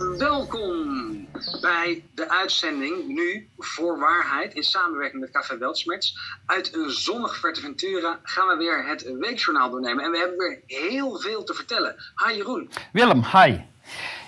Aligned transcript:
Welkom 0.00 1.28
bij 1.60 2.04
de 2.14 2.28
uitzending 2.30 3.06
nu 3.06 3.48
voor 3.58 3.98
waarheid 3.98 4.54
in 4.54 4.62
samenwerking 4.62 5.20
met 5.20 5.30
Café 5.30 5.58
Weltsmerts. 5.58 6.18
Uit 6.46 6.74
een 6.74 6.90
zonnig 6.90 7.38
Fuerteventura 7.38 8.18
gaan 8.22 8.48
we 8.48 8.56
weer 8.56 8.86
het 8.86 9.12
weekjournaal 9.18 9.70
doornemen. 9.70 10.04
En 10.04 10.10
we 10.10 10.18
hebben 10.18 10.38
weer 10.38 10.62
heel 10.66 11.18
veel 11.18 11.44
te 11.44 11.54
vertellen. 11.54 11.96
Hi 12.26 12.36
Jeroen. 12.36 12.70
Willem, 12.92 13.24
hi. 13.24 13.56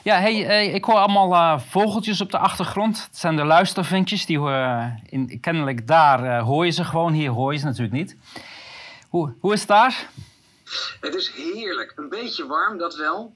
Ja, 0.03 0.21
hey, 0.21 0.47
eh, 0.47 0.75
ik 0.75 0.85
hoor 0.85 0.95
allemaal 0.95 1.33
uh, 1.33 1.61
vogeltjes 1.61 2.21
op 2.21 2.31
de 2.31 2.39
achtergrond. 2.39 3.03
Het 3.03 3.19
zijn 3.19 3.37
de 3.37 3.45
luistervinkjes. 3.45 4.27
Die, 4.27 4.39
uh, 4.39 4.87
in, 5.07 5.41
kennelijk 5.41 5.87
daar 5.87 6.41
hoor 6.41 6.65
je 6.65 6.71
ze 6.71 6.85
gewoon. 6.85 7.13
Hier 7.13 7.31
hoor 7.31 7.53
je 7.53 7.59
ze 7.59 7.65
natuurlijk 7.65 7.95
niet. 7.95 8.17
Hoe, 9.09 9.35
hoe 9.41 9.53
is 9.53 9.61
het 9.61 9.69
daar? 9.69 10.09
Het 11.01 11.15
is 11.15 11.31
heerlijk. 11.31 11.93
Een 11.97 12.09
beetje 12.09 12.47
warm, 12.47 12.79
dat 12.79 12.97
wel 12.97 13.35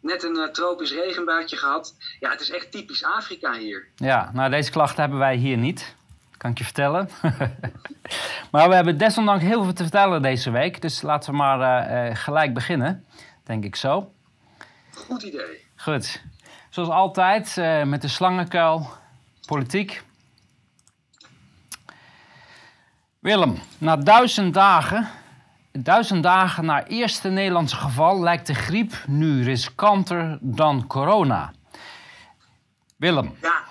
net 0.00 0.22
een 0.22 0.36
uh, 0.36 0.44
tropisch 0.44 0.92
regenbuitje 0.92 1.56
gehad. 1.56 1.94
Ja, 2.20 2.30
het 2.30 2.40
is 2.40 2.50
echt 2.50 2.70
typisch 2.70 3.04
Afrika 3.04 3.52
hier. 3.52 3.88
Ja, 3.96 4.30
nou 4.32 4.50
deze 4.50 4.70
klachten 4.70 5.00
hebben 5.00 5.18
wij 5.18 5.36
hier 5.36 5.56
niet. 5.56 5.96
Kan 6.36 6.50
ik 6.50 6.58
je 6.58 6.64
vertellen. 6.64 7.08
maar 8.52 8.68
we 8.68 8.74
hebben 8.74 8.98
desondanks 8.98 9.44
heel 9.44 9.62
veel 9.62 9.72
te 9.72 9.82
vertellen 9.82 10.22
deze 10.22 10.50
week. 10.50 10.80
Dus 10.80 11.02
laten 11.02 11.30
we 11.30 11.36
maar 11.36 11.90
uh, 12.08 12.16
gelijk 12.16 12.54
beginnen. 12.54 13.04
Denk 13.44 13.64
ik 13.64 13.76
zo. 13.76 14.12
Goed 14.94 15.22
idee. 15.22 15.66
Goed. 15.76 16.22
Zoals 16.70 16.88
altijd 16.88 17.56
met 17.86 18.02
de 18.02 18.08
slangenkuil. 18.08 18.90
Politiek. 19.46 20.02
Willem, 23.18 23.58
na 23.78 23.96
duizend 23.96 24.54
dagen 24.54 25.08
Duizend 25.72 26.22
dagen 26.22 26.64
na 26.64 26.86
eerste 26.86 27.28
Nederlandse 27.28 27.76
geval 27.76 28.20
lijkt 28.20 28.46
de 28.46 28.54
griep 28.54 28.92
nu 29.06 29.42
riskanter 29.44 30.38
dan 30.40 30.86
corona. 30.86 31.52
Willem. 32.96 33.34
Ja, 33.42 33.62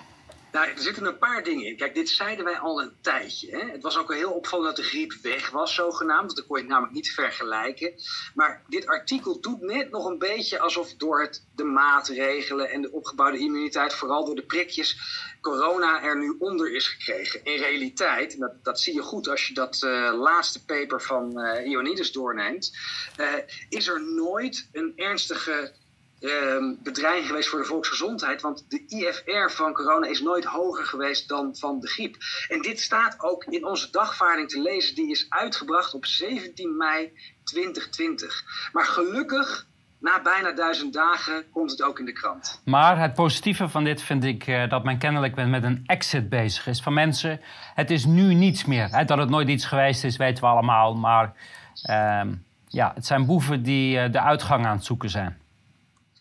nou, 0.58 0.70
er 0.70 0.82
zitten 0.82 1.04
een 1.04 1.18
paar 1.18 1.44
dingen 1.44 1.66
in. 1.66 1.76
Kijk, 1.76 1.94
dit 1.94 2.08
zeiden 2.08 2.44
wij 2.44 2.58
al 2.58 2.82
een 2.82 2.92
tijdje. 3.00 3.56
Hè? 3.56 3.70
Het 3.70 3.82
was 3.82 3.98
ook 3.98 4.14
heel 4.14 4.30
opvallend 4.30 4.66
dat 4.66 4.76
de 4.76 4.90
griep 4.90 5.12
weg 5.22 5.50
was, 5.50 5.74
zogenaamd. 5.74 6.24
Want 6.24 6.36
dan 6.36 6.46
kon 6.46 6.56
je 6.56 6.62
het 6.62 6.72
namelijk 6.72 6.94
niet 6.94 7.12
vergelijken. 7.12 7.92
Maar 8.34 8.62
dit 8.68 8.86
artikel 8.86 9.40
doet 9.40 9.60
net 9.60 9.90
nog 9.90 10.06
een 10.06 10.18
beetje 10.18 10.58
alsof 10.58 10.94
door 10.94 11.20
het, 11.20 11.44
de 11.54 11.64
maatregelen 11.64 12.70
en 12.70 12.82
de 12.82 12.92
opgebouwde 12.92 13.38
immuniteit, 13.38 13.94
vooral 13.94 14.24
door 14.24 14.34
de 14.34 14.46
prikjes, 14.46 14.98
corona 15.40 16.02
er 16.02 16.18
nu 16.18 16.36
onder 16.38 16.72
is 16.72 16.88
gekregen. 16.88 17.44
In 17.44 17.56
realiteit, 17.56 18.38
dat, 18.38 18.64
dat 18.64 18.80
zie 18.80 18.94
je 18.94 19.02
goed 19.02 19.28
als 19.28 19.46
je 19.46 19.54
dat 19.54 19.82
uh, 19.84 20.12
laatste 20.14 20.64
paper 20.64 21.02
van 21.02 21.40
uh, 21.40 21.66
Ioannidis 21.66 22.12
doorneemt, 22.12 22.76
uh, 23.20 23.26
is 23.68 23.88
er 23.88 24.02
nooit 24.14 24.68
een 24.72 24.92
ernstige 24.96 25.72
bedreiging 26.82 27.26
geweest 27.26 27.48
voor 27.48 27.58
de 27.58 27.64
volksgezondheid. 27.64 28.40
Want 28.40 28.64
de 28.68 28.84
IFR 28.86 29.54
van 29.54 29.72
corona 29.72 30.06
is 30.06 30.20
nooit 30.20 30.44
hoger 30.44 30.84
geweest 30.84 31.28
dan 31.28 31.56
van 31.56 31.80
de 31.80 31.88
griep. 31.88 32.16
En 32.48 32.62
dit 32.62 32.80
staat 32.80 33.20
ook 33.20 33.44
in 33.44 33.66
onze 33.66 33.90
dagvaarding 33.90 34.48
te 34.48 34.60
lezen. 34.60 34.94
Die 34.94 35.10
is 35.10 35.26
uitgebracht 35.28 35.94
op 35.94 36.06
17 36.06 36.76
mei 36.76 37.12
2020. 37.44 38.42
Maar 38.72 38.84
gelukkig 38.84 39.66
na 40.00 40.22
bijna 40.22 40.52
duizend 40.52 40.92
dagen 40.92 41.50
komt 41.50 41.70
het 41.70 41.82
ook 41.82 41.98
in 41.98 42.04
de 42.04 42.12
krant. 42.12 42.62
Maar 42.64 43.00
het 43.00 43.14
positieve 43.14 43.68
van 43.68 43.84
dit 43.84 44.02
vind 44.02 44.24
ik 44.24 44.46
uh, 44.46 44.68
dat 44.68 44.84
men 44.84 44.98
kennelijk 44.98 45.34
met 45.34 45.62
een 45.62 45.82
exit 45.86 46.28
bezig 46.28 46.66
is 46.66 46.80
van 46.80 46.92
mensen. 46.92 47.40
Het 47.74 47.90
is 47.90 48.04
nu 48.04 48.34
niets 48.34 48.64
meer. 48.64 49.04
Dat 49.06 49.18
het 49.18 49.30
nooit 49.30 49.48
iets 49.48 49.64
geweest 49.64 50.04
is, 50.04 50.16
weten 50.16 50.44
we 50.44 50.50
allemaal. 50.50 50.94
Maar 50.94 51.32
uh, 51.90 52.20
ja, 52.68 52.92
het 52.94 53.06
zijn 53.06 53.26
boeven 53.26 53.62
die 53.62 53.96
uh, 53.96 54.12
de 54.12 54.20
uitgang 54.20 54.66
aan 54.66 54.76
het 54.76 54.84
zoeken 54.84 55.10
zijn. 55.10 55.38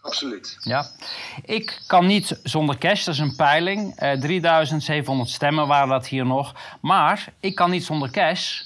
Absoluut. 0.08 0.58
Ja. 0.60 0.90
Ik 1.46 1.82
kan 1.88 2.06
niet 2.06 2.40
zonder 2.44 2.78
cash, 2.78 3.04
dat 3.04 3.14
is 3.14 3.20
een 3.20 3.36
peiling. 3.36 4.04
Uh, 4.04 4.12
3700 4.12 5.30
stemmen 5.30 5.68
waren 5.68 5.90
dat 5.90 6.08
hier 6.08 6.26
nog. 6.26 6.56
Maar 6.82 7.34
ik 7.40 7.56
kan 7.56 7.70
niet 7.70 7.84
zonder 7.84 8.12
cash. 8.12 8.62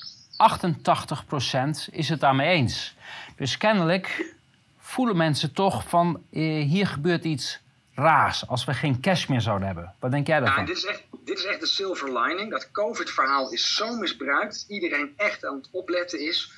88% 1.90 1.92
is 1.92 2.10
het 2.10 2.20
daarmee 2.20 2.50
eens. 2.50 2.96
Dus 3.36 3.58
kennelijk 3.58 4.36
voelen 4.80 5.18
mensen 5.18 5.54
toch 5.54 5.84
van 5.88 6.24
uh, 6.32 6.64
hier 6.64 6.88
gebeurt 6.88 7.24
iets 7.24 7.60
raars 7.94 8.48
als 8.48 8.66
we 8.66 8.74
geen 8.74 9.02
cash 9.02 9.26
meer 9.26 9.42
zouden 9.42 9.68
hebben. 9.68 9.94
Wat 10.00 10.12
denk 10.12 10.28
jij 10.28 10.40
daarvan? 10.40 10.60
Ja, 10.60 10.66
dit, 10.66 10.78
is 10.78 10.86
echt, 10.86 11.04
dit 11.26 11.38
is 11.38 11.46
echt 11.46 11.60
de 11.60 11.68
silver 11.68 12.20
lining. 12.20 12.52
Dat 12.52 12.72
COVID-verhaal 12.72 13.52
is 13.52 13.76
zo 13.76 13.96
misbruikt. 13.96 14.66
Iedereen 14.68 15.14
echt 15.18 15.46
aan 15.46 15.56
het 15.56 15.68
opletten 15.72 16.20
is. 16.20 16.52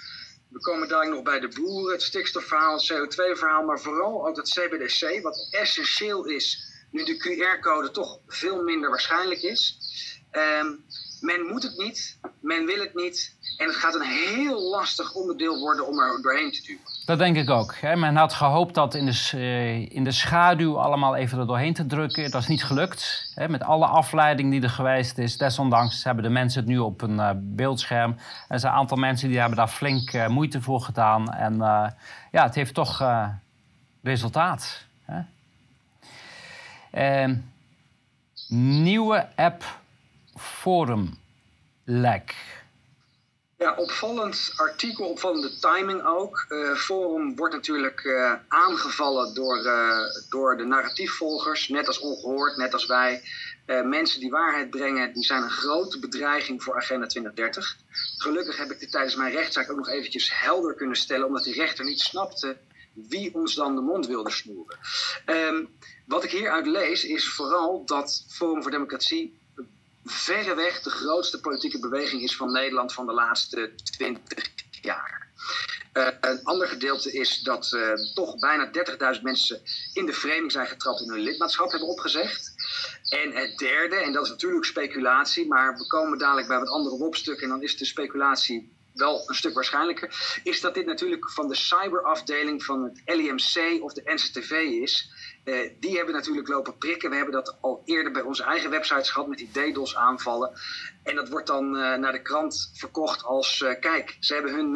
We 0.54 0.60
komen 0.60 0.88
daar 0.88 1.10
nog 1.10 1.24
bij 1.24 1.40
de 1.40 1.48
boeren, 1.48 1.92
het 1.92 2.02
stikstofverhaal, 2.02 2.74
het 2.74 2.92
CO2-verhaal, 2.94 3.64
maar 3.64 3.80
vooral 3.80 4.28
ook 4.28 4.36
het 4.36 4.50
CBDC, 4.50 5.22
wat 5.22 5.48
essentieel 5.52 6.26
is 6.26 6.72
nu 6.92 7.04
de 7.04 7.18
QR-code 7.18 7.92
toch 7.92 8.20
veel 8.28 8.64
minder 8.64 8.90
waarschijnlijk 8.90 9.42
is. 9.42 9.78
Um, 10.32 10.86
men 11.22 11.46
moet 11.46 11.64
het 11.64 11.78
niet, 11.78 12.18
men 12.40 12.66
wil 12.66 12.80
het 12.80 12.94
niet 12.94 13.36
en 13.58 13.68
het 13.68 13.76
gaat 13.76 13.96
een 13.96 14.02
heel 14.02 14.62
lastig 14.62 15.14
onderdeel 15.14 15.60
worden 15.60 15.88
om 15.88 16.00
er 16.00 16.22
doorheen 16.22 16.52
te 16.52 16.62
duwen. 16.62 16.93
Dat 17.06 17.18
denk 17.18 17.36
ik 17.38 17.50
ook. 17.50 17.82
Men 17.82 18.16
had 18.16 18.34
gehoopt 18.34 18.74
dat 18.74 18.96
in 18.96 19.06
de, 19.06 19.30
eh, 19.34 19.96
in 19.96 20.04
de 20.04 20.12
schaduw 20.12 20.80
allemaal 20.80 21.16
even 21.16 21.40
er 21.40 21.48
doorheen 21.48 21.74
te 21.74 21.86
drukken. 21.86 22.32
Dat 22.32 22.42
is 22.42 22.48
niet 22.48 22.64
gelukt. 22.64 23.34
Met 23.48 23.64
alle 23.64 23.86
afleiding 23.86 24.52
die 24.52 24.62
er 24.62 24.70
geweest 24.70 25.18
is. 25.18 25.38
Desondanks 25.38 26.04
hebben 26.04 26.24
de 26.24 26.30
mensen 26.30 26.60
het 26.60 26.70
nu 26.70 26.78
op 26.78 27.02
een 27.02 27.16
uh, 27.16 27.30
beeldscherm. 27.36 28.16
Er 28.48 28.60
zijn 28.60 28.74
een 28.74 28.80
aantal 28.80 28.98
mensen 28.98 29.30
die 29.30 29.40
hebben 29.40 29.58
daar 29.58 29.68
flink 29.68 30.14
uh, 30.14 30.28
moeite 30.28 30.62
voor 30.62 30.82
gedaan. 30.82 31.34
En 31.34 31.58
ja, 32.32 32.44
het 32.44 32.56
heeft 32.56 32.74
toch 32.74 33.04
resultaat. 34.04 34.86
Hè? 35.06 35.22
Ehm, 36.92 37.36
nieuwe 38.84 39.28
app 39.36 39.64
Forum 40.36 41.18
Lek. 41.84 42.63
Ja, 43.64 43.76
opvallend 43.76 44.54
artikel, 44.56 45.06
opvallende 45.08 45.60
timing 45.60 46.06
ook. 46.06 46.46
Uh, 46.50 46.76
Forum 46.76 47.36
wordt 47.36 47.54
natuurlijk 47.54 48.04
uh, 48.04 48.34
aangevallen 48.48 49.34
door, 49.34 49.66
uh, 49.66 50.00
door 50.30 50.58
de 50.58 50.64
narratiefvolgers, 50.64 51.68
net 51.68 51.88
als 51.88 52.00
ongehoord, 52.00 52.58
net 52.58 52.74
als 52.74 52.86
wij. 52.86 53.22
mensen 53.66 54.20
die 54.20 54.30
waarheid 54.30 54.70
brengen, 54.70 55.14
die 55.14 55.24
zijn 55.24 55.44
een 55.44 55.50
grote 55.50 56.00
bedreiging 56.00 56.64
voor 56.64 56.76
Agenda 56.76 57.08
2030. 57.08 57.78
Gelukkig 58.18 58.58
heb 58.58 58.72
ik 58.72 58.80
dit 58.80 58.92
tijdens 58.92 59.16
mijn 59.16 59.32
rechtszaak 59.32 59.72
ook 59.72 59.78
nog 59.78 59.90
eventjes 59.90 60.40
helder 60.40 60.74
kunnen 60.74 60.98
stellen, 60.98 61.28
omdat 61.28 61.44
die 61.44 61.54
rechter 61.54 61.86
niet 61.86 62.00
snapte 62.00 62.58
wie 62.94 63.34
ons 63.34 63.54
dan 63.54 63.76
de 63.76 63.82
mond 63.82 64.08
wilde 64.08 64.32
snoeren. 64.32 64.78
Um, 65.26 65.70
wat 66.06 66.24
ik 66.24 66.32
hieruit 66.32 66.68
lees 66.68 67.04
is 67.04 67.30
vooral 67.30 67.86
dat 67.86 68.26
Forum 68.30 68.62
voor 68.62 68.72
Democratie 68.72 69.42
verreweg 70.06 70.82
de 70.82 70.90
grootste 70.90 71.40
politieke 71.40 71.80
beweging 71.80 72.22
is 72.22 72.36
van 72.36 72.52
Nederland 72.52 72.94
van 72.94 73.06
de 73.06 73.14
laatste 73.14 73.72
twintig 73.84 74.52
jaar. 74.82 75.24
Uh, 75.94 76.08
een 76.22 76.44
ander 76.44 76.68
gedeelte 76.68 77.12
is 77.12 77.42
dat 77.42 77.72
uh, 77.76 77.94
toch 78.14 78.40
bijna 78.40 78.72
30.000 79.16 79.22
mensen 79.22 79.62
in 79.94 80.06
de 80.06 80.14
framing 80.14 80.52
zijn 80.52 80.68
getrapt 80.68 81.02
en 81.02 81.10
hun 81.10 81.20
lidmaatschap 81.20 81.72
hebben 81.72 81.90
opgezegd. 81.90 82.54
En 83.10 83.32
het 83.32 83.58
derde, 83.58 83.96
en 83.96 84.14
dat 84.14 84.24
is 84.24 84.30
natuurlijk 84.30 84.66
speculatie, 84.66 85.48
maar 85.48 85.78
we 85.78 85.88
komen 85.88 86.18
dadelijk 86.18 86.48
bij 86.48 86.60
wat 86.60 86.70
andere 86.70 86.96
opstukken 86.96 87.44
en 87.44 87.50
dan 87.50 87.62
is 87.62 87.78
de 87.78 87.86
speculatie 87.86 88.72
wel 88.94 89.30
een 89.30 89.36
stuk 89.36 89.54
waarschijnlijker, 89.54 90.40
is 90.44 90.62
dat 90.62 90.74
dit 90.74 90.86
natuurlijk 90.86 91.32
van 91.32 91.48
de 91.48 91.56
cyberafdeling 91.56 92.64
van 92.64 92.84
het 92.84 93.02
LIMC 93.06 93.84
of 93.84 93.94
de 93.94 94.02
NCTV 94.06 94.52
is. 94.82 95.12
Uh, 95.46 95.70
die 95.80 95.96
hebben 95.96 96.14
natuurlijk 96.14 96.48
lopen 96.48 96.78
prikken. 96.78 97.10
We 97.10 97.16
hebben 97.16 97.34
dat 97.34 97.58
al 97.62 97.82
eerder 97.86 98.12
bij 98.12 98.22
onze 98.22 98.44
eigen 98.44 98.70
websites 98.70 99.10
gehad 99.10 99.28
met 99.28 99.38
die 99.38 99.52
DDoS 99.52 99.96
aanvallen. 99.96 100.52
En 101.04 101.16
dat 101.16 101.30
wordt 101.30 101.48
dan 101.48 101.76
uh, 101.76 101.96
naar 101.96 102.12
de 102.12 102.22
krant 102.22 102.72
verkocht 102.74 103.24
als, 103.24 103.60
uh, 103.60 103.80
kijk, 103.80 104.18
ze 104.20 104.34
hebben 104.34 104.54
hun, 104.54 104.76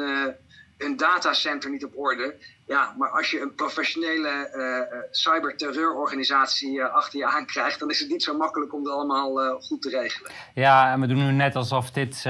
hun 0.78 0.98
datacenter 0.98 1.70
niet 1.70 1.86
op 1.86 1.98
orde. 1.98 2.38
Ja, 2.68 2.94
maar 2.98 3.10
als 3.10 3.32
je 3.32 3.42
een 3.42 3.56
professionele 3.56 4.50
uh, 4.56 5.00
cyberterreurorganisatie 5.12 6.78
uh, 6.78 6.94
achter 6.94 7.20
je 7.20 7.26
aankrijgt, 7.26 7.80
dan 7.80 7.90
is 7.90 8.00
het 8.00 8.10
niet 8.10 8.24
zo 8.24 8.38
makkelijk 8.38 8.74
om 8.74 8.84
het 8.84 8.94
allemaal 8.94 9.46
uh, 9.46 9.62
goed 9.62 9.82
te 9.82 9.90
regelen. 9.90 10.32
Ja, 10.54 10.92
en 10.92 11.02
we 11.02 11.08
doen 11.08 11.26
nu 11.26 11.32
net 11.32 11.56
alsof 11.56 11.92
dit. 11.92 12.26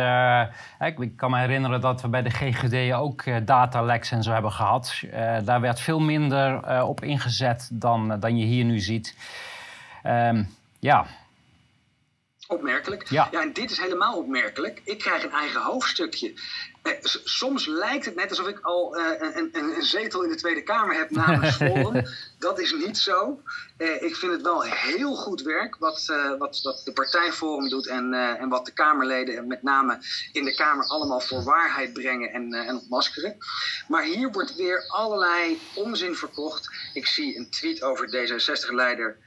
Ik, 0.79 0.99
ik, 0.99 1.17
kan 1.17 1.31
me 1.31 1.39
herinneren 1.39 1.81
dat 1.81 2.01
we 2.01 2.07
bij 2.07 2.21
de 2.21 2.29
GGD 2.29 2.93
ook 2.93 3.45
dataleks 3.45 4.11
en 4.11 4.23
zo 4.23 4.31
hebben 4.31 4.51
gehad. 4.51 5.01
daar 5.43 5.61
werd 5.61 5.79
veel 5.79 5.99
minder 5.99 6.81
op 6.83 7.03
ingezet 7.03 7.69
dan, 7.73 8.19
dan 8.19 8.37
je 8.37 8.45
hier 8.45 8.65
nu 8.65 8.79
ziet. 8.79 9.15
Um, 10.05 10.55
ja. 10.79 11.07
Opmerkelijk. 12.47 13.09
Ja. 13.09 13.27
ja, 13.31 13.41
en 13.41 13.53
dit 13.53 13.71
is 13.71 13.79
helemaal 13.79 14.17
opmerkelijk. 14.17 14.81
Ik 14.83 14.99
krijg 14.99 15.23
een 15.23 15.31
eigen 15.31 15.61
hoofdstukje. 15.61 16.33
Eh, 16.87 16.93
soms 17.23 17.65
lijkt 17.65 18.05
het 18.05 18.15
net 18.15 18.29
alsof 18.29 18.47
ik 18.47 18.59
al 18.61 18.97
uh, 18.97 19.05
een, 19.19 19.75
zetel 19.79 20.23
in 20.23 20.29
de 20.29 20.35
Tweede 20.35 20.63
Kamer 20.63 20.97
heb 20.97 21.09
namens 21.09 21.55
Forum. 21.65 22.05
dat 22.39 22.59
is 22.59 22.73
niet 22.73 22.97
zo. 22.97 23.41
Uh, 23.77 24.01
ik 24.01 24.15
vind 24.15 24.31
het 24.31 24.41
wel 24.41 24.63
heel 24.63 25.15
goed 25.15 25.41
werk 25.41 25.75
wat, 25.77 26.05
wat, 26.37 26.59
wat 26.63 26.81
de 26.85 26.93
partijforum 26.93 27.69
doet 27.69 27.87
en, 27.87 28.13
en 28.13 28.49
wat 28.49 28.65
de 28.65 28.73
Kamerleden 28.73 29.47
met 29.47 29.63
name 29.63 29.99
in 30.31 30.45
de 30.45 30.55
Kamer 30.55 30.85
allemaal 30.85 31.19
voor 31.19 31.43
waarheid 31.43 31.93
brengen 31.93 32.31
en, 32.33 32.53
en 32.53 32.75
ontmaskeren. 32.75 33.37
Maar 33.87 34.03
hier 34.03 34.31
wordt 34.31 34.55
weer 34.55 34.85
allerlei 34.87 35.59
onzin 35.73 36.15
verkocht. 36.15 36.69
Ik 36.93 37.07
zie 37.07 37.37
een 37.37 37.49
tweet 37.49 37.83
over 37.83 38.07
D66-leider 38.07 39.17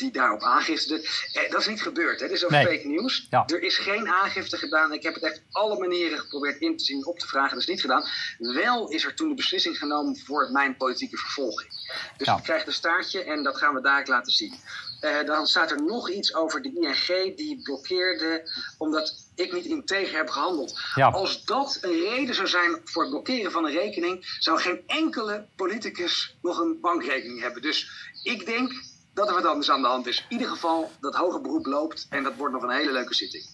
die 0.00 0.10
daarop 0.10 0.42
aangifte. 0.42 0.94
Eh, 1.32 1.50
dat 1.50 1.60
is 1.60 1.66
niet 1.66 1.82
gebeurd. 1.82 2.20
Hè? 2.20 2.26
Dit 2.26 2.36
is 2.36 2.44
ook 2.44 2.50
fake 2.50 2.86
nieuws. 2.86 3.26
Er 3.30 3.62
is 3.62 3.78
geen 3.78 4.08
aangifte 4.08 4.56
gedaan. 4.56 4.92
Ik 4.92 5.02
heb 5.02 5.14
het 5.14 5.22
echt 5.22 5.42
alle 5.50 5.78
manieren 5.78 6.18
geprobeerd 6.18 6.60
in 6.60 6.76
te 6.76 6.84
zien, 6.84 7.06
op 7.06 7.18
te 7.18 7.26
vragen. 7.26 7.50
Dat 7.50 7.60
is 7.60 7.66
niet 7.66 7.80
gedaan. 7.80 8.04
Wel 8.38 8.88
is 8.88 9.04
er 9.04 9.14
toen 9.14 9.28
de 9.28 9.34
beslissing 9.34 9.78
genomen 9.78 10.16
voor 10.18 10.50
mijn 10.52 10.76
politieke 10.76 11.16
vervolging. 11.16 11.70
Dus 12.16 12.26
ja. 12.26 12.36
ik 12.36 12.42
krijg 12.42 12.66
een 12.66 12.72
staartje 12.72 13.24
en 13.24 13.42
dat 13.42 13.56
gaan 13.56 13.74
we 13.74 13.80
daar 13.80 14.06
laten 14.06 14.32
zien. 14.32 14.54
Uh, 15.00 15.24
dan 15.24 15.46
staat 15.46 15.70
er 15.70 15.82
nog 15.82 16.10
iets 16.10 16.34
over 16.34 16.62
de 16.62 16.72
ING 16.80 17.36
die 17.36 17.62
blokkeerde 17.62 18.50
omdat 18.78 19.28
ik 19.34 19.52
niet 19.52 19.64
integer 19.64 20.16
heb 20.16 20.28
gehandeld. 20.28 20.80
Als 20.94 21.44
dat 21.44 21.78
een 21.80 22.00
reden 22.00 22.34
zou 22.34 22.48
zijn 22.48 22.80
voor 22.84 23.02
het 23.02 23.10
blokkeren 23.10 23.52
van 23.52 23.64
een 23.64 23.72
rekening, 23.72 24.36
zou 24.38 24.60
geen 24.60 24.82
enkele 24.86 25.46
politicus 25.56 26.36
nog 26.42 26.58
een 26.58 26.80
bankrekening 26.80 27.40
hebben. 27.40 27.62
Dus 27.62 27.90
ik 28.22 28.46
denk 28.46 28.72
dat 29.14 29.28
er 29.28 29.34
wat 29.34 29.46
anders 29.46 29.70
aan 29.70 29.82
de 29.82 29.88
hand 29.88 30.06
is. 30.06 30.18
In 30.28 30.36
ieder 30.36 30.48
geval, 30.48 30.90
dat 31.00 31.14
hoger 31.14 31.40
beroep 31.40 31.66
loopt 31.66 32.06
en 32.10 32.22
dat 32.22 32.36
wordt 32.36 32.54
nog 32.54 32.62
een 32.62 32.70
hele 32.70 32.92
leuke 32.92 33.14
zitting. 33.14 33.44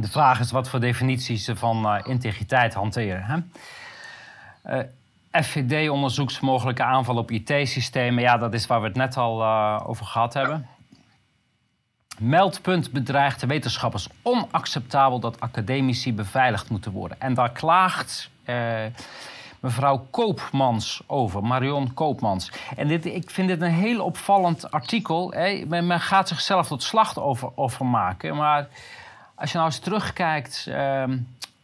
De 0.00 0.08
vraag 0.08 0.40
is 0.40 0.50
wat 0.50 0.68
voor 0.68 0.80
definities 0.80 1.44
ze 1.44 1.56
van 1.56 1.84
uh, 1.84 2.00
integriteit 2.04 2.74
hanteren. 2.74 3.22
Hè? 3.22 3.38
Eh, 4.62 4.84
FVD 5.42 5.90
onderzoekt 5.90 6.40
mogelijke 6.40 6.82
aanval 6.82 7.16
op 7.16 7.30
IT-systemen. 7.30 8.22
Ja, 8.22 8.36
dat 8.36 8.54
is 8.54 8.66
waar 8.66 8.80
we 8.80 8.86
het 8.86 8.96
net 8.96 9.16
al 9.16 9.40
uh, 9.40 9.80
over 9.86 10.06
gehad 10.06 10.34
hebben. 10.34 10.68
Meldpunt 12.18 12.92
bedreigt 12.92 13.40
de 13.40 13.46
wetenschappers. 13.46 14.08
Onacceptabel 14.22 15.20
dat 15.20 15.40
academici 15.40 16.14
beveiligd 16.14 16.70
moeten 16.70 16.92
worden. 16.92 17.20
En 17.20 17.34
daar 17.34 17.52
klaagt 17.52 18.30
eh, 18.44 18.84
mevrouw 19.66 20.06
Koopmans 20.10 21.02
over, 21.06 21.42
Marion 21.42 21.94
Koopmans. 21.94 22.50
En 22.76 22.88
dit, 22.88 23.04
ik 23.04 23.30
vind 23.30 23.48
dit 23.48 23.60
een 23.60 23.70
heel 23.70 24.04
opvallend 24.04 24.70
artikel. 24.70 25.32
Hè. 25.32 25.64
Men, 25.66 26.00
gaat 26.00 26.28
zichzelf 26.28 26.66
tot 26.66 26.82
slachtoffer 26.82 27.86
maken. 27.86 28.36
Maar 28.36 28.68
als 29.34 29.50
je 29.50 29.56
nou 29.56 29.70
eens 29.70 29.78
terugkijkt. 29.78 30.66
Ehm, 30.68 31.18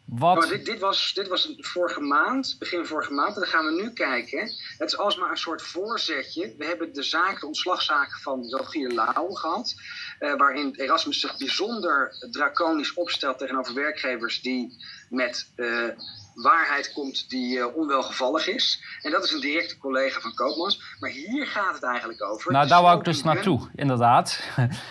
wat... 0.05 0.49
dit, 0.49 0.65
dit, 0.65 0.81
was, 0.81 1.13
dit 1.15 1.29
was 1.29 1.55
vorige 1.57 2.01
maand, 2.01 2.57
begin 2.59 2.87
vorige 2.87 3.13
maand. 3.13 3.35
En 3.35 3.41
dan 3.41 3.51
gaan 3.51 3.65
we 3.65 3.83
nu 3.83 3.93
kijken. 3.93 4.41
Het 4.79 4.89
is 4.89 4.99
alsmaar 4.99 5.31
een 5.31 5.37
soort 5.37 5.63
voorzetje. 5.63 6.55
We 6.59 6.65
hebben 6.65 6.95
de 6.95 7.03
zaak, 7.03 7.41
de 7.41 7.47
ontslagzaak 7.47 8.19
van 8.23 8.49
Rogier 8.51 8.93
Lau 8.93 9.35
gehad. 9.35 9.75
Uh, 10.21 10.37
waarin 10.37 10.75
Erasmus 10.77 11.21
zich 11.21 11.37
bijzonder 11.37 12.15
draconisch 12.31 12.95
opstelt 12.95 13.39
tegenover 13.39 13.75
werkgevers 13.75 14.41
die 14.41 14.77
met 15.09 15.51
uh, 15.57 15.89
waarheid 16.35 16.93
komt 16.93 17.31
die 17.31 17.57
uh, 17.57 17.77
onwelgevallig 17.77 18.47
is. 18.47 18.83
En 19.03 19.11
dat 19.11 19.25
is 19.25 19.33
een 19.33 19.41
directe 19.41 19.79
collega 19.79 20.21
van 20.21 20.35
Koopmans. 20.35 20.83
Maar 21.01 21.11
hier 21.11 21.47
gaat 21.47 21.75
het 21.75 21.83
eigenlijk 21.83 22.23
over. 22.23 22.53
Nou, 22.53 22.69
daar 22.69 22.83
wou 22.83 22.99
ik 22.99 23.05
dus 23.05 23.23
naartoe, 23.23 23.71
inderdaad. 23.75 24.41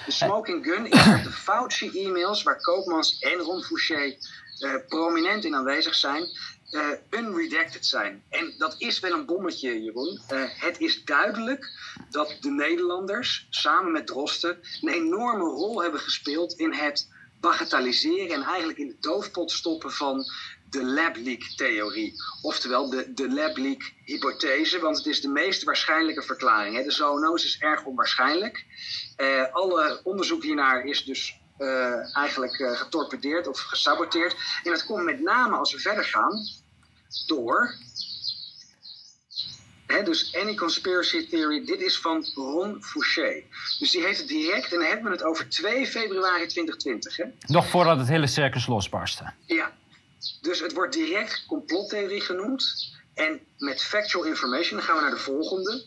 De 0.05 0.11
smoking 0.11 0.65
gun 0.65 0.85
is 0.85 1.03
de 1.23 1.31
Fauci-e-mails 1.31 2.43
waar 2.43 2.61
Koopmans 2.61 3.19
en 3.19 3.38
Ron 3.38 3.63
Fouché 3.63 4.17
uh, 4.59 4.73
prominent 4.88 5.45
in 5.45 5.55
aanwezig 5.55 5.95
zijn, 5.95 6.27
uh, 6.71 6.88
unredacted 7.09 7.85
zijn. 7.85 8.23
En 8.29 8.53
dat 8.57 8.75
is 8.77 8.99
wel 8.99 9.11
een 9.11 9.25
bommetje, 9.25 9.83
Jeroen. 9.83 10.21
Uh, 10.33 10.44
het 10.47 10.79
is 10.79 11.03
duidelijk 11.03 11.69
dat 12.09 12.37
de 12.41 12.49
Nederlanders 12.51 13.47
samen 13.49 13.91
met 13.91 14.07
Drosten 14.07 14.59
een 14.81 14.89
enorme 14.89 15.44
rol 15.44 15.81
hebben 15.81 15.99
gespeeld 15.99 16.53
in 16.53 16.73
het 16.73 17.09
bagatelliseren 17.39 18.35
en 18.35 18.44
eigenlijk 18.44 18.79
in 18.79 18.87
de 18.87 18.97
doofpot 18.99 19.51
stoppen 19.51 19.91
van 19.91 20.25
de 20.71 20.85
lab 20.85 21.15
leak 21.15 21.44
theorie. 21.56 22.13
Oftewel 22.41 22.89
de, 22.89 23.13
de 23.13 23.33
lab 23.33 23.57
leak 23.57 23.94
hypothese, 24.06 24.79
want 24.79 24.97
het 24.97 25.06
is 25.06 25.21
de 25.21 25.27
meest 25.27 25.63
waarschijnlijke 25.63 26.21
verklaring. 26.21 26.75
Hè. 26.75 26.83
De 26.83 26.91
zoonose 26.91 27.45
is 27.45 27.57
erg 27.59 27.83
onwaarschijnlijk. 27.83 28.65
Uh, 29.18 29.44
alle 29.51 30.00
onderzoek 30.03 30.44
hiernaar 30.44 30.85
is 30.85 31.03
dus 31.03 31.39
uh, 31.59 32.15
eigenlijk 32.18 32.59
uh, 32.59 32.71
getorpedeerd 32.71 33.47
of 33.47 33.59
gesaboteerd. 33.59 34.35
En 34.63 34.71
dat 34.71 34.85
komt 34.85 35.03
met 35.03 35.19
name 35.19 35.56
als 35.56 35.73
we 35.73 35.79
verder 35.79 36.06
gaan 36.06 36.47
door. 37.27 37.75
Hè, 39.88 40.03
dus 40.03 40.35
Any 40.35 40.53
Conspiracy 40.56 41.27
Theory, 41.27 41.65
dit 41.65 41.81
is 41.81 42.00
van 42.00 42.25
Ron 42.35 42.83
Fouché. 42.83 43.44
Dus 43.79 43.91
die 43.91 44.01
heeft 44.01 44.19
het 44.19 44.27
direct, 44.27 44.71
en 44.73 44.79
dan 44.79 44.88
hebben 44.88 45.06
we 45.06 45.12
het 45.12 45.23
over 45.23 45.50
2 45.50 45.88
februari 45.88 46.47
2020. 46.47 47.18
Hè? 47.18 47.23
Nog 47.47 47.68
voordat 47.68 47.97
het 47.97 48.07
hele 48.07 48.27
circus 48.27 48.68
losbarstte. 48.68 49.33
Ja, 49.45 49.71
dus 50.41 50.59
het 50.59 50.73
wordt 50.73 50.94
direct 50.94 51.45
complottheorie 51.47 52.21
genoemd. 52.21 52.89
En 53.13 53.39
met 53.57 53.83
factual 53.83 54.23
information, 54.23 54.81
gaan 54.81 54.95
we 54.95 55.01
naar 55.01 55.12
de 55.12 55.18
volgende 55.18 55.85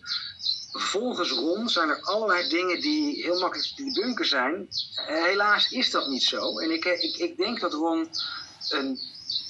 volgens 0.74 1.30
Ron 1.30 1.68
zijn 1.68 1.88
er 1.88 2.02
allerlei 2.02 2.48
dingen 2.48 2.80
die 2.80 3.22
heel 3.22 3.40
makkelijk 3.40 3.68
te 3.68 3.84
debunken 3.84 4.26
zijn. 4.26 4.68
Eh, 5.06 5.24
helaas 5.24 5.70
is 5.70 5.90
dat 5.90 6.08
niet 6.08 6.22
zo. 6.22 6.58
En 6.58 6.70
ik, 6.70 6.84
eh, 6.84 7.02
ik, 7.02 7.16
ik 7.16 7.36
denk 7.36 7.60
dat 7.60 7.72
Ron 7.72 8.08
een 8.68 8.98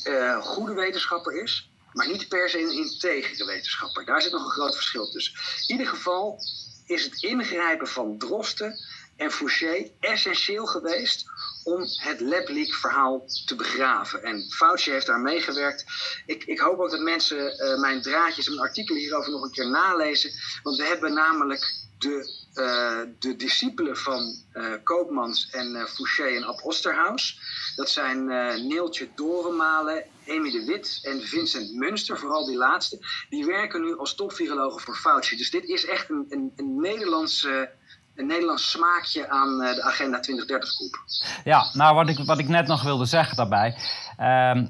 uh, 0.05 0.43
goede 0.43 0.75
wetenschapper 0.75 1.43
is, 1.43 1.71
maar 1.93 2.09
niet 2.09 2.29
per 2.29 2.51
se 2.51 2.61
een 2.61 2.77
integere 2.77 3.45
wetenschapper. 3.45 4.05
Daar 4.05 4.23
zit 4.23 4.33
nog 4.33 4.45
een 4.45 4.51
groot 4.51 4.75
verschil 4.75 5.11
tussen. 5.11 5.35
In 5.67 5.77
ieder 5.77 5.87
geval 5.87 6.39
is 6.87 7.05
het 7.05 7.23
ingrijpen 7.23 7.89
van 7.89 8.19
Drosten 8.19 8.79
en 9.17 9.31
Fouché 9.31 9.91
essentieel 10.01 10.67
geweest 10.67 11.25
om 11.65 11.81
het 11.81 12.21
LabLeak-verhaal 12.21 13.27
te 13.47 13.55
begraven. 13.55 14.23
En 14.23 14.51
Fauci 14.51 14.91
heeft 14.91 15.07
daar 15.07 15.21
meegewerkt. 15.21 15.85
Ik, 16.27 16.45
ik 16.45 16.59
hoop 16.59 16.79
ook 16.79 16.91
dat 16.91 17.01
mensen 17.01 17.37
uh, 17.37 17.81
mijn 17.81 18.03
draadjes 18.03 18.49
en 18.49 18.59
artikelen 18.59 19.01
hierover 19.01 19.31
nog 19.31 19.43
een 19.43 19.51
keer 19.51 19.71
nalezen. 19.71 20.31
Want 20.63 20.77
we 20.77 20.85
hebben 20.85 21.15
namelijk 21.15 21.83
de, 21.99 22.43
uh, 22.55 23.01
de 23.19 23.37
discipelen 23.37 23.97
van 23.97 24.43
uh, 24.55 24.73
Koopmans 24.83 25.51
en 25.51 25.89
Fouché 25.89 26.25
en 26.25 26.45
Ab 26.45 26.61
Osterhaus. 26.63 27.41
Dat 27.77 27.91
zijn 27.91 28.25
Neeltje 28.69 29.09
Dorenmalen, 29.15 30.05
Amy 30.29 30.51
de 30.51 30.65
Wit 30.65 30.99
en 31.03 31.23
Vincent 31.23 31.75
Munster, 31.75 32.19
vooral 32.19 32.47
die 32.47 32.57
laatste. 32.57 32.99
Die 33.29 33.47
werken 33.47 33.83
nu 33.83 33.97
als 33.97 34.15
topvirologen 34.15 34.81
voor 34.81 34.97
Fauci. 34.97 35.37
Dus 35.37 35.51
dit 35.51 35.65
is 35.65 35.87
echt 35.87 36.11
een, 36.11 36.27
een, 36.29 36.53
een 36.57 36.81
Nederlandse 36.81 37.71
een 38.15 38.27
Nederlands 38.27 38.71
smaakje 38.71 39.29
aan 39.29 39.63
eh, 39.63 39.75
de 39.75 39.83
Agenda 39.83 40.19
2030-groep. 40.19 41.05
Ja, 41.45 41.71
nou 41.73 41.95
wat 41.95 42.09
ik, 42.09 42.19
wat 42.19 42.39
ik 42.39 42.49
net 42.49 42.67
nog 42.67 42.83
wilde 42.83 43.05
zeggen 43.05 43.37
daarbij. 43.37 43.77
Ehm, 44.17 44.67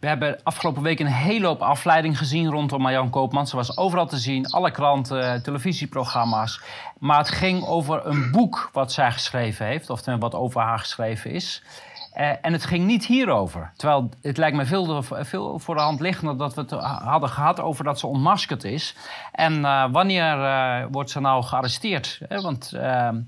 we 0.00 0.10
hebben 0.10 0.40
afgelopen 0.42 0.82
week 0.82 1.00
een 1.00 1.06
hele 1.06 1.46
hoop 1.46 1.62
afleiding 1.62 2.18
gezien 2.18 2.50
rondom 2.50 2.82
Marjan 2.82 3.10
Koopman. 3.10 3.46
Ze 3.46 3.56
was 3.56 3.76
overal 3.76 4.06
te 4.06 4.16
zien, 4.16 4.46
alle 4.46 4.70
kranten, 4.70 5.42
televisieprogramma's. 5.42 6.60
Maar 6.98 7.18
het 7.18 7.30
ging 7.30 7.66
over 7.66 8.06
een 8.06 8.30
boek 8.30 8.68
wat 8.72 8.92
zij 8.92 9.12
geschreven 9.12 9.66
heeft, 9.66 9.90
of 9.90 10.04
wat 10.04 10.34
over 10.34 10.60
haar 10.60 10.78
geschreven 10.78 11.30
is. 11.30 11.62
Uh, 12.16 12.32
en 12.42 12.52
het 12.52 12.64
ging 12.64 12.86
niet 12.86 13.06
hierover. 13.06 13.72
Terwijl 13.76 14.10
het 14.22 14.36
lijkt 14.36 14.56
me 14.56 14.64
veel, 14.64 15.02
veel 15.02 15.58
voor 15.58 15.74
de 15.74 15.80
hand 15.80 16.00
liggender 16.00 16.36
dat 16.36 16.54
we 16.54 16.60
het 16.60 16.70
hadden 16.70 17.28
gehad 17.28 17.60
over 17.60 17.84
dat 17.84 17.98
ze 17.98 18.06
ontmaskerd 18.06 18.64
is. 18.64 18.96
En 19.32 19.60
uh, 19.60 19.92
wanneer 19.92 20.38
uh, 20.38 20.84
wordt 20.90 21.10
ze 21.10 21.20
nou 21.20 21.44
gearresteerd? 21.44 22.20
Want 22.28 22.72
ehm, 22.72 23.20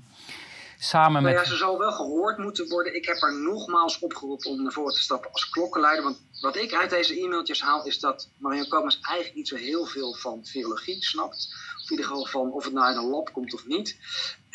samen 0.77 1.23
met. 1.23 1.33
Nou 1.33 1.45
ja, 1.45 1.51
ze 1.51 1.57
zal 1.57 1.77
wel 1.77 1.91
gehoord 1.91 2.37
moeten 2.37 2.69
worden. 2.69 2.95
Ik 2.95 3.05
heb 3.05 3.19
haar 3.19 3.41
nogmaals 3.41 3.99
opgeroepen 3.99 4.49
om 4.49 4.63
naar 4.63 4.71
voren 4.71 4.93
te 4.93 5.01
stappen 5.01 5.31
als 5.31 5.49
klokkenleider. 5.49 6.03
Want 6.03 6.21
wat 6.41 6.55
ik 6.55 6.73
uit 6.73 6.89
deze 6.89 7.19
e-mailtjes 7.21 7.61
haal 7.61 7.85
is 7.85 7.99
dat 7.99 8.29
Marianne 8.37 8.69
Komens 8.69 8.99
eigenlijk 9.01 9.35
niet 9.35 9.47
zo 9.47 9.55
heel 9.55 9.85
veel 9.85 10.13
van 10.13 10.45
virologie 10.45 11.03
snapt. 11.03 11.49
Of 11.75 11.83
in 11.83 11.91
ieder 11.91 12.05
geval 12.05 12.25
van 12.25 12.51
of 12.51 12.63
het 12.63 12.73
nou 12.73 12.85
uit 12.85 12.97
een 12.97 13.09
lab 13.09 13.33
komt 13.33 13.53
of 13.53 13.67
niet. 13.67 13.97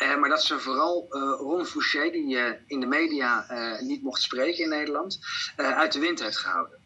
Eh, 0.03 0.17
maar 0.19 0.29
dat 0.29 0.43
ze 0.43 0.59
vooral 0.59 1.07
uh, 1.09 1.21
Ron 1.39 1.65
Fouché, 1.65 2.11
die 2.11 2.35
uh, 2.35 2.45
in 2.67 2.79
de 2.79 2.85
media 2.85 3.45
niet 3.79 4.03
mocht 4.03 4.21
spreken 4.21 4.63
in 4.63 4.69
Nederland, 4.69 5.19
uit 5.55 5.93
de 5.93 5.99
wind 5.99 6.23
heeft 6.23 6.37
gehouden. 6.37 6.77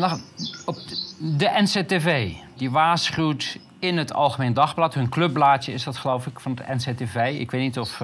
nog 0.00 0.20
op 0.64 0.76
de 1.18 1.50
NCTV, 1.54 2.32
die 2.56 2.70
waarschuwt 2.70 3.58
in 3.78 3.98
het 3.98 4.12
Algemeen 4.12 4.54
Dagblad. 4.54 4.94
Hun 4.94 5.08
clubblaadje 5.08 5.72
is 5.72 5.84
dat, 5.84 5.96
geloof 5.96 6.26
ik, 6.26 6.40
van 6.40 6.58
het 6.60 6.86
NCTV. 6.86 7.36
Ik 7.38 7.50
weet 7.50 7.60
niet 7.60 7.78
of, 7.78 8.00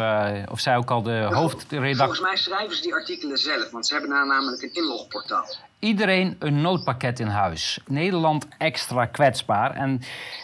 of 0.50 0.60
zij 0.60 0.76
ook 0.76 0.90
al 0.90 1.02
de 1.02 1.28
hoofdredactie... 1.32 1.96
Volgens 1.96 2.20
mij 2.20 2.36
schrijven 2.36 2.76
ze 2.76 2.82
die 2.82 2.94
artikelen 2.94 3.38
zelf, 3.38 3.70
want 3.70 3.86
ze 3.86 3.92
hebben 3.92 4.10
daar 4.10 4.26
namelijk 4.26 4.62
een 4.62 4.74
inlogportaal. 4.74 5.46
Iedereen 5.80 6.36
een 6.38 6.60
noodpakket 6.60 7.20
in 7.20 7.26
huis. 7.26 7.80
Nederland 7.86 8.48
extra 8.58 9.06
kwetsbaar. 9.06 9.70
En 9.70 10.00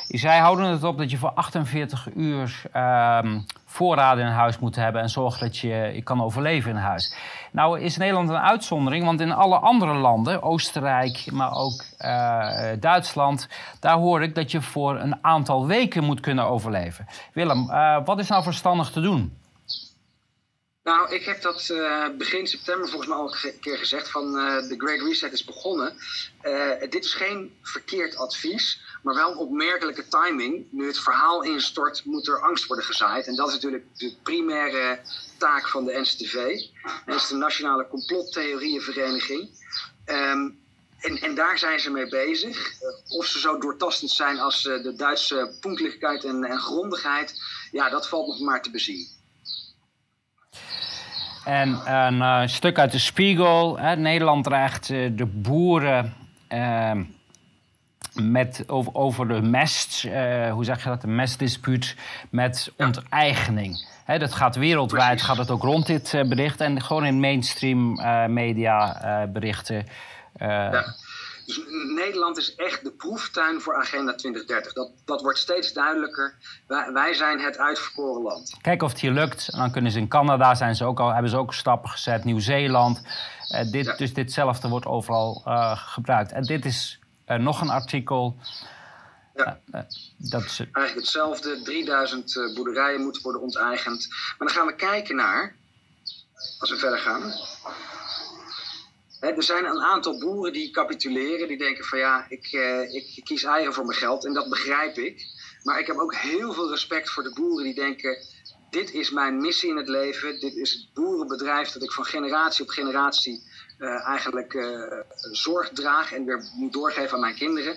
zij 0.08 0.38
houden 0.38 0.66
het 0.66 0.84
op 0.84 0.98
dat 0.98 1.10
je 1.10 1.16
voor 1.16 1.32
48 1.32 2.08
uur 2.14 2.62
uh, 2.76 3.18
voorraden 3.64 4.24
in 4.24 4.30
huis 4.30 4.58
moet 4.58 4.76
hebben 4.76 5.02
en 5.02 5.08
zorgen 5.08 5.40
dat 5.40 5.56
je, 5.56 5.90
je 5.94 6.02
kan 6.02 6.22
overleven 6.22 6.70
in 6.70 6.76
huis. 6.76 7.16
Nou 7.52 7.80
is 7.80 7.96
Nederland 7.96 8.28
een 8.28 8.36
uitzondering, 8.36 9.04
want 9.04 9.20
in 9.20 9.32
alle 9.32 9.58
andere 9.58 9.94
landen, 9.94 10.42
Oostenrijk, 10.42 11.32
maar 11.32 11.52
ook 11.52 11.84
uh, 11.98 12.68
Duitsland, 12.80 13.48
daar 13.80 13.96
hoor 13.96 14.22
ik 14.22 14.34
dat 14.34 14.50
je 14.50 14.60
voor 14.62 15.00
een 15.00 15.24
aantal 15.24 15.66
weken 15.66 16.04
moet 16.04 16.20
kunnen 16.20 16.46
overleven. 16.46 17.06
Willem, 17.32 17.70
uh, 17.70 17.98
wat 18.04 18.18
is 18.18 18.28
nou 18.28 18.42
verstandig 18.42 18.90
te 18.90 19.00
doen? 19.00 19.32
Nou, 20.86 21.14
ik 21.14 21.24
heb 21.24 21.42
dat 21.42 21.68
uh, 21.72 22.08
begin 22.18 22.46
september 22.46 22.88
volgens 22.88 23.08
mij 23.08 23.18
al 23.18 23.36
een 23.42 23.60
keer 23.60 23.78
gezegd 23.78 24.10
van 24.10 24.24
uh, 24.24 24.68
de 24.68 24.74
Great 24.78 25.00
Reset 25.00 25.32
is 25.32 25.44
begonnen. 25.44 25.96
Uh, 26.42 26.70
dit 26.90 27.04
is 27.04 27.14
geen 27.14 27.56
verkeerd 27.62 28.16
advies, 28.16 28.80
Maar 29.02 29.14
wel 29.14 29.30
een 29.30 29.36
opmerkelijke 29.36 30.08
timing. 30.08 30.66
Nu 30.70 30.86
het 30.86 30.98
verhaal 30.98 31.42
instort, 31.42 32.04
moet 32.04 32.28
er 32.28 32.40
angst 32.40 32.66
worden 32.66 32.84
gezaaid. 32.84 33.26
En 33.26 33.34
dat 33.34 33.48
is 33.48 33.54
natuurlijk 33.54 33.84
de 33.96 34.14
primaire 34.22 35.00
taak 35.38 35.68
van 35.68 35.84
de 35.84 35.98
NCTV. 36.00 36.60
Dat 37.06 37.16
is 37.16 37.28
de 37.28 37.36
Nationale 37.36 37.88
Complottheorieënvereniging. 37.88 39.50
Um, 40.06 40.58
en, 41.00 41.20
en, 41.20 41.34
daar 41.34 41.58
zijn 41.58 41.80
ze 41.80 41.90
mee 41.90 42.08
bezig. 42.08 42.72
Of 43.08 43.26
ze 43.26 43.38
zo 43.38 43.58
doortastend 43.58 44.10
zijn 44.10 44.38
als 44.38 44.62
de 44.62 44.94
Duitse 44.96 45.56
punktelijkheid 45.60 46.24
en, 46.24 46.44
en 46.44 46.58
grondigheid, 46.58 47.34
ja, 47.70 47.88
dat 47.90 48.08
valt 48.08 48.26
nog 48.26 48.40
maar 48.40 48.62
te 48.62 48.70
bezien. 48.70 49.15
En 51.46 51.94
een 51.94 52.16
uh, 52.16 52.42
stuk 52.46 52.78
uit 52.78 52.92
de 52.92 52.98
Spiegel. 52.98 53.78
Hè, 53.78 53.96
Nederland 53.96 54.44
dreigt 54.44 54.90
uh, 54.90 55.10
de 55.16 55.26
boeren 55.26 56.14
uh, 56.48 56.90
met, 58.14 58.64
over, 58.66 58.94
over 58.94 59.28
de 59.28 59.42
mest, 59.42 60.04
uh, 60.04 60.50
hoe 60.52 60.64
zeg 60.64 60.82
je 60.82 60.88
dat, 60.88 61.00
de 61.00 61.06
mestdispuut 61.06 61.96
met 62.30 62.72
onteigening. 62.76 63.86
Dat 64.06 64.34
gaat 64.34 64.56
wereldwijd, 64.56 65.08
Precies. 65.08 65.26
gaat 65.26 65.36
het 65.36 65.50
ook 65.50 65.62
rond 65.62 65.86
dit 65.86 66.22
bericht. 66.28 66.60
En 66.60 66.82
gewoon 66.82 67.04
in 67.04 67.20
mainstream 67.20 67.98
media 68.32 69.26
berichten. 69.32 69.86
Ja. 70.38 70.84
Dus 71.46 71.60
Nederland 71.94 72.38
is 72.38 72.54
echt 72.54 72.84
de 72.84 72.90
proeftuin 72.90 73.60
voor 73.60 73.76
Agenda 73.76 74.14
2030. 74.14 74.72
Dat, 74.72 74.90
dat 75.04 75.22
wordt 75.22 75.38
steeds 75.38 75.72
duidelijker. 75.72 76.34
Wij, 76.66 76.92
wij 76.92 77.14
zijn 77.14 77.40
het 77.40 77.58
uitverkoren 77.58 78.22
land. 78.22 78.54
Kijk 78.60 78.82
of 78.82 78.90
het 78.90 79.00
hier 79.00 79.10
lukt. 79.10 79.48
En 79.48 79.58
dan 79.58 79.70
kunnen 79.70 79.92
ze 79.92 79.98
in 79.98 80.08
Canada 80.08 80.54
zijn 80.54 80.76
ze 80.76 80.84
ook 80.84 81.00
al, 81.00 81.12
hebben 81.12 81.30
ze 81.30 81.36
ook 81.36 81.54
stappen 81.54 81.90
gezet. 81.90 82.24
Nieuw-Zeeland. 82.24 83.02
Uh, 83.54 83.70
dit, 83.70 83.84
ja. 83.84 83.96
Dus 83.96 84.14
ditzelfde 84.14 84.68
wordt 84.68 84.86
overal 84.86 85.42
uh, 85.46 85.76
gebruikt. 85.76 86.32
En 86.32 86.42
dit 86.42 86.64
is 86.64 86.98
uh, 87.28 87.36
nog 87.36 87.60
een 87.60 87.70
artikel. 87.70 88.36
Ja. 89.34 89.58
dat 90.16 90.44
is... 90.44 90.58
Eigenlijk 90.58 90.94
hetzelfde. 90.94 91.62
3000 91.62 92.52
boerderijen 92.54 93.00
moeten 93.00 93.22
worden 93.22 93.42
onteigend. 93.42 94.06
Maar 94.08 94.48
dan 94.48 94.56
gaan 94.56 94.66
we 94.66 94.74
kijken 94.74 95.16
naar, 95.16 95.56
als 96.58 96.70
we 96.70 96.76
verder 96.76 96.98
gaan 96.98 97.32
er 99.20 99.42
zijn 99.42 99.64
een 99.64 99.80
aantal 99.80 100.18
boeren 100.18 100.52
die 100.52 100.70
capituleren, 100.70 101.48
die 101.48 101.58
denken 101.58 101.84
van 101.84 101.98
ja, 101.98 102.26
ik, 102.28 102.52
uh, 102.52 102.94
ik 102.94 103.20
kies 103.24 103.44
eigen 103.44 103.72
voor 103.72 103.84
mijn 103.84 103.98
geld 103.98 104.24
en 104.24 104.32
dat 104.32 104.48
begrijp 104.48 104.96
ik. 104.96 105.24
Maar 105.62 105.78
ik 105.78 105.86
heb 105.86 105.98
ook 105.98 106.14
heel 106.14 106.52
veel 106.52 106.70
respect 106.70 107.10
voor 107.10 107.22
de 107.22 107.32
boeren 107.32 107.64
die 107.64 107.74
denken, 107.74 108.18
dit 108.70 108.92
is 108.92 109.10
mijn 109.10 109.40
missie 109.40 109.70
in 109.70 109.76
het 109.76 109.88
leven, 109.88 110.40
dit 110.40 110.54
is 110.54 110.72
het 110.72 110.94
boerenbedrijf 110.94 111.70
dat 111.70 111.82
ik 111.82 111.92
van 111.92 112.04
generatie 112.04 112.64
op 112.64 112.70
generatie 112.70 113.42
uh, 113.78 114.06
eigenlijk 114.08 114.54
uh, 114.54 115.00
zorg 115.32 115.70
draag 115.70 116.12
en 116.12 116.24
weer 116.24 116.50
moet 116.54 116.72
doorgeven 116.72 117.14
aan 117.14 117.20
mijn 117.20 117.34
kinderen. 117.34 117.76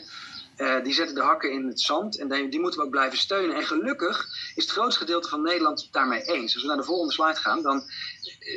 Die 0.83 0.93
zetten 0.93 1.15
de 1.15 1.21
hakken 1.21 1.51
in 1.51 1.67
het 1.67 1.79
zand 1.79 2.17
en 2.17 2.29
die, 2.29 2.49
die, 2.49 2.59
moeten 2.59 2.79
we 2.79 2.85
ook 2.85 2.91
blijven 2.91 3.17
steunen. 3.17 3.55
En 3.55 3.63
gelukkig 3.63 4.27
is 4.55 4.63
het 4.63 4.71
grootste 4.71 4.99
gedeelte 4.99 5.29
van 5.29 5.41
Nederland 5.41 5.87
daarmee 5.91 6.21
eens. 6.21 6.53
Als 6.53 6.61
we 6.61 6.67
naar 6.67 6.77
de 6.77 6.83
volgende 6.83 7.13
slide 7.13 7.35
gaan, 7.35 7.61
dan 7.61 7.83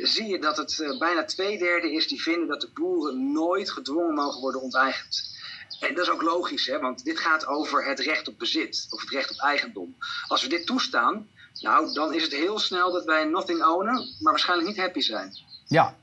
zie 0.01 0.27
je 0.27 0.39
dat 0.39 0.57
het 0.57 0.79
uh, 0.79 0.97
bijna 0.97 1.25
twee 1.25 1.57
derde 1.57 1.93
is 1.93 2.07
die 2.07 2.21
vinden 2.21 2.47
dat 2.47 2.61
de 2.61 2.69
boeren 2.73 3.31
nooit 3.31 3.71
gedwongen 3.71 4.13
mogen 4.13 4.41
worden 4.41 4.61
onteigend. 4.61 5.31
En 5.79 5.95
dat 5.95 6.05
is 6.05 6.11
ook 6.11 6.21
logisch, 6.21 6.65
hè, 6.65 6.79
want 6.79 7.03
dit 7.03 7.19
gaat 7.19 7.45
over 7.47 7.85
het 7.85 7.99
recht 7.99 8.27
op 8.27 8.39
bezit, 8.39 8.87
of 8.89 9.01
het 9.01 9.09
recht 9.09 9.31
op 9.31 9.39
eigendom. 9.39 9.95
Als 10.27 10.41
we 10.41 10.49
dit 10.49 10.65
toestaan, 10.65 11.27
nou, 11.59 11.93
dan 11.93 12.13
is 12.13 12.23
het 12.23 12.31
heel 12.31 12.59
snel 12.59 12.91
dat 12.91 13.05
wij 13.05 13.23
nothing 13.23 13.65
ownen, 13.65 13.93
maar 13.93 14.31
waarschijnlijk 14.31 14.69
niet 14.69 14.77
happy 14.77 14.99
zijn. 14.99 15.37
Ja, 15.65 15.97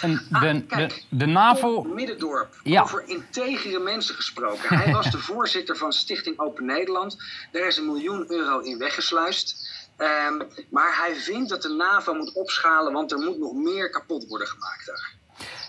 En 0.00 0.26
ah, 0.32 0.40
kijk, 0.40 0.68
de, 0.68 1.16
de 1.16 1.26
NAVO. 1.26 1.82
Middendorp, 1.82 2.54
ja. 2.62 2.82
over 2.82 3.02
integere 3.06 3.78
mensen 3.78 4.14
gesproken. 4.14 4.78
Hij 4.78 4.92
was 4.92 5.10
de 5.10 5.18
voorzitter 5.32 5.76
van 5.76 5.92
Stichting 5.92 6.38
Open 6.38 6.64
Nederland. 6.64 7.16
Daar 7.52 7.66
is 7.66 7.76
een 7.76 7.86
miljoen 7.86 8.32
euro 8.32 8.58
in 8.58 8.78
weggesluist. 8.78 9.65
Um, 9.98 10.42
maar 10.70 10.96
hij 10.96 11.14
vindt 11.14 11.48
dat 11.48 11.62
de 11.62 11.68
NAVO 11.68 12.14
moet 12.14 12.32
opschalen, 12.32 12.92
want 12.92 13.12
er 13.12 13.18
moet 13.18 13.38
nog 13.38 13.52
meer 13.52 13.90
kapot 13.90 14.28
worden 14.28 14.46
gemaakt 14.46 14.86
daar. 14.86 15.14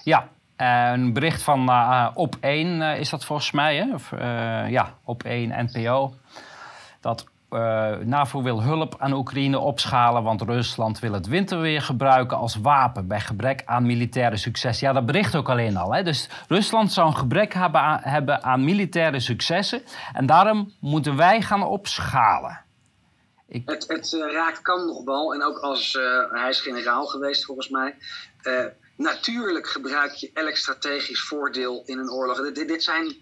Ja, 0.04 0.30
een 0.58 1.14
bericht 1.14 1.42
van 1.42 1.70
uh, 1.70 2.08
Op 2.14 2.36
1 2.40 2.68
uh, 2.68 3.00
is 3.00 3.10
dat 3.10 3.26
volgens 3.26 3.52
mij, 3.52 3.76
hè? 3.76 3.94
Of, 3.94 4.12
uh, 4.12 4.20
ja, 4.70 4.94
Op 5.04 5.24
1 5.24 5.70
NPO. 5.72 6.14
Dat 7.02 7.26
NAVO 8.04 8.42
wil 8.42 8.62
hulp 8.62 8.96
aan 9.00 9.14
Oekraïne 9.14 9.60
opschalen, 9.60 10.24
want 10.24 10.42
Rusland 10.42 11.00
wil 11.00 11.14
het 11.14 11.28
winterweer 11.28 11.82
gebruiken 11.82 12.38
als 12.38 12.56
wapen 12.56 13.08
bij 13.08 13.20
gebrek 13.20 13.62
aan 13.66 13.86
militaire 13.86 14.38
succes. 14.38 14.80
Ja, 14.80 14.94
dat 14.94 15.06
bericht 15.06 15.36
ook 15.36 15.50
alleen 15.50 15.78
al. 15.78 15.94
Hè? 15.94 16.04
Dus 16.04 16.30
Rusland 16.48 16.92
zou 16.92 17.08
een 17.08 17.16
gebrek 17.16 17.54
hebben 18.02 18.44
aan 18.44 18.64
militaire 18.64 19.20
successen 19.20 19.82
en 20.14 20.26
daarom 20.26 20.72
moeten 20.80 21.16
wij 21.16 21.42
gaan 21.42 21.64
opschalen. 21.64 22.66
Ik... 23.48 23.62
Het, 23.66 23.88
het 23.88 24.12
uh, 24.12 24.32
raakt 24.32 24.62
kan 24.62 24.86
nog 24.86 25.04
wel, 25.04 25.34
en 25.34 25.44
ook 25.44 25.58
als 25.58 25.94
uh, 25.94 26.32
hij 26.32 26.50
is 26.50 26.62
generaal 26.62 27.06
geweest 27.06 27.46
volgens 27.46 27.70
mij. 27.70 27.96
natuurlijk 28.96 29.68
gebruik 29.68 30.14
je 30.14 30.32
elk 30.34 30.56
strategisch 30.56 31.22
voordeel 31.22 31.84
in 31.86 31.98
een 31.98 32.12
oorlog. 32.12 32.52
Dit, 32.54 32.68
dit 32.68 32.84
zijn 32.84 33.16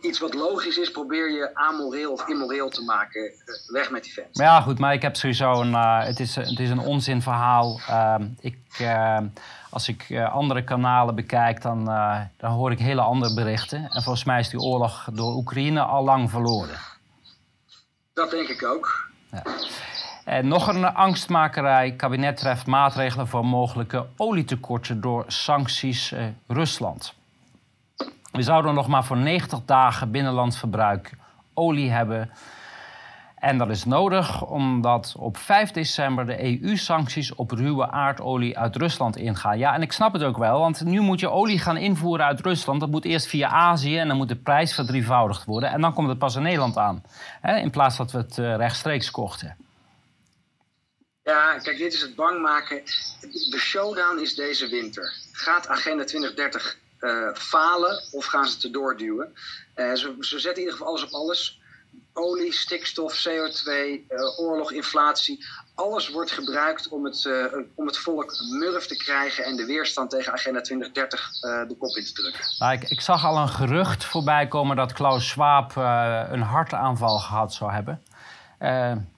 iets 0.00 0.18
wat 0.18 0.34
logisch 0.34 0.78
is, 0.78 0.90
probeer 0.90 1.30
je 1.30 1.50
amoreel 1.54 2.12
of 2.12 2.28
immoreel 2.28 2.68
te 2.68 2.82
maken. 2.82 3.22
Eh, 3.22 3.72
weg 3.72 3.90
met 3.90 4.02
die 4.02 4.12
fans. 4.12 4.36
Maar 4.36 4.46
ja, 4.46 4.60
goed, 4.60 4.78
maar 4.78 4.92
ik 4.92 5.02
heb 5.02 5.16
sowieso 5.16 5.60
een. 5.60 5.74
Het, 5.74 6.20
is, 6.20 6.34
het 6.34 6.58
is 6.58 6.70
een 6.70 6.78
onzinverhaal. 6.78 7.80
Uh, 7.90 8.14
ik, 8.40 8.78
uh, 8.80 9.18
als 9.70 9.88
ik 9.88 10.20
andere 10.30 10.64
kanalen 10.64 11.14
bekijk, 11.14 11.62
dan, 11.62 11.84
dan 12.36 12.50
hoor 12.50 12.70
ik 12.72 12.78
hele 12.78 13.00
andere 13.00 13.34
berichten. 13.34 13.78
En 13.78 14.02
volgens 14.02 14.24
mij 14.24 14.40
is 14.40 14.48
die 14.48 14.60
oorlog 14.60 15.08
door 15.12 15.34
Oekraïne 15.34 15.80
al 15.80 16.04
lang 16.04 16.30
verloren. 16.30 16.87
Dat 18.18 18.30
denk 18.30 18.48
ik 18.48 18.64
ook. 18.64 19.10
Ja. 19.30 19.42
En 20.24 20.48
nog 20.48 20.66
een 20.66 20.84
angstmakerij. 20.84 21.92
Kabinet 21.92 22.36
treft 22.36 22.66
maatregelen 22.66 23.28
voor 23.28 23.46
mogelijke 23.46 24.06
olietekorten 24.16 25.00
door 25.00 25.24
sancties 25.26 26.14
Rusland. 26.46 27.14
We 28.32 28.42
zouden 28.42 28.74
nog 28.74 28.88
maar 28.88 29.04
voor 29.04 29.16
90 29.16 29.60
dagen 29.64 30.10
binnenlands 30.10 30.58
verbruik 30.58 31.10
olie 31.54 31.90
hebben. 31.90 32.30
En 33.40 33.58
dat 33.58 33.68
is 33.68 33.84
nodig 33.84 34.44
omdat 34.46 35.14
op 35.18 35.36
5 35.36 35.70
december 35.70 36.26
de 36.26 36.44
EU-sancties 36.44 37.34
op 37.34 37.50
ruwe 37.50 37.90
aardolie 37.90 38.58
uit 38.58 38.76
Rusland 38.76 39.16
ingaan. 39.16 39.58
Ja, 39.58 39.74
en 39.74 39.82
ik 39.82 39.92
snap 39.92 40.12
het 40.12 40.22
ook 40.22 40.38
wel, 40.38 40.58
want 40.60 40.84
nu 40.84 41.00
moet 41.00 41.20
je 41.20 41.30
olie 41.30 41.58
gaan 41.58 41.76
invoeren 41.76 42.26
uit 42.26 42.40
Rusland. 42.40 42.80
Dat 42.80 42.90
moet 42.90 43.04
eerst 43.04 43.26
via 43.26 43.48
Azië 43.48 43.98
en 43.98 44.08
dan 44.08 44.16
moet 44.16 44.28
de 44.28 44.36
prijs 44.36 44.74
verdrievoudigd 44.74 45.44
worden. 45.44 45.70
En 45.70 45.80
dan 45.80 45.94
komt 45.94 46.08
het 46.08 46.18
pas 46.18 46.36
in 46.36 46.42
Nederland 46.42 46.76
aan. 46.76 47.02
Hè, 47.40 47.56
in 47.56 47.70
plaats 47.70 47.96
dat 47.96 48.12
we 48.12 48.18
het 48.18 48.38
uh, 48.38 48.56
rechtstreeks 48.56 49.10
kochten. 49.10 49.56
Ja, 51.22 51.58
kijk, 51.58 51.78
dit 51.78 51.92
is 51.92 52.00
het 52.00 52.14
bang 52.14 52.42
maken. 52.42 52.82
De 53.50 53.58
showdown 53.58 54.18
is 54.20 54.34
deze 54.34 54.68
winter. 54.68 55.12
Gaat 55.32 55.68
Agenda 55.68 56.04
2030 56.04 56.78
uh, 57.00 57.34
falen 57.34 58.02
of 58.12 58.24
gaan 58.24 58.46
ze 58.46 58.54
het 58.54 58.64
erdoor 58.64 58.96
duwen. 58.96 59.34
Uh, 59.76 59.92
ze, 59.94 60.16
ze, 60.20 60.38
zetten 60.38 60.52
in 60.52 60.58
ieder 60.58 60.72
geval 60.72 60.86
alles 60.88 61.04
op 61.04 61.10
alles. 61.10 61.60
Olie, 62.18 62.52
stikstof, 62.52 63.26
CO2, 63.26 63.68
uh, 63.68 63.94
eh, 64.08 64.38
oorlog, 64.38 64.72
inflatie. 64.72 65.44
Alles 65.74 66.08
wordt 66.08 66.30
gebruikt 66.30 66.88
om 66.88 67.04
het, 67.04 67.28
om 67.74 67.86
het 67.86 67.98
volk 67.98 68.32
murf 68.50 68.86
te 68.86 68.96
krijgen 68.96 69.44
en 69.44 69.56
de 69.56 69.64
weerstand 69.64 70.10
tegen 70.10 70.32
Agenda 70.32 70.60
2030 70.60 71.30
de 71.40 71.76
kop 71.78 71.96
in 71.96 72.04
te 72.04 72.12
drukken. 72.12 72.44
Nou, 72.58 72.72
ik, 72.72 72.90
ik, 72.90 73.00
zag 73.00 73.24
al 73.24 73.38
een 73.38 73.48
gerucht 73.48 74.04
voorbij 74.04 74.48
komen 74.48 74.76
dat 74.76 74.92
Klaus 74.92 75.28
Schwab 75.28 75.76
een 76.30 76.42
hartaanval 76.42 77.18
gehad 77.18 77.54
zou 77.54 77.72
hebben. 77.72 78.02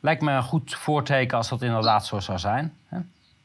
lijkt 0.00 0.22
me 0.22 0.32
een 0.32 0.42
goed 0.42 0.74
voorteken 0.74 1.36
als 1.36 1.48
dat 1.48 1.62
inderdaad 1.62 2.06
zo 2.06 2.20
zou 2.20 2.38
zijn. 2.38 2.76
Hè? 2.88 2.98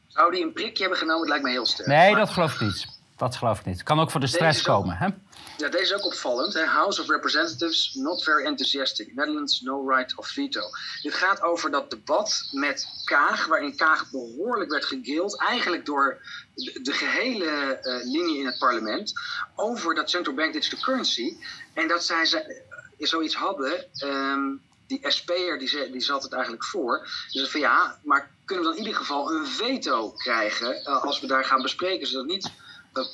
Zou 0.06 0.30
die 0.30 0.44
een 0.44 0.52
prikje 0.52 0.80
hebben 0.80 0.98
genomen? 0.98 1.20
Het 1.20 1.28
lijkt 1.28 1.44
me 1.44 1.50
heel 1.50 1.66
sterk. 1.66 1.88
Nee, 1.88 2.14
dat 2.14 2.30
geloof 2.30 2.54
ik 2.54 2.60
niet. 2.60 2.86
Dat 3.16 3.36
geloof 3.36 3.58
ik 3.58 3.64
niet. 3.64 3.82
Kan 3.82 4.00
ook 4.00 4.10
voor 4.10 4.20
de 4.20 4.26
stress 4.26 4.62
komen, 4.62 4.96
hè? 4.96 5.08
Ja, 5.56 5.68
deze 5.68 5.82
is 5.82 5.94
ook 5.94 6.04
opvallend. 6.04 6.54
Hè? 6.54 6.64
House 6.64 7.00
of 7.00 7.08
Representatives, 7.08 7.94
not 7.94 8.22
very 8.22 8.44
enthusiastic. 8.44 9.14
Netherlands, 9.14 9.60
no 9.60 9.88
right 9.88 10.16
of 10.16 10.28
veto. 10.28 10.60
Dit 11.02 11.14
gaat 11.14 11.42
over 11.42 11.70
dat 11.70 11.90
debat 11.90 12.48
met 12.52 12.86
Kaag, 13.04 13.46
waarin 13.46 13.76
Kaag 13.76 14.10
behoorlijk 14.10 14.70
werd 14.70 14.84
gegild, 14.84 15.40
eigenlijk 15.40 15.86
door 15.86 16.20
de, 16.54 16.92
gehele 16.92 17.80
uh, 17.82 18.12
linie 18.12 18.38
in 18.38 18.46
het 18.46 18.58
parlement, 18.58 19.12
over 19.54 19.94
dat 19.94 20.10
central 20.10 20.34
bank 20.34 20.52
digital 20.52 20.78
currency. 20.78 21.36
En 21.74 21.88
dat 21.88 22.04
zij 22.04 22.26
ze, 22.26 22.62
uh, 22.98 23.06
zoiets 23.06 23.34
hadden, 23.34 23.84
um, 24.04 24.62
die 24.86 25.00
SP'er 25.02 25.58
die, 25.58 25.90
die 25.90 26.00
zat 26.00 26.22
het 26.22 26.32
eigenlijk 26.32 26.64
voor. 26.64 27.08
Dus 27.30 27.50
van 27.50 27.60
ja, 27.60 27.98
maar 28.04 28.30
kunnen 28.44 28.64
we 28.64 28.70
dan 28.70 28.78
in 28.78 28.86
ieder 28.86 29.00
geval 29.00 29.32
een 29.32 29.46
veto 29.46 30.10
krijgen 30.10 30.80
uh, 30.80 31.02
als 31.02 31.20
we 31.20 31.26
daar 31.26 31.44
gaan 31.44 31.62
bespreken, 31.62 32.06
zodat 32.06 32.26
niet 32.26 32.50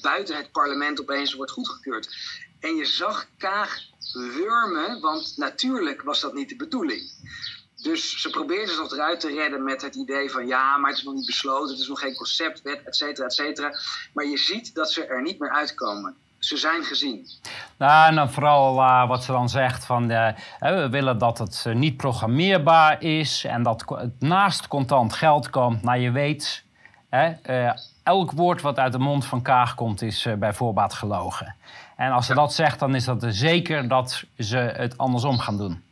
buiten 0.03 0.37
het 0.37 0.53
parlement 0.53 1.01
opeens 1.01 1.35
wordt 1.35 1.53
goedgekeurd. 1.53 2.17
En 2.61 2.77
je 2.77 2.85
zag 2.85 3.27
Kaag 3.39 3.81
wurmen, 4.13 5.01
want 5.01 5.35
natuurlijk 5.37 6.03
was 6.03 6.21
dat 6.21 6.35
niet 6.35 6.49
de 6.49 6.57
bedoeling. 6.57 7.03
Dus 7.83 8.21
ze 8.21 8.31
probeerden 8.31 8.75
zich 8.75 8.91
eruit 8.91 9.21
te 9.21 9.29
redden 9.29 9.65
met 9.65 9.83
het 9.83 9.95
idee 9.95 10.31
van 10.31 10.47
ja, 10.47 10.77
maar 10.77 10.91
het 10.91 10.99
is 10.99 11.05
nog 11.05 11.15
niet 11.15 11.27
besloten, 11.27 11.71
het 11.71 11.81
is 11.81 11.89
nog 11.89 12.01
geen 12.01 12.15
conceptwet, 12.15 12.83
et 12.85 12.97
cetera, 12.97 13.27
et 13.27 13.33
cetera. 13.33 13.71
Maar 14.13 14.25
je 14.25 14.39
ziet 14.39 14.75
dat 14.75 14.93
ze 14.93 15.07
er 15.07 15.23
niet 15.23 15.39
meer 15.39 15.51
uitkomen. 15.51 16.17
ze 16.45 16.57
zijn 16.57 16.85
gezien. 16.85 17.27
Nou, 17.79 18.09
en 18.09 18.15
dan 18.15 18.31
vooral 18.31 18.79
uh, 18.79 19.09
wat 19.09 19.25
ze 19.25 19.33
dan 19.33 19.49
zegt 19.49 19.85
van 19.85 20.07
we 20.59 20.89
willen 20.91 21.19
dat 21.19 21.39
het 21.39 21.65
uh, 21.67 21.75
niet 21.75 21.97
programmeerbaar 21.97 23.03
is 23.03 23.45
en 23.45 23.63
dat 23.63 23.85
het 23.87 24.21
naast 24.21 24.69
contant 24.69 25.13
geld 25.13 25.51
komt. 25.51 25.83
Nou, 25.83 25.99
je 25.99 26.11
weet, 26.11 26.65
elk 28.03 28.33
woord 28.33 28.61
wat 28.61 28.79
uit 28.79 28.93
de 28.93 28.99
mond 28.99 29.25
van 29.25 29.43
Kaag 29.43 29.75
komt 29.75 30.03
is 30.03 30.27
bij 30.39 30.53
voorbaat 30.53 30.95
gelogen. 30.95 31.55
En 31.97 32.13
als 32.13 32.27
ze 32.27 32.35
dat 32.35 32.55
zegt, 32.55 32.79
dan 32.79 32.95
is 32.95 33.05
dat 33.05 33.25
zeker 33.29 33.89
dat 33.89 34.25
ze 34.39 34.57
het 34.57 34.99
andersom 34.99 35.39
gaan 35.39 35.57
doen. 35.57 35.83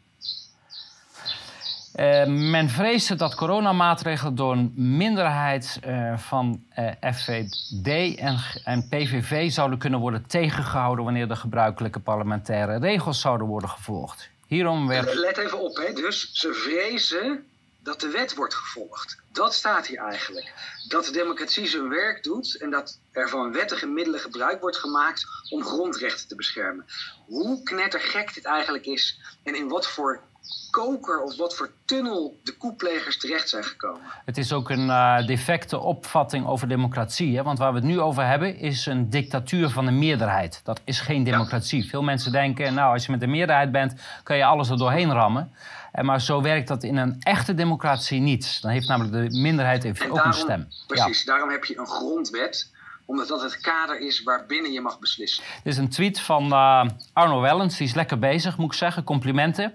Uh, 1.94 2.26
men 2.26 2.68
vreesde 2.68 3.14
dat 3.14 3.34
coronamaatregelen 3.34 4.34
door 4.34 4.52
een 4.52 4.72
minderheid 4.74 5.80
uh, 5.86 6.16
van 6.16 6.62
uh, 6.78 6.88
eh, 7.00 7.14
FVD 7.14 8.18
en, 8.18 8.38
en, 8.64 8.88
PVV 8.88 9.50
zouden 9.50 9.78
kunnen 9.78 10.00
worden 10.00 10.26
tegengehouden 10.26 11.04
wanneer 11.04 11.28
de 11.28 11.36
gebruikelijke 11.36 12.00
parlementaire 12.00 12.78
regels 12.78 13.20
zouden 13.20 13.46
worden 13.46 13.68
gevolgd. 13.68 14.30
Hierom 14.46 14.86
werd... 14.86 15.14
Let 15.14 15.36
even 15.38 15.60
op, 15.60 15.76
hè. 15.76 15.92
dus 15.92 16.32
ze 16.32 16.52
vrezen 16.52 17.44
dat 17.82 18.00
de 18.00 18.08
wet 18.08 18.34
wordt 18.34 18.54
gevolgd. 18.54 19.22
Dat 19.32 19.54
staat 19.54 19.86
hier 19.86 19.98
eigenlijk. 19.98 20.52
Dat 20.88 21.04
de 21.04 21.12
democratie 21.12 21.66
zijn 21.66 21.88
werk 21.88 22.22
doet 22.22 22.56
en 22.56 22.70
dat 22.70 23.00
er 23.12 23.28
van 23.28 23.52
wettige 23.52 23.86
middelen 23.86 24.20
gebruik 24.20 24.60
wordt 24.60 24.76
gemaakt 24.76 25.26
om 25.50 25.64
grondrechten 25.64 26.28
te 26.28 26.34
beschermen. 26.34 26.86
Hoe 27.26 27.62
knettergek 27.62 28.34
dit 28.34 28.44
eigenlijk 28.44 28.86
is 28.86 29.20
en 29.42 29.54
in 29.54 29.68
wat 29.68 29.86
voor 29.86 30.28
koker 30.70 31.22
of 31.22 31.36
wat 31.36 31.56
voor 31.56 31.70
tunnel 31.84 32.40
de 32.42 32.56
koeplegers 32.56 33.18
terecht 33.18 33.48
zijn 33.48 33.64
gekomen. 33.64 34.00
Het 34.24 34.38
is 34.38 34.52
ook 34.52 34.70
een 34.70 34.86
uh, 34.86 35.26
defecte 35.26 35.78
opvatting 35.78 36.46
over 36.46 36.68
democratie. 36.68 37.36
Hè? 37.36 37.42
Want 37.42 37.58
waar 37.58 37.72
we 37.72 37.78
het 37.78 37.86
nu 37.86 38.00
over 38.00 38.26
hebben 38.26 38.56
is 38.56 38.86
een 38.86 39.10
dictatuur 39.10 39.68
van 39.68 39.84
de 39.84 39.90
meerderheid. 39.90 40.60
Dat 40.64 40.80
is 40.84 41.00
geen 41.00 41.24
democratie. 41.24 41.88
Veel 41.88 42.02
mensen 42.02 42.32
denken, 42.32 42.74
nou 42.74 42.92
als 42.92 43.04
je 43.04 43.10
met 43.10 43.20
de 43.20 43.26
meerderheid 43.26 43.72
bent, 43.72 43.94
kan 44.22 44.36
je 44.36 44.44
alles 44.44 44.68
er 44.68 44.78
doorheen 44.78 45.12
rammen. 45.12 45.52
En 46.00 46.06
maar 46.06 46.20
zo 46.20 46.42
werkt 46.42 46.68
dat 46.68 46.82
in 46.82 46.96
een 46.96 47.16
echte 47.20 47.54
democratie 47.54 48.20
niet. 48.20 48.62
Dan 48.62 48.70
heeft 48.70 48.88
namelijk 48.88 49.32
de 49.32 49.38
minderheid 49.38 49.84
even 49.84 50.10
ook 50.10 50.24
een 50.24 50.32
stem. 50.32 50.68
Precies, 50.86 51.24
daarom 51.24 51.50
heb 51.50 51.64
je 51.64 51.78
een 51.78 51.86
grondwet 51.86 52.70
omdat 53.04 53.28
dat 53.28 53.42
het 53.42 53.60
kader 53.60 54.00
is 54.00 54.22
waarbinnen 54.22 54.72
je 54.72 54.80
mag 54.80 54.98
beslissen. 54.98 55.44
Dit 55.62 55.72
is 55.72 55.78
een 55.78 55.88
tweet 55.88 56.20
van 56.20 56.44
uh, 56.44 56.84
Arno 57.12 57.40
Wellens, 57.40 57.76
die 57.76 57.86
is 57.86 57.94
lekker 57.94 58.18
bezig, 58.18 58.56
moet 58.56 58.72
ik 58.72 58.78
zeggen. 58.78 59.04
Complimenten. 59.04 59.72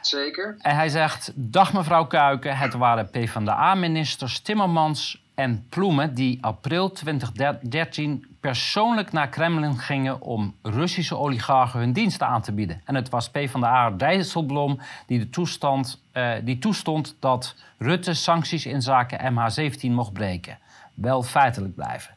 Zeker. 0.00 0.56
En 0.58 0.74
hij 0.74 0.88
zegt: 0.88 1.32
Dag 1.34 1.72
mevrouw 1.72 2.06
Kuiken, 2.06 2.56
het 2.56 2.74
waren 2.74 3.10
PvdA-ministers 3.10 4.40
Timmermans 4.40 5.22
en 5.34 5.66
Ploemen 5.68 6.14
die 6.14 6.38
april 6.40 6.92
2013 6.92 8.27
persoonlijk 8.40 9.12
naar 9.12 9.28
Kremlin 9.28 9.78
gingen 9.78 10.20
om 10.20 10.54
Russische 10.62 11.16
oligarchen 11.16 11.80
hun 11.80 11.92
diensten 11.92 12.26
aan 12.26 12.42
te 12.42 12.52
bieden. 12.52 12.80
En 12.84 12.94
het 12.94 13.08
was 13.08 13.30
PvdA 13.30 13.90
Dijsselbloem 13.90 14.78
die, 15.06 15.18
de 15.18 15.30
toestand, 15.30 16.02
uh, 16.12 16.32
die 16.44 16.58
toestond 16.58 17.16
dat 17.20 17.54
Rutte 17.78 18.14
sancties 18.14 18.66
in 18.66 18.82
zaken 18.82 19.32
MH17 19.34 19.90
mocht 19.90 20.12
breken. 20.12 20.58
Wel 20.94 21.22
feitelijk 21.22 21.74
blijven. 21.74 22.14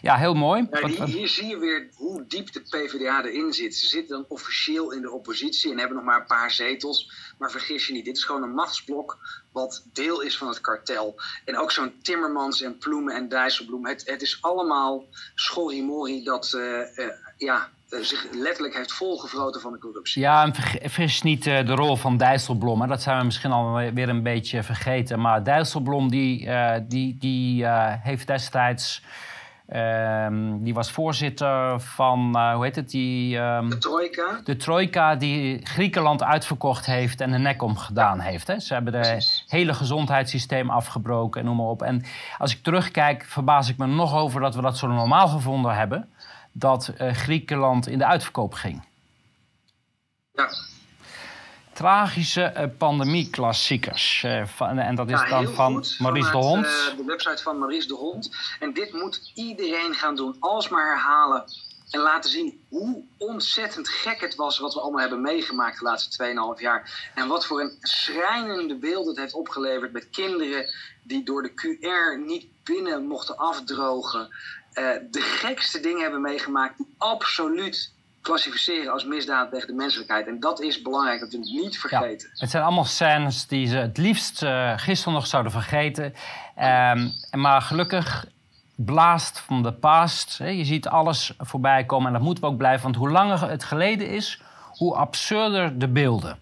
Ja, 0.00 0.16
heel 0.16 0.34
mooi. 0.34 0.68
hier, 0.70 1.04
hier, 1.04 1.28
zie 1.28 1.46
je 1.46 1.58
weer 1.58 1.88
hoe 1.94 2.24
diep 2.26 2.52
de 2.52 2.60
PvdA 2.60 3.24
erin 3.24 3.52
zit. 3.52 3.74
Ze 3.74 3.86
zitten 3.86 4.16
dan 4.16 4.24
officieel 4.28 4.92
in 4.92 5.02
de 5.02 5.10
oppositie 5.10 5.72
en 5.72 5.78
hebben 5.78 5.96
nog 5.96 6.06
maar 6.06 6.20
een 6.20 6.26
paar 6.26 6.50
zetels. 6.50 7.10
Maar 7.38 7.50
vergis 7.50 7.86
je 7.86 7.92
niet, 7.92 8.04
dit 8.04 8.16
is 8.16 8.24
gewoon 8.24 8.42
een 8.42 8.54
machtsblok 8.54 9.18
wat 9.52 9.86
deel 9.92 10.22
is 10.22 10.38
van 10.38 10.48
het 10.48 10.60
kartel. 10.60 11.20
En 11.44 11.58
ook 11.58 11.70
zo'n 11.70 11.92
Timmermans 12.02 12.62
en 12.62 12.78
Ploemen 12.78 13.14
en 13.14 13.28
Dijsselbloem. 13.28 13.86
Het, 13.86 14.02
het 14.06 14.22
is 14.22 14.38
allemaal 14.40 15.04
schorrimorri 15.34 16.24
dat 16.24 16.52
uh, 16.56 16.62
uh, 16.62 17.06
ja, 17.36 17.68
uh, 17.90 18.00
zich 18.00 18.26
letterlijk 18.32 18.74
heeft 18.76 18.92
volgevroten 18.92 19.60
van 19.60 19.72
de 19.72 19.78
corruptie. 19.78 20.22
Ja, 20.22 20.42
en 20.42 20.54
vergis 20.54 21.22
niet 21.22 21.44
de 21.44 21.74
rol 21.74 21.96
van 21.96 22.16
Dijsselbloem. 22.16 22.80
Hè. 22.80 22.86
Dat 22.86 23.02
zijn 23.02 23.18
we 23.18 23.24
misschien 23.24 23.52
alweer 23.52 24.08
een 24.08 24.22
beetje 24.22 24.62
vergeten. 24.62 25.20
Maar 25.20 25.44
Dijsselbloem 25.44 26.10
die, 26.10 26.48
die, 26.88 27.16
die 27.18 27.66
heeft 28.02 28.26
destijds... 28.26 29.02
Um, 29.76 30.62
die 30.62 30.74
was 30.74 30.90
voorzitter 30.90 31.80
van, 31.80 32.32
uh, 32.36 32.54
hoe 32.54 32.64
heet 32.64 32.76
het? 32.76 32.90
Die, 32.90 33.38
um, 33.38 33.70
de 33.70 33.78
Trojka. 33.78 34.40
De 34.44 34.56
Trojka 34.56 35.16
die 35.16 35.66
Griekenland 35.66 36.22
uitverkocht 36.22 36.86
heeft 36.86 37.20
en 37.20 37.30
de 37.30 37.38
nek 37.38 37.62
omgedaan 37.62 38.20
heeft. 38.20 38.46
Hè? 38.46 38.60
Ze 38.60 38.74
hebben 38.74 38.94
het 38.94 39.44
hele 39.46 39.74
gezondheidssysteem 39.74 40.70
afgebroken 40.70 41.40
en 41.40 41.46
noem 41.46 41.56
maar 41.56 41.66
op. 41.66 41.82
En 41.82 42.04
als 42.38 42.54
ik 42.54 42.62
terugkijk, 42.62 43.24
verbaas 43.24 43.68
ik 43.68 43.76
me 43.76 43.86
nog 43.86 44.14
over 44.14 44.40
dat 44.40 44.54
we 44.54 44.62
dat 44.62 44.78
zo 44.78 44.86
normaal 44.86 45.28
gevonden 45.28 45.74
hebben. 45.74 46.08
Dat 46.52 46.92
uh, 47.00 47.12
Griekenland 47.12 47.88
in 47.88 47.98
de 47.98 48.06
uitverkoop 48.06 48.54
ging. 48.54 48.84
Ja 50.32 50.48
tragische 51.80 52.52
uh, 52.56 52.64
pandemie-klassiekers. 52.78 54.22
Uh, 54.26 54.60
en 54.60 54.94
dat 54.94 55.10
is 55.10 55.28
dan 55.28 55.48
van 55.48 55.74
goed, 55.74 55.96
Maurice 55.98 56.30
de 56.30 56.36
Hond. 56.36 56.66
Uh, 56.66 56.96
de 56.96 57.04
website 57.04 57.42
van 57.42 57.58
Maurice 57.58 57.88
de 57.88 57.94
Hond. 57.94 58.30
En 58.60 58.72
dit 58.72 58.92
moet 58.92 59.30
iedereen 59.34 59.94
gaan 59.94 60.16
doen. 60.16 60.36
Alsmaar 60.40 60.86
herhalen. 60.86 61.44
En 61.90 62.00
laten 62.00 62.30
zien 62.30 62.64
hoe 62.68 63.04
ontzettend 63.18 63.88
gek 63.88 64.20
het 64.20 64.34
was 64.34 64.58
wat 64.58 64.74
we 64.74 64.80
allemaal 64.80 65.00
hebben 65.00 65.20
meegemaakt 65.20 65.78
de 65.78 65.84
laatste 65.84 66.26
2,5 66.56 66.60
jaar. 66.60 67.10
En 67.14 67.28
wat 67.28 67.46
voor 67.46 67.60
een 67.60 67.76
schrijnende 67.80 68.76
beeld 68.76 69.06
het 69.06 69.16
heeft 69.16 69.34
opgeleverd 69.34 69.92
met 69.92 70.10
kinderen 70.10 70.66
die 71.02 71.22
door 71.22 71.42
de 71.42 71.52
QR 71.52 72.24
niet 72.26 72.46
binnen 72.64 73.06
mochten 73.06 73.36
afdrogen. 73.36 74.28
de 75.10 75.20
gekste 75.20 75.80
dingen 75.80 76.02
hebben 76.02 76.20
meegemaakt 76.20 76.78
die 76.78 76.94
absoluut 76.98 77.92
klassificeren 78.20 78.92
als 78.92 79.04
misdaad 79.04 79.50
tegen 79.50 79.66
de 79.66 79.72
menselijkheid. 79.72 80.26
En 80.26 80.40
dat 80.40 80.60
is 80.60 80.82
belangrijk, 80.82 81.20
dat 81.20 81.30
we 81.30 81.38
het 81.38 81.46
niet 81.46 81.78
vergeten. 81.78 82.28
Ja, 82.32 82.40
het 82.40 82.50
zijn 82.50 82.62
allemaal 82.62 82.84
scènes 82.84 83.46
die 83.46 83.66
ze 83.66 83.76
het 83.76 83.98
liefst 83.98 84.42
uh, 84.42 84.72
gisteren 84.76 85.14
nog 85.14 85.26
zouden 85.26 85.52
vergeten. 85.52 86.04
Um, 86.04 87.12
maar 87.30 87.62
gelukkig 87.62 88.26
blaast 88.76 89.38
van 89.38 89.62
de 89.62 89.72
past. 89.72 90.38
Hè. 90.38 90.48
Je 90.48 90.64
ziet 90.64 90.88
alles 90.88 91.34
voorbij 91.38 91.84
komen 91.84 92.06
en 92.06 92.12
dat 92.12 92.22
moeten 92.22 92.44
we 92.44 92.50
ook 92.50 92.56
blijven. 92.56 92.82
Want 92.82 92.96
hoe 92.96 93.10
langer 93.10 93.50
het 93.50 93.64
geleden 93.64 94.08
is, 94.08 94.42
hoe 94.70 94.94
absurder 94.94 95.78
de 95.78 95.88
beelden. 95.88 96.38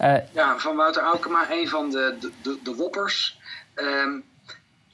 Uh, 0.00 0.14
ja, 0.32 0.58
van 0.58 0.76
Wouter 0.76 1.02
Aukema, 1.02 1.50
een 1.50 1.68
van 1.68 1.90
de, 1.90 2.16
de, 2.20 2.32
de, 2.42 2.58
de 2.62 2.74
woppers. 2.74 3.38
Um, 3.74 4.24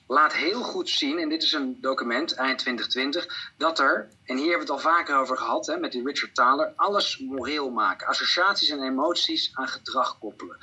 laat 0.07 0.35
heel 0.35 0.63
goed 0.63 0.89
zien, 0.89 1.19
en 1.19 1.29
dit 1.29 1.43
is 1.43 1.53
een 1.53 1.79
document, 1.81 2.35
eind 2.35 2.59
2020, 2.59 3.53
dat 3.57 3.79
er, 3.79 4.09
en 4.25 4.37
hier 4.37 4.49
hebben 4.51 4.67
we 4.67 4.73
het 4.73 4.85
al 4.85 4.91
vaker 4.91 5.17
over 5.19 5.37
gehad 5.37 5.67
hè, 5.67 5.77
met 5.77 5.93
die 5.93 6.05
Richard 6.05 6.35
Thaler, 6.35 6.73
alles 6.77 7.19
moreel 7.19 7.71
maken. 7.71 8.07
Associaties 8.07 8.69
en 8.69 8.83
emoties 8.83 9.51
aan 9.53 9.69
gedrag 9.69 10.19
koppelen. 10.19 10.57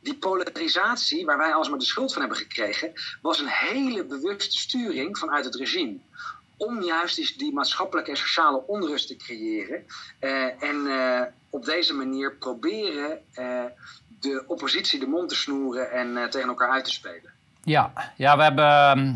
Die 0.00 0.16
polarisatie, 0.16 1.24
waar 1.24 1.38
wij 1.38 1.54
alsmaar 1.54 1.78
de 1.78 1.84
schuld 1.84 2.12
van 2.12 2.20
hebben 2.20 2.38
gekregen, 2.38 2.92
was 3.22 3.40
een 3.40 3.48
hele 3.48 4.04
bewuste 4.04 4.58
sturing 4.58 5.18
vanuit 5.18 5.44
het 5.44 5.54
regime. 5.54 5.98
Om 6.56 6.82
juist 6.82 7.38
die, 7.38 7.52
maatschappelijke 7.52 8.10
en 8.10 8.16
sociale 8.16 8.66
onrust 8.66 9.06
te 9.06 9.16
creëren. 9.16 9.86
Uh, 10.20 10.62
en 10.62 10.76
uh, 10.76 11.22
op 11.50 11.64
deze 11.64 11.94
manier 11.94 12.36
proberen 12.36 13.22
uh, 13.34 13.64
de 14.20 14.44
oppositie 14.46 14.98
de 14.98 15.06
mond 15.06 15.28
te 15.28 15.34
snoeren 15.34 15.90
en 15.90 16.30
tegen 16.30 16.48
elkaar 16.48 16.70
uit 16.70 16.84
te 16.84 16.90
spelen. 16.90 17.35
Ja, 17.66 17.90
ja 18.16 18.36
we 18.36 18.42
hebben 18.42 18.68
ehm, 18.68 19.14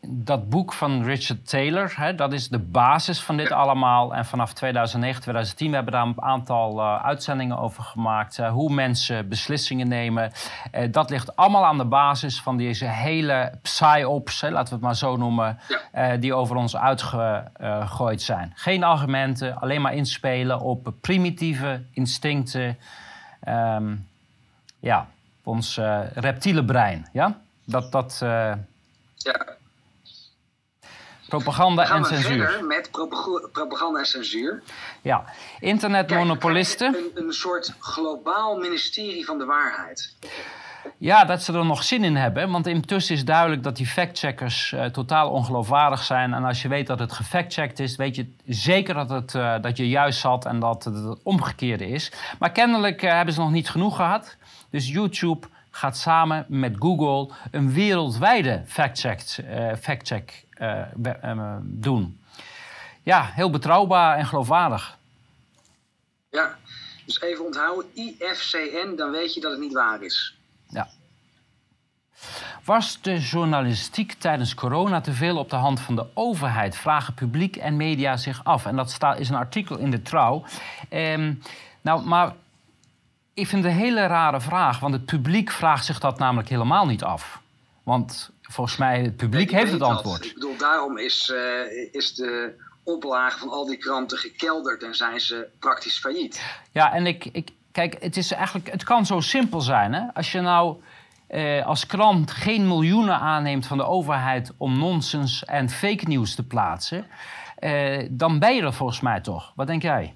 dat 0.00 0.48
boek 0.48 0.72
van 0.72 1.04
Richard 1.04 1.48
Taylor. 1.48 1.92
Hè, 1.96 2.14
dat 2.14 2.32
is 2.32 2.48
de 2.48 2.58
basis 2.58 3.20
van 3.20 3.36
dit 3.36 3.52
allemaal. 3.52 4.14
En 4.14 4.24
vanaf 4.24 4.52
2009, 4.52 5.20
2010 5.20 5.68
we 5.68 5.74
hebben 5.74 5.92
daar 5.92 6.06
een 6.06 6.22
aantal 6.22 6.78
uh, 6.78 7.04
uitzendingen 7.04 7.58
over 7.58 7.82
gemaakt. 7.82 8.38
Uh, 8.38 8.50
hoe 8.50 8.72
mensen 8.72 9.28
beslissingen 9.28 9.88
nemen. 9.88 10.32
Uh, 10.72 10.82
dat 10.90 11.10
ligt 11.10 11.36
allemaal 11.36 11.64
aan 11.64 11.78
de 11.78 11.84
basis 11.84 12.40
van 12.40 12.56
deze 12.56 12.84
hele 12.84 13.52
psyops, 13.62 14.40
laten 14.40 14.68
we 14.68 14.74
het 14.74 14.80
maar 14.80 14.96
zo 14.96 15.16
noemen. 15.16 15.58
Ja. 15.92 16.16
die 16.16 16.34
over 16.34 16.56
ons 16.56 16.76
uitgegooid 16.76 18.22
zijn. 18.22 18.52
Geen 18.54 18.84
argumenten, 18.84 19.60
alleen 19.60 19.80
maar 19.80 19.94
inspelen 19.94 20.60
op 20.60 20.94
primitieve 21.00 21.82
instincten. 21.92 22.78
Um, 23.48 24.08
ja, 24.80 25.06
ons 25.42 25.80
reptiele 26.14 26.64
brein. 26.64 27.06
Ja? 27.12 27.36
Dat, 27.68 27.92
dat, 27.92 28.20
uh... 28.22 28.52
ja. 29.16 29.56
Propaganda 31.28 31.90
en 31.90 32.04
censuur. 32.04 32.48
Verder 32.48 32.66
met 32.66 32.90
propaganda 33.52 33.98
en 33.98 34.06
censuur. 34.06 34.62
Ja, 35.02 35.24
internetmonopolisten. 35.60 36.94
Een, 36.94 37.24
een 37.24 37.32
soort 37.32 37.74
globaal 37.78 38.58
ministerie 38.58 39.24
van 39.24 39.38
de 39.38 39.44
waarheid. 39.44 40.14
Ja, 40.98 41.24
dat 41.24 41.42
ze 41.42 41.52
er 41.52 41.64
nog 41.64 41.82
zin 41.82 42.04
in 42.04 42.16
hebben. 42.16 42.50
Want 42.50 42.66
intussen 42.66 43.14
is 43.14 43.24
duidelijk 43.24 43.62
dat 43.62 43.76
die 43.76 43.86
factcheckers 43.86 44.72
uh, 44.72 44.84
totaal 44.84 45.30
ongeloofwaardig 45.30 46.02
zijn. 46.02 46.34
En 46.34 46.44
als 46.44 46.62
je 46.62 46.68
weet 46.68 46.86
dat 46.86 46.98
het 46.98 47.12
gefactcheckt 47.12 47.78
is, 47.78 47.96
weet 47.96 48.16
je 48.16 48.34
zeker 48.46 48.94
dat, 48.94 49.10
het, 49.10 49.34
uh, 49.34 49.54
dat 49.60 49.76
je 49.76 49.88
juist 49.88 50.20
zat 50.20 50.44
en 50.44 50.60
dat 50.60 50.84
het 50.84 50.94
het 50.94 51.22
omgekeerde 51.22 51.88
is. 51.88 52.12
Maar 52.38 52.52
kennelijk 52.52 53.02
uh, 53.02 53.12
hebben 53.12 53.34
ze 53.34 53.40
nog 53.40 53.50
niet 53.50 53.70
genoeg 53.70 53.96
gehad. 53.96 54.36
Dus 54.70 54.88
YouTube 54.88 55.46
gaat 55.78 55.96
samen 55.96 56.44
met 56.48 56.76
Google 56.78 57.34
een 57.50 57.72
wereldwijde 57.72 58.62
fact-check 58.66 59.38
uh, 59.44 59.74
fact 59.74 60.12
uh, 60.60 61.56
doen. 61.62 62.20
Ja, 63.02 63.30
heel 63.34 63.50
betrouwbaar 63.50 64.16
en 64.16 64.26
geloofwaardig. 64.26 64.98
Ja, 66.30 66.58
dus 67.06 67.20
even 67.20 67.44
onthouden, 67.44 67.90
IFCN, 67.94 68.94
dan 68.96 69.10
weet 69.10 69.34
je 69.34 69.40
dat 69.40 69.50
het 69.50 69.60
niet 69.60 69.72
waar 69.72 70.02
is. 70.02 70.36
Ja. 70.68 70.88
Was 72.64 73.00
de 73.00 73.18
journalistiek 73.18 74.12
tijdens 74.12 74.54
corona 74.54 75.00
te 75.00 75.12
veel 75.12 75.36
op 75.36 75.50
de 75.50 75.56
hand 75.56 75.80
van 75.80 75.96
de 75.96 76.06
overheid? 76.14 76.76
Vragen 76.76 77.14
publiek 77.14 77.56
en 77.56 77.76
media 77.76 78.16
zich 78.16 78.44
af. 78.44 78.66
En 78.66 78.76
dat 78.76 78.90
staat, 78.90 79.18
is 79.18 79.28
een 79.28 79.34
artikel 79.34 79.78
in 79.78 79.90
de 79.90 80.02
Trouw. 80.02 80.44
Ehm, 80.88 81.34
nou, 81.80 82.04
maar 82.04 82.34
ik 83.38 83.46
vind 83.46 83.64
het 83.64 83.72
een 83.72 83.78
hele 83.78 84.06
rare 84.06 84.40
vraag, 84.40 84.80
want 84.80 84.94
het 84.94 85.04
publiek 85.04 85.50
vraagt 85.50 85.84
zich 85.84 86.00
dat 86.00 86.18
namelijk 86.18 86.48
helemaal 86.48 86.86
niet 86.86 87.02
af. 87.04 87.40
Want 87.82 88.30
volgens 88.42 88.76
mij, 88.76 89.02
het 89.02 89.16
publiek 89.16 89.50
heeft 89.50 89.72
het 89.72 89.82
antwoord. 89.82 90.24
Ik 90.24 90.34
bedoel, 90.34 90.56
daarom 90.56 90.98
is, 90.98 91.32
uh, 91.34 91.92
is 91.92 92.14
de 92.14 92.54
oplage 92.82 93.38
van 93.38 93.48
al 93.48 93.66
die 93.66 93.76
kranten 93.76 94.18
gekelderd 94.18 94.82
en 94.82 94.94
zijn 94.94 95.20
ze 95.20 95.48
praktisch 95.58 95.98
failliet. 95.98 96.60
Ja, 96.72 96.92
en 96.92 97.06
ik, 97.06 97.24
ik 97.24 97.50
kijk, 97.72 97.96
het, 98.00 98.16
is 98.16 98.32
eigenlijk, 98.32 98.70
het 98.70 98.84
kan 98.84 99.06
zo 99.06 99.20
simpel 99.20 99.60
zijn. 99.60 99.92
Hè? 99.92 100.02
Als 100.14 100.32
je 100.32 100.40
nou 100.40 100.80
eh, 101.26 101.66
als 101.66 101.86
krant 101.86 102.30
geen 102.30 102.66
miljoenen 102.66 103.18
aanneemt 103.18 103.66
van 103.66 103.76
de 103.76 103.86
overheid 103.86 104.52
om 104.56 104.78
nonsens 104.78 105.44
en 105.44 105.70
fake 105.70 106.04
nieuws 106.06 106.34
te 106.34 106.46
plaatsen, 106.46 107.06
eh, 107.56 108.06
dan 108.10 108.38
ben 108.38 108.54
je 108.54 108.62
er 108.62 108.72
volgens 108.72 109.00
mij 109.00 109.20
toch. 109.20 109.52
Wat 109.56 109.66
denk 109.66 109.82
jij? 109.82 110.14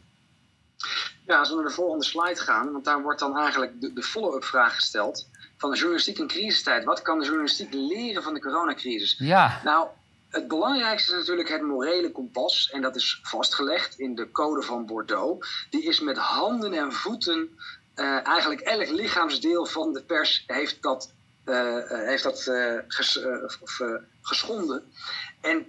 Ja, 1.27 1.38
als 1.38 1.49
we 1.49 1.55
naar 1.55 1.64
de 1.64 1.71
volgende 1.71 2.05
slide 2.05 2.40
gaan, 2.40 2.73
want 2.73 2.85
daar 2.85 3.03
wordt 3.03 3.21
dan 3.21 3.38
eigenlijk 3.38 3.81
de, 3.81 3.92
de 3.92 4.03
follow-up 4.03 4.45
vraag 4.45 4.75
gesteld 4.75 5.29
van 5.57 5.71
de 5.71 5.77
journalistiek 5.77 6.18
in 6.18 6.27
crisistijd. 6.27 6.85
Wat 6.85 7.03
kan 7.03 7.18
de 7.18 7.25
journalistiek 7.25 7.73
leren 7.73 8.23
van 8.23 8.35
de 8.35 8.40
coronacrisis? 8.40 9.14
Ja. 9.18 9.61
Nou, 9.64 9.88
het 10.29 10.49
belangrijkste 10.49 11.12
is 11.12 11.18
natuurlijk 11.18 11.49
het 11.49 11.62
morele 11.62 12.12
kompas. 12.12 12.71
En 12.71 12.83
dat 12.83 12.97
is 12.97 13.21
vastgelegd 13.23 13.99
in 13.99 14.14
de 14.14 14.31
Code 14.31 14.62
van 14.62 14.87
Bordeaux. 14.87 15.66
Die 15.71 15.83
is 15.83 16.01
met 16.01 16.16
handen 16.16 16.73
en 16.73 16.92
voeten. 16.92 17.59
Uh, 17.97 18.27
eigenlijk 18.27 18.61
elk 18.61 18.88
lichaamsdeel 18.88 19.66
van 19.66 19.92
de 19.92 20.03
pers 20.03 20.45
heeft 20.47 20.83
dat, 20.83 21.12
uh, 21.45 21.77
heeft 21.87 22.23
dat 22.23 22.42
ges, 22.88 23.21
geschonden. 24.23 24.92
En 25.40 25.66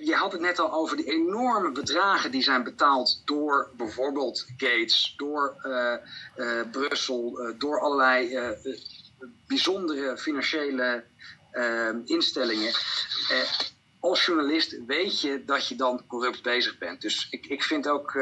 je 0.00 0.14
had 0.14 0.32
het 0.32 0.40
net 0.40 0.58
al 0.58 0.72
over 0.72 0.96
die 0.96 1.10
enorme 1.10 1.72
bedragen 1.72 2.30
die 2.30 2.42
zijn 2.42 2.64
betaald 2.64 3.22
door 3.24 3.70
bijvoorbeeld 3.76 4.46
Gates, 4.56 5.14
door 5.16 5.54
Brussel, 6.70 7.54
door 7.58 7.80
allerlei 7.80 8.38
bijzondere 9.46 10.18
financiële 10.18 11.04
instellingen 12.04 12.72
als 14.00 14.26
journalist 14.26 14.84
weet 14.86 15.20
je 15.20 15.44
dat 15.44 15.68
je 15.68 15.76
dan 15.76 16.06
corrupt 16.06 16.42
bezig 16.42 16.78
bent. 16.78 17.00
Dus 17.00 17.26
ik, 17.30 17.46
ik 17.46 17.62
vind 17.62 17.88
ook 17.88 18.18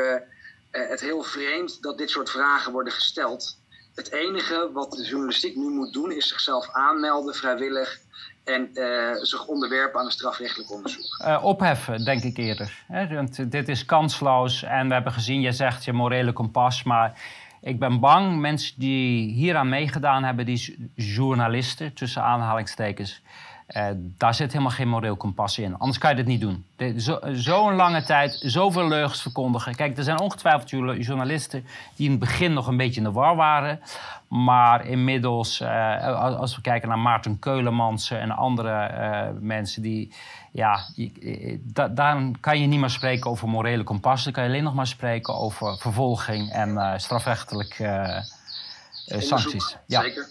het 0.71 1.01
heel 1.01 1.23
vreemd 1.23 1.83
dat 1.83 1.99
dit 1.99 2.11
soort 2.11 2.31
vragen 2.31 2.73
worden 2.73 2.93
gesteld. 2.93 3.59
Het 3.95 4.13
enige 4.13 4.71
wat 4.73 4.93
de 4.93 5.05
journalistiek 5.05 5.57
nu 5.57 5.69
moet 5.69 5.93
doen 5.93 6.13
is 6.13 6.29
zichzelf 6.29 6.69
aanmelden 6.73 7.35
vrijwillig 7.35 8.01
en 8.49 8.71
uh, 8.75 9.23
zich 9.23 9.47
onderwerpen 9.47 10.01
aan 10.01 10.07
een 10.07 10.13
strafrechtelijk 10.13 10.71
onderzoek. 10.71 11.23
Uh, 11.25 11.39
opheffen, 11.43 12.05
denk 12.05 12.23
ik 12.23 12.37
eerder. 12.37 12.85
Hè? 12.87 13.15
Want 13.15 13.51
dit 13.51 13.69
is 13.69 13.85
kansloos 13.85 14.63
en 14.63 14.89
we 14.89 14.95
hebben 14.95 15.13
gezien, 15.13 15.41
je 15.41 15.53
zegt 15.53 15.85
je 15.85 15.93
morele 15.93 16.33
kompas, 16.33 16.83
maar 16.83 17.21
ik 17.61 17.79
ben 17.79 18.01
bang, 18.01 18.41
mensen 18.41 18.81
die 18.81 19.33
hieraan 19.33 19.69
meegedaan 19.69 20.25
hebben, 20.25 20.47
die 20.47 20.91
journalisten, 20.95 21.95
tussen 21.95 22.23
aanhalingstekens, 22.23 23.23
uh, 23.77 23.87
daar 23.95 24.35
zit 24.35 24.53
helemaal 24.53 24.73
geen 24.73 24.89
moreel 24.89 25.17
kompas 25.17 25.59
in. 25.59 25.79
Anders 25.79 25.99
kan 25.99 26.11
je 26.11 26.17
dit 26.17 26.27
niet 26.27 26.41
doen. 26.41 26.65
Zo'n 26.97 27.37
zo 27.37 27.73
lange 27.73 28.03
tijd, 28.03 28.41
zoveel 28.43 28.89
leugens 28.89 29.23
verkondigen. 29.23 29.75
Kijk, 29.75 29.97
er 29.97 30.05
zijn 30.05 30.21
ongetwijfeld 30.21 30.71
journalisten 31.05 31.67
die 31.97 32.05
in 32.05 32.11
het 32.11 32.21
begin 32.21 32.53
nog 32.53 32.67
een 32.67 32.77
beetje 32.77 33.01
in 33.01 33.07
de 33.07 33.13
war 33.13 33.37
waren. 33.37 33.81
Maar 34.29 34.87
inmiddels, 34.87 35.61
uh, 35.61 36.39
als 36.39 36.57
we 36.57 36.61
kijken 36.61 36.89
naar 36.89 36.99
Maarten 36.99 37.39
Keulemans 37.39 38.11
en 38.11 38.31
andere 38.31 38.91
uh, 38.91 39.41
mensen 39.41 39.83
die. 39.83 40.13
Ja, 40.53 40.81
da 41.63 41.89
daar 41.89 42.23
kan 42.41 42.61
je 42.61 42.67
niet 42.67 42.81
meer 42.81 42.91
spreken 42.91 43.31
over 43.31 43.49
morele 43.49 43.83
kompas. 43.83 44.25
Dan 44.25 44.33
kan 44.33 44.43
je 44.43 44.49
alleen 44.49 44.63
nog 44.65 44.75
maar 44.75 44.87
spreken 44.87 45.35
over 45.35 45.77
vervolging 45.77 46.53
en 46.53 47.01
strafrechtelijke 47.01 48.23
sancties. 49.07 49.77
Ja. 49.87 50.01
Zeker. 50.01 50.29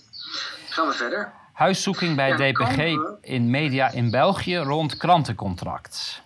Gaan 0.69 0.87
we 0.87 0.93
verder. 0.93 1.33
Huiszoeking 1.57 2.15
bij 2.15 2.31
DPG 2.51 2.97
in 3.21 3.49
media 3.49 3.91
in 3.91 4.09
België 4.09 4.57
rond 4.57 4.97
krantencontract. 4.97 6.21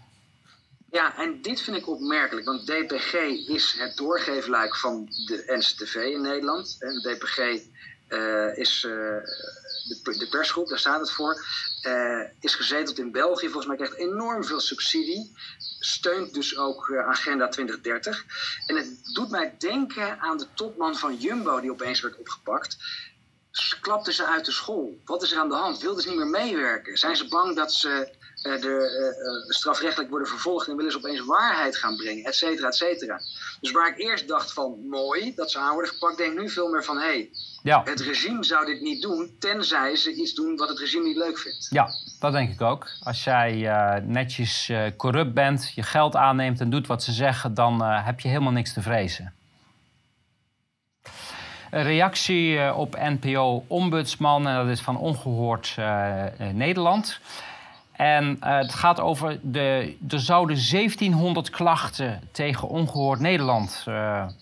Ja, 0.91 1.17
en 1.17 1.41
dit 1.41 1.62
vind 1.62 1.78
ik 1.78 1.88
opmerkelijk, 1.88 2.46
want 2.46 2.65
DPG 2.65 3.13
is 3.48 3.76
het 3.80 3.98
doorgeefluik 3.98 4.76
van 4.76 5.06
de 5.06 5.44
NCTV 5.48 5.96
in 5.96 6.22
Nederland. 6.22 6.76
En 6.80 7.02
DPG 7.02 7.38
uh, 7.38 8.58
is 8.58 8.84
uh, 8.84 8.91
de, 8.94 10.17
de, 10.17 10.28
persgroep, 10.30 10.67
daar 10.67 10.80
staat 10.80 11.00
het 11.00 11.12
voor, 11.12 11.46
uh, 11.88 12.24
is 12.39 12.56
gezeteld 12.56 13.00
in 13.00 13.12
België. 13.12 13.46
Volgens 13.46 13.67
mij 13.67 13.76
krijgt 13.76 13.96
enorm 13.96 14.44
veel 14.44 14.60
subsidie. 14.60 15.36
Steunt 15.80 16.34
dus 16.34 16.58
ook 16.58 16.94
Agenda 17.06 17.48
2030. 17.48 18.26
En 18.65 18.76
het 18.76 19.13
doet 19.13 19.30
mij 19.30 19.56
denken 19.58 20.20
aan 20.20 20.38
de 20.38 20.48
topman 20.54 20.96
van 20.96 21.15
Jumbo 21.15 21.60
die 21.60 21.72
opeens 21.72 22.02
werd 22.02 22.17
opgepakt 22.17 22.78
klapten 23.81 24.13
ze 24.13 24.25
uit 24.25 24.45
de 24.45 24.51
school? 24.51 24.97
Wat 25.05 25.23
is 25.23 25.31
er 25.31 25.39
aan 25.39 25.49
de 25.49 25.55
hand? 25.55 25.81
Wilden 25.81 26.03
ze 26.03 26.09
niet 26.09 26.17
meer 26.17 26.27
meewerken? 26.27 26.97
Zijn 26.97 27.15
ze 27.15 27.27
bang 27.27 27.55
dat 27.55 27.73
ze 27.73 28.19
uh, 28.43 28.61
de, 28.61 29.45
uh, 29.47 29.49
strafrechtelijk 29.49 30.09
worden 30.09 30.27
vervolgd 30.27 30.67
en 30.67 30.75
willen 30.75 30.91
ze 30.91 30.97
opeens 30.97 31.25
waarheid 31.25 31.77
gaan 31.77 31.95
brengen, 31.95 32.23
et 32.23 32.35
cetera, 32.35 32.67
et 32.67 32.75
cetera. 32.75 33.19
Dus 33.61 33.71
waar 33.71 33.87
ik 33.87 33.97
eerst 33.97 34.27
dacht 34.27 34.53
van 34.53 34.87
mooi 34.89 35.35
dat 35.35 35.51
ze 35.51 35.59
aan 35.59 35.73
worden 35.73 35.91
gepakt, 35.91 36.17
denk 36.17 36.31
ik 36.31 36.39
nu 36.39 36.49
veel 36.49 36.69
meer 36.69 36.83
van 36.83 36.97
hé, 36.97 37.03
hey, 37.03 37.29
ja. 37.63 37.81
het 37.83 37.99
regime 37.99 38.43
zou 38.43 38.65
dit 38.65 38.81
niet 38.81 39.01
doen, 39.01 39.35
tenzij 39.39 39.95
ze 39.95 40.13
iets 40.13 40.33
doen 40.33 40.55
wat 40.57 40.69
het 40.69 40.79
regime 40.79 41.03
niet 41.03 41.17
leuk 41.17 41.37
vindt. 41.37 41.67
Ja, 41.69 41.87
dat 42.19 42.31
denk 42.31 42.51
ik 42.51 42.61
ook. 42.61 42.87
Als 43.03 43.23
jij 43.23 43.69
netjes 44.05 44.71
corrupt 44.97 45.33
bent, 45.33 45.71
je 45.75 45.83
geld 45.83 46.15
aanneemt 46.15 46.59
en 46.59 46.69
doet 46.69 46.87
wat 46.87 47.03
ze 47.03 47.11
zeggen, 47.11 47.53
dan 47.53 47.83
heb 47.83 48.19
je 48.19 48.27
helemaal 48.27 48.51
niks 48.51 48.73
te 48.73 48.81
vrezen. 48.81 49.33
Een 51.71 51.84
reactie 51.84 52.60
eh, 52.60 52.77
op 52.77 52.97
NPO-ombudsman, 52.99 54.47
en 54.47 54.55
dat 54.55 54.67
is 54.67 54.81
van 54.81 54.97
Ongehoord 54.97 55.75
uh, 55.79 56.23
Nederland. 56.53 57.19
En 57.91 58.38
het 58.39 58.73
gaat 58.73 58.99
over, 58.99 59.39
de, 59.41 59.95
er 60.10 60.19
zouden 60.19 60.55
1700 60.71 61.49
klachten 61.49 62.21
tegen 62.31 62.67
Ongehoord 62.67 63.19
Nederland 63.19 63.86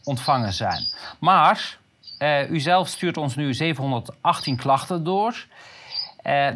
ontvangen 0.04 0.54
zijn. 0.54 0.88
Maar 1.20 1.78
u 2.50 2.60
zelf 2.60 2.88
stuurt 2.88 3.18
ons 3.18 3.36
nu 3.36 3.54
718 3.54 4.56
klachten 4.56 5.04
door. 5.04 5.46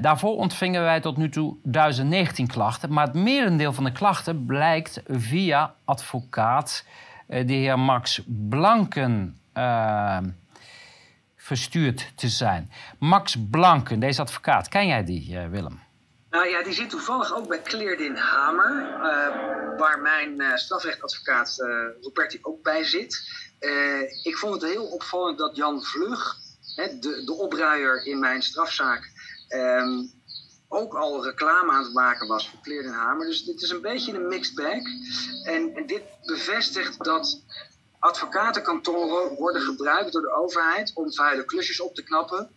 daarvoor 0.01 0.37
ontvingen 0.37 0.83
wij 0.83 0.99
tot 0.99 1.17
nu 1.17 1.29
toe 1.29 1.55
1019 1.63 2.47
klachten. 2.47 2.93
Maar 2.93 3.05
het 3.05 3.15
merendeel 3.15 3.73
van 3.73 3.83
de 3.83 3.91
klachten 3.91 4.45
blijkt 4.45 5.01
via 5.07 5.73
advocaat 5.85 6.85
de 7.27 7.53
heer 7.53 7.79
Max 7.79 8.21
Blanken 8.49 9.37
verstuurd 11.43 12.11
te 12.15 12.27
zijn. 12.27 12.71
Max 12.99 13.35
Blanken, 13.51 13.99
deze 13.99 14.21
advocaat, 14.21 14.67
ken 14.67 14.87
jij 14.87 15.03
die, 15.03 15.31
uh, 15.31 15.49
Willem? 15.49 15.81
Nou 16.29 16.47
ja, 16.47 16.63
die 16.63 16.73
zit 16.73 16.89
toevallig 16.89 17.35
ook 17.35 17.47
bij 17.47 17.61
Kleerdin 17.61 18.15
Hamer, 18.15 18.71
uh, 18.71 19.77
waar 19.77 19.99
mijn 20.01 20.41
uh, 20.41 20.55
strafrechtadvocaat 20.55 21.55
Roberti 22.01 22.39
ook 22.41 22.63
bij 22.63 22.83
zit. 22.83 23.21
ik 24.23 24.37
vond 24.37 24.61
het 24.61 24.71
heel 24.71 24.85
opvallend 24.85 25.37
dat 25.37 25.55
Jan 25.55 25.83
Vlug, 25.83 26.35
hè, 26.75 26.99
de, 26.99 27.23
de 27.25 27.33
opruier 27.33 28.05
in 28.05 28.19
mijn 28.19 28.41
strafzaak, 28.41 29.11
um, 29.49 30.11
ook 30.67 30.93
al 30.93 31.23
reclame 31.23 31.71
aan 31.71 31.83
het 31.83 31.93
maken 31.93 32.27
was 32.27 32.49
voor 32.49 32.59
Kleerdin 32.61 32.91
Hamer. 32.91 33.25
Dus 33.25 33.43
dit 33.43 33.61
is 33.61 33.69
een 33.69 33.81
beetje 33.81 34.13
een 34.13 34.27
mixed 34.27 34.55
bag. 34.55 34.83
En 35.43 35.85
dit 35.85 36.03
bevestigt 36.25 37.03
dat 37.03 37.43
advocatenkantoren 38.03 39.35
worden 39.35 39.61
gebruikt 39.61 40.11
door 40.11 40.21
de 40.21 40.33
overheid 40.33 40.91
om 40.93 41.13
vuile 41.13 41.45
klusjes 41.45 41.81
op 41.81 41.95
te 41.95 42.03
knappen, 42.03 42.49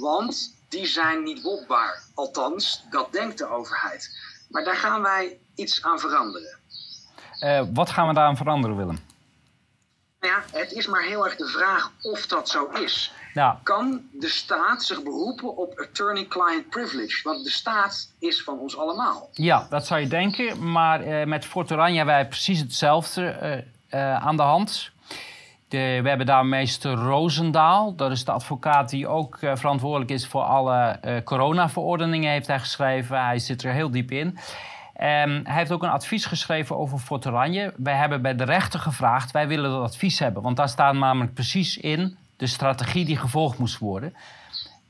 want 0.00 0.54
die 0.68 0.86
zijn 0.86 1.22
niet 1.22 1.42
wopbaar. 1.42 2.02
Althans, 2.14 2.84
dat 2.90 3.12
denkt 3.12 3.38
de 3.38 3.48
overheid. 3.48 4.10
Maar 4.48 4.64
daar 4.64 4.76
gaan 4.76 5.02
wij 5.02 5.38
iets 5.54 5.82
aan 5.82 5.98
veranderen. 5.98 6.58
Uh, 7.40 7.62
wat 7.72 7.90
gaan 7.90 8.08
we 8.08 8.14
daaraan 8.14 8.36
veranderen, 8.36 8.76
Willem? 8.76 8.98
Nou 10.20 10.32
ja, 10.32 10.58
het 10.58 10.72
is 10.72 10.86
maar 10.86 11.02
heel 11.02 11.24
erg 11.24 11.36
de 11.36 11.46
vraag 11.46 11.92
of 12.02 12.26
dat 12.26 12.48
zo 12.48 12.66
is. 12.66 13.12
Ja. 13.34 13.60
Kan 13.62 14.08
de 14.12 14.28
staat 14.28 14.82
zich 14.82 15.02
beroepen 15.02 15.56
op 15.56 15.78
attorney-client 15.78 16.68
privilege? 16.68 17.20
Want 17.22 17.44
de 17.44 17.50
staat 17.50 18.12
is 18.18 18.42
van 18.42 18.58
ons 18.58 18.76
allemaal. 18.76 19.28
Ja, 19.32 19.66
dat 19.70 19.86
zou 19.86 20.00
je 20.00 20.06
denken. 20.06 20.70
Maar 20.70 21.06
uh, 21.06 21.26
met 21.26 21.44
Fort 21.44 21.72
Oranje 21.72 21.96
hebben 21.96 22.14
wij 22.14 22.28
precies 22.28 22.60
hetzelfde 22.60 23.38
uh, 23.42 23.73
aan 24.00 24.36
de 24.36 24.42
hand. 24.42 24.92
De, 25.68 26.00
we 26.02 26.08
hebben 26.08 26.26
daar 26.26 26.46
meester 26.46 26.92
Roosendaal. 26.92 27.94
Dat 27.94 28.10
is 28.10 28.24
de 28.24 28.32
advocaat 28.32 28.90
die 28.90 29.08
ook 29.08 29.38
uh, 29.40 29.52
verantwoordelijk 29.54 30.10
is 30.10 30.26
voor 30.26 30.42
alle 30.42 30.98
uh, 31.04 31.16
coronaverordeningen, 31.24 32.30
heeft 32.30 32.46
hij 32.46 32.58
geschreven. 32.58 33.24
Hij 33.24 33.38
zit 33.38 33.62
er 33.62 33.72
heel 33.72 33.90
diep 33.90 34.10
in. 34.10 34.26
Um, 34.26 34.36
hij 34.96 35.42
heeft 35.44 35.72
ook 35.72 35.82
een 35.82 35.90
advies 35.90 36.26
geschreven 36.26 36.76
over 36.76 36.98
Fort 36.98 37.26
Oranje. 37.26 37.74
Wij 37.76 37.94
hebben 37.94 38.22
bij 38.22 38.34
de 38.34 38.44
rechter 38.44 38.80
gevraagd, 38.80 39.30
wij 39.30 39.48
willen 39.48 39.70
dat 39.70 39.82
advies 39.82 40.18
hebben. 40.18 40.42
Want 40.42 40.56
daar 40.56 40.68
staat 40.68 40.94
namelijk 40.94 41.34
precies 41.34 41.76
in 41.76 42.16
de 42.36 42.46
strategie 42.46 43.04
die 43.04 43.16
gevolgd 43.16 43.58
moest 43.58 43.78
worden. 43.78 44.14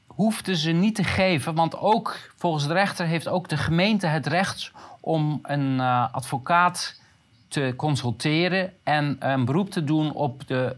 Hoefden 0.07 0.57
ze 0.57 0.71
niet 0.71 0.95
te 0.95 1.05
geven, 1.05 1.55
want 1.55 1.79
ook 1.79 2.33
volgens 2.37 2.67
de 2.67 2.73
rechter 2.73 3.07
heeft 3.07 3.29
ook 3.29 3.49
de 3.49 3.57
gemeente 3.57 4.07
het 4.07 4.27
recht 4.27 4.73
om 5.01 5.39
een 5.43 5.77
uh, 5.77 6.07
advocaat 6.13 7.01
te 7.55 7.75
consulteren 7.77 8.73
en 8.83 9.17
een 9.19 9.45
beroep 9.45 9.71
te 9.71 9.85
doen 9.85 10.13
op 10.13 10.47
de, 10.47 10.75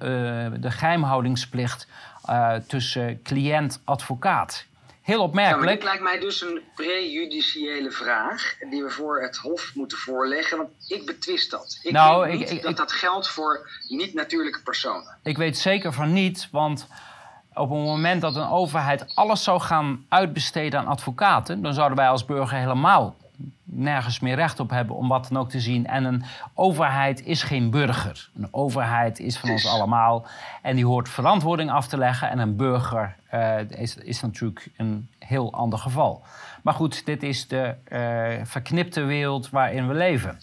uh, 0.53 0.61
de 0.61 0.71
geheimhoudingsplicht 0.71 1.87
uh, 2.31 2.55
tussen 2.55 3.23
cliënt-advocaat. 3.23 4.67
Heel 5.03 5.23
opmerkelijk. 5.23 5.69
Ja, 5.69 5.75
dit 5.75 5.85
lijkt 5.85 6.03
mij 6.03 6.19
dus 6.19 6.43
een 6.43 6.61
prejudiciële 6.75 7.91
vraag 7.91 8.57
die 8.71 8.83
we 8.83 8.91
voor 8.91 9.23
het 9.23 9.37
Hof 9.37 9.73
moeten 9.75 9.99
voorleggen, 9.99 10.57
want 10.57 10.71
ik 10.89 11.07
betwist 11.07 11.51
dat. 11.51 11.81
Ik 11.83 11.93
nou, 11.93 12.29
weet 12.29 12.39
niet 12.39 12.51
ik, 12.51 12.63
dat 12.63 12.77
dat 12.77 12.93
geldt 12.93 13.29
voor 13.29 13.71
niet-natuurlijke 13.89 14.63
personen. 14.63 15.17
Ik 15.23 15.37
weet 15.37 15.59
zeker 15.59 15.93
van 15.93 16.13
niet, 16.13 16.49
want 16.51 16.87
op 17.55 17.71
het 17.71 17.79
moment 17.79 18.21
dat 18.21 18.37
een 18.37 18.49
overheid 18.49 19.15
alles 19.15 19.45
zou 19.45 19.61
gaan 19.61 20.07
uitbesteden 20.09 20.81
aan 20.81 20.87
advocaten, 20.87 21.63
dan 21.63 21.75
zouden 21.75 21.99
wij 21.99 22.09
als 22.09 22.25
burger 22.25 22.59
helemaal 22.59 23.17
nergens 23.65 24.21
meer 24.21 24.35
recht 24.35 24.61
op 24.61 24.71
hebben 24.71 24.97
om 24.97 25.09
wat 25.09 25.29
dan 25.29 25.39
ook 25.41 25.51
te 25.51 25.61
zien. 25.61 25.87
En 25.87 26.05
een 26.05 26.25
overheid 26.55 27.25
is 27.25 27.43
geen 27.43 27.71
burger. 27.71 28.31
Een 28.37 28.49
overheid 28.51 29.19
is 29.19 29.39
van 29.39 29.51
ons 29.51 29.67
allemaal. 29.67 30.27
En 30.63 30.77
die 30.77 30.87
hoort 30.87 31.09
verantwoording 31.09 31.71
af 31.71 31.89
te 31.89 31.99
leggen. 31.99 32.31
En 32.31 32.39
een 32.39 32.57
burger 32.57 33.17
uh, 33.35 33.71
is, 33.71 33.97
is 33.97 34.21
natuurlijk 34.21 34.69
een 34.77 35.09
heel 35.19 35.53
ander 35.53 35.79
geval. 35.79 36.23
Maar 36.63 36.75
goed, 36.75 37.07
dit 37.07 37.23
is 37.23 37.49
de 37.49 37.75
uh, 37.89 38.45
verknipte 38.45 39.01
wereld 39.03 39.51
waarin 39.51 39.89
we 39.89 39.95
leven. 39.95 40.39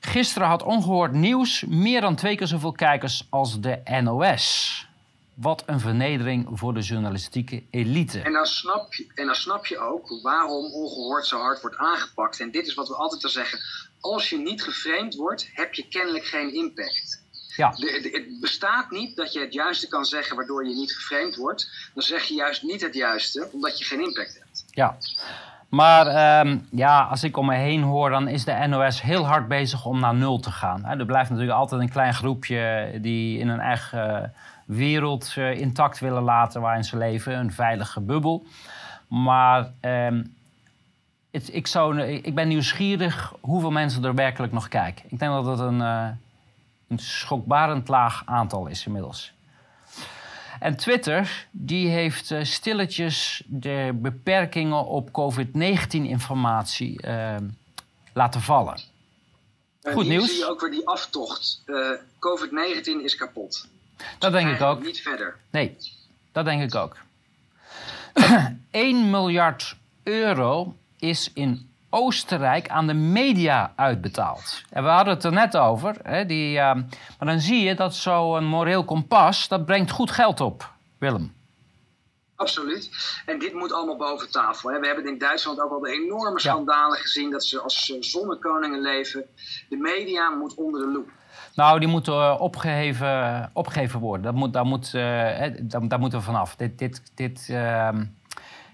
Gisteren 0.00 0.48
had 0.48 0.62
ongehoord 0.62 1.12
nieuws 1.12 1.64
meer 1.68 2.00
dan 2.00 2.14
twee 2.14 2.36
keer 2.36 2.46
zoveel 2.46 2.72
kijkers 2.72 3.26
als 3.30 3.60
de 3.60 3.80
NOS. 4.02 4.85
Wat 5.36 5.62
een 5.66 5.80
vernedering 5.80 6.48
voor 6.52 6.74
de 6.74 6.80
journalistieke 6.80 7.62
elite. 7.70 8.20
En 8.20 8.32
dan, 8.32 8.46
snap 8.46 8.94
je, 8.94 9.06
en 9.14 9.26
dan 9.26 9.34
snap 9.34 9.66
je 9.66 9.78
ook 9.78 10.20
waarom 10.22 10.72
ongehoord 10.72 11.26
zo 11.26 11.38
hard 11.38 11.60
wordt 11.60 11.76
aangepakt. 11.76 12.40
En 12.40 12.50
dit 12.50 12.66
is 12.66 12.74
wat 12.74 12.88
we 12.88 12.94
altijd 12.94 13.24
al 13.24 13.30
zeggen. 13.30 13.58
Als 14.00 14.30
je 14.30 14.38
niet 14.38 14.62
geframed 14.62 15.14
wordt, 15.14 15.50
heb 15.52 15.74
je 15.74 15.88
kennelijk 15.88 16.24
geen 16.24 16.54
impact. 16.54 17.24
Ja. 17.56 17.70
De, 17.70 18.10
het 18.12 18.40
bestaat 18.40 18.90
niet 18.90 19.16
dat 19.16 19.32
je 19.32 19.40
het 19.40 19.52
juiste 19.52 19.88
kan 19.88 20.04
zeggen 20.04 20.36
waardoor 20.36 20.66
je 20.68 20.74
niet 20.74 20.92
geframed 20.92 21.36
wordt. 21.36 21.90
Dan 21.94 22.02
zeg 22.02 22.24
je 22.24 22.34
juist 22.34 22.62
niet 22.62 22.80
het 22.80 22.94
juiste, 22.94 23.48
omdat 23.52 23.78
je 23.78 23.84
geen 23.84 24.00
impact 24.00 24.38
hebt. 24.38 24.64
Ja. 24.70 24.96
Maar 25.68 26.40
um, 26.46 26.68
ja, 26.70 27.02
als 27.02 27.22
ik 27.22 27.36
om 27.36 27.46
me 27.46 27.54
heen 27.54 27.82
hoor, 27.82 28.10
dan 28.10 28.28
is 28.28 28.44
de 28.44 28.66
NOS 28.66 29.02
heel 29.02 29.26
hard 29.26 29.48
bezig 29.48 29.86
om 29.86 30.00
naar 30.00 30.14
nul 30.14 30.38
te 30.38 30.50
gaan. 30.50 30.84
Er 30.84 31.06
blijft 31.06 31.30
natuurlijk 31.30 31.58
altijd 31.58 31.80
een 31.80 31.90
klein 31.90 32.14
groepje 32.14 32.90
die 33.00 33.38
in 33.38 33.48
een 33.48 33.60
eigen 33.60 34.34
wereld 34.66 35.34
uh, 35.38 35.60
intact 35.60 35.98
willen 35.98 36.22
laten 36.22 36.60
waarin 36.60 36.84
ze 36.84 36.96
leven, 36.96 37.38
een 37.38 37.52
veilige 37.52 38.00
bubbel. 38.00 38.46
Maar 39.08 39.72
um, 39.80 40.36
het, 41.30 41.54
ik, 41.54 41.66
zou, 41.66 42.00
ik 42.02 42.34
ben 42.34 42.48
nieuwsgierig 42.48 43.34
hoeveel 43.40 43.70
mensen 43.70 44.04
er 44.04 44.14
werkelijk 44.14 44.52
nog 44.52 44.68
kijken. 44.68 45.04
Ik 45.08 45.18
denk 45.18 45.32
dat 45.32 45.46
het 45.46 45.58
een, 45.58 45.80
uh, 45.80 46.08
een 46.88 46.98
schokbarend 46.98 47.88
laag 47.88 48.22
aantal 48.26 48.66
is 48.66 48.86
inmiddels. 48.86 49.34
En 50.60 50.76
Twitter 50.76 51.46
die 51.50 51.88
heeft 51.88 52.30
uh, 52.30 52.44
stilletjes 52.44 53.42
de 53.46 53.90
beperkingen 53.94 54.86
op 54.86 55.10
COVID-19-informatie 55.10 57.06
uh, 57.06 57.36
laten 58.12 58.40
vallen. 58.40 58.80
Goed 59.82 60.06
nieuws. 60.06 60.28
zie 60.28 60.38
je 60.38 60.50
ook 60.50 60.60
weer 60.60 60.70
die 60.70 60.88
aftocht. 60.88 61.62
COVID-19 62.14 63.02
is 63.02 63.16
kapot. 63.16 63.68
Dat 64.18 64.32
denk 64.32 64.50
ik 64.50 64.60
ook. 64.60 64.82
Niet 64.82 65.00
verder. 65.00 65.36
Nee, 65.50 65.76
dat 66.32 66.44
denk 66.44 66.62
ik 66.62 66.74
ook. 66.74 66.96
1 68.70 69.10
miljard 69.10 69.76
euro 70.02 70.76
is 70.98 71.30
in 71.34 71.70
Oostenrijk 71.90 72.68
aan 72.68 72.86
de 72.86 72.94
media 72.94 73.72
uitbetaald. 73.76 74.62
En 74.70 74.82
we 74.82 74.88
hadden 74.88 75.14
het 75.14 75.24
er 75.24 75.32
net 75.32 75.56
over. 75.56 75.96
Hè, 76.02 76.26
die, 76.26 76.56
uh, 76.56 76.74
maar 76.74 77.28
dan 77.28 77.40
zie 77.40 77.60
je 77.60 77.74
dat 77.74 77.94
zo'n 77.94 78.44
moreel 78.44 78.84
kompas, 78.84 79.48
dat 79.48 79.66
brengt 79.66 79.90
goed 79.90 80.10
geld 80.10 80.40
op, 80.40 80.72
Willem. 80.98 81.34
Absoluut. 82.36 82.90
En 83.26 83.38
dit 83.38 83.52
moet 83.52 83.72
allemaal 83.72 83.96
boven 83.96 84.30
tafel. 84.30 84.70
Hè. 84.70 84.80
We 84.80 84.86
hebben 84.86 85.06
in 85.06 85.18
Duitsland 85.18 85.60
ook 85.60 85.70
al 85.70 85.80
de 85.80 85.92
enorme 85.92 86.40
schandalen 86.40 86.98
gezien 86.98 87.30
dat 87.30 87.44
ze 87.44 87.60
als 87.60 87.92
zonnekoningen 88.00 88.80
leven. 88.80 89.24
De 89.68 89.76
media 89.76 90.30
moet 90.30 90.54
onder 90.54 90.80
de 90.80 90.86
loep. 90.86 91.10
Nou, 91.56 91.78
die 91.78 91.88
moeten 91.88 92.14
uh, 92.14 92.36
opgeheven, 92.38 93.50
opgeheven 93.52 94.00
worden. 94.00 94.22
Dat 94.22 94.34
moet, 94.34 94.52
daar, 94.52 94.66
moet, 94.66 94.92
uh, 94.94 95.02
daar, 95.60 95.88
daar, 95.88 95.98
moeten 95.98 96.18
we 96.18 96.24
vanaf. 96.24 96.56
Dit, 96.56 96.78
dit, 96.78 97.02
dit, 97.14 97.48
uh, 97.50 97.88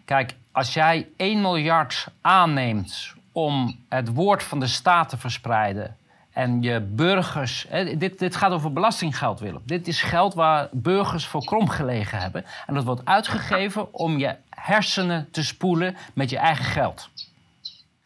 kijk, 0.04 0.34
als 0.52 0.74
jij 0.74 1.08
1 1.16 1.40
miljard 1.40 2.08
aanneemt 2.20 3.14
om 3.32 3.76
het 3.88 4.14
woord 4.14 4.42
van 4.42 4.60
de 4.60 4.66
staat 4.66 5.08
te 5.08 5.18
verspreiden 5.18 5.96
en 6.32 6.62
je 6.62 6.80
burgers. 6.80 7.66
Dit, 7.98 8.18
dit 8.18 8.36
gaat 8.36 8.52
over 8.52 8.72
belastinggeld, 8.72 9.40
Willem. 9.40 9.62
Dit 9.64 9.88
is 9.88 10.02
geld 10.02 10.34
waar 10.34 10.68
burgers 10.72 11.26
voor 11.26 11.44
krom 11.44 11.68
gelegen 11.68 12.18
hebben. 12.18 12.44
En 12.66 12.74
dat 12.74 12.84
wordt 12.84 13.04
uitgegeven 13.04 13.94
om 13.94 14.18
je 14.18 14.36
hersenen 14.50 15.28
te 15.30 15.44
spoelen 15.44 15.96
met 16.14 16.30
je 16.30 16.38
eigen 16.38 16.64
geld. 16.64 17.10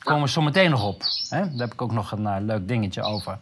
Komen 0.07 0.23
we 0.23 0.31
zo 0.31 0.41
meteen 0.41 0.71
nog 0.71 0.85
op. 0.85 1.03
Hè? 1.29 1.41
Daar 1.41 1.67
heb 1.67 1.73
ik 1.73 1.83
ook 1.83 1.93
nog 1.93 2.13
een 2.13 2.23
uh, 2.23 2.37
leuk 2.41 2.69
dingetje 2.69 3.03
over. 3.03 3.39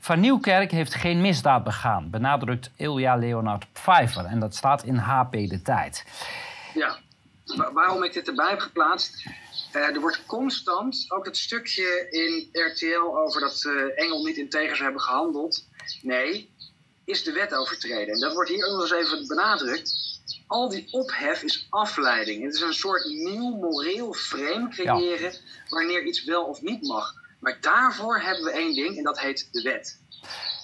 Van 0.00 0.20
Nieuwkerk 0.20 0.70
heeft 0.70 0.94
geen 0.94 1.20
misdaad 1.20 1.64
begaan, 1.64 2.10
benadrukt 2.10 2.70
Ilja 2.76 3.16
Leonard 3.16 3.72
Pfeiffer. 3.72 4.24
En 4.24 4.40
dat 4.40 4.54
staat 4.54 4.84
in 4.84 4.96
HP 4.96 5.32
De 5.32 5.62
Tijd. 5.62 6.04
Ja, 6.74 6.98
waarom 7.72 8.04
ik 8.04 8.12
dit 8.12 8.28
erbij 8.28 8.50
heb 8.50 8.58
geplaatst. 8.58 9.26
Uh, 9.76 9.82
er 9.82 10.00
wordt 10.00 10.26
constant, 10.26 11.04
ook 11.08 11.24
het 11.24 11.36
stukje 11.36 12.06
in 12.10 12.48
RTL 12.52 13.18
over 13.18 13.40
dat 13.40 13.64
uh, 13.64 14.04
Engel 14.04 14.24
niet 14.24 14.36
integer 14.36 14.76
zou 14.76 14.82
hebben 14.82 15.02
gehandeld. 15.02 15.64
Nee, 16.02 16.50
is 17.04 17.24
de 17.24 17.32
wet 17.32 17.54
overtreden. 17.54 18.14
En 18.14 18.20
dat 18.20 18.34
wordt 18.34 18.50
hier 18.50 18.66
ook 18.66 18.72
nog 18.72 18.80
eens 18.80 19.06
even 19.06 19.26
benadrukt. 19.26 20.09
Al 20.50 20.68
die 20.68 20.86
ophef 20.90 21.42
is 21.42 21.66
afleiding. 21.68 22.42
Het 22.42 22.54
is 22.54 22.60
een 22.60 22.74
soort 22.74 23.04
nieuw 23.04 23.56
moreel 23.56 24.12
frame 24.12 24.68
creëren 24.68 25.32
wanneer 25.68 26.04
iets 26.04 26.24
wel 26.24 26.44
of 26.44 26.60
niet 26.62 26.82
mag. 26.82 27.14
Maar 27.40 27.58
daarvoor 27.60 28.20
hebben 28.20 28.44
we 28.44 28.50
één 28.50 28.74
ding 28.74 28.96
en 28.96 29.02
dat 29.02 29.20
heet 29.20 29.48
de 29.52 29.62
wet. 29.62 30.00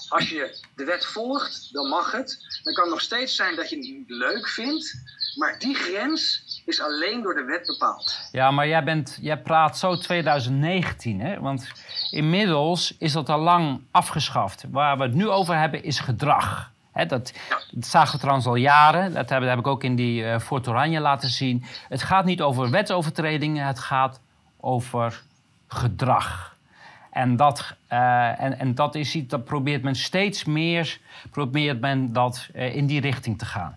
Als 0.09 0.29
je 0.29 0.59
de 0.77 0.85
wet 0.85 1.07
volgt, 1.07 1.73
dan 1.73 1.89
mag 1.89 2.13
het. 2.13 2.61
Dan 2.63 2.75
kan 2.75 2.85
het 2.85 2.93
nog 2.93 3.03
steeds 3.03 3.37
zijn 3.37 3.57
dat 3.57 3.71
je 3.71 3.77
het 3.77 3.85
niet 3.85 4.11
leuk 4.11 4.49
vindt. 4.49 4.95
Maar 5.39 5.59
die 5.59 5.75
grens 5.75 6.45
is 6.65 6.81
alleen 6.81 7.23
door 7.23 7.35
de 7.35 7.45
wet 7.45 7.67
bepaald. 7.67 8.19
Ja, 8.33 8.51
maar 8.51 8.69
jij, 8.69 8.85
bent, 8.85 9.19
jij 9.21 9.39
praat 9.39 9.79
zo 9.79 9.97
2019, 9.97 11.21
hè? 11.21 11.41
Want 11.41 11.67
inmiddels 12.11 12.97
is 12.99 13.13
dat 13.13 13.29
al 13.29 13.41
lang 13.41 13.81
afgeschaft. 13.91 14.65
Waar 14.71 14.97
we 14.97 15.03
het 15.03 15.15
nu 15.15 15.29
over 15.29 15.59
hebben 15.59 15.83
is 15.83 15.99
gedrag. 15.99 16.75
Dat, 16.97 17.09
dat, 17.09 17.33
zagen 17.87 18.13
we 18.13 18.19
trouwens 18.19 18.47
al 18.47 18.55
jaren. 18.55 19.13
Dat 19.13 19.29
heb, 19.29 19.41
dat 19.41 19.49
heb 19.49 19.59
ik 19.59 19.67
ook 19.67 19.85
in 19.85 19.97
die 19.97 20.23
uh, 20.23 20.39
Fort 20.39 20.69
Oranje 20.69 21.01
laten 21.01 21.29
zien. 21.29 21.65
Het 21.89 22.03
gaat 22.03 22.25
niet 22.25 22.43
over 22.43 22.71
wetsovertredingen, 22.71 23.67
het 23.67 23.79
gaat 23.79 24.21
over 24.61 25.23
gedrag. 25.67 26.57
En 27.11 27.37
dat, 27.37 27.77
uh, 27.93 28.41
en, 28.41 28.59
en 28.59 28.75
dat 28.75 28.95
is 28.95 29.15
iets 29.15 29.29
dat 29.29 29.45
probeert 29.45 29.83
men 29.83 29.95
steeds 29.95 30.45
meer 30.45 31.01
probeert 31.31 31.81
men 31.81 32.13
dat, 32.13 32.49
uh, 32.55 32.75
in 32.75 32.87
die 32.87 33.01
richting 33.01 33.39
te 33.39 33.45
gaan. 33.45 33.77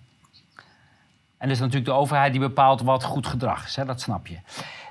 En 1.37 1.47
het 1.47 1.51
is 1.51 1.59
natuurlijk 1.59 1.85
de 1.85 1.97
overheid 1.97 2.31
die 2.31 2.41
bepaalt 2.41 2.81
wat 2.81 3.03
goed 3.03 3.27
gedrag 3.27 3.65
is, 3.65 3.75
hè? 3.75 3.85
dat 3.85 4.01
snap 4.01 4.27
je. 4.27 4.37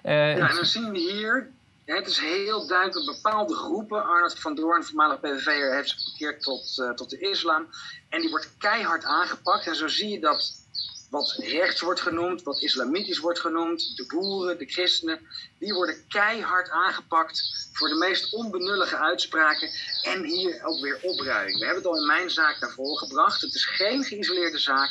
Ja, 0.03 0.31
en 0.31 0.39
dan 0.39 0.65
zien 0.65 0.91
we 0.91 0.99
hier, 0.99 1.51
het 1.97 2.07
is 2.07 2.19
heel 2.19 2.67
duidelijk 2.67 3.07
bepaalde 3.07 3.55
groepen. 3.55 4.05
Arnold 4.05 4.39
van 4.39 4.55
Doorn, 4.55 4.85
voormalig 4.85 5.21
PVV'er, 5.21 5.75
heeft 5.75 5.91
zich 5.91 6.05
bekeerd 6.05 6.43
tot, 6.43 6.93
tot 6.95 7.11
de 7.11 7.19
islam. 7.19 7.69
En 8.09 8.21
die 8.21 8.31
wordt 8.31 8.57
keihard 8.59 9.05
aangepakt. 9.05 9.67
En 9.67 9.77
zo 9.77 9.89
zie 9.89 10.09
je 10.09 10.21
dat 10.21 10.67
wat 11.11 11.35
rechts 11.39 11.81
wordt 11.81 12.01
genoemd, 12.01 12.43
wat 12.43 12.61
islamitisch 12.61 13.19
wordt 13.19 13.41
genoemd, 13.41 13.97
de 13.97 14.07
boeren, 14.07 14.59
de 14.59 14.67
christenen, 14.67 15.21
die 15.59 15.75
worden 15.75 16.07
keihard 16.09 16.71
aangepakt 16.71 17.69
voor 17.73 17.89
de 17.89 17.95
meest 17.95 18.35
onbenullige 18.35 18.97
uitspraken 18.97 19.71
en 20.03 20.25
hier 20.25 20.65
ook 20.65 20.81
weer 20.81 20.99
opruiing. 21.03 21.59
We 21.59 21.65
hebben 21.65 21.83
het 21.83 21.93
al 21.93 22.01
in 22.01 22.07
mijn 22.07 22.31
zaak 22.31 22.61
naar 22.61 22.73
voren 22.73 22.99
gebracht. 22.99 23.41
Het 23.41 23.55
is 23.55 23.65
geen 23.65 24.05
geïsoleerde 24.05 24.59
zaak. 24.59 24.91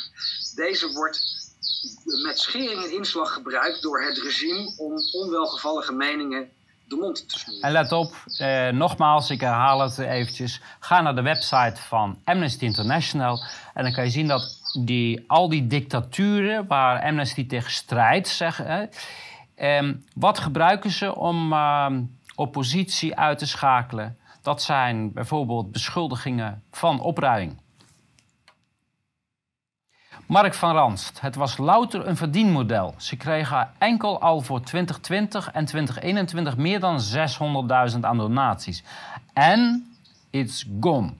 Deze 0.54 0.92
wordt 0.92 1.20
met 2.22 2.38
schering 2.38 2.84
en 2.84 2.90
inslag 2.90 3.32
gebruikt 3.32 3.82
door 3.82 4.02
het 4.02 4.18
regime 4.18 4.74
om 4.76 4.94
onwelgevallige 5.12 5.92
meningen 5.92 6.56
En 7.60 7.72
let 7.72 7.92
op, 7.92 8.14
eh, 8.38 8.68
nogmaals, 8.68 9.30
ik 9.30 9.40
herhaal 9.40 9.80
het 9.80 9.98
eventjes. 9.98 10.60
Ga 10.80 11.00
naar 11.00 11.14
de 11.14 11.22
website 11.22 11.82
van 11.82 12.18
Amnesty 12.24 12.64
International. 12.64 13.44
En 13.74 13.82
dan 13.82 13.92
kan 13.92 14.04
je 14.04 14.10
zien 14.10 14.26
dat 14.26 14.60
die, 14.80 15.24
al 15.26 15.48
die 15.48 15.66
dictaturen 15.66 16.66
waar 16.66 17.02
Amnesty 17.02 17.46
tegen 17.46 17.70
strijdt, 17.70 18.28
zeggen, 18.28 18.90
eh, 19.54 19.88
wat 20.14 20.38
gebruiken 20.38 20.90
ze 20.90 21.14
om 21.14 21.52
eh, 21.52 21.86
oppositie 22.34 23.16
uit 23.16 23.38
te 23.38 23.46
schakelen? 23.46 24.18
Dat 24.42 24.62
zijn 24.62 25.12
bijvoorbeeld 25.12 25.72
beschuldigingen 25.72 26.62
van 26.70 27.00
opruiing. 27.00 27.56
Mark 30.28 30.54
van 30.54 30.74
Ranst, 30.74 31.20
het 31.20 31.34
was 31.34 31.56
louter 31.56 32.06
een 32.06 32.16
verdienmodel. 32.16 32.94
Ze 32.96 33.16
kregen 33.16 33.70
enkel 33.78 34.20
al 34.20 34.40
voor 34.40 34.60
2020 34.60 35.50
en 35.50 35.64
2021 35.64 36.56
meer 36.56 36.80
dan 36.80 37.00
600.000 37.92 38.00
aan 38.00 38.16
donaties. 38.16 38.82
En 39.32 39.90
it's 40.30 40.66
gone. 40.80 41.12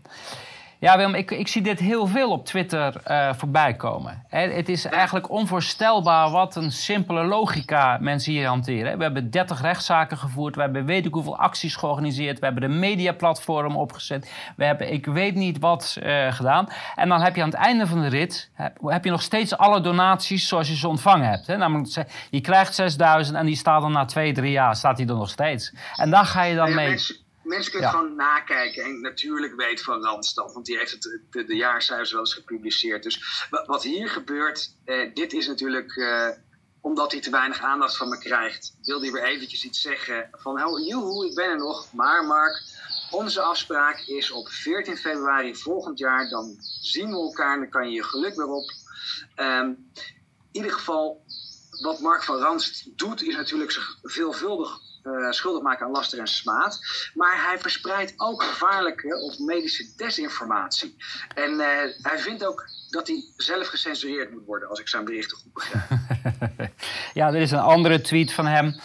Ja, 0.81 0.97
Willem, 0.97 1.14
ik, 1.14 1.31
ik 1.31 1.49
zie 1.49 1.62
dit 1.62 1.79
heel 1.79 2.07
veel 2.07 2.31
op 2.31 2.45
Twitter 2.45 2.95
uh, 3.07 3.33
voorbij 3.35 3.75
komen. 3.75 4.25
Het 4.29 4.69
is 4.69 4.85
eigenlijk 4.85 5.31
onvoorstelbaar 5.31 6.31
wat 6.31 6.57
een 6.57 6.73
simpele 6.73 7.25
logica 7.25 7.99
mensen 8.01 8.33
hier 8.33 8.47
hanteren. 8.47 8.97
We 8.97 9.03
hebben 9.03 9.31
30 9.31 9.61
rechtszaken 9.61 10.17
gevoerd, 10.17 10.55
we 10.55 10.61
hebben 10.61 10.85
weet 10.85 11.07
ik 11.07 11.12
hoeveel 11.14 11.38
acties 11.38 11.77
georganiseerd, 11.77 12.38
we 12.38 12.45
hebben 12.45 12.62
de 12.62 12.77
mediaplatform 12.77 13.77
opgezet, 13.77 14.33
we 14.57 14.64
hebben 14.64 14.93
ik 14.93 15.07
weet 15.07 15.35
niet 15.35 15.59
wat 15.59 15.99
uh, 16.03 16.33
gedaan. 16.33 16.67
En 16.95 17.09
dan 17.09 17.21
heb 17.21 17.37
je 17.37 17.43
aan 17.43 17.49
het 17.49 17.59
einde 17.59 17.87
van 17.87 18.01
de 18.01 18.09
rit 18.09 18.51
heb, 18.55 18.79
heb 18.83 19.05
je 19.05 19.11
nog 19.11 19.23
steeds 19.23 19.57
alle 19.57 19.81
donaties 19.81 20.49
zoals 20.49 20.69
je 20.69 20.77
ze 20.77 20.88
ontvangen 20.88 21.29
hebt. 21.29 21.47
Hè? 21.47 21.57
Namelijk, 21.57 22.07
je 22.31 22.41
krijgt 22.41 22.75
6000 22.75 23.37
en 23.37 23.47
die 23.47 23.57
staat 23.57 23.83
dan 23.83 23.93
na 23.93 24.05
twee, 24.05 24.33
drie 24.33 24.53
jaar 24.53 24.77
staat 24.77 24.97
die 24.97 25.09
er 25.09 25.14
nog 25.14 25.31
steeds. 25.31 25.75
En 25.97 26.11
daar 26.11 26.25
ga 26.25 26.43
je 26.43 26.55
dan 26.55 26.75
mee. 26.75 27.27
Mensen 27.49 27.73
kunnen 27.73 27.91
gewoon 27.91 28.17
nakijken. 28.17 28.85
En 28.85 29.01
natuurlijk 29.01 29.55
weet 29.57 29.83
Van 29.83 30.03
Randstad, 30.03 30.53
want 30.53 30.67
die 30.67 30.79
heeft 30.79 30.91
het, 30.91 31.21
de, 31.31 31.45
de 31.45 31.57
jaarcijfers 31.57 32.11
wel 32.11 32.21
eens 32.21 32.35
gepubliceerd. 32.35 33.03
Dus 33.03 33.47
wat 33.67 33.83
hier 33.83 34.09
gebeurt, 34.09 34.75
eh, 34.85 35.15
dit 35.15 35.33
is 35.33 35.47
natuurlijk 35.47 35.97
eh, 35.97 36.29
omdat 36.81 37.13
hij 37.13 37.21
te 37.21 37.31
weinig 37.31 37.61
aandacht 37.61 37.97
van 37.97 38.09
me 38.09 38.19
krijgt. 38.19 38.77
Wil 38.83 39.01
hij 39.01 39.13
weer 39.13 39.25
eventjes 39.25 39.65
iets 39.65 39.81
zeggen 39.81 40.29
van, 40.33 40.65
oh 40.65 40.87
joehoe, 40.87 41.27
ik 41.27 41.35
ben 41.35 41.49
er 41.49 41.57
nog. 41.57 41.93
Maar 41.93 42.25
Mark, 42.25 42.63
onze 43.11 43.41
afspraak 43.41 44.01
is 44.01 44.31
op 44.31 44.49
14 44.49 44.97
februari 44.97 45.57
volgend 45.57 45.99
jaar. 45.99 46.29
Dan 46.29 46.57
zien 46.81 47.11
we 47.11 47.17
elkaar 47.17 47.55
en 47.55 47.61
dan 47.61 47.69
kan 47.69 47.89
je 47.89 47.95
je 47.95 48.05
geluk 48.05 48.37
weer 48.37 48.49
op. 48.49 48.73
Um, 49.37 49.91
in 50.53 50.65
ieder 50.65 50.73
geval, 50.73 51.25
wat 51.83 52.01
Mark 52.01 52.25
van 52.25 52.37
Randst 52.37 52.99
doet, 52.99 53.23
is 53.23 53.37
natuurlijk 53.37 53.71
zich 53.71 53.99
veelvuldig 54.03 54.81
uh, 55.05 55.31
schuldig 55.31 55.63
maken 55.63 55.87
aan 55.87 55.93
laster 55.93 56.19
en 56.19 56.27
smaad. 56.27 56.81
Maar 57.15 57.45
hij 57.47 57.59
verspreidt 57.59 58.15
ook 58.17 58.43
gevaarlijke 58.43 59.21
of 59.23 59.39
medische 59.39 59.85
desinformatie. 59.97 60.97
En 61.35 61.51
uh, 61.51 61.67
hij 62.03 62.19
vindt 62.19 62.47
ook 62.47 62.69
dat 62.91 63.07
hij 63.07 63.25
zelf 63.37 63.67
gecensureerd 63.67 64.31
moet 64.33 64.45
worden, 64.47 64.69
als 64.69 64.81
ik 64.81 64.89
zijn 64.89 65.05
berichten 65.05 65.39
goed 65.39 65.53
begrijp. 65.53 66.01
ja, 67.15 67.29
er 67.29 67.41
is 67.41 67.51
een 67.51 67.59
andere 67.59 68.01
tweet 68.01 68.33
van 68.33 68.47
hem. 68.47 68.81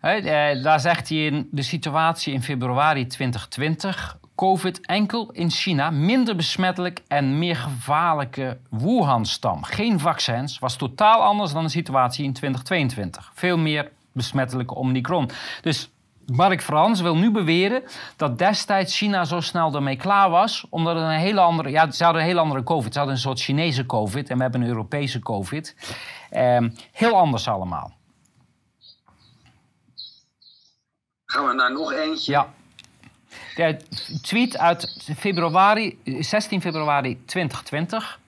He, 0.00 0.16
uh, 0.54 0.62
daar 0.62 0.80
zegt 0.80 1.08
hij 1.08 1.26
in 1.26 1.48
de 1.50 1.62
situatie 1.62 2.32
in 2.32 2.42
februari 2.42 3.06
2020. 3.06 4.18
COVID 4.34 4.86
enkel 4.86 5.30
in 5.32 5.50
China 5.50 5.90
minder 5.90 6.36
besmettelijk 6.36 7.02
en 7.08 7.38
meer 7.38 7.56
gevaarlijke 7.56 8.58
Wuhan-stam. 8.70 9.62
Geen 9.62 9.98
vaccins 9.98 10.58
was 10.58 10.76
totaal 10.76 11.22
anders 11.22 11.52
dan 11.52 11.64
de 11.64 11.70
situatie 11.70 12.24
in 12.24 12.32
2022. 12.32 13.30
Veel 13.34 13.58
meer 13.58 13.90
besmettelijke 14.12 14.74
Omicron. 14.74 15.30
Dus 15.62 15.90
Mark 16.26 16.62
Frans 16.62 17.00
wil 17.00 17.16
nu 17.16 17.30
beweren 17.30 17.82
dat 18.16 18.38
destijds 18.38 18.96
China 18.96 19.24
zo 19.24 19.40
snel 19.40 19.74
ermee 19.74 19.96
klaar 19.96 20.30
was, 20.30 20.66
omdat 20.68 20.94
het 20.94 21.04
een 21.04 21.10
hele 21.10 21.40
andere, 21.40 21.70
ja, 21.70 21.90
ze 21.90 22.04
hadden 22.04 22.22
een 22.22 22.28
hele 22.28 22.40
andere 22.40 22.62
COVID. 22.62 22.92
Ze 22.92 22.98
hadden 22.98 23.16
een 23.16 23.22
soort 23.22 23.40
Chinese 23.40 23.86
COVID 23.86 24.30
en 24.30 24.36
we 24.36 24.42
hebben 24.42 24.60
een 24.60 24.68
Europese 24.68 25.18
COVID. 25.18 25.76
Ehm, 26.30 26.70
heel 26.92 27.16
anders 27.16 27.48
allemaal. 27.48 27.92
Gaan 31.24 31.46
we 31.46 31.54
naar 31.54 31.72
nog 31.72 31.92
eentje? 31.92 32.32
Ja. 32.32 32.48
De 33.54 33.76
tweet 34.22 34.58
uit 34.58 35.12
februari, 35.16 35.98
16 36.04 36.60
februari 36.60 37.24
2020. 37.24 38.19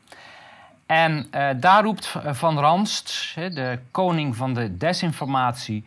En 0.92 1.26
uh, 1.34 1.48
daar 1.56 1.82
roept 1.82 2.14
Van 2.24 2.58
Ranst, 2.58 3.34
de 3.34 3.78
koning 3.90 4.36
van 4.36 4.54
de 4.54 4.76
desinformatie, 4.76 5.84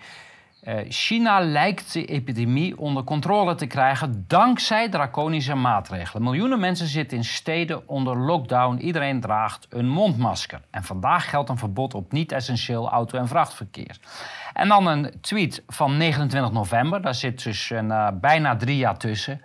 uh, 0.63 0.73
China 0.89 1.39
lijkt 1.39 1.93
de 1.93 2.05
epidemie 2.05 2.77
onder 2.77 3.03
controle 3.03 3.55
te 3.55 3.65
krijgen 3.65 4.25
dankzij 4.27 4.89
draconische 4.89 5.55
maatregelen. 5.55 6.23
Miljoenen 6.23 6.59
mensen 6.59 6.87
zitten 6.87 7.17
in 7.17 7.23
steden 7.23 7.87
onder 7.87 8.17
lockdown. 8.17 8.77
Iedereen 8.77 9.19
draagt 9.19 9.67
een 9.69 9.89
mondmasker. 9.89 10.61
En 10.71 10.83
vandaag 10.83 11.29
geldt 11.29 11.49
een 11.49 11.57
verbod 11.57 11.93
op 11.93 12.11
niet-essentieel 12.11 12.89
auto- 12.89 13.17
en 13.17 13.27
vrachtverkeer. 13.27 13.97
En 14.53 14.67
dan 14.67 14.87
een 14.87 15.13
tweet 15.21 15.63
van 15.67 15.97
29 15.97 16.51
november. 16.51 17.01
Daar 17.01 17.15
zit 17.15 17.43
dus 17.43 17.69
een, 17.69 17.89
uh, 17.89 18.07
bijna 18.13 18.55
drie 18.55 18.77
jaar 18.77 18.97
tussen. 18.97 19.41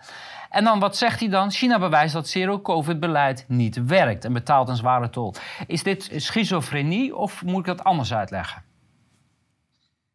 En 0.51 0.65
dan, 0.65 0.79
wat 0.79 0.97
zegt 0.97 1.21
hij 1.21 1.29
dan? 1.29 1.51
China 1.51 1.79
bewijst 1.79 2.15
dat 2.15 2.29
zero-covid-beleid 2.29 3.45
niet 3.49 3.85
werkt 3.85 4.25
en 4.25 4.33
betaalt 4.33 4.69
een 4.69 4.77
zware 4.77 5.11
tol. 5.11 5.35
Is 5.67 5.83
dit 5.83 6.11
schizofrenie 6.17 7.17
of 7.17 7.43
moet 7.43 7.59
ik 7.59 7.77
dat 7.77 7.85
anders 7.85 8.15
uitleggen? 8.15 8.65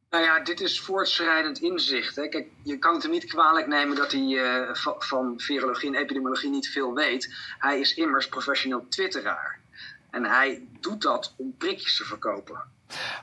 Nou 0.09 0.23
ja, 0.23 0.39
dit 0.39 0.61
is 0.61 0.79
voortschrijdend 0.79 1.59
inzicht. 1.59 2.15
Hè. 2.15 2.27
Kijk, 2.27 2.47
je 2.63 2.77
kan 2.77 2.93
het 2.93 3.03
hem 3.03 3.11
niet 3.11 3.25
kwalijk 3.25 3.67
nemen 3.67 3.95
dat 3.95 4.11
hij 4.11 4.21
uh, 4.21 4.75
van 4.97 5.33
virologie 5.37 5.89
en 5.89 6.01
epidemiologie 6.01 6.49
niet 6.49 6.69
veel 6.69 6.93
weet. 6.93 7.35
Hij 7.57 7.79
is 7.79 7.93
immers 7.93 8.29
professioneel 8.29 8.85
twitteraar. 8.89 9.59
En 10.11 10.25
hij 10.25 10.63
doet 10.79 11.01
dat 11.01 11.33
om 11.37 11.55
prikjes 11.57 11.97
te 11.97 12.03
verkopen. 12.03 12.61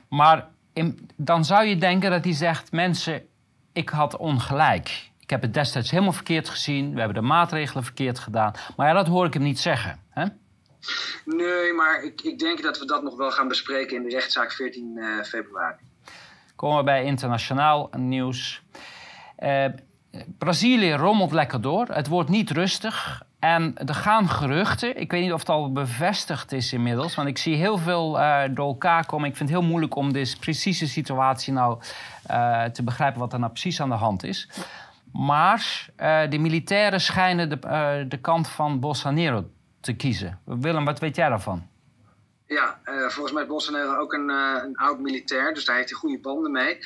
Maar 0.09 0.47
in, 0.73 1.09
dan 1.15 1.45
zou 1.45 1.65
je 1.65 1.77
denken 1.77 2.11
dat 2.11 2.23
hij 2.23 2.33
zegt: 2.33 2.71
mensen, 2.71 3.27
ik 3.71 3.89
had 3.89 4.17
ongelijk. 4.17 5.11
Ik 5.33 5.41
heb 5.41 5.51
het 5.51 5.63
destijds 5.63 5.91
helemaal 5.91 6.13
verkeerd 6.13 6.49
gezien. 6.49 6.93
We 6.93 6.97
hebben 6.97 7.21
de 7.21 7.27
maatregelen 7.27 7.83
verkeerd 7.83 8.19
gedaan. 8.19 8.53
Maar 8.77 8.87
ja, 8.87 8.93
dat 8.93 9.07
hoor 9.07 9.25
ik 9.25 9.33
hem 9.33 9.43
niet 9.43 9.59
zeggen. 9.59 9.99
Hè? 10.09 10.25
Nee, 11.25 11.73
maar 11.73 12.03
ik, 12.03 12.21
ik 12.21 12.39
denk 12.39 12.61
dat 12.61 12.79
we 12.79 12.85
dat 12.85 13.03
nog 13.03 13.15
wel 13.15 13.31
gaan 13.31 13.47
bespreken 13.47 13.95
in 13.97 14.03
de 14.03 14.09
rechtszaak 14.09 14.51
14 14.51 14.91
uh, 14.95 15.19
eh, 15.19 15.25
februari. 15.25 15.75
Komen 16.55 16.77
we 16.77 16.83
bij 16.83 17.03
internationaal 17.03 17.89
nieuws. 17.97 18.61
Uh, 19.39 19.65
Brazilië 20.37 20.93
rommelt 20.93 21.31
lekker 21.31 21.61
door. 21.61 21.87
Het 21.87 22.07
wordt 22.07 22.29
niet 22.29 22.51
rustig. 22.51 23.23
En 23.39 23.77
er 23.85 23.95
gaan 23.95 24.29
geruchten. 24.29 24.99
Ik 24.99 25.11
weet 25.11 25.21
niet 25.21 25.33
of 25.33 25.39
het 25.39 25.49
al 25.49 25.71
bevestigd 25.71 26.51
is 26.51 26.73
inmiddels. 26.73 27.15
Want 27.15 27.27
ik 27.27 27.37
zie 27.37 27.55
heel 27.55 27.77
veel 27.77 28.19
uh, 28.19 28.41
door 28.51 28.67
elkaar 28.67 29.05
komen. 29.05 29.29
Ik 29.29 29.35
vind 29.35 29.49
het 29.49 29.57
heel 29.59 29.67
moeilijk 29.67 29.95
om 29.95 30.13
deze 30.13 30.39
precieze 30.39 30.87
situatie 30.87 31.53
nou 31.53 31.81
uh, 32.31 32.63
te 32.63 32.83
begrijpen 32.83 33.19
wat 33.19 33.33
er 33.33 33.39
nou 33.39 33.51
precies 33.51 33.81
aan 33.81 33.89
de 33.89 33.95
hand 33.95 34.23
is. 34.23 34.49
Maar 35.13 35.89
uh, 36.01 36.21
de 36.29 36.37
militairen 36.37 37.01
schijnen 37.01 37.49
de, 37.49 37.57
uh, 37.65 38.09
de 38.09 38.21
kant 38.21 38.47
van 38.47 38.79
Bolsonaro 38.79 39.49
te 39.81 39.93
kiezen. 39.93 40.39
Willem, 40.45 40.85
wat 40.85 40.99
weet 40.99 41.15
jij 41.15 41.29
daarvan? 41.29 41.71
Ja, 42.45 42.79
uh, 42.85 43.07
volgens 43.09 43.31
mij 43.31 43.41
is 43.41 43.47
Bolsonaro 43.47 43.95
ook 43.95 44.13
een, 44.13 44.29
een, 44.29 44.75
oud 44.75 44.99
militair, 44.99 45.53
dus 45.53 45.65
daar 45.65 45.75
heeft 45.75 45.89
hij 45.89 45.99
goede 45.99 46.19
banden 46.19 46.51
mee. 46.51 46.77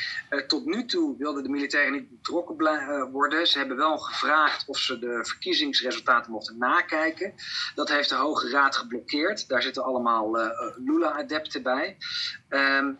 tot 0.47 0.65
nu 0.65 0.85
toe 0.85 1.17
wilden 1.17 1.43
de 1.43 1.49
militairen 1.49 1.91
niet 1.91 2.09
betrokken 2.09 3.11
worden. 3.11 3.47
Ze 3.47 3.57
hebben 3.57 3.77
wel 3.77 3.97
gevraagd 3.97 4.67
of 4.67 4.77
ze 4.77 4.99
de 4.99 5.19
verkiezingsresultaten 5.21 6.31
mochten 6.31 6.57
nakijken. 6.57 7.33
Dat 7.75 7.89
heeft 7.89 8.09
de 8.09 8.15
Hoge 8.15 8.49
Raad 8.49 8.75
geblokkeerd. 8.75 9.47
Daar 9.47 9.61
zitten 9.61 9.83
allemaal 9.83 10.31
Lula-adepten 10.75 11.63
bij. 11.63 11.97
Um, 12.49 12.99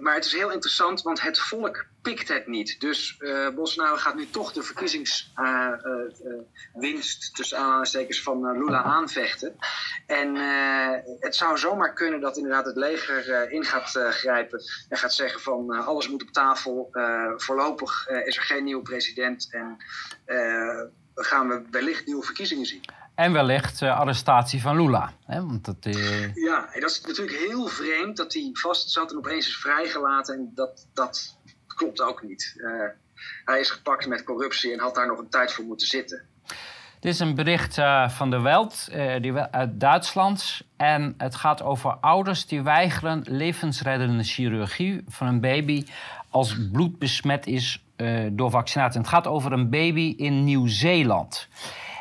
maar 0.00 0.14
het 0.14 0.24
is 0.24 0.32
heel 0.32 0.50
interessant, 0.50 1.02
want 1.02 1.20
het 1.20 1.38
volk 1.38 1.86
pikt 2.02 2.28
het 2.28 2.46
niet. 2.46 2.80
Dus 2.80 3.16
uh, 3.18 3.48
Bolsonaro 3.48 3.96
gaat 3.96 4.14
nu 4.14 4.30
toch 4.30 4.52
de 4.52 4.62
verkiezingswinst 4.62 5.34
uh, 6.76 7.28
uh, 7.28 7.32
tussen 7.32 7.58
aanhalingstekens 7.58 8.22
van 8.22 8.58
Lula 8.58 8.82
aanvechten. 8.82 9.56
En 10.06 10.34
het 11.20 11.34
zou 11.36 11.58
zomaar 11.58 11.92
kunnen 11.92 12.20
dat 12.20 12.36
inderdaad 12.36 12.66
het 12.66 12.76
leger 12.76 13.50
in 13.50 13.64
gaat 13.64 13.90
grijpen 13.90 14.62
en 14.88 14.98
gaat 14.98 15.14
zeggen 15.14 15.40
van 15.40 15.70
alles 15.70 16.08
moet 16.08 16.22
op 16.22 16.30
tafel. 16.30 16.88
voorlopig 17.36 18.08
is 18.08 18.36
er 18.36 18.42
geen 18.42 18.64
nieuwe 18.64 18.82
president 18.82 19.48
en 19.50 19.76
gaan 21.14 21.48
we 21.48 21.62
wellicht 21.70 22.06
nieuwe 22.06 22.24
verkiezingen 22.24 22.66
zien. 22.66 22.84
En 23.14 23.32
wellicht 23.32 23.82
uh, 23.82 23.98
arrestatie 23.98 24.60
van 24.60 24.76
Lula. 24.76 25.12
Hè? 25.24 25.46
Want 25.46 25.64
dat, 25.64 25.76
uh... 25.86 26.34
Ja, 26.34 26.68
dat 26.80 26.90
is 26.90 27.00
natuurlijk 27.00 27.38
heel 27.38 27.66
vreemd 27.66 28.16
dat 28.16 28.32
hij 28.32 28.50
vast 28.52 28.90
zat 28.90 29.10
en 29.10 29.16
opeens 29.16 29.46
is 29.46 29.56
vrijgelaten. 29.56 30.34
En 30.34 30.50
dat, 30.54 30.86
dat 30.92 31.38
klopt 31.66 32.00
ook 32.00 32.22
niet. 32.22 32.54
Uh, 32.56 32.82
hij 33.44 33.60
is 33.60 33.70
gepakt 33.70 34.06
met 34.06 34.24
corruptie 34.24 34.72
en 34.72 34.78
had 34.78 34.94
daar 34.94 35.06
nog 35.06 35.18
een 35.18 35.28
tijd 35.28 35.52
voor 35.52 35.64
moeten 35.64 35.86
zitten. 35.86 36.22
Dit 37.00 37.12
is 37.12 37.20
een 37.20 37.34
bericht 37.34 37.74
van 38.08 38.30
de 38.30 38.40
Welt 38.40 38.88
die, 39.20 39.34
uit 39.34 39.80
Duitsland. 39.80 40.60
En 40.76 41.14
het 41.18 41.34
gaat 41.34 41.62
over 41.62 41.90
ouders 41.90 42.46
die 42.46 42.62
weigeren 42.62 43.22
levensreddende 43.26 44.22
chirurgie 44.22 45.04
van 45.08 45.26
een 45.26 45.40
baby 45.40 45.86
als 46.30 46.56
bloed 46.72 46.98
besmet 46.98 47.46
is 47.46 47.84
door 48.30 48.50
vaccinatie. 48.50 49.00
het 49.00 49.08
gaat 49.08 49.26
over 49.26 49.52
een 49.52 49.70
baby 49.70 50.14
in 50.16 50.44
Nieuw-Zeeland. 50.44 51.48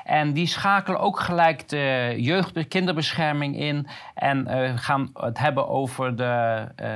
En 0.03 0.33
die 0.33 0.47
schakelen 0.47 0.99
ook 0.99 1.19
gelijk 1.19 1.69
de 1.69 2.15
jeugd- 2.17 2.53
de 2.53 2.63
kinderbescherming 2.63 3.57
in. 3.57 3.87
En 4.15 4.47
uh, 4.49 4.71
gaan 4.75 5.09
het 5.13 5.37
hebben 5.37 5.67
over 5.67 6.15
de, 6.15 6.67
uh, 6.81 6.87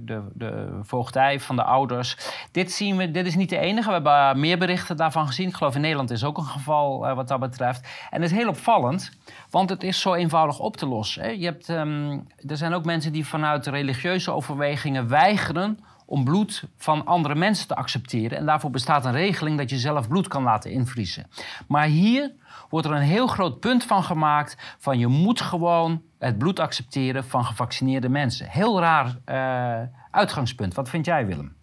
de, 0.00 0.22
de 0.34 0.78
voogdij 0.82 1.40
van 1.40 1.56
de 1.56 1.62
ouders. 1.62 2.16
Dit 2.52 2.72
zien 2.72 2.96
we, 2.96 3.10
dit 3.10 3.26
is 3.26 3.34
niet 3.34 3.50
de 3.50 3.58
enige. 3.58 3.86
We 3.86 3.92
hebben 3.92 4.40
meer 4.40 4.58
berichten 4.58 4.96
daarvan 4.96 5.26
gezien. 5.26 5.48
Ik 5.48 5.54
geloof 5.54 5.74
in 5.74 5.80
Nederland 5.80 6.10
is 6.10 6.24
ook 6.24 6.38
een 6.38 6.44
geval 6.44 7.08
uh, 7.08 7.14
wat 7.14 7.28
dat 7.28 7.40
betreft. 7.40 7.88
En 8.10 8.22
het 8.22 8.30
is 8.30 8.36
heel 8.36 8.48
opvallend, 8.48 9.18
want 9.50 9.70
het 9.70 9.82
is 9.82 10.00
zo 10.00 10.14
eenvoudig 10.14 10.58
op 10.58 10.76
te 10.76 10.86
lossen. 10.86 11.22
Hè. 11.22 11.28
Je 11.28 11.44
hebt, 11.44 11.68
um, 11.68 12.26
er 12.46 12.56
zijn 12.56 12.72
ook 12.72 12.84
mensen 12.84 13.12
die 13.12 13.26
vanuit 13.26 13.66
religieuze 13.66 14.30
overwegingen 14.30 15.08
weigeren 15.08 15.78
om 16.06 16.24
bloed 16.24 16.64
van 16.76 17.04
andere 17.04 17.34
mensen 17.34 17.68
te 17.68 17.74
accepteren. 17.74 18.38
En 18.38 18.46
daarvoor 18.46 18.70
bestaat 18.70 19.04
een 19.04 19.12
regeling 19.12 19.58
dat 19.58 19.70
je 19.70 19.78
zelf 19.78 20.08
bloed 20.08 20.28
kan 20.28 20.42
laten 20.42 20.70
invriezen. 20.70 21.26
Maar 21.68 21.86
hier 21.86 22.32
wordt 22.68 22.86
er 22.86 22.92
een 22.92 23.00
heel 23.00 23.26
groot 23.26 23.60
punt 23.60 23.84
van 23.84 24.04
gemaakt 24.04 24.56
van 24.78 24.98
je 24.98 25.06
moet 25.06 25.40
gewoon 25.40 26.02
het 26.18 26.38
bloed 26.38 26.58
accepteren 26.58 27.24
van 27.24 27.44
gevaccineerde 27.44 28.08
mensen. 28.08 28.48
Heel 28.48 28.80
raar 28.80 29.16
uh, 29.26 29.88
uitgangspunt. 30.10 30.74
Wat 30.74 30.88
vind 30.88 31.06
jij, 31.06 31.26
Willem? 31.26 31.56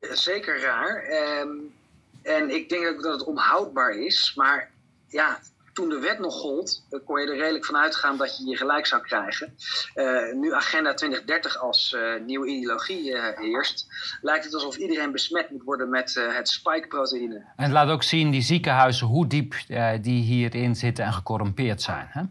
Zeker 0.00 0.60
raar. 0.60 1.04
Um, 1.40 1.74
en 2.22 2.54
ik 2.54 2.68
denk 2.68 2.86
ook 2.86 3.02
dat 3.02 3.12
het 3.12 3.24
onhoudbaar 3.24 3.90
is. 3.90 4.32
Maar 4.36 4.70
ja, 5.08 5.38
toen 5.76 5.88
de 5.88 5.98
wet 5.98 6.18
nog 6.18 6.34
gold, 6.34 6.86
kon 7.04 7.20
je 7.20 7.26
er 7.26 7.36
redelijk 7.36 7.64
van 7.64 7.76
uitgaan 7.76 8.16
dat 8.16 8.38
je 8.38 8.44
je 8.44 8.56
gelijk 8.56 8.86
zou 8.86 9.02
krijgen. 9.02 9.54
Uh, 9.94 10.34
nu 10.34 10.54
Agenda 10.54 10.94
2030 10.94 11.58
als 11.58 11.92
uh, 11.96 12.24
nieuwe 12.26 12.46
ideologie 12.48 13.10
uh, 13.10 13.24
heerst, 13.34 13.86
lijkt 14.20 14.44
het 14.44 14.54
alsof 14.54 14.76
iedereen 14.76 15.12
besmet 15.12 15.50
moet 15.50 15.62
worden 15.62 15.90
met 15.90 16.14
het 16.14 16.48
spike-proteïne. 16.48 17.34
En 17.34 17.64
het 17.64 17.72
laat 17.72 17.88
ook 17.88 18.02
zien, 18.02 18.30
die 18.30 18.42
ziekenhuizen, 18.42 19.06
hoe 19.06 19.26
diep 19.26 19.54
die 20.00 20.22
hierin 20.22 20.76
zitten 20.76 21.04
en 21.04 21.12
gecorrumpeerd 21.12 21.82
zijn. 21.82 22.06
Hè? 22.10 22.22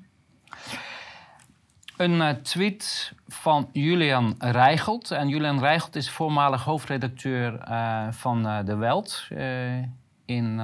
Een 1.97 2.41
tweet 2.41 3.13
van 3.27 3.69
Julian 3.71 4.35
Rijgelt. 4.39 5.11
En 5.11 5.27
Julian 5.27 5.59
Rijgelt 5.59 5.95
is 5.95 6.09
voormalig 6.09 6.63
hoofdredacteur 6.63 7.59
van 8.11 8.65
De 8.65 8.75
Welt 8.75 9.27
in, 10.25 10.59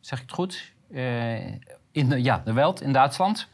zeg 0.00 0.18
ik 0.18 0.24
het 0.24 0.32
goed? 0.32 0.76
In 1.98 2.22
ja, 2.22 2.42
de 2.44 2.52
Welt 2.52 2.80
in 2.80 2.92
Duitsland. 2.92 3.48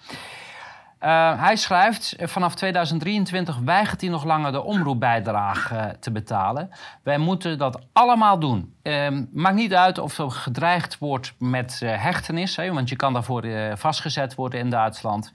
Uh, 1.04 1.40
hij 1.40 1.56
schrijft, 1.56 2.14
vanaf 2.18 2.54
2023 2.54 3.58
weigert 3.58 4.00
hij 4.00 4.10
nog 4.10 4.24
langer 4.24 4.52
de 4.52 4.62
omroepbijdrage 4.62 5.74
uh, 5.74 5.84
te 5.84 6.10
betalen. 6.10 6.70
Wij 7.02 7.18
moeten 7.18 7.58
dat 7.58 7.86
allemaal 7.92 8.38
doen. 8.38 8.74
Uh, 8.82 9.08
maakt 9.32 9.54
niet 9.54 9.74
uit 9.74 9.98
of 9.98 10.18
er 10.18 10.30
gedreigd 10.30 10.98
wordt 10.98 11.34
met 11.38 11.80
hechtenis, 11.84 12.56
hè, 12.56 12.72
want 12.72 12.88
je 12.88 12.96
kan 12.96 13.12
daarvoor 13.12 13.44
vastgezet 13.74 14.34
worden 14.34 14.60
in 14.60 14.70
Duitsland. 14.70 15.32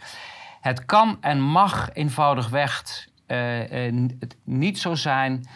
Het 0.62 0.86
kan 0.86 1.18
en 1.22 1.42
mag 1.42 1.90
eenvoudigweg 1.94 3.08
niet 4.44 4.80
zo 4.80 4.96
zijn 4.96 5.48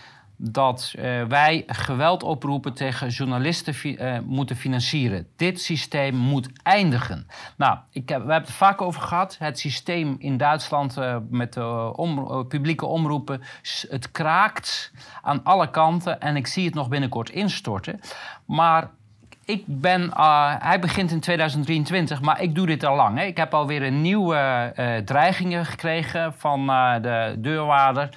dat 0.52 0.94
uh, 0.98 1.24
wij 1.24 1.64
geweld 1.68 2.24
oproepen 2.24 2.74
tegen 2.74 3.10
journalisten 3.10 3.76
uh, 3.84 4.20
moeten 4.26 4.56
financieren. 4.56 5.28
Dit 5.36 5.62
systeem 5.62 6.16
moet 6.16 6.50
eindigen. 6.64 7.28
Nou, 7.58 7.78
ik 7.92 8.10
heb, 8.10 8.24
we 8.24 8.32
hebben 8.32 8.50
het 8.50 8.58
vaak 8.58 8.82
over 8.82 9.02
gehad. 9.02 9.36
Het 9.40 9.60
systeem 9.60 10.16
in 10.20 10.38
Duitsland 10.38 10.98
uh, 10.98 11.18
met 11.30 11.54
de 11.54 12.46
publieke 12.48 12.86
omroepen, 12.86 13.42
het 13.90 14.12
kraakt 14.12 14.92
aan 15.22 15.44
alle 15.44 15.70
kanten 15.70 16.20
en 16.20 16.36
ik 16.36 16.48
zie 16.48 16.66
het 16.66 16.74
nog 16.74 16.90
binnenkort 16.90 17.30
instorten. 17.30 18.00
Maar 18.46 18.90
ik 19.46 19.64
ben, 19.66 20.12
hij 20.60 20.80
begint 20.80 21.12
in 21.12 21.20
2023, 21.20 22.22
maar 22.22 22.42
ik 22.42 22.56
doe 22.56 22.66
dit 22.66 22.84
al 22.84 22.96
lang. 22.96 23.18
Hè. 23.18 23.24
Ik 23.24 23.38
heb 23.38 23.54
alweer 23.54 23.84
een 23.84 24.02
nieuwe 24.02 24.72
dreigingen 25.06 25.66
gekregen 25.66 26.34
van 26.34 26.68
de 27.02 27.36
deurwaarder. 27.38 28.10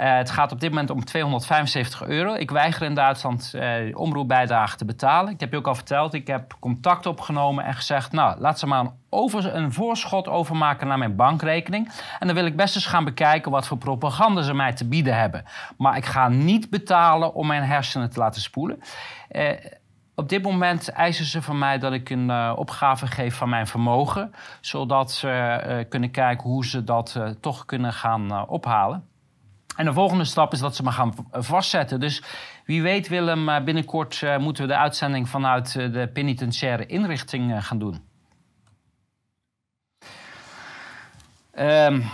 Uh, 0.00 0.16
het 0.16 0.30
gaat 0.30 0.52
op 0.52 0.60
dit 0.60 0.70
moment 0.70 0.90
om 0.90 1.04
275 1.04 2.02
euro. 2.02 2.34
Ik 2.34 2.50
weiger 2.50 2.86
in 2.86 2.94
Duitsland 2.94 3.52
uh, 3.54 3.98
omroepbijdrage 3.98 4.76
te 4.76 4.84
betalen. 4.84 5.32
Ik 5.32 5.40
heb 5.40 5.50
je 5.50 5.56
ook 5.56 5.66
al 5.66 5.74
verteld, 5.74 6.14
ik 6.14 6.26
heb 6.26 6.56
contact 6.60 7.06
opgenomen 7.06 7.64
en 7.64 7.74
gezegd... 7.74 8.12
nou, 8.12 8.40
laat 8.40 8.58
ze 8.58 8.66
maar 8.66 8.86
een, 9.10 9.72
voorschot 9.72 10.28
overmaken 10.28 10.86
naar 10.86 10.98
mijn 10.98 11.16
bankrekening. 11.16 11.90
En 12.18 12.26
dan 12.26 12.36
wil 12.36 12.46
ik 12.46 12.56
best 12.56 12.74
eens 12.74 12.86
gaan 12.86 13.04
bekijken 13.04 13.50
wat 13.50 13.66
voor 13.66 13.78
propaganda 13.78 14.42
ze 14.42 14.54
mij 14.54 14.72
te 14.72 14.88
bieden 14.88 15.16
hebben. 15.18 15.44
Maar 15.76 15.96
ik 15.96 16.04
ga 16.04 16.28
niet 16.28 16.70
betalen 16.70 17.34
om 17.34 17.46
mijn 17.46 17.62
hersenen 17.62 18.10
te 18.10 18.18
laten 18.18 18.40
spoelen. 18.42 18.80
Uh, 19.30 19.50
op 20.14 20.28
dit 20.28 20.42
moment 20.42 20.88
eisen 20.88 21.24
ze 21.24 21.42
van 21.42 21.58
mij 21.58 21.78
dat 21.78 21.92
ik 21.92 22.10
een 22.10 22.28
uh, 22.28 22.52
opgave 22.56 23.06
geef 23.06 23.36
van 23.36 23.48
mijn 23.48 23.66
vermogen, 23.66 24.34
zodat 24.60 25.12
ze 25.12 25.86
kunnen 25.88 26.10
kijken 26.10 26.50
hoe 26.50 26.66
ze 26.66 26.84
dat 26.84 27.20
toch 27.40 27.64
kunnen 27.64 27.92
gaan 27.92 28.48
ophalen. 28.48 29.12
En 29.76 29.84
de 29.84 29.92
volgende 29.92 30.24
stap 30.24 30.52
is 30.52 30.58
dat 30.58 30.76
ze 30.76 30.82
me 30.82 30.90
gaan 30.90 31.28
vastzetten. 31.32 32.00
Dus 32.00 32.22
wie 32.64 32.82
weet, 32.82 33.08
Willem, 33.08 33.48
eh, 33.48 33.64
binnenkort 33.64 34.20
uh, 34.20 34.36
moeten 34.36 34.62
we 34.62 34.68
de 34.68 34.78
uitzending 34.78 35.28
vanuit 35.28 35.72
de 35.72 36.10
penitentiaire 36.12 36.86
inrichting 36.86 37.50
uh, 37.50 37.62
gaan 37.62 37.78
doen. 37.78 38.12
Um, 41.58 42.10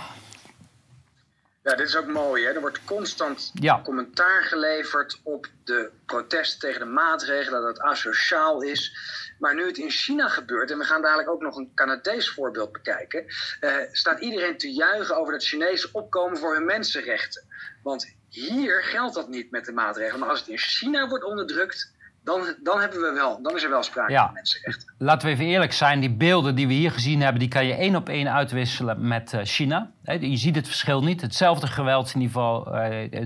ja, 1.62 1.76
dit 1.76 1.88
is 1.88 1.96
ook 1.96 2.06
mooi. 2.06 2.44
Hè? 2.44 2.52
Er 2.52 2.60
wordt 2.60 2.84
constant 2.84 3.50
ja. 3.54 3.80
commentaar 3.84 4.42
geleverd 4.42 5.20
op 5.22 5.46
de 5.64 5.90
protest 6.06 6.60
tegen 6.60 6.80
de 6.80 6.86
maatregelen, 6.86 7.60
dat 7.60 7.76
het 7.76 7.80
asociaal 7.80 8.62
is. 8.62 8.96
Maar 9.40 9.54
nu 9.54 9.66
het 9.66 9.78
in 9.78 9.90
China 9.90 10.28
gebeurt, 10.28 10.70
en 10.70 10.78
we 10.78 10.84
gaan 10.84 11.02
dadelijk 11.02 11.28
ook 11.28 11.42
nog 11.42 11.56
een 11.56 11.70
Canadees 11.74 12.30
voorbeeld 12.30 12.72
bekijken, 12.72 13.24
uh, 13.60 13.70
staat 13.92 14.20
iedereen 14.20 14.58
te 14.58 14.72
juichen 14.72 15.16
over 15.16 15.32
het 15.32 15.44
Chinese 15.44 15.88
opkomen 15.92 16.38
voor 16.38 16.54
hun 16.54 16.64
mensenrechten. 16.64 17.42
Want 17.82 18.14
hier 18.28 18.82
geldt 18.82 19.14
dat 19.14 19.28
niet 19.28 19.50
met 19.50 19.64
de 19.64 19.72
maatregelen. 19.72 20.20
Maar 20.20 20.28
als 20.28 20.38
het 20.38 20.48
in 20.48 20.58
China 20.58 21.08
wordt 21.08 21.24
onderdrukt, 21.24 21.94
dan, 22.24 22.54
dan, 22.62 22.80
hebben 22.80 23.00
we 23.00 23.12
wel, 23.12 23.42
dan 23.42 23.56
is 23.56 23.62
er 23.62 23.70
wel 23.70 23.82
sprake 23.82 24.14
van 24.14 24.32
mensenrechten. 24.32 24.94
Laten 24.98 25.28
we 25.28 25.34
even 25.34 25.44
eerlijk 25.44 25.72
zijn, 25.72 26.00
die 26.00 26.14
beelden 26.14 26.54
die 26.54 26.66
we 26.66 26.72
hier 26.72 26.90
gezien 26.90 27.20
hebben, 27.20 27.40
die 27.40 27.48
kan 27.48 27.66
je 27.66 27.74
één 27.74 27.96
op 27.96 28.08
één 28.08 28.32
uitwisselen 28.32 29.08
met 29.08 29.32
uh, 29.32 29.40
China. 29.44 29.92
Je 30.02 30.36
ziet 30.36 30.54
het 30.54 30.66
verschil 30.66 31.02
niet. 31.02 31.20
Hetzelfde 31.20 31.66
geweldsniveau. 31.66 32.78
Uh, 32.92 33.22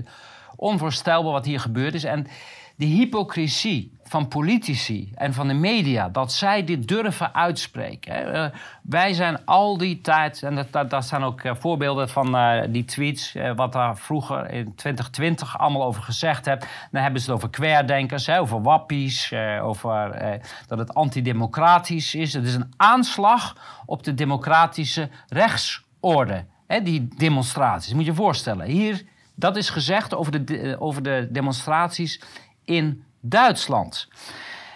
onvoorstelbaar 0.55 1.31
wat 1.31 1.45
hier 1.45 1.59
gebeurd 1.59 1.93
is. 1.93 2.03
En 2.03 2.27
de 2.75 2.85
hypocrisie 2.85 3.94
van 4.07 4.27
politici 4.27 5.11
en 5.15 5.33
van 5.33 5.47
de 5.47 5.53
media, 5.53 6.09
dat 6.09 6.33
zij 6.33 6.63
dit 6.63 6.87
durven 6.87 7.35
uitspreken. 7.35 8.35
Uh, 8.35 8.45
wij 8.81 9.13
zijn 9.13 9.45
al 9.45 9.77
die 9.77 10.01
tijd, 10.01 10.43
en 10.43 10.55
dat, 10.55 10.71
dat, 10.71 10.89
dat 10.89 11.05
zijn 11.05 11.23
ook 11.23 11.43
uh, 11.43 11.55
voorbeelden 11.55 12.09
van 12.09 12.35
uh, 12.35 12.61
die 12.69 12.85
tweets, 12.85 13.35
wat 13.55 13.71
daar 13.71 13.97
vroeger 13.97 14.51
in 14.51 14.75
2020 14.75 15.57
allemaal 15.59 15.83
over 15.83 16.03
gezegd 16.03 16.45
heb. 16.45 16.67
Dan 16.91 17.01
hebben 17.01 17.21
ze 17.21 17.31
het 17.31 17.35
over 17.35 17.49
kwerdenkers, 17.49 18.29
over 18.29 18.61
wappies, 18.61 19.33
over 19.61 20.17
dat 20.67 20.77
het 20.77 20.93
antidemocratisch 20.93 22.15
is. 22.15 22.33
Het 22.33 22.45
is 22.45 22.55
een 22.55 22.73
aanslag 22.77 23.55
op 23.85 24.03
de 24.03 24.13
democratische 24.13 25.09
rechtsorde, 25.27 26.45
hè, 26.67 26.81
die 26.81 27.07
demonstraties. 27.17 27.93
Moet 27.93 28.05
je 28.05 28.11
je 28.11 28.17
voorstellen. 28.17 28.65
Hier, 28.65 29.03
dat 29.35 29.55
is 29.55 29.69
gezegd 29.69 30.15
over 30.15 30.45
de, 30.45 30.75
over 30.79 31.03
de 31.03 31.27
demonstraties 31.31 32.21
in 32.65 33.04
Duitsland. 33.29 34.07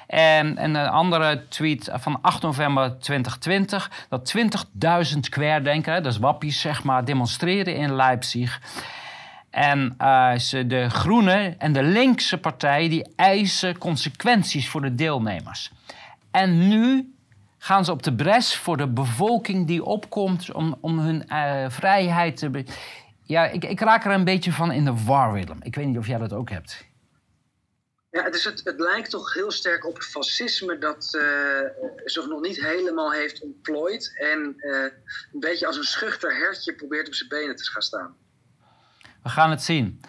En, 0.08 0.64
een 0.64 0.76
andere 0.76 1.48
tweet 1.48 1.90
van 1.94 2.22
8 2.22 2.42
november 2.42 3.00
2020, 3.00 4.06
dat 4.10 4.34
20.000 5.14 5.20
kwerdenken, 5.30 6.04
dat 6.04 6.14
is 6.14 6.20
wappies 6.20 6.60
zeg 6.60 6.84
maar, 6.84 7.06
demonstreren 7.06 7.76
in 7.76 7.96
Leipzig. 7.96 8.62
En 9.50 9.96
uh, 10.02 10.32
de 10.68 10.90
groene 10.90 11.56
en 11.58 11.74
de 11.74 11.84
linkse 11.84 12.38
partijen 12.38 12.90
die 12.90 13.08
eisen 13.16 13.78
consequenties 13.78 14.70
voor 14.70 14.82
de 14.82 14.96
deelnemers. 14.96 15.72
En 16.32 16.68
nu 16.68 17.14
gaan 17.58 17.86
ze 17.86 17.92
op 17.92 18.04
de 18.04 18.16
bres 18.16 18.56
voor 18.56 18.78
de 18.78 18.88
bevolking 18.88 19.68
die 19.68 19.86
opkomt 19.86 20.54
om, 20.54 20.76
om 20.82 21.00
hun 21.00 21.24
uh, 21.28 21.66
vrijheid 21.68 22.38
te... 22.38 22.66
Ja, 23.24 23.46
ik, 23.46 23.66
ik 23.66 23.80
raak 23.80 24.06
er 24.06 24.12
een 24.12 24.24
beetje 24.24 24.52
van 24.52 24.72
in 24.72 24.86
de 24.86 25.04
war, 25.04 25.34
Willem. 25.34 25.58
Ik 25.62 25.76
weet 25.76 25.86
niet 25.86 25.98
of 25.98 26.08
jij 26.08 26.18
dat 26.18 26.34
ook 26.34 26.50
hebt. 26.50 26.89
Ja, 28.12 28.30
dus 28.30 28.44
het, 28.44 28.62
het 28.64 28.80
lijkt 28.80 29.10
toch 29.10 29.34
heel 29.34 29.52
sterk 29.52 29.88
op 29.88 30.02
fascisme 30.02 30.78
dat 30.78 31.14
uh, 31.18 31.24
zich 32.06 32.28
nog 32.28 32.42
niet 32.42 32.62
helemaal 32.62 33.12
heeft 33.12 33.42
ontplooid. 33.42 34.14
En 34.20 34.54
uh, 34.58 34.84
een 35.34 35.40
beetje 35.40 35.68
als 35.68 35.78
een 35.78 35.84
schuchter 35.84 36.36
hertje 36.36 36.74
probeert 36.74 37.08
op 37.08 37.14
zijn 37.14 37.30
benen 37.30 37.56
te 37.56 37.72
gaan 37.72 37.82
staan. 37.82 38.16
We 39.24 39.30
gaan 39.30 39.50
het 39.50 39.64
zien. 39.64 40.02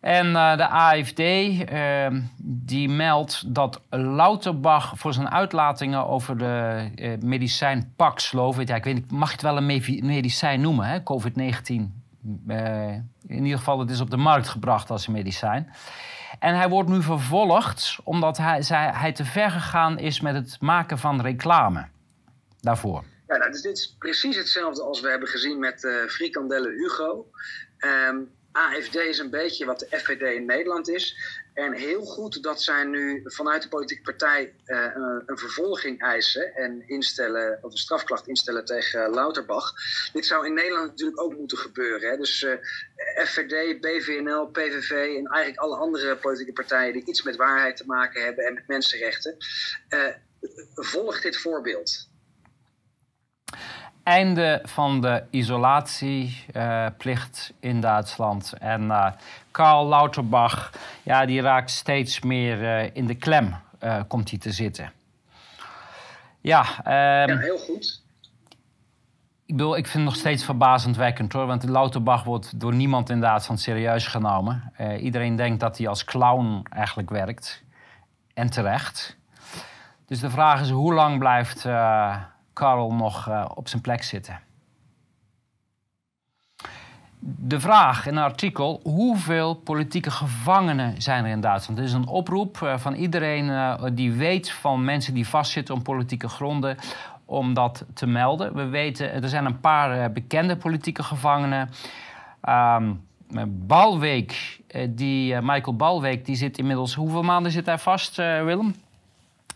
En 0.00 0.26
uh, 0.26 0.56
de 0.56 0.68
AFD 0.68 1.18
ehm, 1.18 2.20
die 2.42 2.88
meldt 2.88 3.54
dat 3.54 3.80
Lauterbach 3.90 4.92
voor 4.96 5.12
zijn 5.12 5.30
uitlatingen 5.30 6.06
over 6.06 6.38
de 6.38 7.18
medicijn 7.20 7.92
Paxlovid... 7.96 8.68
Ja, 8.68 8.74
ik 8.74 8.84
weet 8.84 8.94
niet, 8.94 9.10
mag 9.10 9.28
je 9.28 9.32
het 9.32 9.42
wel 9.42 9.56
een 9.56 9.66
medicijn 10.06 10.60
noemen, 10.60 11.02
COVID-19? 11.02 12.06
in 13.26 13.44
ieder 13.44 13.58
geval, 13.58 13.78
het 13.78 13.90
is 13.90 14.00
op 14.00 14.10
de 14.10 14.16
markt 14.16 14.48
gebracht 14.48 14.90
als 14.90 15.06
een 15.06 15.12
medicijn 15.12 15.72
En 16.38 16.56
hij 16.56 16.68
wordt 16.68 16.88
nu 16.88 17.02
vervolgd 17.02 17.98
omdat 18.04 18.36
hij, 18.36 18.62
hij 18.92 19.12
te 19.12 19.24
ver 19.24 19.50
gegaan 19.50 19.98
is 19.98 20.20
met 20.20 20.34
het 20.34 20.60
maken 20.60 20.98
van 20.98 21.20
reclame 21.20 21.88
daarvoor. 22.60 23.04
Ja, 23.26 23.36
nou, 23.36 23.50
dus 23.50 23.62
dit 23.62 23.76
is 23.76 23.96
precies 23.98 24.36
hetzelfde 24.36 24.82
als 24.82 25.00
we 25.00 25.08
hebben 25.08 25.28
gezien 25.28 25.58
met 25.58 25.84
uh, 25.84 26.06
Frikandelle 26.06 26.70
Hugo. 26.70 27.30
Um, 28.08 28.30
AFD 28.58 28.94
is 28.94 29.18
een 29.18 29.30
beetje 29.30 29.64
wat 29.64 29.78
de 29.78 29.86
FVD 29.98 30.34
in 30.34 30.44
Nederland 30.44 30.88
is. 30.88 31.16
En 31.54 31.72
heel 31.72 32.04
goed 32.04 32.42
dat 32.42 32.62
zij 32.62 32.84
nu 32.84 33.22
vanuit 33.24 33.62
de 33.62 33.68
politieke 33.68 34.02
partij 34.02 34.54
uh, 34.66 34.86
een 35.26 35.38
vervolging 35.38 36.02
eisen 36.02 36.54
en 36.54 36.88
instellen, 36.88 37.58
of 37.62 37.72
een 37.72 37.78
strafklacht 37.78 38.26
instellen 38.26 38.64
tegen 38.64 39.10
Lauterbach. 39.10 39.72
Dit 40.12 40.26
zou 40.26 40.46
in 40.46 40.54
Nederland 40.54 40.88
natuurlijk 40.88 41.20
ook 41.20 41.36
moeten 41.36 41.58
gebeuren. 41.58 42.10
Hè? 42.10 42.16
Dus 42.16 42.42
uh, 42.42 42.52
FVD, 43.26 43.80
BVNL, 43.80 44.46
PVV 44.46 44.90
en 44.90 45.26
eigenlijk 45.26 45.58
alle 45.58 45.76
andere 45.76 46.16
politieke 46.16 46.52
partijen 46.52 46.92
die 46.92 47.04
iets 47.04 47.22
met 47.22 47.36
waarheid 47.36 47.76
te 47.76 47.86
maken 47.86 48.24
hebben 48.24 48.44
en 48.44 48.54
met 48.54 48.66
mensenrechten, 48.66 49.36
uh, 49.88 50.06
volgt 50.74 51.22
dit 51.22 51.36
voorbeeld 51.36 52.08
einde 54.08 54.60
van 54.64 55.00
de 55.00 55.22
isolatieplicht 55.30 57.52
uh, 57.52 57.56
in 57.70 57.80
Duitsland. 57.80 58.54
En 58.58 58.82
uh, 58.82 59.06
Karl 59.50 59.88
Lauterbach, 59.88 60.70
ja, 61.02 61.26
die 61.26 61.40
raakt 61.40 61.70
steeds 61.70 62.20
meer 62.20 62.62
uh, 62.62 62.90
in 62.92 63.06
de 63.06 63.14
klem, 63.14 63.56
komt 64.08 64.30
hij 64.30 64.38
te 64.38 64.52
zitten. 64.52 64.92
Ja, 66.40 66.60
um, 66.60 67.30
ja, 67.30 67.38
heel 67.38 67.58
goed. 67.58 68.02
Ik 69.46 69.56
bedoel, 69.56 69.76
ik 69.76 69.86
vind 69.86 69.94
het 69.94 70.04
nog 70.04 70.16
steeds 70.16 70.44
verbazendwekkend 70.44 71.32
hoor. 71.32 71.46
Want 71.46 71.64
Lauterbach 71.64 72.24
wordt 72.24 72.60
door 72.60 72.74
niemand 72.74 73.10
in 73.10 73.20
Duitsland 73.20 73.60
serieus 73.60 74.06
genomen. 74.06 74.72
iedereen 75.00 75.36
denkt 75.36 75.60
dat 75.60 75.78
hij 75.78 75.88
als 75.88 76.04
clown 76.04 76.66
eigenlijk 76.68 77.10
werkt. 77.10 77.62
En 78.34 78.50
terecht. 78.50 79.16
Dus 80.06 80.20
de 80.20 80.30
vraag 80.30 80.60
is, 80.60 80.70
hoe 80.70 80.94
lang 80.94 81.18
blijft 81.18 81.66
Karl 82.58 82.92
nog 82.92 83.28
uh, 83.28 83.44
op 83.54 83.68
zijn 83.68 83.82
plek 83.82 84.02
zitten. 84.02 84.40
De 87.20 87.60
vraag 87.60 88.06
in 88.06 88.16
een 88.16 88.22
artikel: 88.22 88.80
hoeveel 88.82 89.54
politieke 89.54 90.10
gevangenen 90.10 91.02
zijn 91.02 91.24
er 91.24 91.30
in 91.30 91.40
Duitsland? 91.40 91.78
Dit 91.78 91.88
is 91.88 91.94
een 91.94 92.06
oproep 92.06 92.60
uh, 92.62 92.78
van 92.78 92.94
iedereen 92.94 93.44
uh, 93.44 93.74
die 93.92 94.12
weet 94.12 94.50
van 94.50 94.84
mensen 94.84 95.14
die 95.14 95.28
vastzitten 95.28 95.74
om 95.74 95.82
politieke 95.82 96.28
gronden 96.28 96.76
om 97.24 97.54
dat 97.54 97.84
te 97.94 98.06
melden. 98.06 98.54
We 98.54 98.64
weten, 98.64 99.22
er 99.22 99.28
zijn 99.28 99.44
een 99.44 99.60
paar 99.60 100.12
bekende 100.12 100.56
politieke 100.56 101.02
gevangenen. 101.02 101.70
Um, 102.48 103.06
Balweek, 103.48 104.60
die, 104.88 105.40
Michael 105.40 105.76
Balweek, 105.76 106.24
die 106.24 106.36
zit 106.36 106.58
inmiddels... 106.58 106.94
Hoeveel 106.94 107.22
maanden 107.22 107.52
zit 107.52 107.66
hij 107.66 107.78
vast, 107.78 108.16
Willem? 108.16 108.74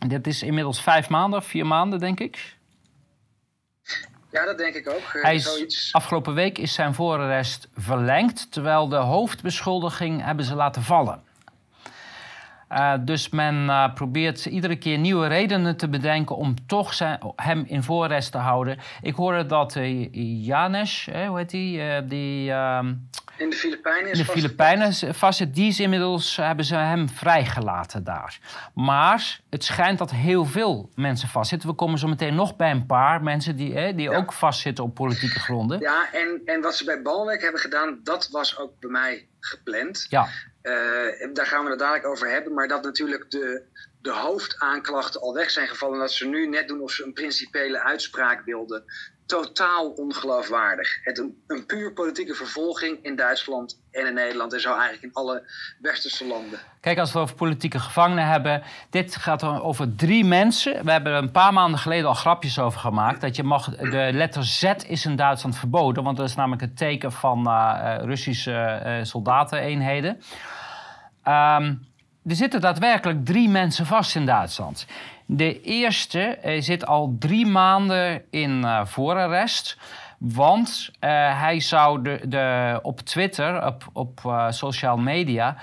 Dit 0.06 0.26
is 0.26 0.42
inmiddels 0.42 0.82
vijf 0.82 1.08
maanden, 1.08 1.42
vier 1.42 1.66
maanden, 1.66 1.98
denk 1.98 2.20
ik. 2.20 2.56
Ja, 4.32 4.44
dat 4.44 4.58
denk 4.58 4.74
ik 4.74 4.88
ook. 4.88 5.12
Eh, 5.14 5.22
Hij 5.22 5.34
is, 5.34 5.88
Afgelopen 5.92 6.34
week 6.34 6.58
is 6.58 6.74
zijn 6.74 6.94
voorarrest 6.94 7.68
verlengd, 7.76 8.52
terwijl 8.52 8.88
de 8.88 8.96
hoofdbeschuldiging 8.96 10.24
hebben 10.24 10.44
ze 10.44 10.54
laten 10.54 10.82
vallen. 10.82 11.22
Uh, 12.72 12.94
dus 13.00 13.28
men 13.28 13.64
uh, 13.64 13.94
probeert 13.94 14.46
iedere 14.46 14.76
keer 14.76 14.98
nieuwe 14.98 15.26
redenen 15.26 15.76
te 15.76 15.88
bedenken 15.88 16.36
om 16.36 16.66
toch 16.66 16.94
zijn, 16.94 17.18
hem 17.36 17.64
in 17.66 17.82
voorarrest 17.82 18.32
te 18.32 18.38
houden. 18.38 18.78
Ik 19.02 19.14
hoorde 19.14 19.46
dat 19.46 19.76
uh, 19.76 20.08
Janes, 20.44 21.08
hoe 21.26 21.38
heet 21.38 21.50
die? 21.50 22.04
die 22.04 22.50
ehm, 22.50 22.94
in 23.36 23.50
de 23.50 23.56
Filipijnen 23.56 24.10
is 24.10 24.18
De 24.18 24.24
Filipijnen 24.24 25.14
vastzit. 25.14 25.54
Die 25.54 25.68
is 25.68 25.80
inmiddels, 25.80 26.36
hebben 26.36 26.64
ze 26.64 26.76
hem 26.76 27.08
vrijgelaten 27.08 28.04
daar. 28.04 28.38
Maar 28.74 29.40
het 29.50 29.64
schijnt 29.64 29.98
dat 29.98 30.10
heel 30.10 30.44
veel 30.44 30.90
mensen 30.94 31.28
vastzitten. 31.28 31.68
We 31.68 31.74
komen 31.74 31.98
zo 31.98 32.08
meteen 32.08 32.34
nog 32.34 32.56
bij 32.56 32.70
een 32.70 32.86
paar 32.86 33.22
mensen 33.22 33.56
die, 33.56 33.94
die 33.94 34.10
ook 34.10 34.32
vastzitten 34.32 34.84
op 34.84 34.94
politieke 34.94 35.40
gronden. 35.40 35.80
Ja, 35.80 36.08
en, 36.12 36.42
en 36.44 36.60
wat 36.60 36.76
ze 36.76 36.84
bij 36.84 37.02
Balwek 37.02 37.42
hebben 37.42 37.60
gedaan, 37.60 38.00
dat 38.02 38.28
was 38.30 38.58
ook 38.58 38.72
bij 38.80 38.90
mij 38.90 39.26
gepland. 39.40 40.06
Ja. 40.08 40.28
Uh, 40.62 41.32
daar 41.32 41.46
gaan 41.46 41.64
we 41.64 41.70
het 41.70 41.78
dadelijk 41.78 42.06
over 42.06 42.30
hebben. 42.30 42.54
Maar 42.54 42.68
dat 42.68 42.82
natuurlijk 42.82 43.30
de, 43.30 43.62
de 44.00 44.10
hoofdaanklachten 44.10 45.20
al 45.20 45.34
weg 45.34 45.50
zijn 45.50 45.68
gevallen. 45.68 45.98
Dat 45.98 46.12
ze 46.12 46.26
nu 46.26 46.46
net 46.46 46.68
doen 46.68 46.80
of 46.80 46.92
ze 46.92 47.04
een 47.04 47.12
principiële 47.12 47.82
uitspraak 47.82 48.44
wilden 48.44 48.84
totaal 49.26 49.90
ongeloofwaardig. 49.90 51.04
Het 51.04 51.18
een, 51.18 51.42
een 51.46 51.66
puur 51.66 51.92
politieke 51.92 52.34
vervolging 52.34 53.04
in 53.04 53.16
Duitsland 53.16 53.80
en 53.90 54.06
in 54.06 54.14
Nederland 54.14 54.52
en 54.52 54.60
zo 54.60 54.72
eigenlijk 54.72 55.02
in 55.02 55.12
alle 55.12 55.50
westerse 55.80 56.26
landen. 56.26 56.60
Kijk, 56.82 56.98
als 56.98 57.12
we 57.12 57.18
over 57.18 57.34
politieke 57.34 57.78
gevangenen 57.78 58.26
hebben, 58.26 58.62
dit 58.90 59.16
gaat 59.16 59.44
over 59.44 59.94
drie 59.94 60.24
mensen. 60.24 60.84
We 60.84 60.90
hebben 60.90 61.12
er 61.12 61.18
een 61.18 61.30
paar 61.30 61.52
maanden 61.52 61.78
geleden 61.78 62.08
al 62.08 62.14
grapjes 62.14 62.58
over 62.58 62.80
gemaakt. 62.80 63.20
Dat 63.20 63.36
je 63.36 63.42
mag, 63.42 63.76
de 63.76 64.10
letter 64.12 64.44
Z 64.44 64.62
is 64.86 65.06
in 65.06 65.16
Duitsland 65.16 65.58
verboden, 65.58 66.04
want 66.04 66.16
dat 66.16 66.28
is 66.28 66.34
namelijk 66.34 66.62
het 66.62 66.76
teken 66.76 67.12
van 67.12 67.48
uh, 67.48 67.94
Russische 68.00 68.82
uh, 68.86 69.04
soldateneenheden. 69.04 70.10
Um, 71.24 71.86
er 72.24 72.34
zitten 72.34 72.60
daadwerkelijk 72.60 73.24
drie 73.24 73.48
mensen 73.48 73.86
vast 73.86 74.16
in 74.16 74.26
Duitsland. 74.26 74.86
De 75.26 75.60
eerste 75.60 76.38
uh, 76.44 76.60
zit 76.60 76.86
al 76.86 77.16
drie 77.18 77.46
maanden 77.46 78.22
in 78.30 78.66
voorarrest. 78.84 79.78
Want 80.18 80.90
hij 81.00 81.60
zou 81.60 82.02
de, 82.02 82.20
de, 82.28 82.78
op 82.82 83.00
Twitter, 83.00 83.66
op, 83.66 83.84
op 83.92 84.46
social 84.50 84.96
media, 84.96 85.56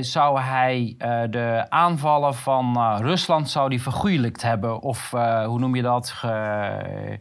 zou 0.00 0.40
hij 0.40 0.94
de 1.30 1.66
aanvallen 1.68 2.34
van 2.34 2.96
Rusland 3.00 3.50
zou 3.50 3.68
die 3.68 3.82
vergoeilijkt 3.82 4.42
hebben. 4.42 4.80
Of 4.80 5.10
hoe 5.10 5.58
noem 5.58 5.74
je 5.74 5.82
dat? 5.82 6.10
Ge, 6.10 7.18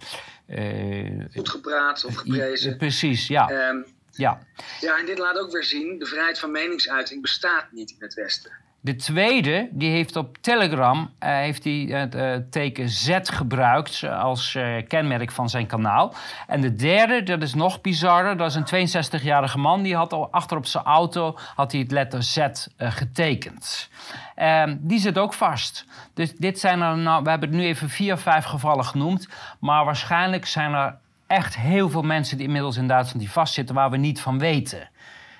Goed 1.34 1.50
gepraat 1.50 2.06
of 2.06 2.16
geprezen. 2.16 2.78
Precies, 2.78 3.28
ja. 3.28 3.70
Um, 3.70 3.86
ja. 4.12 4.40
ja, 4.80 5.00
en 5.00 5.06
dit 5.06 5.18
laat 5.18 5.38
ook 5.38 5.52
weer 5.52 5.64
zien, 5.64 6.00
de 6.00 6.06
vrijheid 6.06 6.40
van 6.40 6.52
meningsuiting 6.52 7.22
bestaat 7.22 7.72
niet 7.72 7.90
in 7.90 7.98
het 8.00 8.14
Westen. 8.14 8.52
De 8.88 8.96
tweede, 8.96 9.70
die 9.72 9.92
heeft 9.92 10.16
op 10.16 10.38
Telegram 10.42 11.00
uh, 11.00 11.30
heeft 11.30 11.64
hij 11.64 11.74
het 11.74 12.16
uh, 12.16 12.36
teken 12.50 12.90
Z 12.90 13.18
gebruikt 13.24 14.04
als 14.04 14.58
kenmerk 14.88 15.32
van 15.32 15.50
zijn 15.50 15.68
kanaal. 15.68 16.14
En 16.48 16.62
de 16.62 16.76
derde, 16.76 17.24
dat 17.24 17.42
is 17.42 17.54
nog 17.54 17.82
bizarder, 17.82 18.38
dat 18.38 18.56
is 18.56 18.56
een 18.56 19.04
62-jarige 19.20 19.58
man. 19.58 19.82
Die 19.82 19.96
had 19.96 20.14
al 20.14 20.32
achter 20.32 20.58
op 20.58 20.66
zijn 20.66 20.84
auto 20.84 21.38
had 21.56 21.72
hij 21.72 21.82
het 21.82 21.92
letter 21.92 22.24
Z 22.24 22.48
getekend. 22.78 23.90
Ehm, 24.36 24.78
die 24.80 25.00
zit 25.00 25.18
ook 25.18 25.34
vast. 25.34 25.86
Dus 26.14 26.36
dit 26.36 26.60
zijn 26.60 26.82
er, 26.82 26.98
nou, 26.98 27.24
we 27.24 27.30
hebben 27.30 27.50
het 27.50 27.58
nu 27.58 27.66
even 27.66 27.90
vier 27.90 28.14
of 28.14 28.22
vijf 28.22 28.46
gevallen 28.46 28.86
genoemd. 28.86 29.30
Maar 29.60 29.86
waarschijnlijk 29.86 30.46
zijn 30.46 30.74
er 30.74 30.96
echt 31.28 31.58
heel 31.58 31.90
veel 31.90 32.02
mensen 32.04 32.38
die 32.38 32.46
inmiddels 32.46 32.78
in 32.78 32.88
Duitsland 32.88 33.20
die 33.20 33.32
vastzitten 33.32 33.76
waar 33.76 33.90
we 33.90 33.98
niet 33.98 34.22
van 34.22 34.40
weten 34.40 34.90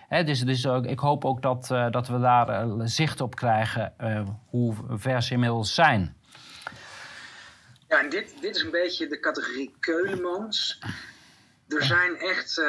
dus, 0.10 0.40
dus 0.40 0.66
ik 0.66 1.00
hoop 1.00 1.26
ook 1.26 1.42
dat, 1.42 1.70
uh, 1.72 1.92
dat 1.92 2.08
we 2.08 2.20
daar 2.20 2.68
uh, 2.68 2.82
zicht 2.84 3.22
op 3.22 3.36
krijgen 3.36 3.94
uh, 4.02 4.28
hoe 4.50 4.76
ver 4.90 5.24
ze 5.24 5.34
inmiddels 5.34 5.74
zijn. 5.74 6.16
Ja, 7.88 8.00
en 8.00 8.10
dit, 8.10 8.36
dit 8.42 8.56
is 8.56 8.64
een 8.64 8.72
beetje 8.72 9.08
de 9.08 9.20
categorie 9.20 9.76
Keulemans. 9.80 10.82
Er 11.68 11.84
zijn 11.84 12.16
echt 12.16 12.62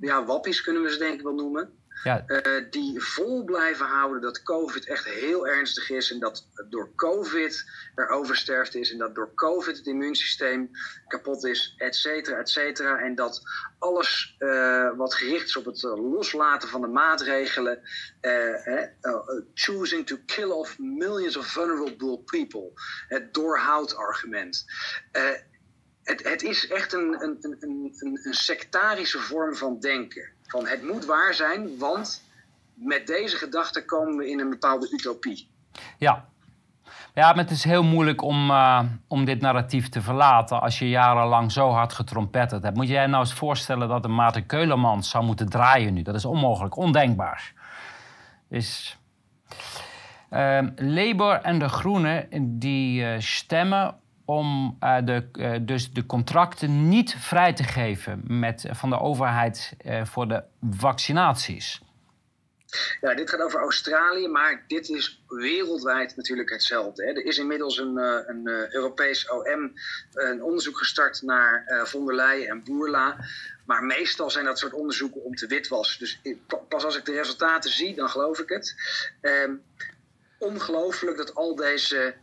ja, 0.00 0.24
wappies, 0.24 0.62
kunnen 0.62 0.82
we 0.82 0.90
ze 0.90 0.98
denk 0.98 1.14
ik 1.14 1.22
wel 1.22 1.34
noemen. 1.34 1.70
Ja. 2.02 2.24
Uh, 2.26 2.70
die 2.70 3.00
vol 3.00 3.44
blijven 3.44 3.86
houden 3.86 4.20
dat 4.20 4.42
COVID 4.42 4.86
echt 4.86 5.04
heel 5.04 5.46
ernstig 5.46 5.90
is 5.90 6.10
en 6.10 6.18
dat 6.18 6.48
door 6.68 6.94
COVID 6.94 7.70
er 7.94 8.08
oversterfte 8.08 8.80
is 8.80 8.92
en 8.92 8.98
dat 8.98 9.14
door 9.14 9.34
COVID 9.34 9.76
het 9.76 9.86
immuunsysteem 9.86 10.70
kapot 11.06 11.44
is, 11.44 11.74
et 11.78 11.96
cetera, 11.96 12.38
et 12.38 12.48
cetera. 12.48 12.98
En 12.98 13.14
dat 13.14 13.42
alles 13.78 14.36
uh, 14.38 14.96
wat 14.96 15.14
gericht 15.14 15.46
is 15.46 15.56
op 15.56 15.64
het 15.64 15.82
loslaten 15.82 16.68
van 16.68 16.80
de 16.80 16.86
maatregelen, 16.86 17.80
choosing 19.54 20.06
to 20.06 20.16
kill 20.26 20.50
off 20.50 20.78
millions 20.78 21.36
of 21.36 21.46
vulnerable 21.46 22.18
people, 22.18 22.70
het 23.08 23.34
doorhoud 23.34 23.96
argument. 23.96 24.64
Het, 26.02 26.22
het, 26.22 26.42
is 26.42 26.68
echt 26.68 26.92
een, 26.92 27.22
een, 27.22 27.56
een, 27.60 27.98
een 28.22 28.34
sectarische 28.34 29.18
vorm 29.18 29.54
van 29.56 29.80
denken. 29.80 30.31
Het 30.60 30.82
moet 30.82 31.04
waar 31.04 31.34
zijn, 31.34 31.78
want 31.78 32.22
met 32.74 33.06
deze 33.06 33.36
gedachte 33.36 33.84
komen 33.84 34.16
we 34.16 34.30
in 34.30 34.40
een 34.40 34.50
bepaalde 34.50 34.90
utopie. 34.92 35.48
Ja. 35.98 36.30
Ja, 37.14 37.34
het 37.34 37.50
is 37.50 37.64
heel 37.64 37.82
moeilijk 37.82 38.22
om, 38.22 38.50
uh, 38.50 38.80
om 39.08 39.24
dit 39.24 39.40
narratief 39.40 39.88
te 39.88 40.02
verlaten 40.02 40.60
als 40.60 40.78
je 40.78 40.88
jarenlang 40.88 41.52
zo 41.52 41.70
hard 41.70 41.92
getrompetterd 41.92 42.62
hebt. 42.62 42.76
Moet 42.76 42.88
jij 42.88 43.06
nou 43.06 43.22
eens 43.22 43.34
voorstellen 43.34 43.88
dat 43.88 44.04
een 44.04 44.14
Maarten 44.14 44.46
Keulemans 44.46 45.10
zou 45.10 45.24
moeten 45.24 45.48
draaien 45.48 45.94
nu? 45.94 46.02
Dat 46.02 46.14
is 46.14 46.24
onmogelijk, 46.24 46.76
ondenkbaar. 46.76 47.52
Dus, 48.48 48.98
uh, 50.30 50.60
Labour 50.76 51.40
en 51.40 51.58
de 51.58 51.68
Groenen 51.68 52.28
die 52.58 53.02
uh, 53.02 53.14
stemmen 53.18 53.94
om 54.32 54.76
uh, 54.80 54.98
de, 55.04 55.28
uh, 55.32 55.56
dus 55.60 55.92
de 55.92 56.06
contracten 56.06 56.88
niet 56.88 57.14
vrij 57.18 57.52
te 57.52 57.62
geven 57.62 58.22
met, 58.26 58.64
van 58.70 58.90
de 58.90 59.00
overheid 59.00 59.72
uh, 59.84 60.04
voor 60.04 60.28
de 60.28 60.42
vaccinaties. 60.70 61.80
Ja, 63.00 63.14
dit 63.14 63.30
gaat 63.30 63.42
over 63.42 63.60
Australië, 63.60 64.28
maar 64.28 64.64
dit 64.66 64.88
is 64.88 65.22
wereldwijd 65.26 66.16
natuurlijk 66.16 66.50
hetzelfde. 66.50 67.04
Hè. 67.04 67.10
Er 67.10 67.24
is 67.24 67.38
inmiddels 67.38 67.78
een, 67.78 67.96
een 68.26 68.48
Europees 68.70 69.30
OM 69.30 69.72
een 70.12 70.42
onderzoek 70.42 70.78
gestart 70.78 71.22
naar 71.22 71.64
uh, 71.66 71.84
von 71.84 72.06
der 72.06 72.14
Leyen 72.14 72.48
en 72.48 72.64
Boerla. 72.64 73.16
Maar 73.66 73.84
meestal 73.84 74.30
zijn 74.30 74.44
dat 74.44 74.58
soort 74.58 74.72
onderzoeken 74.72 75.24
om 75.24 75.34
te 75.34 75.46
witwassen. 75.46 75.98
Dus 75.98 76.20
pas 76.68 76.84
als 76.84 76.96
ik 76.96 77.04
de 77.04 77.12
resultaten 77.12 77.70
zie, 77.70 77.94
dan 77.94 78.08
geloof 78.08 78.38
ik 78.38 78.48
het. 78.48 78.74
Ehm, 79.20 79.54
ongelooflijk 80.38 81.16
dat 81.16 81.34
al 81.34 81.54
deze 81.54 82.14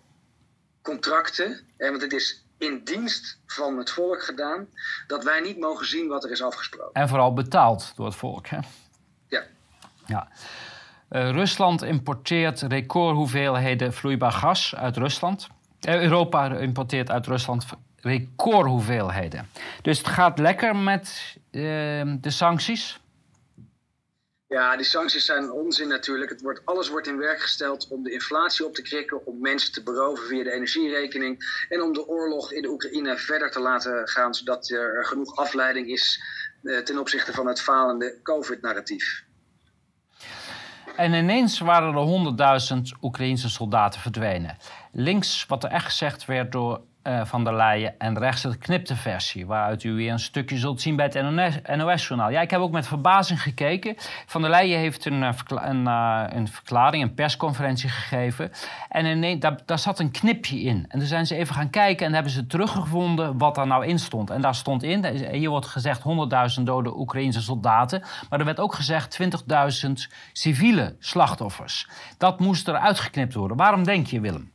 contracten, 0.90 1.60
hè, 1.78 1.90
want 1.90 2.02
het 2.02 2.14
is 2.14 2.44
in 2.58 2.82
dienst 2.84 3.40
van 3.46 3.78
het 3.78 3.90
volk 3.90 4.24
gedaan, 4.24 4.68
dat 5.08 5.24
wij 5.24 5.40
niet 5.40 5.60
mogen 5.60 5.86
zien 5.86 6.08
wat 6.08 6.24
er 6.24 6.32
is 6.32 6.42
afgesproken. 6.42 6.94
En 6.94 7.08
vooral 7.10 7.34
betaald 7.34 7.94
door 7.96 8.06
het 8.06 8.16
volk, 8.16 8.48
hè? 8.48 8.58
Ja. 9.28 9.44
ja. 10.06 10.28
Uh, 11.10 11.32
Rusland 11.32 11.82
importeert 11.82 12.62
recordhoeveelheden 12.62 13.94
vloeibaar 13.94 14.32
gas 14.32 14.76
uit 14.76 14.98
Rusland. 14.98 15.48
Uh, 15.88 16.02
Europa 16.02 16.58
importeert 16.58 17.12
uit 17.12 17.28
Rusland 17.28 17.66
recordhoeveelheden. 18.02 19.50
Dus 19.82 19.98
het 19.98 20.08
gaat 20.08 20.40
lekker 20.40 20.76
met 20.76 21.38
uh, 21.52 21.62
de 22.22 22.30
sancties. 22.30 23.00
Ja, 24.50 24.76
die 24.76 24.86
sancties 24.86 25.26
zijn 25.26 25.52
onzin 25.52 25.88
natuurlijk. 25.88 26.32
Het 26.32 26.42
wordt, 26.42 26.62
alles 26.66 26.90
wordt 26.90 27.08
in 27.08 27.18
werk 27.18 27.42
gesteld 27.42 27.88
om 27.88 28.04
de 28.04 28.12
inflatie 28.12 28.66
op 28.66 28.74
te 28.74 28.82
krikken, 28.82 29.26
om 29.26 29.42
mensen 29.42 29.74
te 29.74 29.84
beroven 29.84 30.28
via 30.28 30.44
de 30.44 30.52
energierekening 30.52 31.66
en 31.70 31.82
om 31.82 31.94
de 31.94 32.08
oorlog 32.08 32.52
in 32.52 32.62
de 32.62 32.70
Oekraïne 32.70 33.18
verder 33.18 33.52
te 33.52 33.60
laten 33.60 34.08
gaan, 34.08 34.34
zodat 34.34 34.70
er 34.70 35.06
genoeg 35.06 35.36
afleiding 35.36 35.88
is 35.88 36.22
uh, 36.64 36.80
ten 36.80 37.00
opzichte 37.00 37.34
van 37.34 37.48
het 37.48 37.62
falende 37.62 38.20
COVID-narratief. 38.24 39.24
En 40.96 41.14
ineens 41.14 41.60
waren 41.60 41.96
er 41.96 42.92
100.000 42.94 43.00
Oekraïnse 43.02 43.50
soldaten 43.50 44.02
verdwenen. 44.02 44.58
Links, 44.92 45.46
wat 45.46 45.64
er 45.64 45.70
echt 45.70 45.86
gezegd 45.86 46.26
werd 46.26 46.52
door 46.52 46.82
uh, 47.04 47.26
van 47.26 47.44
der 47.44 47.56
Leyen 47.56 48.00
en 48.00 48.18
rechts 48.18 48.42
de 48.42 48.58
knipte 48.58 48.96
versie, 48.96 49.46
waaruit 49.46 49.84
u 49.84 49.94
weer 49.94 50.12
een 50.12 50.20
stukje 50.20 50.58
zult 50.58 50.82
zien 50.82 50.96
bij 50.96 51.06
het 51.06 51.76
NOS-journaal. 51.78 52.30
Ja, 52.30 52.42
ik 52.42 52.52
heb 52.52 52.60
ook 52.60 52.72
met 52.72 52.88
verbazing 52.88 53.42
gekeken. 53.42 53.96
Van 54.26 54.42
der 54.42 54.50
Leyen 54.50 54.80
heeft 54.80 55.06
een, 55.06 55.22
uh, 55.22 55.30
een, 55.46 55.88
uh, 55.88 56.24
een 56.28 56.48
verklaring, 56.48 57.04
een 57.04 57.14
persconferentie 57.14 57.90
gegeven. 57.90 58.52
En 58.90 59.40
daar 59.66 59.80
zat 59.80 60.00
een 60.00 60.12
knipje 60.12 60.60
in. 60.60 60.86
En 60.88 61.00
toen 61.00 61.08
zijn 61.08 61.26
ze 61.26 61.36
even 61.36 61.56
gaan 61.56 61.70
kijken 61.70 62.06
en 62.06 62.14
hebben 62.14 62.32
ze 62.32 62.48
teruggevonden 62.48 63.38
wat 63.38 63.56
daar 63.56 63.68
nou 63.68 63.86
in 63.86 64.00
stond. 64.00 64.30
En 64.30 64.42
daar 64.42 64.56
stond 64.56 64.84
in, 64.84 65.06
hier 65.32 65.50
wordt 65.50 65.66
gezegd 65.66 66.02
100.000 66.58 66.64
dode 66.64 66.98
Oekraïnse 66.98 67.42
soldaten. 67.42 68.04
Maar 68.30 68.40
er 68.40 68.46
werd 68.46 68.60
ook 68.60 68.74
gezegd 68.74 69.20
20.000 69.88 69.92
civiele 70.34 70.96
slachtoffers. 71.00 71.88
Dat 72.18 72.40
moest 72.40 72.68
er 72.68 72.78
uitgeknipt 72.78 73.34
worden. 73.34 73.58
Waarom 73.58 73.84
denk 73.84 74.08
je, 74.08 74.20
Willem? 74.20 74.52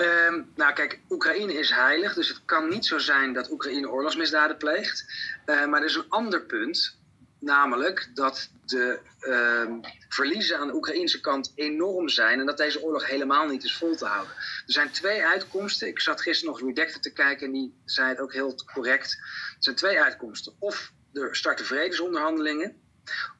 Um, 0.00 0.52
nou 0.54 0.72
kijk, 0.72 1.00
Oekraïne 1.08 1.52
is 1.52 1.70
heilig, 1.70 2.14
dus 2.14 2.28
het 2.28 2.44
kan 2.44 2.68
niet 2.68 2.86
zo 2.86 2.98
zijn 2.98 3.32
dat 3.32 3.50
Oekraïne 3.50 3.90
oorlogsmisdaden 3.90 4.56
pleegt. 4.56 5.04
Uh, 5.46 5.66
maar 5.66 5.80
er 5.80 5.86
is 5.86 5.94
een 5.94 6.08
ander 6.08 6.42
punt, 6.42 6.98
namelijk 7.38 8.10
dat 8.14 8.50
de 8.64 8.98
uh, 9.20 9.74
verliezen 10.08 10.58
aan 10.58 10.66
de 10.66 10.74
Oekraïnse 10.74 11.20
kant 11.20 11.52
enorm 11.54 12.08
zijn 12.08 12.40
en 12.40 12.46
dat 12.46 12.56
deze 12.56 12.82
oorlog 12.82 13.06
helemaal 13.06 13.46
niet 13.46 13.64
is 13.64 13.76
vol 13.76 13.96
te 13.96 14.04
houden. 14.04 14.34
Er 14.36 14.72
zijn 14.72 14.90
twee 14.90 15.24
uitkomsten. 15.24 15.88
Ik 15.88 16.00
zat 16.00 16.20
gisteren 16.20 16.54
nog 16.54 16.62
Redacted 16.62 17.02
te 17.02 17.12
kijken 17.12 17.46
en 17.46 17.52
die 17.52 17.74
zei 17.84 18.08
het 18.08 18.18
ook 18.18 18.32
heel 18.32 18.54
correct. 18.72 19.12
Er 19.12 19.56
zijn 19.58 19.76
twee 19.76 20.00
uitkomsten. 20.00 20.52
Of 20.58 20.92
er 21.12 21.36
starten 21.36 21.66
vredesonderhandelingen, 21.66 22.76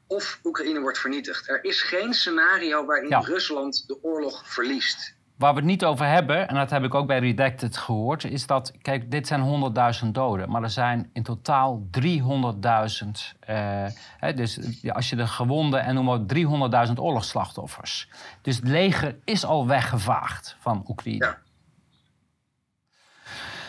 of 0.07 0.41
Oekraïne 0.45 0.81
wordt 0.81 0.99
vernietigd. 0.99 1.49
Er 1.49 1.65
is 1.65 1.83
geen 1.83 2.15
scenario 2.15 2.85
waarin 2.85 3.09
ja. 3.09 3.21
Rusland 3.21 3.85
de 3.87 4.03
oorlog 4.03 4.53
verliest. 4.53 5.19
Waar 5.41 5.53
we 5.53 5.59
het 5.59 5.69
niet 5.69 5.85
over 5.85 6.07
hebben, 6.07 6.49
en 6.49 6.55
dat 6.55 6.71
heb 6.71 6.85
ik 6.85 6.95
ook 6.95 7.07
bij 7.07 7.19
Redacted 7.19 7.77
gehoord, 7.77 8.25
is 8.25 8.47
dat, 8.47 8.73
kijk, 8.83 9.11
dit 9.11 9.27
zijn 9.27 9.73
100.000 10.05 10.09
doden, 10.09 10.51
maar 10.51 10.63
er 10.63 10.71
zijn 10.71 11.11
in 11.13 11.23
totaal 11.23 11.83
300.000. 12.01 12.09
Uh, 13.51 13.85
dus 14.35 14.59
als 14.89 15.11
je 15.11 15.17
de 15.17 15.27
gewonden 15.27 15.83
en 15.83 15.95
noem 15.95 16.05
maar 16.05 16.87
300.000 16.89 16.95
oorlogsslachtoffers. 16.95 18.09
Dus 18.43 18.57
het 18.57 18.69
leger 18.69 19.17
is 19.25 19.45
al 19.45 19.67
weggevaagd 19.67 20.57
van 20.59 20.85
Oekraïne. 20.89 21.37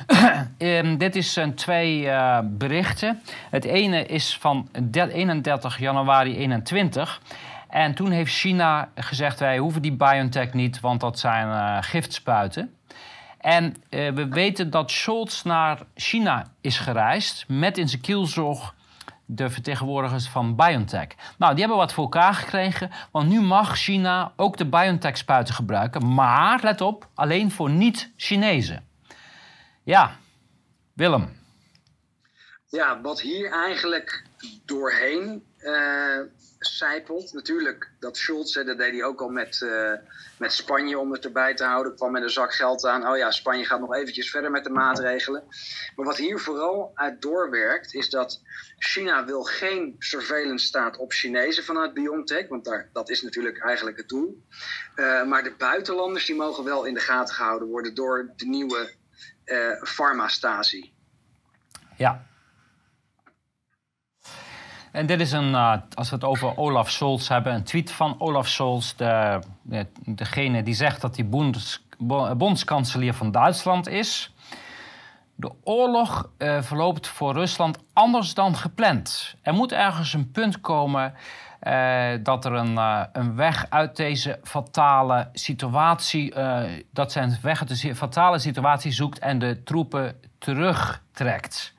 Ja. 0.07 0.49
um, 0.57 0.97
dit 1.05 1.15
is 1.15 1.37
uh, 1.37 1.47
twee 1.47 2.01
uh, 2.01 2.39
berichten. 2.43 3.21
Het 3.49 3.65
ene 3.65 4.05
is 4.05 4.37
van 4.37 4.69
31 4.91 5.77
januari 5.79 6.37
21. 6.37 7.21
En 7.71 7.95
toen 7.95 8.11
heeft 8.11 8.33
China 8.33 8.89
gezegd: 8.95 9.39
wij 9.39 9.57
hoeven 9.57 9.81
die 9.81 9.95
BioNTech 9.95 10.53
niet, 10.53 10.79
want 10.79 10.99
dat 10.99 11.19
zijn 11.19 11.47
uh, 11.47 11.77
giftspuiten. 11.81 12.75
En 13.37 13.75
uh, 13.89 14.11
we 14.11 14.27
weten 14.27 14.69
dat 14.69 14.91
Scholz 14.91 15.43
naar 15.43 15.79
China 15.95 16.47
is 16.61 16.79
gereisd 16.79 17.45
met 17.47 17.77
in 17.77 17.89
zijn 17.89 18.01
kielzog 18.01 18.73
de 19.25 19.49
vertegenwoordigers 19.49 20.27
van 20.27 20.55
BioNTech. 20.55 21.07
Nou, 21.37 21.51
die 21.51 21.59
hebben 21.59 21.77
wat 21.77 21.93
voor 21.93 22.03
elkaar 22.03 22.33
gekregen, 22.33 22.91
want 23.11 23.29
nu 23.29 23.41
mag 23.41 23.77
China 23.77 24.33
ook 24.35 24.57
de 24.57 24.65
BioNTech-spuiten 24.65 25.53
gebruiken. 25.53 26.13
Maar, 26.13 26.59
let 26.63 26.81
op, 26.81 27.07
alleen 27.13 27.51
voor 27.51 27.69
niet-Chinezen. 27.69 28.87
Ja, 29.83 30.15
Willem. 30.93 31.39
Ja, 32.67 33.01
wat 33.01 33.21
hier 33.21 33.51
eigenlijk 33.51 34.23
doorheen 34.65 35.43
uh, 35.59 36.19
zijpelt. 36.61 37.33
Natuurlijk, 37.33 37.91
dat 37.99 38.17
Scholz, 38.17 38.53
dat 38.53 38.77
deed 38.77 38.91
hij 38.91 39.03
ook 39.03 39.21
al 39.21 39.29
met, 39.29 39.61
uh, 39.63 39.93
met 40.37 40.53
Spanje 40.53 40.99
om 40.99 41.11
het 41.11 41.25
erbij 41.25 41.55
te 41.55 41.63
houden. 41.63 41.95
Kwam 41.95 42.11
met 42.11 42.23
een 42.23 42.29
zak 42.29 42.53
geld 42.53 42.85
aan. 42.85 43.07
Oh 43.07 43.17
ja, 43.17 43.31
Spanje 43.31 43.65
gaat 43.65 43.79
nog 43.79 43.95
eventjes 43.95 44.31
verder 44.31 44.51
met 44.51 44.63
de 44.63 44.69
maatregelen. 44.69 45.43
Maar 45.95 46.05
wat 46.05 46.17
hier 46.17 46.39
vooral 46.39 46.91
uit 46.95 47.21
doorwerkt, 47.21 47.93
is 47.93 48.09
dat 48.09 48.41
China 48.77 49.25
wil 49.25 49.43
geen 49.43 49.95
surveillance 49.99 50.65
staat 50.65 50.97
op 50.97 51.11
Chinezen 51.11 51.63
vanuit 51.63 51.93
BioNTech. 51.93 52.47
Want 52.47 52.65
daar, 52.65 52.89
dat 52.93 53.09
is 53.09 53.21
natuurlijk 53.21 53.59
eigenlijk 53.59 53.97
het 53.97 54.09
doel. 54.09 54.43
Uh, 54.95 55.23
maar 55.23 55.43
de 55.43 55.55
buitenlanders 55.57 56.25
die 56.25 56.35
mogen 56.35 56.63
wel 56.63 56.85
in 56.85 56.93
de 56.93 56.99
gaten 56.99 57.35
gehouden 57.35 57.67
worden 57.67 57.93
door 57.93 58.31
de 58.35 58.45
nieuwe 58.45 58.99
uh. 59.45 59.83
Ja, 61.97 62.25
en 64.91 65.05
dit 65.05 65.19
is 65.19 65.31
een, 65.31 65.49
uh, 65.49 65.73
als 65.93 66.09
we 66.09 66.15
het 66.15 66.23
over 66.23 66.57
Olaf 66.57 66.89
Scholz 66.89 67.27
hebben, 67.27 67.53
een 67.53 67.63
tweet 67.63 67.91
van 67.91 68.15
Olaf 68.19 68.47
Scholz, 68.47 68.93
de, 68.93 69.39
de, 69.61 69.87
degene 70.05 70.63
die 70.63 70.73
zegt 70.73 71.01
dat 71.01 71.15
hij 71.15 71.27
bonds, 71.27 71.85
bondskanselier 72.37 73.13
van 73.13 73.31
Duitsland 73.31 73.87
is. 73.87 74.33
De 75.35 75.51
oorlog 75.63 76.29
uh, 76.37 76.61
verloopt 76.61 77.07
voor 77.07 77.33
Rusland 77.33 77.77
anders 77.93 78.33
dan 78.33 78.55
gepland. 78.55 79.35
Er 79.41 79.53
moet 79.53 79.71
ergens 79.71 80.13
een 80.13 80.31
punt 80.31 80.61
komen 80.61 81.13
uh, 81.63 82.09
dat 82.23 82.45
er 82.45 82.53
een, 82.53 82.77
een 83.13 83.35
weg 83.35 83.65
uit 83.69 83.95
deze 83.95 84.39
fatale 84.43 85.29
situatie, 85.33 86.33
dat 86.91 87.11
zijn 87.11 87.37
weg 87.41 87.59
uit 87.59 87.81
de 87.81 87.95
fatale 87.95 88.39
situatie 88.39 88.91
zoekt 88.91 89.19
en 89.19 89.39
de 89.39 89.63
troepen 89.63 90.15
terugtrekt. 90.37 91.73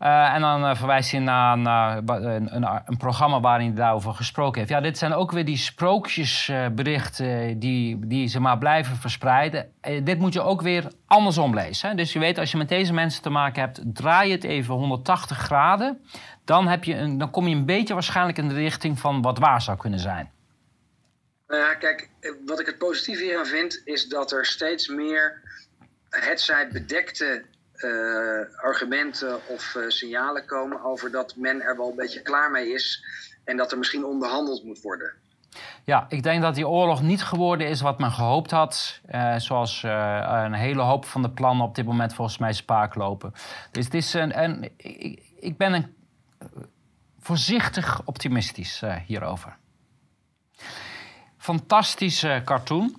Uh, 0.00 0.34
en 0.34 0.40
dan 0.40 0.64
uh, 0.64 0.74
verwijst 0.74 1.10
hij 1.10 1.20
naar, 1.20 1.58
naar 1.58 1.96
een, 1.96 2.56
een, 2.56 2.82
een, 2.86 2.96
programma 2.96 3.40
waarin 3.40 3.66
hij 3.66 3.76
daarover 3.76 4.14
gesproken 4.14 4.58
heeft. 4.58 4.70
Ja, 4.70 4.80
dit 4.80 4.98
zijn 4.98 5.12
ook 5.12 5.32
weer 5.32 5.44
die 5.44 5.56
sprookjesberichten 5.56 7.58
die, 7.58 8.06
die 8.06 8.28
ze 8.28 8.40
maar 8.40 8.58
blijven 8.58 8.96
verspreiden. 8.96 9.72
Eh, 9.80 10.04
dit 10.04 10.18
moet 10.18 10.32
je 10.32 10.40
ook 10.40 10.62
weer 10.62 10.92
andersom 11.06 11.54
lezen. 11.54 11.96
Dus 11.96 12.12
je 12.12 12.18
weet, 12.18 12.38
als 12.38 12.50
je 12.50 12.56
met 12.56 12.68
deze 12.68 12.92
mensen 12.92 13.22
te 13.22 13.30
maken 13.30 13.62
hebt, 13.62 13.80
draai 13.84 14.32
het 14.32 14.44
even 14.44 14.74
180 14.74 15.38
graden. 15.38 16.04
Dan, 16.44 16.68
heb 16.68 16.84
je 16.84 16.94
een, 16.94 17.18
dan 17.18 17.30
kom 17.30 17.48
je 17.48 17.54
een 17.54 17.66
beetje 17.66 17.94
waarschijnlijk 17.94 18.38
in 18.38 18.48
de 18.48 18.54
richting 18.54 18.98
van 18.98 19.22
wat 19.22 19.38
waar 19.38 19.62
zou 19.62 19.78
kunnen 19.78 20.00
zijn. 20.00 20.30
Nou 21.46 21.60
ja, 21.60 21.74
kijk, 21.74 22.10
wat 22.46 22.60
ik 22.60 22.66
het 22.66 22.78
positieve 22.78 23.22
hieraan 23.22 23.46
vind, 23.46 23.82
is 23.84 24.08
dat 24.08 24.32
er 24.32 24.46
steeds 24.46 24.88
meer 24.88 25.42
het 26.10 26.40
zij 26.40 26.68
bedekte 26.68 27.44
uh, 27.78 28.64
argumenten 28.64 29.46
of 29.46 29.74
uh, 29.74 29.88
signalen 29.88 30.46
komen 30.46 30.84
over 30.84 31.10
dat 31.10 31.36
men 31.36 31.62
er 31.62 31.76
wel 31.76 31.90
een 31.90 31.96
beetje 31.96 32.22
klaar 32.22 32.50
mee 32.50 32.72
is 32.72 33.04
en 33.44 33.56
dat 33.56 33.72
er 33.72 33.78
misschien 33.78 34.04
onderhandeld 34.04 34.64
moet 34.64 34.80
worden. 34.80 35.12
Ja, 35.84 36.06
ik 36.08 36.22
denk 36.22 36.42
dat 36.42 36.54
die 36.54 36.68
oorlog 36.68 37.02
niet 37.02 37.22
geworden 37.22 37.68
is 37.68 37.80
wat 37.80 37.98
men 37.98 38.12
gehoopt 38.12 38.50
had. 38.50 39.00
Uh, 39.10 39.36
zoals 39.36 39.82
een 39.82 40.52
hele 40.52 40.82
hoop 40.82 41.04
van 41.04 41.22
de 41.22 41.30
plannen 41.30 41.66
op 41.66 41.74
dit 41.74 41.84
moment 41.84 42.14
volgens 42.14 42.38
mij 42.38 42.52
spaak 42.52 42.94
lopen. 42.94 43.32
Dus 43.70 43.84
het 43.84 43.94
is 43.94 44.14
een, 44.14 44.70
ik, 45.36 45.56
ben 45.56 45.72
een, 45.72 45.94
voorzichtig 47.20 48.00
optimistisch 48.04 48.82
hierover. 49.06 49.56
Fantastische 51.38 52.42
cartoon. 52.44 52.96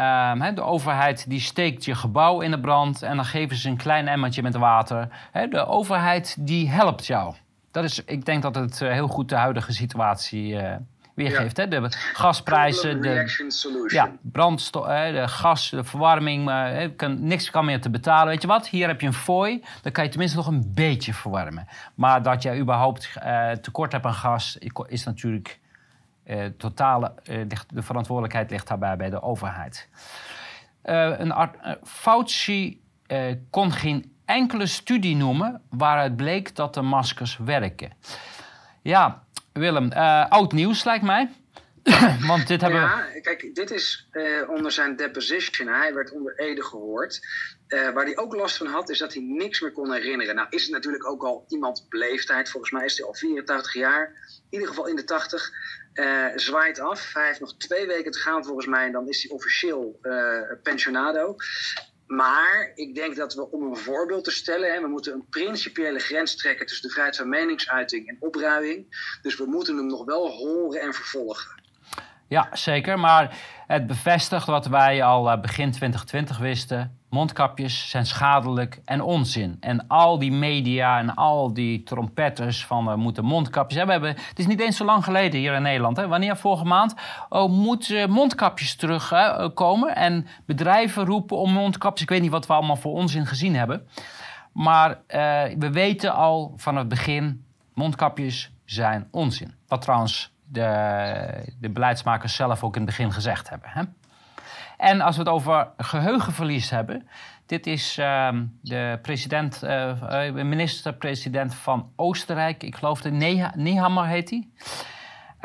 Um, 0.00 0.54
de 0.54 0.62
overheid 0.62 1.28
die 1.28 1.40
steekt 1.40 1.84
je 1.84 1.94
gebouw 1.94 2.40
in 2.40 2.50
de 2.50 2.60
brand 2.60 3.02
en 3.02 3.16
dan 3.16 3.24
geven 3.24 3.56
ze 3.56 3.68
een 3.68 3.76
klein 3.76 4.08
emmertje 4.08 4.42
met 4.42 4.56
water. 4.56 5.08
de 5.50 5.66
overheid 5.66 6.36
die 6.38 6.70
helpt 6.70 7.06
jou. 7.06 7.34
dat 7.70 7.84
is, 7.84 8.04
ik 8.04 8.24
denk 8.24 8.42
dat 8.42 8.54
het 8.54 8.78
heel 8.78 9.08
goed 9.08 9.28
de 9.28 9.34
huidige 9.34 9.72
situatie 9.72 10.56
weergeeft. 11.14 11.56
Hè? 11.56 11.68
De 11.68 11.88
gasprijzen, 12.12 13.00
de, 13.00 13.86
ja, 13.86 14.12
brandstof, 14.22 14.86
de 14.86 15.28
gas, 15.28 15.70
de 15.70 15.84
verwarming, 15.84 16.50
kan, 16.96 17.26
niks 17.26 17.50
kan 17.50 17.64
meer 17.64 17.80
te 17.80 17.90
betalen. 17.90 18.28
Weet 18.28 18.42
je 18.42 18.48
wat? 18.48 18.68
Hier 18.68 18.86
heb 18.86 19.00
je 19.00 19.06
een 19.06 19.12
fooi, 19.12 19.64
dan 19.82 19.92
kan 19.92 20.04
je 20.04 20.10
tenminste 20.10 20.36
nog 20.36 20.46
een 20.46 20.72
beetje 20.74 21.14
verwarmen. 21.14 21.66
Maar 21.94 22.22
dat 22.22 22.42
je 22.42 22.58
überhaupt 22.58 23.10
uh, 23.24 23.50
tekort 23.50 23.92
hebt 23.92 24.04
aan 24.04 24.14
gas, 24.14 24.58
is 24.88 25.04
natuurlijk 25.04 25.58
totale, 26.56 27.12
uh, 27.30 27.48
de 27.68 27.82
verantwoordelijkheid 27.82 28.50
ligt 28.50 28.68
daarbij 28.68 28.96
bij 28.96 29.10
de 29.10 29.22
overheid. 29.22 29.88
een 30.82 31.34
Fauci 31.82 32.80
kon 33.50 33.72
geen 33.72 34.12
enkele 34.24 34.66
studie 34.66 35.16
noemen 35.16 35.62
waaruit 35.70 36.16
bleek 36.16 36.56
dat 36.56 36.74
de 36.74 36.82
maskers 36.82 37.36
werken. 37.36 37.92
Ja, 38.82 39.22
Willem, 39.52 39.92
oud 40.28 40.52
nieuws 40.52 40.84
lijkt 40.84 41.04
mij. 41.04 41.30
Want 42.26 42.46
dit 42.46 42.60
hebben 42.60 42.80
ja, 42.80 43.20
kijk, 43.20 43.54
dit 43.54 43.70
is 43.70 44.08
uh, 44.12 44.48
onder 44.50 44.72
zijn 44.72 44.96
deposition. 44.96 45.68
Hij 45.68 45.94
werd 45.94 46.10
onder 46.10 46.38
Ede 46.38 46.62
gehoord. 46.62 47.20
Uh, 47.68 47.90
waar 47.90 48.04
hij 48.04 48.16
ook 48.16 48.34
last 48.34 48.56
van 48.56 48.66
had, 48.66 48.90
is 48.90 48.98
dat 48.98 49.14
hij 49.14 49.22
niks 49.22 49.60
meer 49.60 49.72
kon 49.72 49.92
herinneren. 49.92 50.34
Nou 50.34 50.46
is 50.50 50.62
het 50.62 50.72
natuurlijk 50.72 51.06
ook 51.06 51.24
al 51.24 51.44
iemand 51.48 51.86
leeftijd. 51.88 52.50
Volgens 52.50 52.72
mij 52.72 52.84
is 52.84 52.98
hij 52.98 53.06
al 53.06 53.14
84 53.14 53.74
jaar. 53.74 54.06
In 54.28 54.44
ieder 54.50 54.68
geval 54.68 54.86
in 54.86 54.96
de 54.96 55.04
80. 55.04 55.50
Uh, 55.94 56.26
zwaait 56.34 56.78
af. 56.78 57.12
Hij 57.12 57.26
heeft 57.26 57.40
nog 57.40 57.56
twee 57.56 57.86
weken 57.86 58.10
te 58.10 58.18
gaan 58.18 58.44
volgens 58.44 58.66
mij. 58.66 58.86
En 58.86 58.92
dan 58.92 59.08
is 59.08 59.22
hij 59.22 59.32
officieel 59.32 60.00
pensionado. 60.62 61.36
Maar 62.06 62.72
ik 62.74 62.94
denk 62.94 63.16
dat 63.16 63.34
we, 63.34 63.50
om 63.50 63.62
een 63.62 63.76
voorbeeld 63.76 64.24
te 64.24 64.30
stellen, 64.30 64.72
hè, 64.72 64.80
we 64.80 64.86
moeten 64.86 65.12
een 65.12 65.28
principiële 65.28 65.98
grens 65.98 66.36
trekken 66.36 66.66
tussen 66.66 66.86
de 66.86 66.92
vrijheid 66.92 67.16
van 67.16 67.28
meningsuiting 67.28 68.08
en 68.08 68.16
opruiing. 68.20 68.86
Dus 69.22 69.36
we 69.36 69.46
moeten 69.46 69.76
hem 69.76 69.86
nog 69.86 70.04
wel 70.04 70.30
horen 70.30 70.80
en 70.80 70.94
vervolgen. 70.94 71.62
Ja, 72.34 72.48
zeker. 72.52 72.98
Maar 72.98 73.36
het 73.66 73.86
bevestigt 73.86 74.46
wat 74.46 74.66
wij 74.66 75.02
al 75.02 75.30
eh, 75.30 75.40
begin 75.40 75.70
2020 75.70 76.38
wisten. 76.38 76.98
Mondkapjes 77.10 77.90
zijn 77.90 78.06
schadelijk 78.06 78.80
en 78.84 79.02
onzin. 79.02 79.56
En 79.60 79.86
al 79.88 80.18
die 80.18 80.32
media 80.32 80.98
en 80.98 81.14
al 81.14 81.52
die 81.52 81.82
trompetters 81.82 82.66
van 82.66 82.88
uh, 82.88 82.94
moeten 82.94 83.24
mondkapjes 83.24 83.76
hebben. 83.76 83.94
Hebben. 83.94 84.24
Het 84.28 84.38
is 84.38 84.46
niet 84.46 84.60
eens 84.60 84.76
zo 84.76 84.84
lang 84.84 85.04
geleden 85.04 85.40
hier 85.40 85.54
in 85.54 85.62
Nederland. 85.62 85.96
Hè? 85.96 86.08
Wanneer 86.08 86.36
vorige 86.36 86.64
maand 86.64 86.94
oh, 87.28 87.50
moeten 87.50 88.10
mondkapjes 88.10 88.76
terugkomen. 88.76 89.96
en 89.96 90.26
bedrijven 90.46 91.04
roepen 91.04 91.36
om 91.36 91.52
mondkapjes. 91.52 92.02
Ik 92.02 92.08
weet 92.08 92.22
niet 92.22 92.30
wat 92.30 92.46
we 92.46 92.52
allemaal 92.52 92.76
voor 92.76 92.92
onzin 92.92 93.26
gezien 93.26 93.56
hebben. 93.56 93.88
Maar 94.52 94.98
we 95.58 95.70
weten 95.72 96.14
al 96.14 96.52
van 96.56 96.76
het 96.76 96.88
begin: 96.88 97.44
mondkapjes 97.74 98.52
zijn 98.64 99.08
onzin. 99.10 99.54
Wat 99.66 99.82
trouwens 99.82 100.33
de, 100.44 101.54
de 101.60 101.70
beleidsmakers 101.70 102.34
zelf 102.34 102.64
ook 102.64 102.76
in 102.76 102.82
het 102.82 102.90
begin 102.90 103.12
gezegd 103.12 103.48
hebben. 103.48 103.70
Hè? 103.72 103.82
En 104.76 105.00
als 105.00 105.16
we 105.16 105.22
het 105.22 105.30
over 105.30 105.68
geheugenverlies 105.76 106.70
hebben. 106.70 107.08
Dit 107.46 107.66
is 107.66 107.98
uh, 107.98 108.28
de 108.60 108.98
president, 109.02 109.60
uh, 109.64 110.32
minister-president 110.32 111.54
van 111.54 111.92
Oostenrijk. 111.96 112.62
Ik 112.62 112.76
geloof 112.76 113.00
de 113.00 113.10
Nehammer 113.54 114.06
heet 114.06 114.30
hij. 114.30 114.48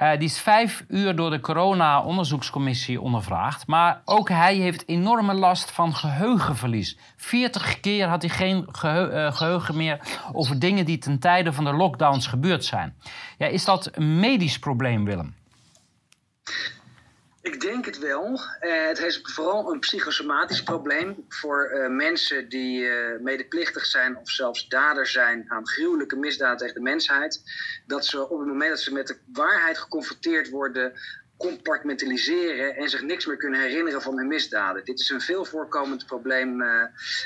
Uh, 0.02 0.12
die 0.12 0.28
is 0.28 0.40
vijf 0.40 0.84
uur 0.88 1.16
door 1.16 1.30
de 1.30 1.40
corona-onderzoekscommissie 1.40 3.02
ondervraagd. 3.02 3.68
Maar 3.68 4.02
ook 4.06 4.30
hij 4.30 4.56
heeft 4.56 4.88
enorme 4.88 5.34
last 5.34 5.72
van 5.72 5.96
geheugenverlies. 5.96 6.98
40 7.16 7.80
keer 7.80 8.08
had 8.08 8.22
hij 8.22 8.32
geen 8.32 8.68
geheugen 8.72 9.78
meer 9.78 10.00
over 10.34 10.60
dingen 10.60 10.86
die 10.86 10.98
ten 10.98 11.20
tijde 11.20 11.54
van 11.54 11.64
de 11.64 11.74
lockdowns 11.74 12.28
gebeurd 12.28 12.66
zijn. 12.66 12.96
Ja, 13.38 13.48
is 13.48 13.66
dat 13.66 13.90
een 13.94 14.20
medisch 14.20 14.60
probleem, 14.60 15.06
Willem? 15.06 15.36
Ik 17.52 17.62
denk 17.62 17.86
het 17.86 18.00
wel. 18.00 18.40
Uh, 18.62 18.88
het 18.88 19.00
is 19.00 19.20
vooral 19.24 19.72
een 19.72 19.80
psychosomatisch 19.80 20.64
probleem 20.64 21.26
voor 21.30 21.72
uh, 21.74 21.88
mensen 21.88 22.50
die 22.50 22.80
uh, 22.82 23.20
medeplichtig 23.20 23.86
zijn 23.86 24.18
of 24.18 24.30
zelfs 24.30 24.68
dader 24.68 25.08
zijn 25.08 25.46
aan 25.48 25.68
gruwelijke 25.68 26.16
misdaden 26.16 26.58
tegen 26.58 26.74
de 26.74 26.82
mensheid. 26.82 27.42
Dat 27.88 28.06
ze 28.06 28.30
op 28.30 28.40
het 28.40 28.48
moment 28.48 28.70
dat 28.70 28.80
ze 28.80 28.94
met 28.94 29.08
de 29.08 29.18
waarheid 29.34 29.78
geconfronteerd 29.78 30.50
worden, 30.50 30.94
compartmentaliseren 31.40 32.76
en 32.76 32.90
zich 32.90 33.02
niks 33.02 33.26
meer 33.26 33.38
kunnen 33.38 33.62
herinneren 33.62 34.02
van 34.02 34.18
hun 34.18 34.28
misdaden. 34.28 34.86
Dit 34.86 35.00
is 35.00 35.10
een 35.10 35.22
veel 35.22 35.46
voorkomend 35.46 36.06
probleem 36.06 36.62
uh, 36.62 36.84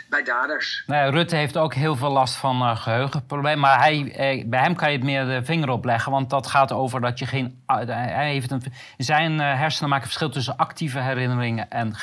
bij 0.09 0.23
daders. 0.23 0.83
Nou 0.87 1.05
ja, 1.05 1.09
Rutte 1.11 1.35
heeft 1.35 1.57
ook 1.57 1.73
heel 1.73 1.95
veel 1.95 2.11
last 2.11 2.35
van 2.35 2.61
uh, 2.61 2.77
geheugenproblemen. 2.77 3.59
Maar 3.59 3.79
hij, 3.79 4.13
eh, 4.15 4.45
bij 4.47 4.59
hem 4.59 4.75
kan 4.75 4.91
je 4.91 4.97
het 4.97 5.05
meer 5.05 5.25
de 5.25 5.45
vinger 5.45 5.69
op 5.69 5.85
leggen. 5.85 6.11
Want 6.11 6.29
dat 6.29 6.47
gaat 6.47 6.71
over 6.71 7.01
dat 7.01 7.19
je 7.19 7.25
geen. 7.25 7.63
hij 7.65 8.31
heeft 8.31 8.51
een, 8.51 8.61
zijn 8.97 9.39
hersenen 9.39 9.89
maken 9.89 10.05
verschil 10.05 10.29
tussen 10.29 10.57
actieve 10.57 10.99
herinneringen 10.99 11.69
en 11.69 11.93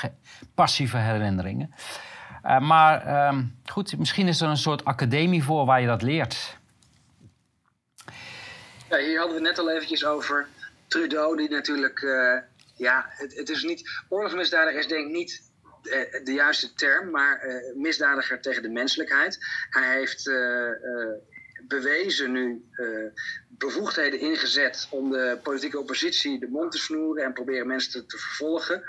passieve 0.54 0.96
herinneringen. 0.96 1.74
maar 2.60 3.06
ehm, 3.06 3.42
goed, 3.64 3.98
misschien 3.98 4.28
is 4.28 4.40
er 4.40 4.48
een 4.48 4.56
soort 4.56 4.84
academie 4.84 5.44
voor 5.44 5.64
waar 5.66 5.80
je 5.80 5.86
dat 5.86 6.02
leert. 6.02 6.58
Ja, 8.88 8.98
hier 8.98 9.18
hadden 9.18 9.36
we 9.36 9.42
net 9.42 9.58
al 9.58 9.70
eventjes 9.70 10.04
over 10.04 10.46
Trudeau, 10.90 11.36
die 11.36 11.50
natuurlijk, 11.50 12.00
uh, 12.00 12.38
ja, 12.74 13.06
het, 13.08 13.36
het, 13.36 13.48
is 13.48 13.62
niet, 13.62 13.90
oorlogsmisdadiger 14.08 14.78
is 14.78 14.86
denk 14.86 15.06
ik 15.06 15.12
niet 15.12 15.50
uh, 15.82 16.24
de 16.24 16.32
juiste 16.32 16.74
term, 16.74 17.10
maar 17.10 17.46
uh, 17.46 17.76
misdadiger 17.76 18.40
tegen 18.40 18.62
de 18.62 18.68
menselijkheid. 18.68 19.38
Hij 19.70 19.96
heeft 19.96 20.30
bewezen 21.68 22.32
nu 22.32 22.64
bevoegdheden 23.48 24.20
ingezet 24.20 24.86
om 24.90 25.10
de 25.10 25.38
politieke 25.42 25.78
oppositie 25.78 26.38
de 26.40 26.48
mond 26.48 26.72
te 26.72 26.78
snoeren 26.78 27.24
en 27.24 27.32
proberen 27.32 27.66
mensen 27.66 27.92
te, 27.92 28.06
te 28.06 28.18
vervolgen. 28.18 28.82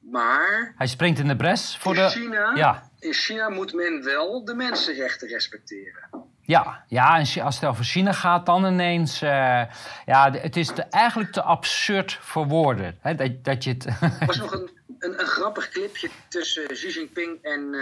Maar. 0.00 0.74
Hij 0.76 0.86
springt 0.86 1.18
in 1.18 1.28
de 1.28 1.36
bres 1.36 1.76
voor 1.76 1.96
in 1.96 2.02
de. 2.02 2.08
China, 2.08 2.52
ja. 2.54 2.90
In 2.98 3.12
China 3.12 3.48
moet 3.48 3.72
men 3.72 4.04
wel 4.04 4.44
de 4.44 4.54
mensenrechten 4.54 5.28
respecteren. 5.28 6.08
Ja, 6.50 6.84
ja, 6.88 7.18
en 7.18 7.42
als 7.42 7.60
het 7.60 7.64
over 7.64 7.84
China 7.84 8.12
gaat, 8.12 8.46
dan 8.46 8.66
ineens. 8.66 9.22
Uh, 9.22 9.62
ja, 10.06 10.32
het 10.32 10.56
is 10.56 10.68
te, 10.68 10.82
eigenlijk 10.82 11.32
te 11.32 11.42
absurd 11.42 12.18
voor 12.20 12.46
woorden. 12.46 12.98
Hè, 13.00 13.14
dat, 13.14 13.44
dat 13.44 13.64
je 13.64 13.70
het... 13.70 13.84
Er 13.84 14.26
was 14.26 14.38
nog 14.46 14.52
een, 14.52 14.70
een, 14.98 15.20
een, 15.20 15.26
grappig 15.26 15.68
clipje 15.68 16.08
tussen 16.28 16.66
Xi 16.66 16.88
Jinping 16.88 17.38
en, 17.42 17.74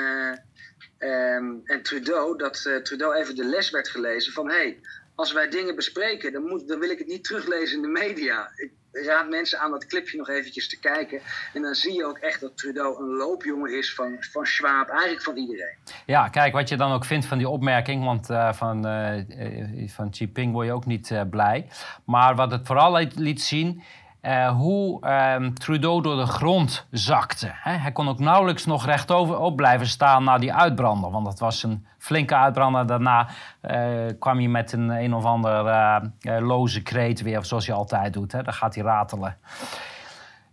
uh, 0.98 1.34
um, 1.34 1.60
en 1.64 1.82
Trudeau. 1.82 2.38
Dat 2.38 2.64
uh, 2.66 2.76
Trudeau 2.76 3.16
even 3.16 3.36
de 3.36 3.44
les 3.44 3.70
werd 3.70 3.88
gelezen 3.88 4.32
van: 4.32 4.48
hé, 4.48 4.56
hey, 4.56 4.80
als 5.14 5.32
wij 5.32 5.48
dingen 5.48 5.76
bespreken, 5.76 6.32
dan, 6.32 6.42
moet, 6.42 6.68
dan 6.68 6.78
wil 6.78 6.90
ik 6.90 6.98
het 6.98 7.08
niet 7.08 7.24
teruglezen 7.24 7.76
in 7.76 7.82
de 7.82 7.88
media. 7.88 8.50
Ik, 8.56 8.70
raad 9.06 9.28
mensen 9.28 9.58
aan 9.58 9.70
dat 9.70 9.86
clipje 9.86 10.16
nog 10.16 10.28
eventjes 10.28 10.68
te 10.68 10.78
kijken. 10.78 11.20
En 11.54 11.62
dan 11.62 11.74
zie 11.74 11.94
je 11.94 12.06
ook 12.06 12.18
echt 12.18 12.40
dat 12.40 12.56
Trudeau 12.56 13.02
een 13.02 13.16
loopjongen 13.16 13.78
is 13.78 13.94
van, 13.94 14.16
van 14.20 14.46
Schwab, 14.46 14.88
eigenlijk 14.88 15.22
van 15.22 15.36
iedereen. 15.36 15.76
Ja, 16.06 16.28
kijk, 16.28 16.52
wat 16.52 16.68
je 16.68 16.76
dan 16.76 16.92
ook 16.92 17.04
vindt 17.04 17.26
van 17.26 17.38
die 17.38 17.48
opmerking, 17.48 18.04
want 18.04 18.30
uh, 18.30 18.52
van, 18.52 18.86
uh, 18.86 19.88
van 19.88 20.10
Xi 20.10 20.24
Jinping 20.24 20.52
word 20.52 20.66
je 20.66 20.72
ook 20.72 20.86
niet 20.86 21.12
blij. 21.30 21.66
Maar 22.04 22.34
wat 22.34 22.50
het 22.50 22.66
vooral 22.66 23.06
liet 23.14 23.42
zien, 23.42 23.82
uh, 24.22 24.48
hoe 24.48 25.06
uh, 25.06 25.46
Trudeau 25.46 26.02
door 26.02 26.16
de 26.16 26.26
grond 26.26 26.86
zakte. 26.90 27.50
Hij 27.52 27.92
kon 27.92 28.08
ook 28.08 28.18
nauwelijks 28.18 28.64
nog 28.66 28.84
rechtop 28.84 29.38
op 29.38 29.56
blijven 29.56 29.86
staan 29.86 30.24
na 30.24 30.38
die 30.38 30.54
uitbrander. 30.54 31.10
Want 31.10 31.24
dat 31.24 31.38
was 31.38 31.62
een 31.62 31.86
flinke 31.98 32.36
uitbrander. 32.36 32.86
Daarna 32.86 33.28
uh, 33.62 34.06
kwam 34.18 34.38
hij 34.38 34.48
met 34.48 34.72
een 34.72 34.88
een 34.88 35.14
of 35.14 35.24
ander 35.24 36.10
loze 36.40 36.82
kreet 36.82 37.22
weer, 37.22 37.44
zoals 37.44 37.66
hij 37.66 37.76
altijd 37.76 38.12
doet. 38.12 38.32
Hè? 38.32 38.42
Dan 38.42 38.54
gaat 38.54 38.74
hij 38.74 38.84
ratelen. 38.84 39.36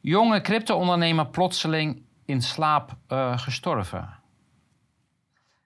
Jonge 0.01 0.41
crypto-ondernemer 0.41 1.25
plotseling 1.25 2.01
in 2.25 2.41
slaap 2.41 2.95
gestorven. 3.35 4.23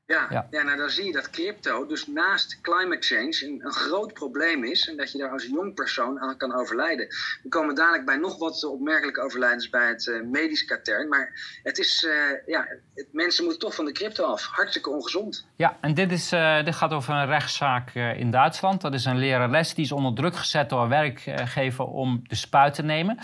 Ja, 0.10 0.48
ja. 0.50 0.64
nou 0.64 0.78
dan 0.78 0.90
zie 0.90 1.06
je 1.06 1.12
dat 1.12 1.30
crypto 1.30 1.86
dus 1.86 2.08
naast 2.08 2.62
climate 2.62 3.08
change 3.08 3.46
een, 3.46 3.66
een, 3.66 3.72
groot 3.72 4.14
probleem 4.14 4.64
is. 4.64 4.90
En 4.90 4.98
dat 4.98 5.12
je 5.12 5.18
daar 5.18 5.32
als 5.32 5.46
jong 5.46 5.74
persoon 5.74 6.20
aan 6.20 6.38
kan 6.38 6.54
overlijden. 6.54 7.08
We 7.44 7.50
komen 7.50 7.76
dadelijk 7.76 8.06
bij 8.06 8.18
nog 8.18 8.38
wat 8.38 8.64
opmerkelijke 8.64 9.22
overlijdens 9.22 9.70
bij 9.70 9.88
het 9.88 10.06
uh, 10.06 10.24
medisch 10.24 10.66
katern. 10.66 11.08
Maar 11.08 11.60
het 11.64 11.78
is, 11.78 12.04
uh, 12.04 12.14
ja, 12.46 12.68
het, 12.96 13.08
mensen 13.12 13.44
moeten 13.44 13.62
toch 13.62 13.76
van 13.76 13.86
de 13.86 13.92
crypto 13.92 14.24
af. 14.26 14.46
Hartstikke 14.46 14.90
ongezond. 14.90 15.48
Ja, 15.56 15.78
en 15.82 15.94
dit, 15.94 16.12
is, 16.12 16.34
uh, 16.34 16.64
dit 16.64 16.76
gaat 16.76 16.92
over 16.92 17.14
een 17.14 17.26
rechtszaak 17.26 17.94
in 17.94 18.32
Duitsland. 18.32 18.82
Dat 18.82 18.94
is 18.94 19.06
een 19.06 19.18
lerares 19.18 19.74
die 19.74 19.86
is 19.86 19.92
onder 19.92 20.14
druk 20.14 20.36
gezet 20.36 20.70
door 20.70 20.88
werkgever 20.88 21.86
om 21.86 22.22
de 22.28 22.36
spuit 22.36 22.74
te 22.74 22.84
nemen. 22.84 23.18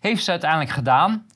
Heeft 0.00 0.24
ze 0.24 0.30
uiteindelijk 0.30 0.70
gedaan. 0.70 1.26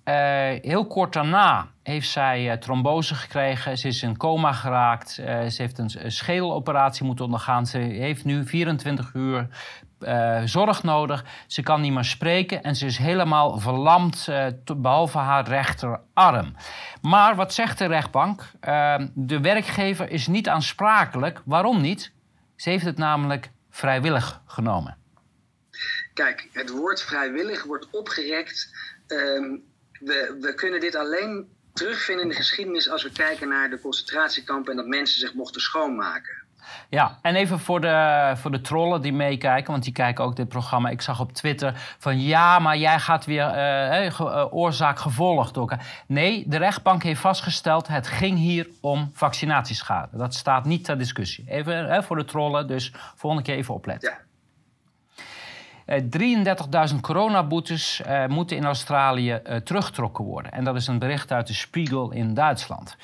Heel 0.62 0.87
kort 0.87 1.12
daarna 1.12 1.72
heeft 1.83 2.09
zij 2.09 2.47
uh, 2.47 2.53
trombose 2.53 3.14
gekregen. 3.14 3.78
Ze 3.78 3.89
is 3.89 4.03
in 4.03 4.16
coma 4.16 4.53
geraakt. 4.53 5.18
Uh, 5.20 5.47
ze 5.47 5.62
heeft 5.62 5.78
een 5.78 6.12
schedeloperatie 6.12 7.05
moeten 7.05 7.24
ondergaan. 7.24 7.66
Ze 7.66 7.78
heeft 7.78 8.24
nu 8.24 8.47
24 8.47 9.14
uur 9.14 9.49
zorg 10.45 10.83
nodig. 10.83 11.24
Ze 11.47 11.62
kan 11.62 11.80
niet 11.80 11.93
meer 11.93 12.05
spreken 12.05 12.62
en 12.62 12.76
ze 12.76 12.87
is 12.87 12.97
helemaal 12.97 13.59
verlamd, 13.59 14.28
behalve 14.76 15.18
haar 15.18 15.49
rechterarm. 15.49 16.55
Maar 17.03 17.37
wat 17.37 17.55
zegt 17.55 17.78
de 17.78 17.87
rechtbank? 17.87 18.43
de 19.14 19.41
werkgever 19.41 20.11
is 20.11 20.26
niet 20.26 20.49
aansprakelijk. 20.49 21.43
Waarom 21.45 21.80
niet? 21.80 22.12
Ze 22.57 22.70
heeft 22.70 22.85
het 22.85 22.99
namelijk 22.99 23.51
vrijwillig 23.70 24.43
genomen? 24.47 24.97
Kijk, 26.14 26.49
het 26.53 26.70
woord 26.70 27.03
vrijwillig 27.03 27.64
wordt 27.64 27.89
opgerekt. 27.91 28.70
Ehm, 29.07 29.57
we, 30.01 30.37
we 30.41 30.55
kunnen 30.55 30.80
dit 30.80 30.97
alleen 30.97 31.49
terugvinden 31.73 32.25
in 32.25 32.31
de 32.31 32.37
geschiedenis 32.37 32.91
als 32.91 33.03
we 33.03 33.11
kijken 33.11 33.49
naar 33.49 33.70
de 33.70 33.81
concentratiekampen 33.81 34.70
en 34.70 34.77
dat 34.77 34.87
mensen 34.87 35.20
zich 35.20 35.35
mochten 35.35 35.61
schoonmaken. 35.61 36.41
Ja, 36.89 37.18
en 37.23 37.35
even 37.35 37.59
voor 37.59 37.81
de, 37.81 38.33
voor 38.37 38.51
de 38.51 38.61
trollen 38.61 39.03
die 39.03 39.12
meekijken, 39.12 39.70
want 39.70 39.85
die 39.85 39.93
kijken 39.93 40.25
ook 40.25 40.37
dit 40.37 40.49
programma. 40.49 40.89
Ik 40.89 41.01
zag 41.01 41.20
op 41.20 41.33
Twitter 41.33 41.73
van 41.99 42.20
ja, 42.20 42.59
maar 42.59 42.77
jij 42.77 42.99
gaat 42.99 43.25
weer 43.25 43.55
uh, 43.55 44.20
uh, 44.20 44.55
oorzaak 44.55 44.99
gevolg 44.99 45.51
door. 45.51 45.77
Nee, 46.07 46.45
de 46.47 46.57
rechtbank 46.57 47.03
heeft 47.03 47.20
vastgesteld, 47.20 47.89
het 47.89 48.07
ging 48.07 48.39
hier 48.39 48.68
om 48.81 49.11
vaccinatieschade. 49.14 50.16
Dat 50.16 50.35
staat 50.35 50.64
niet 50.64 50.85
ter 50.85 50.99
discussie. 50.99 51.45
Even 51.49 52.05
voor 52.05 52.16
de 52.16 52.25
trollen, 52.25 52.66
dus 52.66 52.93
volgende 53.14 53.45
keer 53.45 53.57
even 53.57 53.75
opletten. 53.75 54.11
Ja. 54.11 54.32
33.000 56.01 57.01
coronaboetes 57.01 58.03
uh, 58.07 58.26
moeten 58.26 58.57
in 58.57 58.64
Australië 58.64 59.40
uh, 59.47 59.57
teruggetrokken 59.57 60.24
worden. 60.24 60.53
En 60.53 60.64
dat 60.64 60.76
is 60.76 60.86
een 60.86 60.99
bericht 60.99 61.32
uit 61.32 61.47
de 61.47 61.55
Spiegel 61.55 62.12
in 62.12 62.34
Duitsland. 62.34 62.97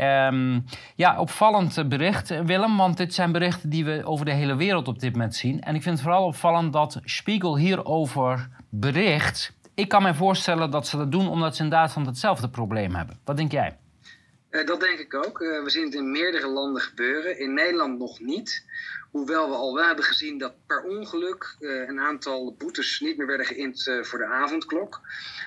Um, 0.00 0.64
ja, 0.94 1.18
opvallend 1.18 1.88
bericht, 1.88 2.44
Willem, 2.44 2.76
want 2.76 2.96
dit 2.96 3.14
zijn 3.14 3.32
berichten 3.32 3.70
die 3.70 3.84
we 3.84 4.02
over 4.04 4.24
de 4.24 4.32
hele 4.32 4.54
wereld 4.54 4.88
op 4.88 4.98
dit 4.98 5.12
moment 5.12 5.34
zien. 5.34 5.60
En 5.60 5.74
ik 5.74 5.82
vind 5.82 5.94
het 5.94 6.04
vooral 6.04 6.26
opvallend 6.26 6.72
dat 6.72 7.00
Spiegel 7.04 7.56
hierover 7.56 8.48
bericht. 8.68 9.52
Ik 9.74 9.88
kan 9.88 10.02
me 10.02 10.14
voorstellen 10.14 10.70
dat 10.70 10.86
ze 10.86 10.96
dat 10.96 11.12
doen 11.12 11.28
omdat 11.28 11.56
ze 11.56 11.62
in 11.62 11.68
Duitsland 11.68 12.06
hetzelfde 12.06 12.48
probleem 12.48 12.94
hebben. 12.94 13.18
Wat 13.24 13.36
denk 13.36 13.52
jij? 13.52 13.76
Uh, 14.54 14.66
dat 14.66 14.80
denk 14.80 14.98
ik 14.98 15.14
ook. 15.14 15.40
Uh, 15.40 15.62
we 15.62 15.70
zien 15.70 15.84
het 15.84 15.94
in 15.94 16.10
meerdere 16.10 16.48
landen 16.48 16.82
gebeuren. 16.82 17.38
In 17.38 17.54
Nederland 17.54 17.98
nog 17.98 18.20
niet. 18.20 18.64
Hoewel 19.10 19.48
we 19.48 19.54
al 19.54 19.74
wel 19.74 19.86
hebben 19.86 20.04
gezien 20.04 20.38
dat 20.38 20.52
per 20.66 20.82
ongeluk 20.82 21.56
uh, 21.60 21.88
een 21.88 22.00
aantal 22.00 22.54
boetes 22.58 23.00
niet 23.00 23.16
meer 23.16 23.26
werden 23.26 23.46
geïnd 23.46 23.90
voor 24.02 24.18
de 24.18 24.26
avondklok. 24.26 25.00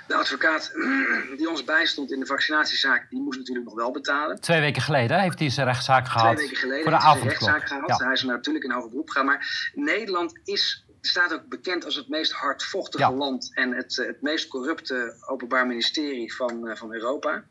De 0.08 0.16
advocaat 0.16 0.72
die 1.38 1.50
ons 1.50 1.64
bijstond 1.64 2.12
in 2.12 2.20
de 2.20 2.26
vaccinatiezaak, 2.26 3.10
die 3.10 3.22
moest 3.22 3.38
natuurlijk 3.38 3.66
nog 3.66 3.76
wel 3.76 3.92
betalen. 3.92 4.42
Twee 4.42 4.60
weken 4.60 4.82
geleden 4.82 5.20
heeft 5.20 5.40
hij 5.40 5.50
zijn 5.50 5.68
rechtszaak 5.68 6.08
gehad. 6.08 6.36
Twee 6.36 6.48
weken 6.48 6.62
geleden 6.62 6.84
voor 6.84 6.92
de 6.92 6.98
heeft 6.98 7.14
hij 7.14 7.22
zijn 7.22 7.30
rechtszaak 7.30 7.68
gehad. 7.68 8.00
Ja. 8.00 8.06
Hij 8.06 8.14
is 8.14 8.24
natuurlijk 8.24 8.66
in 8.66 8.72
hoger 8.72 8.90
beroep 8.90 9.10
gegaan. 9.10 9.26
Maar 9.26 9.72
Nederland 9.74 10.40
is 10.44 10.86
staat 11.02 11.34
ook 11.34 11.48
bekend 11.48 11.86
als 11.86 11.96
het 11.96 12.10
meest 12.10 12.32
hardvochtige 12.32 13.14
land 13.14 13.52
en 13.54 13.76
het, 13.76 13.96
het 13.96 14.22
meest 14.22 14.48
corrupte 14.48 15.16
openbaar 15.28 15.68
ministerie 15.68 16.36
van, 16.36 16.68
uh, 16.68 16.76
van 16.76 16.94
Europa. 16.94 17.44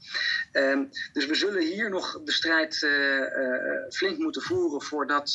Uh, 0.53 0.79
dus 1.13 1.27
we 1.27 1.35
zullen 1.35 1.63
hier 1.63 1.91
nog 1.91 2.21
de 2.25 2.33
strijd 2.33 2.83
uh, 2.83 2.91
flink 3.91 4.19
moeten 4.19 4.43
voeren 4.43 4.83
voordat 4.83 5.35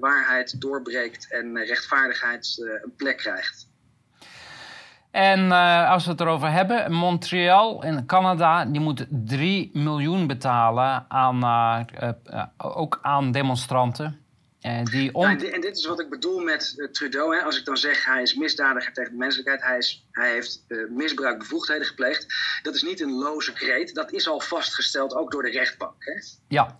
waarheid 0.00 0.60
doorbreekt 0.60 1.30
en 1.30 1.64
rechtvaardigheid 1.64 2.56
een 2.82 2.94
plek 2.96 3.16
krijgt. 3.16 3.70
En 5.10 5.52
als 5.86 6.04
we 6.04 6.10
het 6.10 6.20
erover 6.20 6.50
hebben, 6.50 6.92
Montreal 6.92 7.84
in 7.84 8.06
Canada, 8.06 8.64
die 8.64 8.80
moet 8.80 9.06
3 9.10 9.70
miljoen 9.72 10.26
betalen 10.26 11.04
aan, 11.08 11.44
ook 12.56 12.98
aan 13.02 13.32
demonstranten. 13.32 14.21
En, 14.62 14.84
die 14.84 15.12
en 15.52 15.60
dit 15.60 15.76
is 15.76 15.86
wat 15.86 16.00
ik 16.00 16.10
bedoel 16.10 16.40
met 16.40 16.74
uh, 16.76 16.88
Trudeau. 16.88 17.36
Hè. 17.36 17.42
Als 17.42 17.58
ik 17.58 17.64
dan 17.64 17.76
zeg 17.76 18.04
hij 18.04 18.22
is 18.22 18.34
misdadiger 18.34 18.92
tegen 18.92 19.10
de 19.10 19.18
menselijkheid, 19.18 19.62
hij, 19.62 19.78
is, 19.78 20.06
hij 20.10 20.32
heeft 20.32 20.64
uh, 20.68 20.90
misbruik 20.90 21.38
bevoegdheden 21.38 21.86
gepleegd. 21.86 22.26
Dat 22.62 22.74
is 22.74 22.82
niet 22.82 23.00
een 23.00 23.12
loze 23.12 23.52
kreet, 23.52 23.94
dat 23.94 24.12
is 24.12 24.28
al 24.28 24.40
vastgesteld 24.40 25.14
ook 25.14 25.30
door 25.30 25.42
de 25.42 25.50
rechtbank. 25.50 25.94
Hè. 25.98 26.12
Ja. 26.48 26.78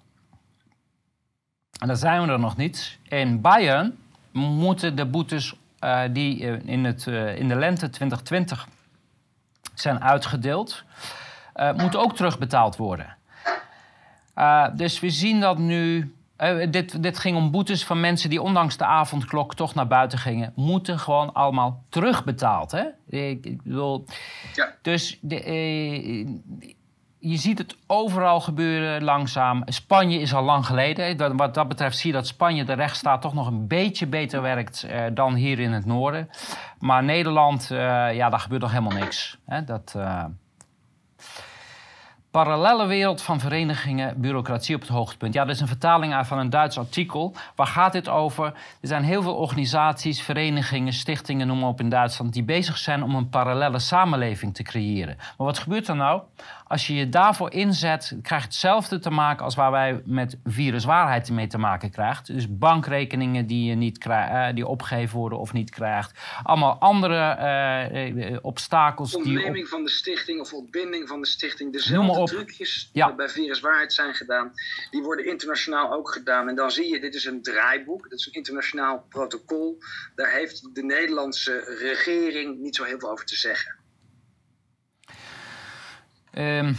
En 1.78 1.86
dan 1.86 1.96
zijn 1.96 2.26
we 2.26 2.32
er 2.32 2.38
nog 2.38 2.56
niet. 2.56 2.98
In 3.08 3.40
Bayern 3.40 3.98
moeten 4.32 4.96
de 4.96 5.06
boetes 5.06 5.54
uh, 5.80 6.02
die 6.12 6.38
in, 6.64 6.84
het, 6.84 7.06
in 7.36 7.48
de 7.48 7.56
lente 7.56 7.90
2020 7.90 8.68
zijn 9.74 10.02
uitgedeeld, 10.02 10.84
moeten 11.76 12.00
ook 12.00 12.16
terugbetaald 12.16 12.76
worden. 12.76 13.16
dus 14.74 15.00
we 15.00 15.10
zien 15.10 15.40
dat 15.40 15.58
nu 15.58 16.12
uh, 16.43 16.66
dit, 16.70 17.03
dit 17.03 17.18
ging 17.18 17.36
om 17.36 17.51
boetes 17.51 17.84
van 17.84 18.01
mensen 18.01 18.30
die 18.30 18.43
ondanks 18.43 18.76
de 18.76 18.84
avondklok 18.84 19.55
toch 19.55 19.74
naar 19.74 19.86
buiten 19.86 20.18
gingen. 20.18 20.53
Moeten 20.57 20.99
gewoon 20.99 21.32
allemaal 21.32 21.84
terugbetaald. 21.88 22.70
Hè? 22.70 22.84
Ik, 23.09 23.45
ik 23.47 23.62
bedoel, 23.62 24.05
ja. 24.55 24.74
Dus 24.82 25.18
de, 25.20 25.47
uh, 25.47 26.28
je 27.18 27.36
ziet 27.36 27.59
het 27.59 27.76
overal 27.86 28.40
gebeuren 28.40 29.05
langzaam. 29.05 29.62
Spanje 29.64 30.18
is 30.18 30.34
al 30.34 30.43
lang 30.43 30.66
geleden. 30.66 31.36
wat 31.36 31.55
dat 31.55 31.68
betreft 31.68 31.99
zie 31.99 32.11
je 32.11 32.16
dat 32.16 32.26
Spanje, 32.26 32.64
de 32.64 32.72
rechtsstaat, 32.72 33.22
toch 33.22 33.34
nog 33.34 33.47
een 33.47 33.66
beetje 33.66 34.07
beter 34.07 34.43
werkt 34.43 34.86
uh, 34.86 35.05
dan 35.14 35.34
hier 35.34 35.59
in 35.59 35.72
het 35.72 35.86
noorden. 35.86 36.28
Maar 36.78 37.05
Nederland, 37.05 37.66
ja, 37.68 38.30
daar 38.30 38.40
gebeurt 38.40 38.62
nog 38.62 38.70
helemaal 38.70 38.99
niks. 38.99 39.38
Hè? 39.47 39.64
Dat 39.64 39.97
parallelle 42.32 42.86
wereld 42.86 43.22
van 43.22 43.40
verenigingen, 43.40 44.20
bureaucratie 44.20 44.74
op 44.74 44.80
het 44.80 44.90
hoogtepunt. 44.90 45.34
Ja, 45.34 45.44
dat 45.44 45.54
is 45.54 45.60
een 45.60 45.66
vertaling 45.66 46.26
van 46.26 46.38
een 46.38 46.50
Duits 46.50 46.78
artikel. 46.78 47.34
Waar 47.56 47.66
gaat 47.66 47.92
dit 47.92 48.08
over? 48.08 48.44
Er 48.80 48.88
zijn 48.88 49.02
heel 49.02 49.22
veel 49.22 49.34
organisaties, 49.34 50.22
verenigingen, 50.22 50.92
stichtingen, 50.92 51.46
noem 51.46 51.58
maar 51.58 51.68
op 51.68 51.80
in 51.80 51.88
Duitsland, 51.88 52.32
die 52.32 52.42
bezig 52.42 52.78
zijn 52.78 53.02
om 53.02 53.14
een 53.14 53.28
parallelle 53.28 53.78
samenleving 53.78 54.54
te 54.54 54.62
creëren. 54.62 55.16
Maar 55.16 55.46
wat 55.46 55.58
gebeurt 55.58 55.88
er 55.88 55.96
nou? 55.96 56.22
Als 56.72 56.86
je 56.86 56.94
je 56.94 57.08
daarvoor 57.08 57.52
inzet, 57.52 58.16
krijg 58.22 58.42
je 58.42 58.48
hetzelfde 58.48 58.98
te 58.98 59.10
maken 59.10 59.44
als 59.44 59.54
waar 59.54 59.70
wij 59.70 60.02
met 60.04 60.36
viruswaarheid 60.44 61.30
mee 61.30 61.46
te 61.46 61.58
maken 61.58 61.90
krijgen. 61.90 62.34
Dus 62.34 62.58
bankrekeningen 62.58 63.46
die 63.46 63.64
je 63.64 63.74
niet 63.74 63.98
krijgt, 63.98 64.32
uh, 64.32 64.54
die 64.54 64.66
opgegeven 64.66 65.18
worden 65.18 65.38
of 65.38 65.52
niet 65.52 65.70
krijgt. 65.70 66.18
Allemaal 66.42 66.78
andere 66.78 67.36
uh, 68.14 68.36
obstakels. 68.42 69.14
Ontneming 69.14 69.54
die 69.54 69.62
op... 69.62 69.68
van 69.68 69.84
de 69.84 69.90
stichting 69.90 70.40
of 70.40 70.52
ontbinding 70.52 71.08
van 71.08 71.20
de 71.20 71.26
stichting. 71.26 71.72
Dezelfde 71.72 72.34
trucjes 72.34 72.90
ja. 72.92 73.06
die 73.06 73.16
bij 73.16 73.28
viruswaarheid 73.28 73.92
zijn 73.92 74.14
gedaan, 74.14 74.52
die 74.90 75.02
worden 75.02 75.26
internationaal 75.26 75.92
ook 75.92 76.12
gedaan. 76.12 76.48
En 76.48 76.54
dan 76.54 76.70
zie 76.70 76.88
je, 76.88 77.00
dit 77.00 77.14
is 77.14 77.24
een 77.24 77.42
draaiboek, 77.42 78.02
dit 78.02 78.18
is 78.18 78.26
een 78.26 78.32
internationaal 78.32 79.06
protocol. 79.08 79.78
Daar 80.14 80.30
heeft 80.30 80.74
de 80.74 80.82
Nederlandse 80.82 81.76
regering 81.78 82.58
niet 82.58 82.76
zo 82.76 82.84
heel 82.84 82.98
veel 82.98 83.10
over 83.10 83.26
te 83.26 83.36
zeggen. 83.36 83.80
Um, 86.38 86.76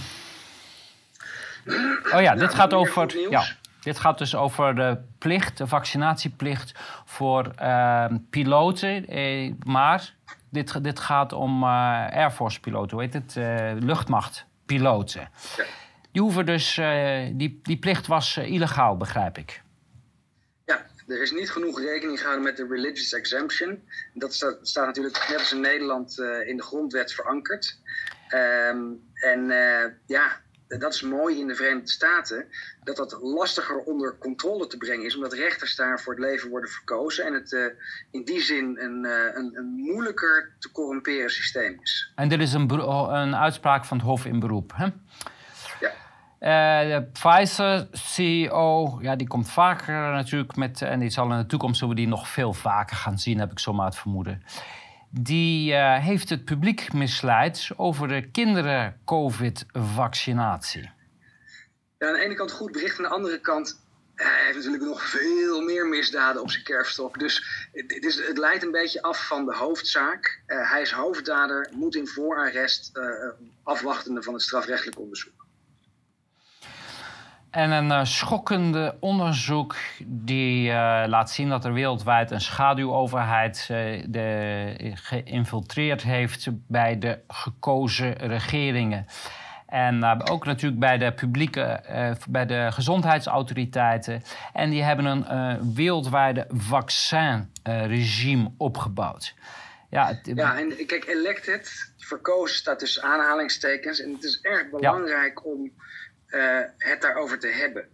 oh 2.13 2.21
ja, 2.21 2.35
dit 2.35 2.53
gaat 2.53 2.73
over. 2.73 3.29
Ja, 3.29 3.45
dit 3.81 3.99
gaat 3.99 4.17
dus 4.17 4.35
over 4.35 4.75
de 4.75 4.97
plicht, 5.17 5.57
de 5.57 5.67
vaccinatieplicht 5.67 6.71
voor 7.05 7.51
uh, 7.61 8.05
piloten. 8.29 9.07
Eh, 9.07 9.53
maar 9.65 10.13
dit, 10.49 10.83
dit 10.83 10.99
gaat 10.99 11.33
om 11.33 11.63
uh, 11.63 11.69
Air 12.11 12.31
Force 12.31 12.59
piloten, 12.59 12.97
hoe 12.97 13.05
heet 13.05 13.13
het? 13.13 13.35
Uh, 13.35 13.71
luchtmachtpiloten. 13.79 15.29
Ja. 15.57 15.63
Die 16.11 16.21
hoeven 16.21 16.45
dus, 16.45 16.77
uh, 16.77 17.21
die, 17.31 17.59
die 17.63 17.77
plicht 17.77 18.07
was 18.07 18.37
illegaal, 18.37 18.97
begrijp 18.97 19.37
ik. 19.37 19.61
Ja, 20.65 20.85
er 21.07 21.21
is 21.21 21.31
niet 21.31 21.51
genoeg 21.51 21.79
rekening 21.79 22.17
gehouden 22.17 22.43
met 22.43 22.57
de 22.57 22.67
religious 22.67 23.13
exemption. 23.13 23.83
Dat 24.13 24.33
staat, 24.33 24.57
staat 24.61 24.85
natuurlijk 24.85 25.25
net 25.29 25.39
als 25.39 25.53
in 25.53 25.59
Nederland 25.61 26.19
in 26.45 26.57
de 26.57 26.63
grondwet 26.63 27.13
verankerd. 27.13 27.81
Um, 28.29 29.11
en 29.23 29.39
uh, 29.49 29.85
ja, 30.05 30.41
dat 30.67 30.93
is 30.93 31.01
mooi 31.01 31.39
in 31.39 31.47
de 31.47 31.55
Verenigde 31.55 31.91
Staten, 31.91 32.45
dat 32.83 32.95
dat 32.95 33.17
lastiger 33.21 33.77
onder 33.77 34.17
controle 34.17 34.67
te 34.67 34.77
brengen 34.77 35.05
is, 35.05 35.15
omdat 35.15 35.33
rechters 35.33 35.75
daar 35.75 35.99
voor 35.99 36.13
het 36.13 36.23
leven 36.23 36.49
worden 36.49 36.69
verkozen 36.69 37.25
en 37.25 37.33
het 37.33 37.51
uh, 37.51 37.65
in 38.11 38.23
die 38.23 38.41
zin 38.41 38.77
een, 38.79 39.03
uh, 39.05 39.11
een, 39.33 39.51
een, 39.55 39.65
moeilijker 39.65 40.51
te 40.59 40.71
corrumperen 40.71 41.29
systeem 41.29 41.79
is. 41.81 42.11
En 42.15 42.29
dit 42.29 42.39
is 42.39 42.53
een, 42.53 42.69
een 42.69 43.35
uitspraak 43.35 43.85
van 43.85 43.97
het 43.97 44.05
Hof 44.05 44.25
in 44.25 44.39
beroep, 44.39 44.73
hè? 44.75 44.87
Uh, 46.39 46.49
de 46.95 47.07
Pfizer-CEO, 47.13 48.97
ja, 49.01 49.15
die 49.15 49.27
komt 49.27 49.51
vaker 49.51 50.11
natuurlijk 50.11 50.55
met... 50.55 50.81
en 50.81 50.99
die 50.99 51.09
zal 51.09 51.31
in 51.31 51.37
de 51.37 51.45
toekomst 51.45 51.79
zullen 51.79 51.95
we 51.95 52.01
die 52.01 52.09
nog 52.09 52.27
veel 52.27 52.53
vaker 52.53 52.95
gaan 52.95 53.19
zien, 53.19 53.39
heb 53.39 53.51
ik 53.51 53.59
zomaar 53.59 53.85
het 53.85 53.95
vermoeden 53.95 54.43
die 55.21 55.71
uh, 55.71 55.97
heeft 55.97 56.29
het 56.29 56.45
publiek 56.45 56.93
misleid 56.93 57.69
over 57.75 58.07
de 58.07 58.31
kinderen-COVID-vaccinatie. 58.31 60.91
Ja, 61.97 62.07
aan 62.07 62.13
de 62.13 62.19
ene 62.19 62.35
kant 62.35 62.51
goed 62.51 62.71
bericht, 62.71 62.97
aan 62.97 63.03
de 63.03 63.09
andere 63.09 63.39
kant 63.39 63.81
hij 64.15 64.43
heeft 64.43 64.55
natuurlijk 64.55 64.83
nog 64.83 65.09
veel 65.09 65.61
meer 65.61 65.87
misdaden 65.87 66.41
op 66.41 66.51
zijn 66.51 66.63
kerfstok. 66.63 67.19
Dus 67.19 67.67
het, 67.71 68.05
is, 68.05 68.27
het 68.27 68.37
leidt 68.37 68.63
een 68.63 68.71
beetje 68.71 69.01
af 69.01 69.27
van 69.27 69.45
de 69.45 69.55
hoofdzaak. 69.55 70.41
Uh, 70.47 70.71
hij 70.71 70.81
is 70.81 70.91
hoofddader, 70.91 71.69
moet 71.71 71.95
in 71.95 72.07
voorarrest, 72.07 72.89
uh, 72.93 73.29
afwachtende 73.63 74.23
van 74.23 74.33
het 74.33 74.41
strafrechtelijk 74.41 74.99
onderzoek. 74.99 75.42
En 77.53 77.71
een 77.71 77.89
uh, 77.89 78.03
schokkende 78.03 78.97
onderzoek 78.99 79.75
die 80.05 80.67
uh, 80.67 81.03
laat 81.07 81.31
zien 81.31 81.49
dat 81.49 81.65
er 81.65 81.73
wereldwijd 81.73 82.31
een 82.31 82.41
schaduwoverheid 82.41 83.67
uh, 83.71 84.03
de, 84.07 84.91
geïnfiltreerd 84.93 86.03
heeft 86.03 86.47
bij 86.67 86.99
de 86.99 87.19
gekozen 87.27 88.13
regeringen. 88.13 89.05
En 89.67 90.21
ook 90.29 90.45
natuurlijk 90.45 90.79
bij 90.79 90.97
de 90.97 91.13
publieke, 91.13 91.83
bij 92.29 92.45
de 92.45 92.67
gezondheidsautoriteiten. 92.71 94.23
En 94.53 94.69
die 94.69 94.83
hebben 94.83 95.05
een 95.05 95.73
wereldwijde 95.73 96.47
vaccinregime 96.49 98.51
opgebouwd. 98.57 99.35
Ja, 99.89 100.19
ja, 100.23 100.57
en 100.57 100.85
kijk, 100.85 101.05
elected, 101.05 101.91
verkozen 101.97 102.55
staat 102.55 102.79
tussen 102.79 103.03
aanhalingstekens. 103.03 104.01
En 104.01 104.13
het 104.13 104.23
is 104.23 104.39
erg 104.41 104.69
belangrijk 104.69 105.41
ja. 105.43 105.51
om 105.51 105.71
het 106.77 107.01
daarover 107.01 107.39
te 107.39 107.47
hebben. 107.47 107.87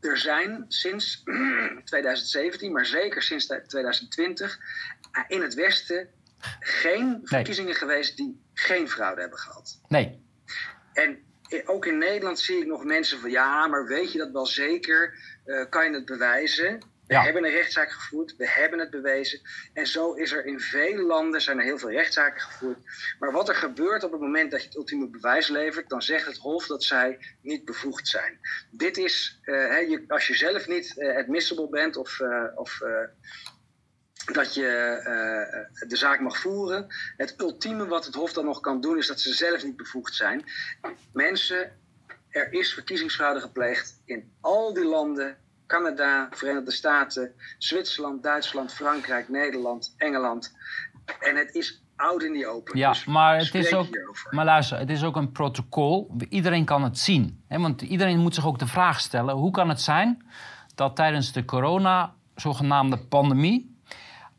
Er 0.00 0.18
zijn 0.18 0.64
sinds 0.68 1.22
2017, 1.84 2.72
maar 2.72 2.86
zeker 2.86 3.22
sinds 3.22 3.46
2020, 3.46 4.58
in 5.28 5.42
het 5.42 5.54
Westen 5.54 6.08
geen 6.60 7.20
verkiezingen 7.24 7.74
geweest 7.74 8.16
die 8.16 8.40
geen 8.54 8.88
fraude 8.88 9.20
hebben 9.20 9.38
gehad. 9.38 9.80
Nee. 9.88 10.22
En 10.92 11.18
ook 11.64 11.86
in 11.86 11.98
Nederland 11.98 12.38
zie 12.40 12.58
ik 12.58 12.66
nog 12.66 12.84
mensen 12.84 13.20
van 13.20 13.30
ja, 13.30 13.66
maar 13.66 13.86
weet 13.86 14.12
je 14.12 14.18
dat 14.18 14.30
wel 14.30 14.46
zeker? 14.46 15.18
Uh, 15.46 15.64
kan 15.68 15.84
je 15.84 15.94
het 15.94 16.04
bewijzen? 16.04 16.82
We 17.06 17.18
hebben 17.18 17.44
een 17.44 17.50
rechtszaak 17.50 17.90
gevoerd, 17.90 18.36
we 18.36 18.48
hebben 18.48 18.78
het 18.78 18.90
bewezen. 18.90 19.40
En 19.72 19.86
zo 19.86 20.12
is 20.12 20.32
er 20.32 20.46
in 20.46 20.60
vele 20.60 21.02
landen 21.02 21.40
zijn 21.40 21.58
er 21.58 21.64
heel 21.64 21.78
veel 21.78 21.90
rechtszaken 21.90 22.40
gevoerd. 22.40 22.78
Maar 23.18 23.32
wat 23.32 23.48
er 23.48 23.54
gebeurt 23.54 24.04
op 24.04 24.12
het 24.12 24.20
moment 24.20 24.50
dat 24.50 24.60
je 24.60 24.66
het 24.66 24.76
ultieme 24.76 25.08
bewijs 25.08 25.48
levert, 25.48 25.88
dan 25.88 26.02
zegt 26.02 26.26
het 26.26 26.36
Hof 26.36 26.66
dat 26.66 26.82
zij 26.82 27.18
niet 27.40 27.64
bevoegd 27.64 28.08
zijn. 28.08 28.38
Dit 28.70 28.96
is, 28.96 29.40
uh, 29.44 29.88
je, 29.88 30.04
als 30.08 30.26
je 30.26 30.34
zelf 30.34 30.68
niet 30.68 30.94
uh, 30.96 31.16
admissible 31.16 31.68
bent 31.68 31.96
of, 31.96 32.20
uh, 32.20 32.44
of 32.54 32.80
dat 34.32 34.54
je 34.54 34.96
uh, 34.98 35.88
de 35.88 35.96
zaak 35.96 36.20
mag 36.20 36.38
voeren. 36.38 36.86
Het 37.16 37.34
ultieme 37.40 37.86
wat 37.86 38.04
het 38.04 38.14
Hof 38.14 38.32
dan 38.32 38.44
nog 38.44 38.60
kan 38.60 38.80
doen, 38.80 38.98
is 38.98 39.06
dat 39.06 39.20
ze 39.20 39.34
zelf 39.34 39.64
niet 39.64 39.76
bevoegd 39.76 40.14
zijn. 40.14 40.44
Mensen, 41.12 41.78
er 42.28 42.52
is 42.52 42.74
verkiezingsfraude 42.74 43.40
gepleegd 43.40 44.00
in 44.04 44.32
al 44.40 44.74
die 44.74 44.84
landen. 44.84 45.43
Canada, 45.66 46.28
Verenigde 46.30 46.70
Staten, 46.70 47.32
Zwitserland, 47.58 48.22
Duitsland, 48.22 48.72
Frankrijk, 48.72 49.28
Nederland, 49.28 49.94
Engeland. 49.96 50.56
En 51.20 51.36
het 51.36 51.54
is 51.54 51.82
oud 51.96 52.22
in 52.22 52.32
die 52.32 52.46
open. 52.46 52.78
Ja, 52.78 52.88
dus 52.88 53.04
maar, 53.04 53.38
het 53.38 53.54
is 53.54 53.74
ook, 53.74 53.86
maar 54.30 54.44
luister, 54.44 54.78
het 54.78 54.90
is 54.90 55.04
ook 55.04 55.16
een 55.16 55.32
protocol. 55.32 56.16
Iedereen 56.28 56.64
kan 56.64 56.82
het 56.82 56.98
zien. 56.98 57.44
Hè? 57.48 57.58
Want 57.58 57.82
iedereen 57.82 58.18
moet 58.18 58.34
zich 58.34 58.46
ook 58.46 58.58
de 58.58 58.66
vraag 58.66 59.00
stellen: 59.00 59.34
hoe 59.34 59.50
kan 59.50 59.68
het 59.68 59.80
zijn 59.80 60.26
dat 60.74 60.96
tijdens 60.96 61.32
de 61.32 61.44
corona, 61.44 62.14
zogenaamde 62.34 62.98
pandemie, 62.98 63.73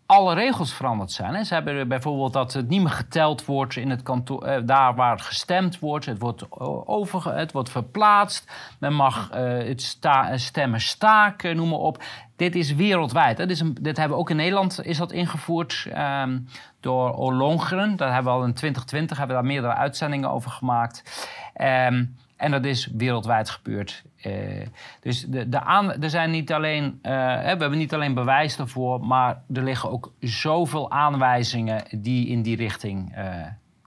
alle 0.06 0.34
regels 0.34 0.74
veranderd 0.74 1.12
zijn. 1.12 1.46
Ze 1.46 1.54
hebben 1.54 1.88
bijvoorbeeld 1.88 2.34
dat 2.34 2.54
het 2.54 2.68
niet 2.68 2.82
meer 2.82 2.92
geteld 2.92 3.46
wordt 3.46 3.76
in 3.76 3.90
het 3.90 4.04
kantoor, 4.04 4.44
eh, 4.44 4.62
daar 4.66 4.96
waar 4.96 5.20
gestemd 5.20 5.80
wordt. 5.80 6.06
Het 6.06 6.20
wordt, 6.20 6.52
over, 6.86 7.36
het 7.36 7.52
wordt 7.52 7.70
verplaatst. 7.70 8.52
Men 8.80 8.94
mag 8.94 9.32
uh, 9.36 9.58
het 9.58 9.98
stemmen 10.36 10.82
staken, 10.82 11.56
noem 11.56 11.70
maar 11.70 11.80
op. 11.80 12.04
Dit 12.36 12.56
is 12.56 12.74
wereldwijd. 12.74 13.38
Dit, 13.38 13.50
is 13.50 13.64
dit 13.82 13.98
hebben 13.98 14.18
we 14.18 14.24
ook 14.24 14.30
in 14.30 14.36
Nederland 14.36 14.86
is 14.86 14.98
dat 14.98 15.12
ingevoerd 15.12 15.88
um, 15.98 16.48
door 16.80 17.16
Olongeren. 17.16 17.96
Daar 17.96 18.14
hebben 18.14 18.32
we 18.32 18.40
al 18.40 18.46
in 18.46 18.54
2020 18.54 19.18
hebben 19.18 19.36
we 19.36 19.42
daar 19.42 19.52
meerdere 19.52 19.74
uitzendingen 19.74 20.30
over 20.30 20.52
gemaakt. 20.52 21.30
Um, 21.62 22.16
en 22.36 22.52
dat 22.52 22.66
is 22.66 22.90
wereldwijd 22.96 23.50
gebeurd. 23.50 24.04
Uh, 24.26 24.66
dus 25.02 25.26
de, 25.26 25.50
de 25.50 25.60
aan, 25.60 26.02
er 26.02 26.10
zijn 26.10 26.32
niet 26.32 26.54
alleen, 26.54 26.84
uh, 26.84 27.12
we 27.12 27.48
hebben 27.48 27.78
niet 27.78 27.94
alleen 27.94 28.14
bewijs 28.14 28.56
daarvoor, 28.56 29.06
maar 29.06 29.42
er 29.54 29.64
liggen 29.64 29.92
ook 29.92 30.14
zoveel 30.20 30.92
aanwijzingen 30.92 31.84
die 31.92 32.28
in 32.28 32.42
die 32.42 32.56
richting 32.56 33.18
uh, 33.18 33.24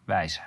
wijzen. 0.04 0.42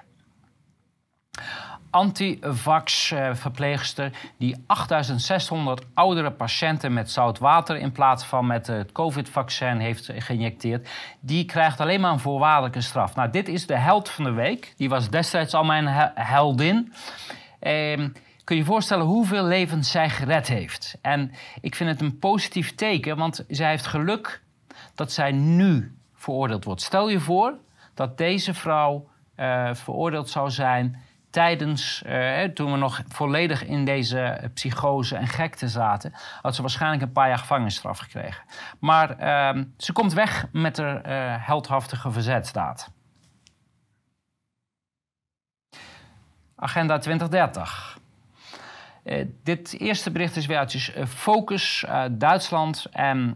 Antivax-verpleegster 1.90 4.12
die 4.38 4.64
8600 4.66 5.86
oudere 5.94 6.32
patiënten 6.32 6.94
met 6.94 7.12
zout 7.12 7.40
water 7.40 7.78
in 7.78 7.92
plaats 7.92 8.26
van 8.26 8.48
met 8.48 8.68
het 8.68 8.92
COVID-vaccin 8.92 9.78
heeft 9.78 10.12
geïnjecteerd, 10.16 10.90
die 11.20 11.46
krijgt 11.46 11.80
alleen 11.80 12.02
maar 12.02 12.12
een 12.12 12.20
voorwaardelijke 12.20 12.82
straf. 12.82 13.16
Nou, 13.16 13.30
dit 13.30 13.48
is 13.48 13.68
de 13.68 13.78
held 13.78 14.10
van 14.10 14.24
de 14.24 14.32
week. 14.32 14.74
Die 14.78 14.90
was 14.90 15.10
destijds 15.10 15.54
al 15.54 15.64
mijn 15.64 15.88
heldin. 16.16 16.94
Eh, 17.60 18.06
kun 18.52 18.60
je 18.60 18.66
voorstellen 18.66 19.06
hoeveel 19.06 19.44
levens 19.44 19.92
zij 19.92 20.10
gered 20.10 20.48
heeft. 20.48 20.98
En 21.02 21.32
ik 21.62 21.76
vind 21.76 21.90
het 21.90 22.02
een 22.02 22.20
positief 22.20 22.76
teken, 22.76 23.18
want 23.18 23.46
zij 23.48 23.70
heeft 23.70 23.86
geluk 23.86 24.42
dat 24.96 25.12
zij 25.12 25.32
nu 25.32 25.98
veroordeeld 26.16 26.64
wordt. 26.64 26.82
Stel 26.82 27.10
je 27.10 27.20
voor 27.20 27.54
dat 27.94 28.18
deze 28.18 28.54
vrouw 28.54 29.10
uh, 29.36 29.74
veroordeeld 29.74 30.30
zou 30.30 30.50
zijn 30.50 31.02
tijdens, 31.30 32.04
uh, 32.06 32.44
toen 32.44 32.72
we 32.72 32.78
nog 32.78 33.02
volledig 33.08 33.66
in 33.66 33.86
deze 33.86 34.50
psychose 34.54 35.16
en 35.16 35.28
gekte 35.28 35.68
zaten, 35.68 36.14
had 36.42 36.56
ze 36.56 36.62
waarschijnlijk 36.62 37.02
een 37.02 37.12
paar 37.12 37.28
jaar 37.28 37.38
gevangenisstraf 37.38 38.00
gekregen. 38.00 38.44
Maar 38.80 39.10
uh, 39.20 39.64
ze 39.78 39.94
komt 39.94 40.14
weg 40.14 40.48
met 40.52 40.78
haar 40.78 40.96
uh, 40.96 41.48
heldhaftige 41.48 42.12
verzetstaat. 42.12 42.92
Agenda 46.56 46.98
2030. 46.98 48.00
Uh, 49.04 49.26
dit 49.44 49.80
eerste 49.80 50.12
bericht 50.12 50.36
is 50.36 50.46
weer 50.46 50.58
uit 50.58 50.94
uh, 50.98 51.06
Focus, 51.06 51.86
uh, 51.88 52.04
Duitsland. 52.12 52.86
En 52.92 53.30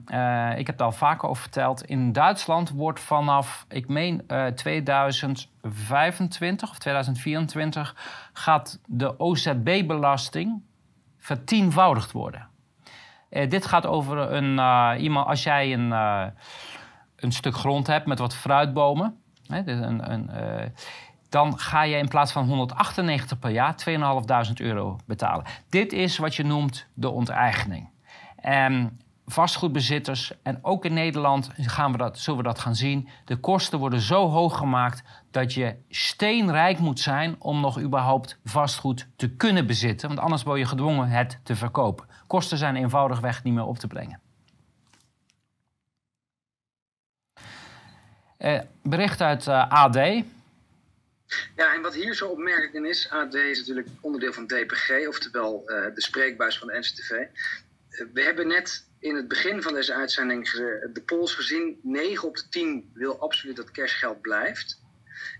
ik 0.57 0.67
heb 0.67 0.77
het 0.77 0.81
al 0.81 0.91
vaker 0.91 1.29
over 1.29 1.41
verteld. 1.41 1.85
In 1.85 2.11
Duitsland 2.11 2.69
wordt 2.69 2.99
vanaf, 2.99 3.65
ik 3.69 3.87
meen 3.87 4.25
2025 4.55 6.69
of 6.69 6.77
2024, 6.77 7.95
gaat 8.33 8.79
de 8.85 9.19
OZB-belasting 9.19 10.61
vertienvoudigd 11.17 12.11
worden. 12.11 12.47
dit 13.29 13.65
gaat 13.65 13.85
over 13.85 14.17
een, 14.17 14.59
iemand, 14.99 15.27
als 15.27 15.43
jij 15.43 15.73
een, 15.73 15.91
een 17.15 17.31
stuk 17.31 17.55
grond 17.55 17.87
hebt 17.87 18.05
met 18.05 18.19
wat 18.19 18.35
fruitbomen. 18.35 19.17
Hè, 19.47 19.65
een 19.65 20.29
dan 21.35 21.59
ga 21.59 21.83
je 21.83 21.97
in 21.97 22.07
plaats 22.07 22.31
van 22.31 22.47
198 22.47 23.39
per 23.39 23.49
jaar 23.49 23.75
2.500 24.47 24.53
euro 24.53 24.99
betalen. 25.05 25.45
Dit 25.69 25.93
is 25.93 26.17
wat 26.17 26.35
je 26.35 26.43
noemt 26.43 26.87
de 26.93 27.09
onteigening. 27.09 27.89
En 28.35 28.99
vastgoedbezitters, 29.25 30.33
en 30.43 30.59
ook 30.61 30.85
in 30.85 30.93
Nederland 30.93 31.49
gaan 31.55 31.91
we 31.91 31.97
dat, 31.97 32.19
zullen 32.19 32.39
we 32.39 32.47
dat 32.47 32.59
gaan 32.59 32.75
zien, 32.75 33.09
de 33.25 33.35
kosten 33.35 33.79
worden 33.79 33.99
zo 33.99 34.29
hoog 34.29 34.57
gemaakt 34.57 35.03
dat 35.31 35.53
je 35.53 35.75
steenrijk 35.89 36.79
moet 36.79 36.99
zijn 36.99 37.35
om 37.39 37.59
nog 37.61 37.79
überhaupt 37.79 38.39
vastgoed 38.43 39.07
te 39.15 39.29
kunnen 39.29 39.67
bezitten. 39.67 40.07
Want 40.07 40.19
anders 40.19 40.43
word 40.43 40.59
je 40.59 40.65
gedwongen 40.65 41.09
het 41.09 41.39
te 41.43 41.55
verkopen. 41.55 42.05
Kosten 42.27 42.57
zijn 42.57 42.75
eenvoudigweg 42.75 43.43
niet 43.43 43.53
meer 43.53 43.65
op 43.65 43.77
te 43.77 43.87
brengen. 43.87 44.19
Eh, 48.37 48.59
bericht 48.83 49.21
uit 49.21 49.47
eh, 49.47 49.67
AD. 49.67 50.23
Ja, 51.55 51.73
en 51.73 51.81
wat 51.81 51.93
hier 51.93 52.13
zo 52.13 52.27
opmerkelijk 52.27 52.73
in 52.73 52.85
is, 52.85 53.09
AD 53.09 53.33
is 53.33 53.57
natuurlijk 53.57 53.87
onderdeel 54.01 54.33
van 54.33 54.47
DPG, 54.47 55.07
oftewel 55.07 55.63
uh, 55.65 55.85
de 55.95 56.01
spreekbuis 56.01 56.57
van 56.57 56.67
de 56.67 56.77
NCTV. 56.77 57.11
Uh, 57.11 57.19
eh, 57.89 58.07
we 58.13 58.21
hebben 58.21 58.47
net 58.47 58.87
in 58.99 59.15
het 59.15 59.27
begin 59.27 59.61
van 59.61 59.73
deze 59.73 59.93
uitzending 59.93 60.49
de 60.93 61.01
polls 61.05 61.33
gezien. 61.33 61.79
9 61.83 62.27
op 62.27 62.35
de 62.35 62.49
10 62.49 62.91
wil 62.93 63.19
absoluut 63.19 63.55
dat 63.55 63.71
cashgeld 63.71 64.21
blijft. 64.21 64.83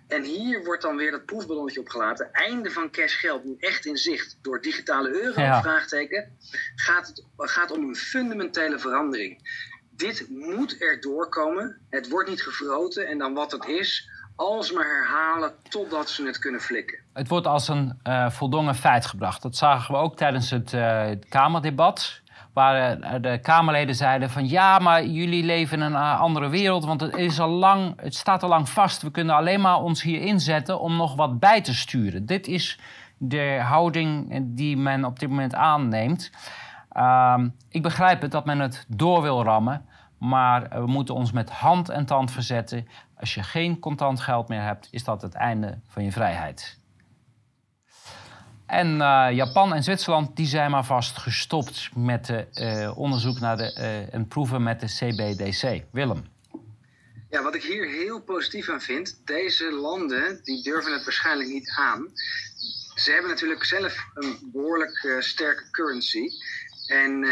En 0.08 0.24
hier 0.24 0.64
wordt 0.64 0.82
dan 0.82 0.96
weer 0.96 1.12
dat 1.12 1.26
proefballonnetje 1.26 1.80
opgelaten. 1.80 2.34
Einde 2.34 2.72
van 2.72 2.92
cashgeld 2.92 3.44
nu 3.44 3.56
echt 3.60 3.86
in 3.86 3.98
zicht 3.98 4.38
door 4.42 4.62
digitale 4.62 5.10
euro, 5.10 5.42
ja. 5.42 5.62
vraagteken. 5.62 6.38
Gaat 6.76 7.08
het 7.08 7.24
gaat 7.38 7.72
om 7.72 7.84
een 7.84 7.96
fundamentele 7.96 8.80
verandering. 8.80 9.64
Dit 9.90 10.30
moet 10.30 10.82
er 10.82 11.02
doorkomen. 11.02 11.78
Het 11.90 12.10
wordt 12.10 12.30
niet 12.30 12.42
gefroten 12.42 13.08
en 13.08 13.18
dan 13.18 13.34
wat 13.34 13.52
het 13.52 13.66
is, 13.66 14.10
alsmaar 14.36 14.86
herhalen 14.86 15.52
totdat 15.70 16.10
ze 16.10 16.26
het 16.26 16.40
kunnen 16.40 16.62
flikken. 16.62 17.00
Het 17.14 17.28
wordt 17.28 17.48
als 17.48 17.68
een 17.68 18.00
uh, 18.04 18.30
voldongen 18.30 18.76
feit 18.76 19.06
gebracht. 19.06 19.42
Dat 19.42 19.56
zagen 19.56 19.94
we 19.94 20.00
ook 20.00 20.16
tijdens 20.16 20.50
het 20.50 20.74
uh, 20.74 21.06
Kamerdebat. 21.30 22.24
Waar 22.54 22.98
uh, 22.98 23.14
de 23.22 23.40
Kamerleden 23.42 23.96
zeiden 23.96 24.30
van 24.30 24.50
ja, 24.50 24.80
maar 24.80 25.06
jullie 25.06 25.44
leven 25.44 25.82
in 25.82 25.84
een 25.84 25.96
andere 25.96 26.50
wereld. 26.50 26.86
Want 26.86 27.02
het, 27.02 27.16
is 27.16 27.40
al 27.40 27.50
lang, 27.50 28.02
het 28.02 28.16
staat 28.16 28.44
al 28.44 28.50
lang 28.50 28.70
vast. 28.70 29.02
We 29.02 29.12
kunnen 29.12 29.36
alleen 29.36 29.62
maar 29.62 29.82
ons 29.82 30.02
hier 30.02 30.22
inzetten 30.22 30.80
om 30.80 30.96
nog 30.96 31.16
wat 31.16 31.40
bij 31.40 31.62
te 31.62 31.74
sturen. 31.74 32.26
Dit 32.26 32.48
is 32.48 32.80
de 33.18 33.60
houding 33.64 34.40
die 34.44 34.78
men 34.78 35.06
op 35.06 35.20
dit 35.20 35.30
moment 35.30 35.56
aanneemt. 35.56 36.32
Ehm, 36.92 37.50
ik 37.70 37.82
begrijp 37.82 38.22
het 38.22 38.32
dat 38.32 38.46
men 38.46 38.60
het 38.60 38.86
door 38.88 39.22
wil 39.22 39.44
rammen. 39.44 39.86
Maar 40.18 40.70
we 40.70 40.86
moeten 40.86 41.16
ons 41.16 41.32
met 41.32 41.50
hand 41.50 41.90
en 41.90 42.06
tand 42.06 42.32
verzetten. 42.32 42.88
Als 43.20 43.34
je 43.34 43.44
geen 43.44 43.80
contant 43.80 44.20
geld 44.20 44.48
meer 44.48 44.62
hebt, 44.62 44.88
is 44.92 45.04
dat 45.04 45.22
het 45.22 45.34
einde 45.34 45.80
van 45.88 46.04
je 46.04 46.12
vrijheid. 46.12 46.78
En 48.66 48.88
uh, 48.88 49.28
Japan 49.32 49.74
en 49.74 49.84
Zwitserland 49.84 50.36
die 50.36 50.46
zijn 50.46 50.72
maar 50.72 50.86
vast 50.86 51.18
gestopt 51.18 51.90
met 51.96 52.30
uh, 52.30 52.98
onderzoek 52.98 53.40
naar 53.40 53.58
de, 53.58 53.76
uh, 53.78 54.14
en 54.14 54.28
proeven 54.28 54.64
met 54.64 54.80
de 54.80 54.86
CBDC. 54.86 55.84
Willem. 55.92 56.26
Ja, 57.30 57.44
wat 57.44 57.56
ik 57.56 57.64
hier 57.64 57.88
heel 57.90 58.22
positief 58.22 58.70
aan 58.70 58.82
vind, 58.82 59.22
deze 59.26 59.72
landen 59.72 60.40
die 60.44 60.64
durven 60.64 60.94
het 60.94 61.04
waarschijnlijk 61.04 61.50
niet 61.50 61.70
aan. 61.78 62.08
ze 62.96 63.12
hebben 63.12 63.30
natuurlijk 63.30 63.64
zelf 63.64 64.06
een 64.14 64.50
behoorlijk 64.52 65.18
sterke 65.20 65.70
currency. 65.72 66.28
En 66.88 67.26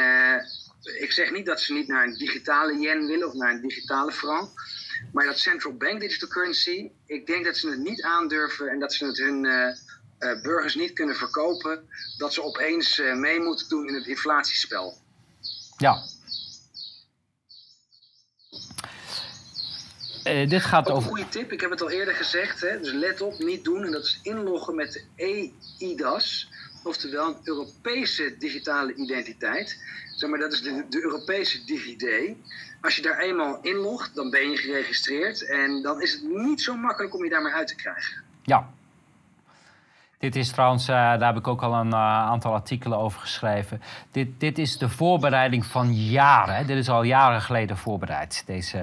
ik 1.00 1.12
zeg 1.12 1.32
niet 1.32 1.46
dat 1.46 1.62
ze 1.62 1.74
niet 1.74 1.88
naar 1.88 2.04
een 2.04 2.18
digitale 2.18 2.80
yen 2.80 3.08
willen 3.08 3.28
of 3.28 3.34
naar 3.34 3.54
een 3.54 3.62
digitale 3.62 4.12
frank. 4.12 4.50
Maar 5.12 5.26
dat 5.26 5.40
central 5.40 5.74
bank 5.74 6.00
digital 6.00 6.28
currency, 6.28 6.92
ik 7.06 7.26
denk 7.28 7.46
dat 7.46 7.58
ze 7.58 7.70
het 7.70 7.80
niet 7.80 8.04
aandurven 8.04 8.70
en 8.70 8.80
dat 8.80 8.94
ze 8.94 9.06
het 9.06 9.18
hun 9.18 9.44
uh, 9.44 10.42
burgers 10.42 10.76
niet 10.76 10.94
kunnen 10.94 11.16
verkopen. 11.16 11.90
Dat 12.18 12.34
ze 12.34 12.44
opeens 12.44 13.00
uh, 13.00 13.16
mee 13.16 13.40
moeten 13.40 13.70
doen 13.70 13.88
in 13.88 13.94
het 13.94 14.08
inflatiespel. 14.08 14.98
Ja. 15.78 16.04
Uh, 20.28 20.50
dit 20.50 20.62
gaat 20.62 20.90
over. 20.90 21.04
Een 21.04 21.18
goede 21.18 21.30
tip, 21.30 21.52
ik 21.52 21.62
heb 21.62 21.70
het 21.70 21.82
al 21.82 21.90
eerder 21.90 22.16
gezegd. 22.16 22.62
Hè? 22.62 22.80
Dus 22.80 22.92
let 22.92 23.22
op, 23.22 23.40
niet 23.40 23.64
doen. 23.64 23.84
En 23.84 23.92
dat 23.92 24.06
is 24.06 24.20
inloggen 24.22 24.76
met 24.76 24.92
de 24.92 25.04
EIDAS. 25.78 26.50
Oftewel 26.84 27.28
een 27.28 27.38
Europese 27.44 28.36
digitale 28.40 28.94
identiteit. 28.94 29.80
Zeg 30.16 30.30
maar, 30.30 30.40
dat 30.40 30.54
is 30.54 30.62
de, 30.62 30.86
de 30.90 31.04
Europese 31.04 31.66
DigiD. 31.66 32.36
Als 32.82 32.96
je 32.96 33.02
daar 33.02 33.20
eenmaal 33.20 33.60
inlogt, 33.62 34.16
dan 34.16 34.30
ben 34.30 34.50
je 34.50 34.58
geregistreerd. 34.58 35.48
En 35.48 35.82
dan 35.82 36.02
is 36.02 36.14
het 36.14 36.24
niet 36.24 36.62
zo 36.62 36.76
makkelijk 36.76 37.16
om 37.16 37.24
je 37.24 37.30
daar 37.30 37.42
maar 37.42 37.54
uit 37.54 37.68
te 37.68 37.76
krijgen. 37.76 38.22
Ja. 38.42 38.70
Dit 40.18 40.36
is 40.36 40.52
trouwens, 40.52 40.84
uh, 40.90 40.96
daar 40.96 41.26
heb 41.26 41.38
ik 41.38 41.48
ook 41.48 41.62
al 41.62 41.74
een 41.74 41.88
uh, 41.88 41.94
aantal 41.96 42.54
artikelen 42.54 42.98
over 42.98 43.20
geschreven. 43.20 43.82
Dit, 44.12 44.40
dit 44.40 44.58
is 44.58 44.78
de 44.78 44.90
voorbereiding 44.90 45.66
van 45.66 45.94
jaren. 45.94 46.68
Dit 46.68 46.78
is 46.78 46.90
al 46.90 47.04
jaren 47.04 47.42
geleden 47.42 47.78
voorbereid. 47.78 48.44
Deze. 48.46 48.78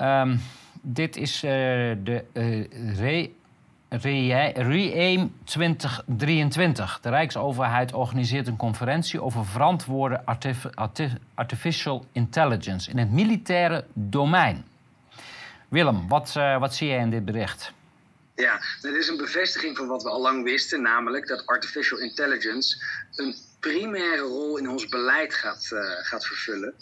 Uh, 0.00 0.20
um, 0.20 0.40
dit 0.82 1.16
is 1.16 1.40
de 1.40 2.24
re 2.96 3.30
REAIM 3.88 5.34
2023. 5.44 6.98
De 7.00 7.08
Rijksoverheid 7.08 7.92
organiseert 7.92 8.46
een 8.46 8.56
conferentie 8.56 9.22
over 9.22 9.46
verantwoorde 9.46 10.22
artificial 11.34 12.06
intelligence 12.12 12.90
in 12.90 12.98
het 12.98 13.10
militaire 13.10 13.84
domein. 13.92 14.64
Willem, 15.68 16.08
wat, 16.08 16.34
uh, 16.36 16.58
wat 16.58 16.74
zie 16.74 16.88
jij 16.88 16.98
in 16.98 17.10
dit 17.10 17.24
bericht? 17.24 17.72
Ja, 18.34 18.60
dit 18.80 18.94
is 18.94 19.08
een 19.08 19.16
bevestiging 19.16 19.76
van 19.76 19.86
wat 19.86 20.02
we 20.02 20.10
al 20.10 20.20
lang 20.20 20.44
wisten, 20.44 20.82
namelijk 20.82 21.26
dat 21.28 21.46
artificial 21.46 21.98
intelligence 21.98 22.84
een 23.14 23.34
primaire 23.60 24.22
rol 24.22 24.56
in 24.56 24.68
ons 24.68 24.88
beleid 24.88 25.34
gaat, 25.34 25.70
uh, 25.72 25.90
gaat 26.02 26.26
vervullen. 26.26 26.74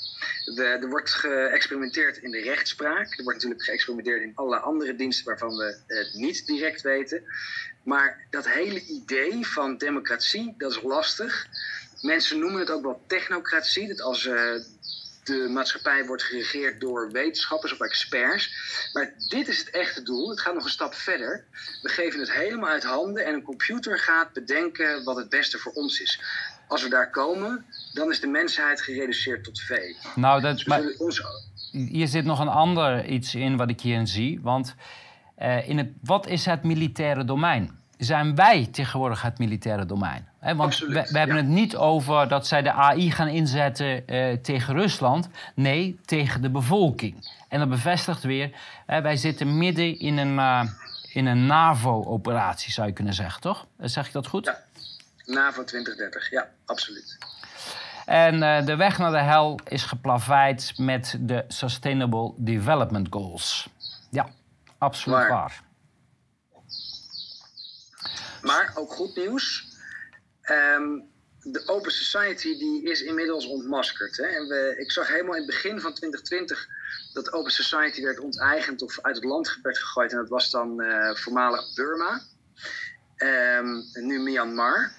er 0.57 0.89
wordt 0.89 1.11
geëxperimenteerd 1.11 2.17
in 2.17 2.31
de 2.31 2.41
rechtspraak. 2.41 3.19
Er 3.19 3.23
wordt 3.23 3.39
natuurlijk 3.39 3.65
geëxperimenteerd 3.65 4.23
in 4.23 4.33
alle 4.35 4.57
andere 4.57 4.97
diensten 4.97 5.25
waarvan 5.25 5.57
we 5.57 5.77
het 5.87 6.15
niet 6.15 6.47
direct 6.47 6.83
weten. 6.83 7.23
Maar 7.83 8.27
dat 8.31 8.49
hele 8.49 8.81
idee 8.81 9.47
van 9.47 9.77
democratie, 9.77 10.55
dat 10.59 10.71
is 10.71 10.83
lastig. 10.83 11.47
Mensen 12.01 12.39
noemen 12.39 12.61
het 12.61 12.71
ook 12.71 12.83
wel 12.83 13.03
technocratie. 13.07 13.89
Dat 13.89 14.01
als 14.01 14.25
uh, 14.25 14.55
de 15.25 15.49
maatschappij 15.49 16.07
wordt 16.07 16.23
geregeerd 16.23 16.81
door 16.81 17.11
wetenschappers 17.11 17.73
of 17.73 17.81
experts. 17.81 18.51
Maar 18.93 19.15
dit 19.29 19.49
is 19.49 19.59
het 19.59 19.71
echte 19.71 20.03
doel. 20.03 20.31
Het 20.31 20.41
gaat 20.41 20.55
nog 20.55 20.65
een 20.65 20.71
stap 20.71 20.95
verder. 20.95 21.45
We 21.83 21.89
geven 21.89 22.21
het 22.21 22.33
helemaal 22.33 22.71
uit 22.71 22.85
handen 22.85 23.25
en 23.25 23.35
een 23.35 23.43
computer 23.43 23.99
gaat 23.99 24.33
bedenken 24.33 25.05
wat 25.05 25.17
het 25.17 25.29
beste 25.29 25.59
voor 25.59 25.73
ons 25.73 26.01
is. 26.01 26.21
Als 26.69 26.83
we 26.83 26.89
daar 26.89 27.11
komen, 27.11 27.65
dan 27.93 28.11
is 28.11 28.21
de 28.21 28.27
mensheid 28.27 28.81
gereduceerd 28.81 29.45
tot 29.45 29.61
vee. 29.61 29.97
Nou, 30.15 30.41
dat, 30.41 30.55
dus 30.55 30.65
maar, 30.65 30.83
ons... 30.99 31.23
hier 31.73 32.09
zit 32.09 32.25
nog 32.25 32.41
een 32.41 32.49
ander 32.49 33.07
iets 33.07 33.35
in 33.35 33.57
wat 33.57 33.71
ik 33.71 33.81
hierin 33.81 34.07
zie. 34.07 34.41
Want 34.43 34.75
uh, 35.39 35.69
in 35.69 35.79
het, 35.79 35.89
wat 36.03 36.27
is 36.27 36.45
het 36.45 36.63
militaire 36.63 37.25
domein? 37.25 37.83
Zijn 37.99 38.35
wij 38.35 38.67
tegenwoordig 38.67 39.23
het 39.23 39.39
militaire 39.39 39.87
domein? 39.87 40.29
want 40.41 40.61
Absoluut, 40.61 41.11
we, 41.11 41.19
hebben 41.19 41.37
het 41.37 41.47
niet 41.47 41.77
over 41.77 42.29
dat 42.29 42.47
zij 42.47 42.63
de 42.63 42.73
AI 42.73 43.11
gaan 43.11 43.29
inzetten 43.29 44.03
uh, 44.07 44.33
tegen 44.33 44.75
Rusland. 44.75 45.29
Nee, 45.55 45.99
tegen 46.05 46.43
de 46.43 46.51
bevolking. 46.51 47.29
En 47.49 47.59
dat 47.59 47.69
bevestigt 47.69 48.23
weer, 48.23 48.51
uh, 48.87 48.99
wij 48.99 49.17
zitten 49.17 49.59
midden 49.59 49.99
in 49.99 50.19
een, 50.19 50.35
uh, 50.35 50.63
in 51.13 51.27
een 51.27 51.47
NAVO-operatie, 51.47 52.73
zou 52.73 52.87
je 52.87 52.93
kunnen 52.93 53.15
zeggen, 53.15 53.41
toch? 53.41 53.67
Zeg 53.79 54.07
ik 54.07 54.13
dat 54.13 54.27
goed? 54.27 54.45
Ja. 54.45 54.59
NAVO 55.25 55.65
2030, 55.65 56.31
ja, 56.31 56.51
absoluut. 56.65 57.19
En 58.07 58.35
uh, 58.35 58.67
de 58.67 58.77
weg 58.77 58.99
naar 58.99 59.11
de 59.11 59.23
hel 59.23 59.61
is 59.69 59.83
geplaveid 59.83 60.73
met 60.77 61.17
de 61.21 61.45
Sustainable 61.49 62.35
Development 62.37 63.07
Goals. 63.11 63.69
Ja, 64.11 64.29
absoluut 64.79 65.19
maar, 65.19 65.29
waar. 65.29 65.63
Maar 68.43 68.73
ook 68.75 68.93
goed 68.93 69.17
nieuws. 69.17 69.67
Um, 70.51 71.13
de 71.45 71.63
Open 71.67 71.93
Society 71.93 72.59
die 72.59 72.91
is 72.91 73.03
inmiddels 73.03 73.47
ontmaskerd. 73.47 74.17
Hè? 74.17 74.25
En 74.25 74.47
we, 74.47 74.75
ik 74.79 74.93
zag 74.93 75.09
helemaal 75.09 75.35
in 75.35 75.41
het 75.41 75.51
begin 75.51 75.81
van 75.81 75.95
2020 75.95 76.69
dat 77.13 77.33
Open 77.33 77.53
Society 77.53 78.03
werd 78.03 78.21
onteigend 78.21 78.83
of 78.83 79.01
uit 79.01 79.15
het 79.15 79.25
land 79.25 79.59
werd 79.63 79.79
gegooid. 79.79 80.13
En 80.13 80.19
dat 80.19 80.29
was 80.29 80.51
dan 80.51 80.83
uh, 80.83 81.15
voormalig 81.15 81.75
Burma. 81.75 82.21
Um, 83.17 83.85
nu 83.93 84.19
Myanmar. 84.19 84.93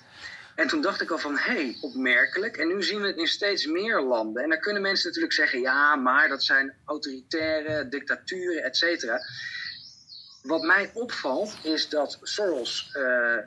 En 0.56 0.68
toen 0.68 0.82
dacht 0.82 1.02
ik 1.02 1.12
al 1.12 1.18
van, 1.18 1.38
hé, 1.38 1.54
hey, 1.54 1.78
opmerkelijk. 1.82 2.58
En 2.58 2.68
nu 2.68 2.84
zien 2.84 3.02
we 3.02 3.08
het 3.08 3.18
in 3.18 3.28
steeds 3.28 3.66
meer 3.66 4.02
landen. 4.02 4.44
En 4.44 4.50
dan 4.50 4.60
kunnen 4.60 4.82
mensen 4.82 5.08
natuurlijk 5.08 5.34
zeggen, 5.34 5.60
ja, 5.60 5.96
maar 5.96 6.30
dat 6.30 6.44
zijn 6.44 6.74
autoritaire 6.86 7.88
dictaturen, 7.90 8.64
et 8.64 8.78
cetera. 8.78 9.20
Wat 10.42 10.64
mij 10.64 10.92
opvalt 10.94 11.58
is 11.64 11.90
dat 11.90 12.20
Soros 12.22 12.90
uh, 12.94 13.38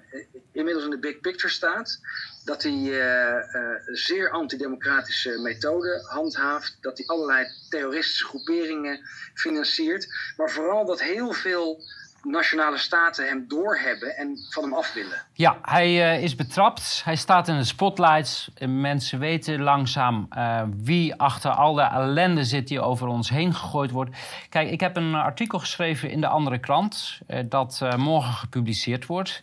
inmiddels 0.52 0.84
in 0.84 0.90
de 0.90 0.98
big 0.98 1.20
picture 1.20 1.52
staat. 1.52 2.00
Dat 2.44 2.62
hij 2.62 2.72
uh, 2.72 2.92
uh, 2.92 3.70
zeer 3.84 4.30
antidemocratische 4.30 5.38
methoden 5.40 6.00
handhaaft. 6.04 6.76
Dat 6.80 6.98
hij 6.98 7.06
allerlei 7.06 7.46
terroristische 7.68 8.24
groeperingen 8.24 9.00
financiert. 9.34 10.06
Maar 10.36 10.50
vooral 10.50 10.86
dat 10.86 11.00
heel 11.00 11.32
veel 11.32 11.82
nationale 12.22 12.78
staten 12.78 13.26
hem 13.26 13.44
doorhebben 13.48 14.16
en 14.16 14.38
van 14.50 14.62
hem 14.62 14.74
af 14.74 14.92
willen. 14.92 15.22
Ja, 15.32 15.58
hij 15.62 16.16
uh, 16.16 16.22
is 16.22 16.34
betrapt. 16.34 17.00
Hij 17.04 17.16
staat 17.16 17.48
in 17.48 17.56
de 17.56 17.64
spotlights. 17.64 18.50
Mensen 18.66 19.18
weten 19.18 19.60
langzaam 19.60 20.28
uh, 20.36 20.62
wie 20.76 21.14
achter 21.14 21.50
al 21.50 21.74
de 21.74 21.82
ellende 21.82 22.44
zit 22.44 22.68
die 22.68 22.80
over 22.80 23.06
ons 23.06 23.28
heen 23.28 23.54
gegooid 23.54 23.90
wordt. 23.90 24.16
Kijk, 24.48 24.70
ik 24.70 24.80
heb 24.80 24.96
een 24.96 25.14
artikel 25.14 25.58
geschreven 25.58 26.10
in 26.10 26.20
de 26.20 26.28
andere 26.28 26.58
krant 26.58 27.18
uh, 27.28 27.40
dat 27.48 27.80
morgen 27.96 28.32
gepubliceerd 28.32 29.06
wordt. 29.06 29.42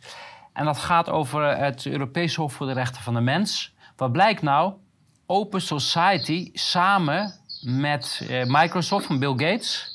En 0.53 0.65
dat 0.65 0.77
gaat 0.77 1.09
over 1.09 1.57
het 1.57 1.85
Europees 1.85 2.35
Hof 2.35 2.53
voor 2.53 2.67
de 2.67 2.73
Rechten 2.73 3.01
van 3.01 3.13
de 3.13 3.21
Mens. 3.21 3.73
Wat 3.95 4.11
blijkt 4.11 4.41
nou? 4.41 4.73
Open 5.25 5.61
Society 5.61 6.49
samen 6.53 7.33
met 7.61 8.29
Microsoft 8.45 9.05
van 9.05 9.19
Bill 9.19 9.33
Gates 9.49 9.94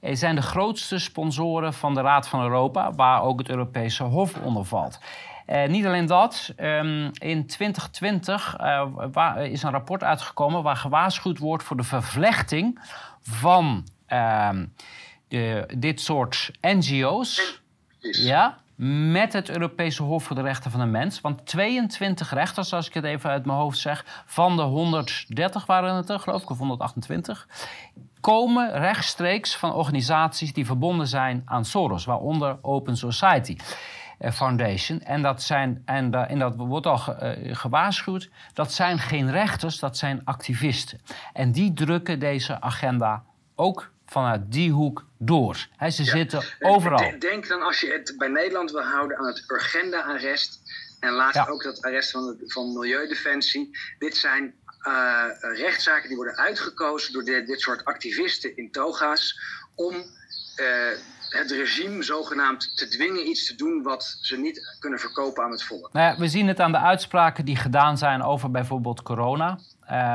zijn 0.00 0.34
de 0.34 0.42
grootste 0.42 0.98
sponsoren 0.98 1.74
van 1.74 1.94
de 1.94 2.00
Raad 2.00 2.28
van 2.28 2.42
Europa, 2.42 2.92
waar 2.92 3.22
ook 3.22 3.38
het 3.38 3.48
Europese 3.48 4.02
Hof 4.02 4.36
onder 4.36 4.64
valt. 4.64 4.98
Uh, 5.46 5.66
niet 5.66 5.86
alleen 5.86 6.06
dat, 6.06 6.52
um, 6.60 7.10
in 7.18 7.46
2020 7.46 8.56
uh, 8.60 9.36
is 9.42 9.62
een 9.62 9.70
rapport 9.70 10.04
uitgekomen 10.04 10.62
waar 10.62 10.76
gewaarschuwd 10.76 11.38
wordt 11.38 11.64
voor 11.64 11.76
de 11.76 11.82
vervlechting 11.82 12.80
van 13.20 13.86
uh, 14.08 14.50
de, 15.28 15.68
dit 15.76 16.00
soort 16.00 16.50
NGO's. 16.60 17.62
Ja, 18.00 18.58
met 19.12 19.32
het 19.32 19.50
Europese 19.50 20.02
Hof 20.02 20.24
voor 20.24 20.36
de 20.36 20.42
Rechten 20.42 20.70
van 20.70 20.80
de 20.80 20.86
Mens. 20.86 21.20
Want 21.20 21.46
22 21.46 22.32
rechters, 22.32 22.72
als 22.72 22.86
ik 22.86 22.94
het 22.94 23.04
even 23.04 23.30
uit 23.30 23.46
mijn 23.46 23.58
hoofd 23.58 23.78
zeg, 23.78 24.22
van 24.26 24.56
de 24.56 24.62
130 24.62 25.66
waren 25.66 25.94
het 25.94 26.08
er, 26.08 26.18
geloof 26.18 26.42
ik, 26.42 26.50
of 26.50 26.58
128, 26.58 27.48
komen 28.20 28.72
rechtstreeks 28.72 29.56
van 29.56 29.74
organisaties 29.74 30.52
die 30.52 30.66
verbonden 30.66 31.06
zijn 31.06 31.42
aan 31.44 31.64
Soros, 31.64 32.04
waaronder 32.04 32.58
Open 32.62 32.96
Society. 32.96 33.56
Eh, 34.18 34.32
Foundation. 34.32 35.00
En 35.00 35.22
dat, 35.22 35.42
zijn, 35.42 35.82
en, 35.84 36.28
en 36.28 36.38
dat 36.38 36.54
wordt 36.56 36.86
al 36.86 37.14
eh, 37.14 37.56
gewaarschuwd. 37.56 38.30
Dat 38.54 38.72
zijn 38.72 38.98
geen 38.98 39.30
rechters, 39.30 39.78
dat 39.78 39.96
zijn 39.96 40.20
activisten. 40.24 41.00
En 41.32 41.52
die 41.52 41.72
drukken 41.72 42.18
deze 42.18 42.60
agenda 42.60 43.24
ook 43.54 43.90
vanuit 44.06 44.52
die 44.52 44.70
hoek 44.70 45.06
door. 45.18 45.68
ze 45.90 46.04
zitten 46.04 46.42
overal. 46.60 47.18
Denk 47.18 47.48
dan 47.48 47.62
als 47.62 47.80
je 47.80 47.92
het 47.92 48.14
bij 48.18 48.28
Nederland 48.28 48.70
wil 48.70 48.82
houden 48.82 49.18
aan 49.18 49.26
het 49.26 49.44
Urgenda-arrest. 49.48 50.60
En 51.00 51.12
laatst 51.12 51.48
ook 51.48 51.62
dat 51.62 51.82
arrest 51.82 52.10
van, 52.10 52.36
van 52.46 52.72
Milieudefensie. 52.72 53.78
Dit 53.98 54.16
zijn 54.16 54.54
uh, 54.88 55.58
rechtszaken 55.58 56.08
die 56.08 56.16
worden 56.16 56.36
uitgekozen 56.36 57.12
door 57.12 57.24
dit 57.24 57.60
soort 57.60 57.84
activisten 57.84 58.56
in 58.56 58.70
toga's. 58.70 59.40
om 59.74 59.94
uh, 59.94 60.02
het 61.28 61.50
regime 61.50 62.02
zogenaamd 62.02 62.76
te 62.76 62.88
dwingen 62.88 63.28
iets 63.28 63.46
te 63.46 63.54
doen 63.54 63.82
wat 63.82 64.18
ze 64.20 64.36
niet 64.36 64.76
kunnen 64.78 64.98
verkopen 64.98 65.44
aan 65.44 65.50
het 65.50 65.62
volk. 65.62 65.92
Nou 65.92 66.12
ja, 66.12 66.20
we 66.20 66.28
zien 66.28 66.48
het 66.48 66.60
aan 66.60 66.72
de 66.72 66.78
uitspraken 66.78 67.44
die 67.44 67.56
gedaan 67.56 67.98
zijn 67.98 68.22
over 68.22 68.50
bijvoorbeeld 68.50 69.02
corona. 69.02 69.58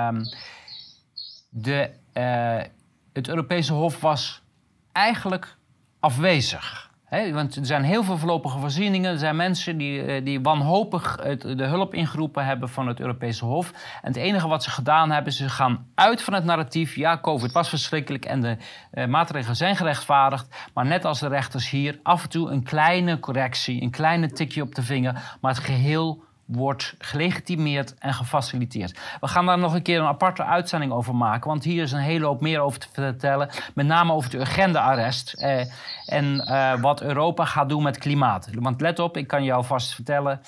Um, 0.10 0.24
de, 1.50 1.90
het 3.14 3.28
Europese 3.28 3.74
Hof 3.74 4.02
was 4.02 4.44
eigenlijk 4.92 5.56
afwezig. 6.00 6.92
Want 7.34 7.56
er 7.56 7.66
zijn 7.66 7.84
heel 7.84 8.04
veel 8.04 8.18
voorlopige 8.18 8.60
voorzieningen. 8.60 9.12
Er 9.12 9.18
zijn 9.18 9.36
mensen 9.36 9.78
die, 9.78 10.04
eh, 10.04 10.26
die 10.26 10.42
wanhopig 10.42 11.16
de 11.56 11.66
hulp 11.66 11.94
ingeroepen 11.94 12.46
hebben 12.46 12.70
van 12.70 12.88
het 12.88 13.00
Europese 13.00 13.46
Hof. 13.46 13.72
En 14.02 14.08
het 14.08 14.16
enige 14.16 14.48
wat 14.48 14.64
ze 14.64 14.70
gedaan 14.70 15.12
hebben, 15.12 15.34
ze 15.34 15.50
gaan 15.50 15.86
uit 15.96 16.22
van 16.22 16.34
het 16.34 16.44
narratief. 16.44 16.96
Ja, 16.96 17.20
COVID 17.22 17.52
was 17.52 17.70
verschrikkelijk 17.70 18.26
en 18.26 18.42
de 18.42 18.58
uh, 18.94 19.06
maatregelen 19.06 19.56
zijn 19.56 19.76
gerechtvaardigd. 19.76 20.70
Maar 20.74 20.86
net 20.86 21.06
als 21.06 21.20
de 21.20 21.28
rechters 21.28 21.70
hier, 21.70 22.00
af 22.04 22.24
en 22.24 22.30
toe 22.30 22.50
een 22.50 22.64
kleine 22.64 23.20
correctie, 23.20 23.82
een 23.82 23.92
kleine 23.92 24.32
tikje 24.32 24.62
op 24.62 24.76
de 24.76 24.84
vinger. 24.84 25.38
Maar 25.42 25.54
het 25.54 25.64
geheel 25.64 26.24
wordt 26.56 26.96
gelegitimeerd 26.98 27.96
en 28.00 28.14
gefaciliteerd. 28.14 29.00
We 29.20 29.28
gaan 29.28 29.46
daar 29.46 29.58
nog 29.58 29.74
een 29.74 29.82
keer 29.82 30.00
een 30.00 30.06
aparte 30.06 30.44
uitzending 30.44 30.92
over 30.92 31.16
maken, 31.16 31.50
want 31.50 31.64
hier 31.64 31.84
is 31.84 31.92
een 31.92 32.00
hele 32.00 32.26
hoop 32.26 32.42
meer 32.42 32.60
over 32.60 32.80
te 32.80 32.88
vertellen. 32.92 33.50
Met 33.74 33.86
name 33.86 34.14
over 34.14 34.30
de 34.30 34.38
urgente-arrest 34.38 35.34
eh, 35.34 35.66
en 36.06 36.40
eh, 36.40 36.82
wat 36.82 37.02
Europa 37.02 37.46
gaat 37.46 37.70
doen 37.70 37.84
met 37.84 37.98
klimaat. 37.98 38.50
Want 38.54 38.82
let 38.82 39.00
op, 39.00 39.18
ik 39.18 39.28
kan 39.28 39.44
jou 39.44 39.66
vast 39.66 39.94
vertellen, 39.94 40.42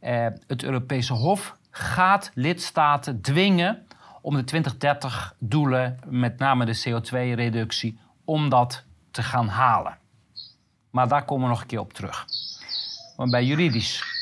eh, 0.00 0.26
het 0.46 0.62
Europese 0.62 1.12
Hof 1.12 1.56
gaat 1.70 2.30
lidstaten 2.34 3.20
dwingen 3.20 3.86
om 4.20 4.34
de 4.36 4.44
2030-doelen, 4.44 5.98
met 6.06 6.38
name 6.38 6.64
de 6.64 6.82
CO2-reductie, 6.88 7.98
om 8.24 8.48
dat 8.48 8.84
te 9.10 9.22
gaan 9.22 9.48
halen. 9.48 9.98
Maar 10.90 11.08
daar 11.08 11.24
komen 11.24 11.44
we 11.44 11.50
nog 11.50 11.60
een 11.60 11.66
keer 11.66 11.80
op 11.80 11.92
terug. 11.92 12.26
Maar 13.16 13.28
bij 13.28 13.44
juridisch. 13.44 14.17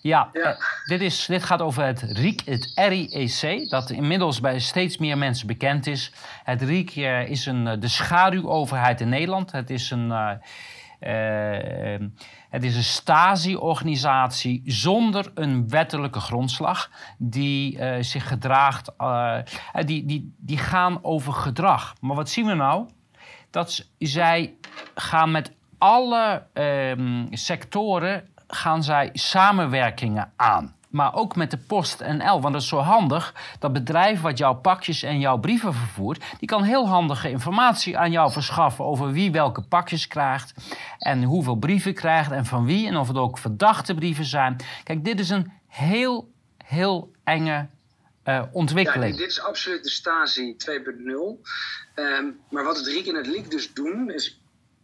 Ja, 0.00 0.28
eh, 0.32 0.50
dit, 0.84 1.00
is, 1.00 1.26
dit 1.26 1.44
gaat 1.44 1.62
over 1.62 1.84
het 1.84 2.02
RIEC, 2.02 2.42
het 2.44 2.72
RIEC, 2.74 3.70
dat 3.70 3.90
inmiddels 3.90 4.40
bij 4.40 4.58
steeds 4.58 4.98
meer 4.98 5.18
mensen 5.18 5.46
bekend 5.46 5.86
is. 5.86 6.12
Het 6.44 6.62
RIEC 6.62 6.96
uh, 6.96 7.28
is 7.28 7.46
een, 7.46 7.66
eh, 7.66 7.80
de 7.80 7.88
schaduwoverheid 7.88 9.00
in 9.00 9.08
Nederland. 9.08 9.52
Het 9.52 9.70
is 9.70 9.90
een, 9.90 10.10
het 12.48 12.64
is 12.64 12.76
een 12.76 12.82
stasi-organisatie 12.82 14.62
zonder 14.64 15.30
een 15.34 15.68
wettelijke 15.68 16.20
grondslag, 16.20 16.90
die 17.18 17.78
zich 18.00 18.28
gedraagt, 18.28 18.90
die, 19.84 20.04
die, 20.04 20.34
die 20.36 20.58
gaan 20.58 21.04
over 21.04 21.32
gedrag. 21.32 21.94
Maar 22.00 22.16
wat 22.16 22.30
zien 22.30 22.46
we 22.46 22.54
nou? 22.54 22.88
Dat 23.50 23.88
zij 23.98 24.54
gaan 24.94 25.30
met 25.30 25.52
alle 25.78 26.46
ehm, 26.52 27.26
sectoren 27.30 28.28
gaan 28.48 28.82
zij 28.82 29.10
samenwerkingen 29.12 30.32
aan. 30.36 30.76
Maar 30.88 31.14
ook 31.14 31.36
met 31.36 31.50
de 31.50 31.56
Post 31.56 32.00
NL. 32.00 32.40
Want 32.40 32.52
dat 32.52 32.62
is 32.62 32.68
zo 32.68 32.78
handig. 32.78 33.34
Dat 33.58 33.72
bedrijf 33.72 34.20
wat 34.20 34.38
jouw 34.38 34.54
pakjes 34.54 35.02
en 35.02 35.20
jouw 35.20 35.38
brieven 35.38 35.74
vervoert. 35.74 36.24
die 36.38 36.48
kan 36.48 36.62
heel 36.62 36.88
handige 36.88 37.30
informatie 37.30 37.98
aan 37.98 38.10
jou 38.10 38.32
verschaffen. 38.32 38.84
over 38.84 39.12
wie 39.12 39.32
welke 39.32 39.60
pakjes 39.62 40.06
krijgt. 40.06 40.54
en 40.98 41.22
hoeveel 41.22 41.56
brieven 41.56 41.94
krijgt 41.94 42.30
en 42.30 42.44
van 42.46 42.64
wie. 42.64 42.86
en 42.86 42.96
of 42.96 43.08
het 43.08 43.16
ook 43.16 43.38
verdachte 43.38 43.94
brieven 43.94 44.24
zijn. 44.24 44.56
Kijk, 44.84 45.04
dit 45.04 45.20
is 45.20 45.30
een 45.30 45.52
heel, 45.66 46.30
heel 46.64 47.12
enge 47.24 47.66
uh, 48.24 48.42
ontwikkeling. 48.52 49.12
Ja, 49.12 49.18
dit 49.18 49.30
is 49.30 49.40
absoluut 49.40 49.84
de 49.84 49.90
Stasi 49.90 50.56
2.0. 50.56 51.50
Ehm, 51.94 52.24
maar 52.50 52.64
wat 52.64 52.76
het 52.76 52.86
Riek 52.86 53.06
en 53.06 53.14
het 53.14 53.26
Liek 53.26 53.50
dus 53.50 53.72
doen. 53.72 54.10
is 54.10 54.40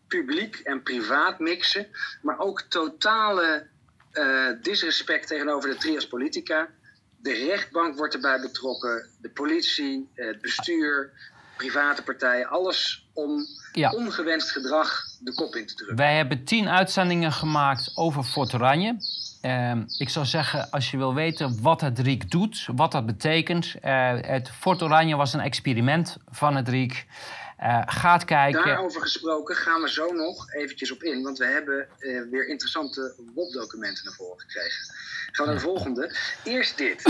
publiek 0.08 0.56
en 0.56 0.82
privaat 0.82 1.38
mixen, 1.38 1.86
maar 2.22 2.38
ook 2.38 2.60
totale 2.60 3.66
uh, 4.12 4.48
disrespect 4.62 5.26
tegenover 5.26 5.70
de 5.70 5.76
trias 5.76 6.08
politica. 6.08 6.68
De 7.16 7.32
rechtbank 7.32 7.96
wordt 7.96 8.14
erbij 8.14 8.40
betrokken, 8.40 9.08
de 9.20 9.30
politie, 9.30 10.08
het 10.14 10.40
bestuur, 10.40 11.12
private 11.56 12.02
partijen, 12.02 12.48
alles 12.48 13.08
om 13.12 13.46
ongewenst 13.90 14.50
gedrag 14.50 15.02
de 15.20 15.34
kop 15.34 15.54
in 15.54 15.66
te 15.66 15.74
drukken. 15.74 15.96
Wij 15.96 16.16
hebben 16.16 16.44
tien 16.44 16.68
uitzendingen 16.68 17.32
gemaakt 17.32 17.92
over 17.94 18.22
Fort 18.22 18.54
Oranje. 18.54 18.96
Uh, 19.42 19.72
ik 19.98 20.08
zou 20.08 20.26
zeggen, 20.26 20.70
als 20.70 20.90
je 20.90 20.96
wil 20.96 21.14
weten 21.14 21.62
wat 21.62 21.80
het 21.80 21.98
RIEK 21.98 22.30
doet, 22.30 22.68
wat 22.74 22.92
dat 22.92 23.06
betekent. 23.06 23.74
Uh, 23.84 24.12
het 24.20 24.50
Fort 24.50 24.82
Oranje 24.82 25.16
was 25.16 25.32
een 25.32 25.40
experiment 25.40 26.16
van 26.30 26.56
het 26.56 26.68
RIEK. 26.68 27.06
Uh, 27.64 27.82
gaat 27.86 28.24
kijken. 28.24 28.64
Daarover 28.64 29.00
gesproken 29.00 29.56
gaan 29.56 29.80
we 29.80 29.90
zo 29.90 30.12
nog 30.12 30.52
eventjes 30.52 30.92
op 30.92 31.02
in, 31.02 31.22
want 31.22 31.38
we 31.38 31.44
hebben 31.44 31.88
uh, 31.98 32.22
weer 32.30 32.48
interessante 32.48 33.14
WOP-documenten 33.34 34.04
naar 34.04 34.14
voren 34.14 34.40
gekregen. 34.40 34.94
Gaan 35.32 35.46
we 35.46 35.52
naar 35.52 35.54
de 35.54 35.60
volgende. 35.60 36.16
Eerst 36.42 36.78
dit. 36.78 37.02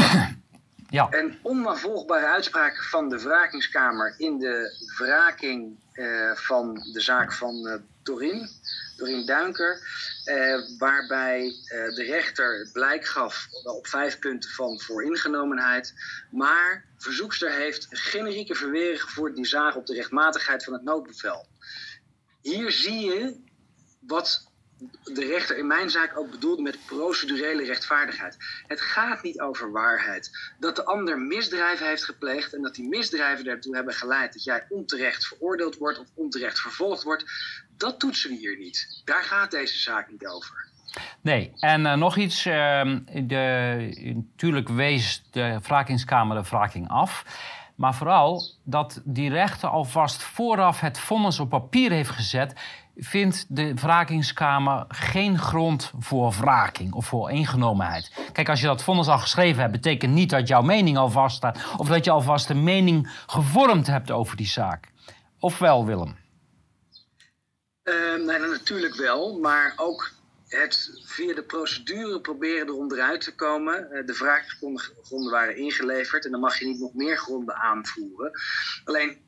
Ja. 0.88 1.06
Een 1.10 1.38
onnavolgbare 1.42 2.26
uitspraak 2.26 2.84
van 2.84 3.08
de 3.08 3.22
wrakingskamer 3.22 4.14
in 4.18 4.38
de 4.38 4.84
wraking 4.96 5.78
uh, 5.94 6.34
van 6.34 6.74
de 6.92 7.00
zaak 7.00 7.32
van 7.32 7.82
Dorin. 8.02 8.48
Dorien 8.96 9.26
Duinker. 9.26 9.80
Eh, 10.24 10.60
waarbij 10.78 11.44
eh, 11.44 11.94
de 11.94 12.02
rechter 12.02 12.68
blijk 12.72 13.06
gaf 13.06 13.48
op 13.64 13.86
vijf 13.86 14.18
punten 14.18 14.50
van 14.50 14.80
vooringenomenheid. 14.80 15.94
Maar 16.30 16.84
verzoekster 16.98 17.52
heeft 17.52 17.86
generieke 17.90 18.54
verwering 18.54 19.02
gevoerd 19.02 19.36
die 19.36 19.46
zagen 19.46 19.80
op 19.80 19.86
de 19.86 19.94
rechtmatigheid 19.94 20.64
van 20.64 20.72
het 20.72 20.82
noodbevel. 20.82 21.46
Hier 22.40 22.72
zie 22.72 23.00
je 23.00 23.36
wat 24.00 24.52
de 25.02 25.26
rechter 25.26 25.58
in 25.58 25.66
mijn 25.66 25.90
zaak 25.90 26.18
ook 26.18 26.30
bedoelde 26.30 26.62
met 26.62 26.78
procedurele 26.86 27.64
rechtvaardigheid. 27.64 28.36
Het 28.66 28.80
gaat 28.80 29.22
niet 29.22 29.40
over 29.40 29.72
waarheid. 29.72 30.30
Dat 30.58 30.76
de 30.76 30.84
ander 30.84 31.18
misdrijven 31.18 31.86
heeft 31.86 32.04
gepleegd 32.04 32.54
en 32.54 32.62
dat 32.62 32.74
die 32.74 32.88
misdrijven 32.88 33.46
ertoe 33.46 33.74
hebben 33.74 33.94
geleid 33.94 34.32
dat 34.32 34.44
jij 34.44 34.66
onterecht 34.68 35.26
veroordeeld 35.26 35.76
wordt 35.76 35.98
of 35.98 36.06
onterecht 36.14 36.60
vervolgd 36.60 37.02
wordt, 37.02 37.24
dat 37.76 38.00
toetsen 38.00 38.30
we 38.30 38.36
hier 38.36 38.58
niet. 38.58 39.02
Daar 39.04 39.22
gaat 39.22 39.50
deze 39.50 39.78
zaak 39.78 40.10
niet 40.10 40.26
over. 40.26 40.72
Nee, 41.20 41.52
en 41.58 41.80
uh, 41.80 41.94
nog 41.94 42.16
iets. 42.16 42.46
Uh, 42.46 42.96
de, 43.12 44.12
natuurlijk 44.14 44.68
wees 44.68 45.22
de 45.30 45.58
wrakingskamer 45.62 46.42
de 46.42 46.48
wraking 46.48 46.88
af. 46.88 47.24
Maar 47.74 47.94
vooral 47.94 48.42
dat 48.64 49.02
die 49.04 49.30
rechter 49.30 49.68
alvast 49.68 50.22
vooraf 50.22 50.80
het 50.80 50.98
vonnis 50.98 51.40
op 51.40 51.48
papier 51.48 51.90
heeft 51.90 52.10
gezet 52.10 52.54
vindt 52.96 53.44
de 53.48 53.74
wrakingskamer 53.74 54.84
geen 54.88 55.38
grond 55.38 55.92
voor 55.98 56.32
wraking 56.32 56.92
of 56.92 57.06
voor 57.06 57.30
ingenomenheid. 57.30 58.12
Kijk, 58.32 58.48
als 58.48 58.60
je 58.60 58.66
dat 58.66 58.82
vonnis 58.82 59.08
al 59.08 59.18
geschreven 59.18 59.60
hebt, 59.60 59.72
betekent 59.72 60.12
niet 60.12 60.30
dat 60.30 60.48
jouw 60.48 60.62
mening 60.62 60.96
al 60.96 61.10
vaststaat 61.10 61.58
of 61.76 61.88
dat 61.88 62.04
je 62.04 62.10
alvast 62.10 62.50
een 62.50 62.62
mening 62.62 63.22
gevormd 63.26 63.86
hebt 63.86 64.10
over 64.10 64.36
die 64.36 64.46
zaak. 64.46 64.88
Of 65.38 65.58
wel, 65.58 65.86
Willem? 65.86 66.16
Uh, 67.84 68.26
nee, 68.26 68.38
natuurlijk 68.38 68.94
wel, 68.94 69.38
maar 69.38 69.72
ook 69.76 70.12
het 70.48 71.02
via 71.04 71.34
de 71.34 71.42
procedure 71.42 72.20
proberen 72.20 72.66
eronderuit 72.66 73.20
te 73.20 73.34
komen. 73.34 73.88
Uh, 73.92 74.06
de 74.06 74.12
wrakingsgronden 74.12 75.32
waren 75.32 75.56
ingeleverd 75.56 76.24
en 76.24 76.30
dan 76.30 76.40
mag 76.40 76.58
je 76.58 76.66
niet 76.66 76.80
nog 76.80 76.94
meer 76.94 77.16
gronden 77.16 77.54
aanvoeren. 77.54 78.30
Alleen 78.84 79.18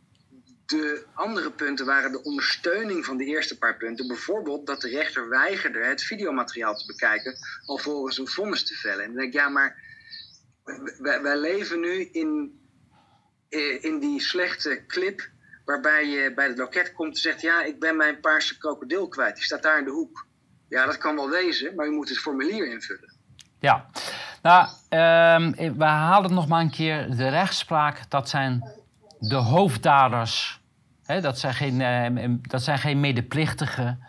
de 0.66 1.06
andere 1.14 1.50
punten 1.50 1.86
waren 1.86 2.12
de 2.12 2.22
ondersteuning 2.22 3.04
van 3.04 3.16
de 3.16 3.24
eerste 3.24 3.58
paar 3.58 3.76
punten. 3.76 4.06
Bijvoorbeeld 4.06 4.66
dat 4.66 4.80
de 4.80 4.88
rechter 4.88 5.28
weigerde 5.28 5.84
het 5.84 6.02
videomateriaal 6.02 6.74
te 6.74 6.86
bekijken 6.86 7.36
alvorens 7.66 8.18
een 8.18 8.28
vonnis 8.28 8.64
te 8.64 8.74
vellen. 8.74 9.04
En 9.04 9.06
dan 9.06 9.16
denk 9.16 9.28
ik, 9.28 9.40
ja, 9.40 9.48
maar 9.48 9.84
wij, 10.98 11.38
leven 11.38 11.80
nu 11.80 12.08
in, 12.12 12.60
eh, 13.48 13.84
in 13.84 13.98
die 13.98 14.20
slechte 14.20 14.84
clip 14.86 15.28
waarbij 15.64 16.06
je 16.06 16.34
bij 16.34 16.46
het 16.46 16.58
loket 16.58 16.92
komt 16.92 17.14
en 17.14 17.20
zegt, 17.20 17.40
ja, 17.40 17.62
ik 17.62 17.80
ben 17.80 17.96
mijn 17.96 18.20
paarse 18.20 18.58
krokodil 18.58 19.08
kwijt. 19.08 19.34
Die 19.34 19.44
staat 19.44 19.62
daar 19.62 19.78
in 19.78 19.84
de 19.84 19.90
hoek. 19.90 20.26
Ja, 20.68 20.86
dat 20.86 20.98
kan 20.98 21.14
wel 21.14 21.30
wezen, 21.30 21.74
maar 21.74 21.86
je 21.86 21.92
moet 21.92 22.08
het 22.08 22.18
formulier 22.18 22.66
invullen. 22.66 23.14
Ja, 23.60 23.90
nou, 24.42 24.66
uh, 24.66 25.72
we 25.76 25.84
halen 25.84 26.34
nog 26.34 26.48
maar 26.48 26.60
een 26.60 26.70
keer. 26.70 27.16
De 27.16 27.28
rechtspraak, 27.28 28.10
dat 28.10 28.28
zijn 28.28 28.84
de 29.18 29.34
hoofddaders, 29.34 30.60
hè, 31.04 31.20
dat, 31.20 31.38
zijn 31.38 31.54
geen, 31.54 31.80
uh, 31.80 32.34
dat 32.40 32.62
zijn 32.62 32.78
geen 32.78 33.00
medeplichtigen. 33.00 34.04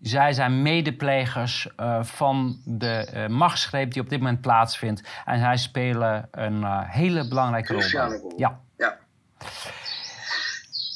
Zij 0.00 0.32
zijn 0.32 0.62
medeplegers 0.62 1.68
uh, 1.80 2.02
van 2.02 2.60
de 2.64 3.08
uh, 3.14 3.26
machtsgreep 3.26 3.92
die 3.92 4.02
op 4.02 4.08
dit 4.08 4.18
moment 4.18 4.40
plaatsvindt. 4.40 5.02
En 5.24 5.38
zij 5.38 5.56
spelen 5.56 6.28
een 6.30 6.64
hele 6.84 7.28
belangrijke 7.28 7.72
rol. 7.72 8.32
Ja. 8.36 8.60
ja. 8.76 8.98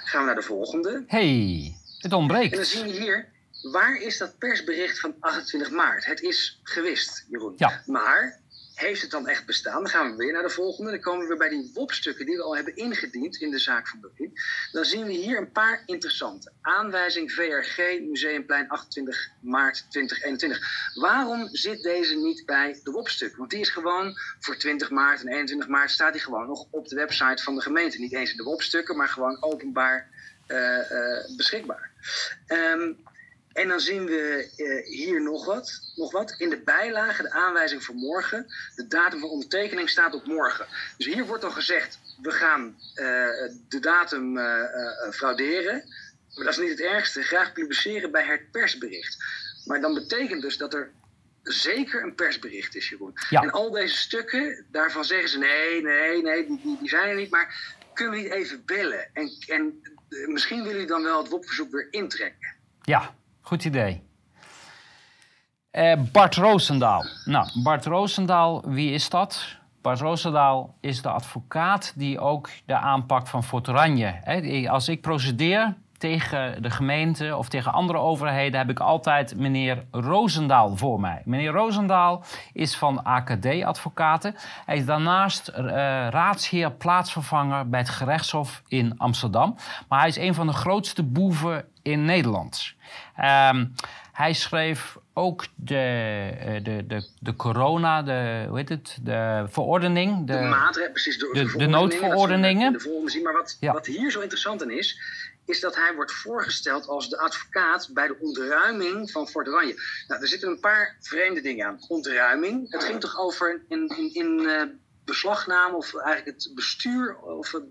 Gaan 0.04 0.20
we 0.20 0.26
naar 0.26 0.34
de 0.34 0.42
volgende. 0.42 1.04
hey, 1.06 1.72
het 1.94 2.02
En 2.04 2.10
dan 2.10 2.18
ontbreekt. 2.18 2.66
zien 2.66 2.84
we 2.86 2.90
hier. 2.92 3.28
Waar 3.62 3.96
is 3.96 4.18
dat 4.18 4.38
persbericht 4.38 5.00
van 5.00 5.14
28 5.20 5.70
maart? 5.70 6.04
Het 6.04 6.20
is 6.20 6.60
gewist, 6.62 7.24
Jeroen. 7.28 7.54
Ja. 7.56 7.82
Maar 7.86 8.40
heeft 8.78 9.02
het 9.02 9.10
dan 9.10 9.28
echt 9.28 9.46
bestaan? 9.46 9.82
Dan 9.82 9.88
gaan 9.88 10.10
we 10.10 10.16
weer 10.16 10.32
naar 10.32 10.42
de 10.42 10.50
volgende. 10.50 10.90
Dan 10.90 11.00
komen 11.00 11.20
we 11.20 11.26
weer 11.28 11.36
bij 11.36 11.48
die 11.48 11.70
WOP-stukken 11.74 12.26
die 12.26 12.36
we 12.36 12.42
al 12.42 12.56
hebben 12.56 12.76
ingediend 12.76 13.36
in 13.36 13.50
de 13.50 13.58
zaak 13.58 13.88
van 13.88 14.00
Berlin. 14.00 14.32
Dan 14.72 14.84
zien 14.84 15.04
we 15.04 15.12
hier 15.12 15.38
een 15.38 15.52
paar 15.52 15.82
interessante. 15.86 16.52
Aanwijzing 16.60 17.32
VRG, 17.32 18.00
Museumplein 18.00 18.68
28 18.68 19.28
maart 19.40 19.86
2021. 19.90 20.92
Waarom 20.94 21.48
zit 21.52 21.82
deze 21.82 22.16
niet 22.16 22.46
bij 22.46 22.80
de 22.82 22.90
WOP-stukken? 22.90 23.38
Want 23.38 23.50
die 23.50 23.60
is 23.60 23.70
gewoon 23.70 24.18
voor 24.38 24.56
20 24.56 24.90
maart 24.90 25.20
en 25.20 25.28
21 25.28 25.68
maart 25.68 25.90
staat 25.90 26.12
die 26.12 26.22
gewoon 26.22 26.46
nog 26.46 26.66
op 26.70 26.88
de 26.88 26.96
website 26.96 27.42
van 27.42 27.54
de 27.54 27.60
gemeente. 27.60 28.00
Niet 28.00 28.14
eens 28.14 28.30
in 28.30 28.36
de 28.36 28.42
WOP-stukken, 28.42 28.96
maar 28.96 29.08
gewoon 29.08 29.42
openbaar 29.42 30.10
eh, 30.46 30.90
eh, 30.90 31.36
beschikbaar. 31.36 31.90
Ehm, 32.46 32.92
en 33.58 33.68
dan 33.68 33.80
zien 33.80 34.06
we 34.06 34.50
eh, 34.56 34.86
hier 34.86 35.22
nog 35.22 35.44
wat, 35.44 35.92
nog 35.96 36.12
wat. 36.12 36.34
In 36.38 36.50
de 36.50 36.60
bijlage, 36.60 37.22
de 37.22 37.30
aanwijzing 37.30 37.84
voor 37.84 37.94
morgen. 37.94 38.46
De 38.74 38.86
datum 38.86 39.20
van 39.20 39.28
ondertekening 39.28 39.88
staat 39.88 40.14
op 40.14 40.26
morgen. 40.26 40.66
Dus 40.96 41.06
hier 41.06 41.26
wordt 41.26 41.42
dan 41.42 41.52
gezegd, 41.52 41.98
we 42.22 42.30
gaan 42.30 42.76
eh, 42.94 43.04
de 43.68 43.78
datum 43.80 44.36
eh, 44.36 45.10
frauderen. 45.10 45.84
Maar 46.34 46.44
dat 46.44 46.52
is 46.52 46.58
niet 46.58 46.70
het 46.70 46.80
ergste. 46.80 47.22
Graag 47.22 47.52
publiceren 47.52 48.10
bij 48.10 48.24
het 48.24 48.50
persbericht. 48.50 49.16
Maar 49.64 49.80
dan 49.80 49.94
betekent 49.94 50.42
dus 50.42 50.56
dat 50.56 50.74
er 50.74 50.90
zeker 51.42 52.02
een 52.02 52.14
persbericht 52.14 52.74
is, 52.74 52.88
Jeroen. 52.88 53.12
Ja. 53.30 53.42
En 53.42 53.50
al 53.50 53.70
deze 53.70 53.96
stukken, 53.96 54.66
daarvan 54.70 55.04
zeggen 55.04 55.28
ze 55.28 55.38
nee, 55.38 55.82
nee, 55.82 56.22
nee, 56.22 56.46
die, 56.46 56.60
die, 56.62 56.76
die 56.80 56.88
zijn 56.88 57.08
er 57.08 57.16
niet. 57.16 57.30
Maar 57.30 57.76
kunnen 57.94 58.14
we 58.14 58.20
niet 58.20 58.32
even 58.32 58.62
bellen? 58.64 59.10
En, 59.12 59.30
en 59.46 59.82
misschien 60.08 60.58
willen 60.58 60.72
jullie 60.72 60.86
dan 60.86 61.02
wel 61.02 61.18
het 61.18 61.28
WOP-verzoek 61.28 61.70
weer 61.70 61.88
intrekken. 61.90 62.56
Ja, 62.82 63.14
goed 63.48 63.64
idee. 63.64 64.02
Eh, 65.70 65.96
Bart 66.12 66.34
Roosendaal. 66.34 67.04
Nou, 67.24 67.62
Bart 67.62 67.86
Roosendaal, 67.86 68.62
wie 68.66 68.90
is 68.92 69.08
dat? 69.08 69.56
Bart 69.82 70.00
Roosendaal 70.00 70.74
is 70.80 71.02
de 71.02 71.08
advocaat 71.08 71.92
die 71.96 72.18
ook 72.18 72.50
de 72.66 72.76
aanpak 72.76 73.26
van 73.26 73.44
Fort 73.44 73.68
Oranje. 73.68 74.20
Hè, 74.22 74.68
als 74.70 74.88
ik 74.88 75.00
procedeer 75.00 75.74
tegen 75.98 76.62
de 76.62 76.70
gemeente 76.70 77.36
of 77.36 77.48
tegen 77.48 77.72
andere 77.72 77.98
overheden, 77.98 78.58
heb 78.58 78.70
ik 78.70 78.80
altijd 78.80 79.36
meneer 79.36 79.84
Roosendaal 79.90 80.76
voor 80.76 81.00
mij. 81.00 81.22
Meneer 81.24 81.52
Roosendaal 81.52 82.24
is 82.52 82.76
van 82.76 83.02
AKD 83.04 83.62
Advocaten. 83.64 84.34
Hij 84.64 84.76
is 84.76 84.84
daarnaast 84.84 85.48
eh, 85.48 85.64
raadsheer 86.08 86.72
plaatsvervanger 86.72 87.68
bij 87.68 87.80
het 87.80 87.88
gerechtshof 87.88 88.62
in 88.66 88.98
Amsterdam. 88.98 89.56
Maar 89.88 89.98
hij 89.98 90.08
is 90.08 90.16
een 90.16 90.34
van 90.34 90.46
de 90.46 90.52
grootste 90.52 91.02
boeven 91.02 91.64
in 91.90 92.04
Nederland. 92.04 92.72
Ehm, 93.16 93.66
hij 94.12 94.32
schreef 94.32 94.96
ook 95.14 95.46
de, 95.54 95.74
eh, 96.40 96.64
de, 96.64 96.86
de, 96.86 97.08
de 97.20 97.36
corona, 97.36 98.02
de, 98.02 98.44
hoe 98.48 98.56
heet 98.58 98.68
het, 98.68 98.98
de 99.02 99.44
verordening. 99.48 100.26
De, 100.26 100.32
maatregelen, 100.32 100.92
precies. 100.92 101.18
De, 101.18 101.30
de- 101.32 101.58
de 101.58 101.66
noodverordeningen. 101.66 102.72
De 102.72 102.80
volgende 102.80 103.10
zien. 103.10 103.22
Maar 103.22 103.32
wat, 103.32 103.56
Ja. 103.60 103.72
wat 103.72 103.86
hier 103.86 104.10
zo 104.10 104.20
interessant 104.20 104.62
aan 104.62 104.70
is, 104.70 105.00
is 105.46 105.60
dat 105.60 105.76
hij 105.76 105.94
wordt 105.94 106.12
voorgesteld 106.12 106.88
als 106.88 107.08
de 107.10 107.18
advocaat 107.18 107.90
bij 107.92 108.06
de 108.06 108.16
ontruiming 108.20 109.10
van 109.10 109.28
Fort 109.28 109.48
Oranje. 109.48 109.74
Nou, 110.08 110.20
er 110.20 110.28
zitten 110.28 110.48
een 110.48 110.60
paar 110.60 110.96
vreemde 111.00 111.40
dingen 111.40 111.66
aan. 111.66 111.78
Ontruiming, 111.88 112.70
het 112.72 112.84
ging 112.84 113.00
toch 113.00 113.18
over 113.18 113.62
in, 113.68 113.88
in, 113.96 114.14
in 114.14 114.46
eh, 114.48 114.62
beslagname 115.04 115.76
of 115.76 115.94
eigenlijk 115.94 116.26
het 116.36 116.52
bestuur 116.54 117.16
of 117.16 117.52
het, 117.52 117.62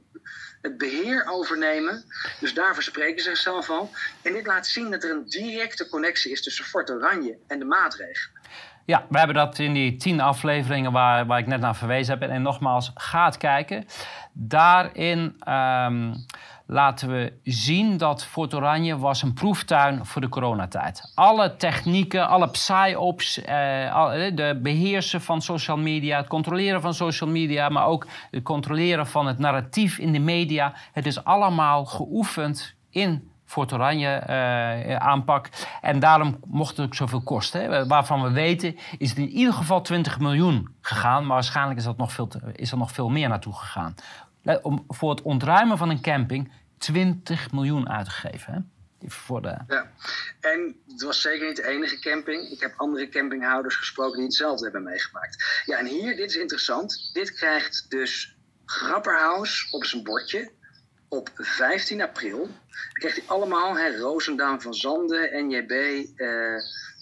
het 0.68 0.78
beheer 0.78 1.26
overnemen. 1.30 2.04
Dus 2.40 2.54
daarvoor 2.54 2.84
spreken 2.84 3.24
ze 3.24 3.30
zichzelf 3.30 3.66
van. 3.66 3.90
En 4.22 4.34
dit 4.34 4.46
laat 4.46 4.68
zien 4.68 4.92
dat 4.92 5.04
er 5.04 5.12
een 5.12 5.26
directe 5.26 5.90
connectie 5.90 6.32
is 6.32 6.44
tussen 6.44 6.66
Fort 6.66 6.92
Oranje 6.92 7.38
en 7.48 7.60
de 7.60 7.66
maatregelen. 7.66 8.36
Ja, 8.86 9.06
we 9.10 9.18
hebben 9.18 9.36
dat 9.36 9.60
in 9.60 9.74
die 9.74 9.96
tien 9.96 10.22
afleveringen 10.22 10.92
waar, 10.92 11.26
waar 11.26 11.40
ik 11.40 11.48
net 11.48 11.60
naar 11.60 11.76
verwezen 11.76 12.20
heb. 12.20 12.30
En 12.30 12.42
nogmaals, 12.42 12.92
ga 12.96 13.26
het 13.26 13.38
kijken. 13.38 13.86
Daarin 14.34 15.36
ehm, 15.40 16.14
laten 16.68 17.10
we 17.10 17.34
zien 17.44 17.98
dat 17.98 18.26
Fort 18.26 18.54
Oranje 18.54 18.98
was 18.98 19.22
een 19.22 19.34
proeftuin 19.34 20.06
voor 20.06 20.22
de 20.22 20.30
coronatijd. 20.30 21.12
Alle 21.16 21.56
technieken, 21.56 22.28
alle 22.28 22.50
psyops, 22.50 23.42
eh, 23.42 23.96
al- 23.96 24.12
eh, 24.12 24.36
de 24.36 24.60
beheersen 24.64 25.22
van 25.22 25.42
social 25.42 25.78
media, 25.78 26.18
het 26.18 26.28
controleren 26.28 26.82
van 26.82 26.94
social 26.94 27.30
media, 27.30 27.70
maar 27.70 27.86
ook 27.86 28.08
het 28.32 28.44
controleren 28.44 29.08
van 29.08 29.28
het 29.28 29.40
narratief 29.40 29.98
in 29.98 30.12
de 30.12 30.20
media. 30.20 30.74
Het 30.92 31.06
is 31.06 31.24
allemaal 31.24 31.86
geoefend 31.86 32.76
in 32.90 33.32
Fort 33.46 33.74
Oranje 33.74 34.08
eh, 34.08 34.96
aanpak. 34.96 35.50
En 35.82 36.00
daarom 36.00 36.40
mocht 36.48 36.78
het 36.78 36.86
ook 36.86 36.96
zoveel 36.96 37.22
kosten. 37.22 37.62
Hè. 37.62 37.88
Waarvan 37.88 38.22
we 38.24 38.32
weten 38.32 38.76
is 38.98 39.10
het 39.10 39.18
in 39.18 39.30
ieder 39.30 39.54
geval 39.54 39.82
20 39.82 40.20
miljoen 40.20 40.76
gegaan. 40.82 41.26
Maar 41.26 41.34
waarschijnlijk 41.36 41.78
is, 41.80 41.86
dat 41.86 41.98
nog 41.98 42.12
veel 42.12 42.30
is 42.54 42.72
er 42.72 42.78
nog 42.78 42.92
veel 42.92 43.10
meer 43.10 43.30
naartoe 43.30 43.54
gegaan. 43.54 43.96
Let- 44.48 44.62
Om, 44.64 44.84
voor 44.88 45.10
het 45.10 45.22
ontruimen 45.22 45.78
van 45.78 45.90
een 45.90 46.02
camping 46.02 46.52
20 46.78 47.52
miljoen 47.52 47.90
uitgegeven. 47.90 48.54
Hè. 48.54 48.60
Voor 49.10 49.42
de, 49.42 49.58
Ja, 49.68 49.92
en 50.40 50.76
het 50.88 51.02
was 51.02 51.22
zeker 51.22 51.48
niet 51.48 51.56
de 51.56 51.68
enige 51.68 52.00
camping. 52.00 52.50
Ik 52.50 52.60
heb 52.60 52.74
andere 52.78 53.10
campinghouders 53.10 53.76
gesproken 53.76 54.16
die 54.16 54.26
hetzelfde 54.26 54.64
hebben 54.64 54.84
meegemaakt. 54.84 55.62
Ja, 55.66 55.78
en 55.78 55.86
hier, 55.86 56.16
dit 56.16 56.30
is 56.30 56.36
interessant. 56.36 57.10
Dit 57.14 57.34
krijgt 57.34 57.86
dus 57.90 58.38
Grapperhaus 58.66 59.68
op 59.72 59.86
zijn 59.86 60.04
bordje 60.04 60.52
op 61.10 61.30
15 61.36 62.02
april. 62.02 62.50
Krijgt 62.94 63.18
hij 63.18 63.28
allemaal, 63.28 63.78
hè, 63.78 63.98
Roosendaal 63.98 64.60
van 64.60 64.74
Zanden, 64.74 65.48
NJB, 65.48 65.72
eh, 66.16 66.28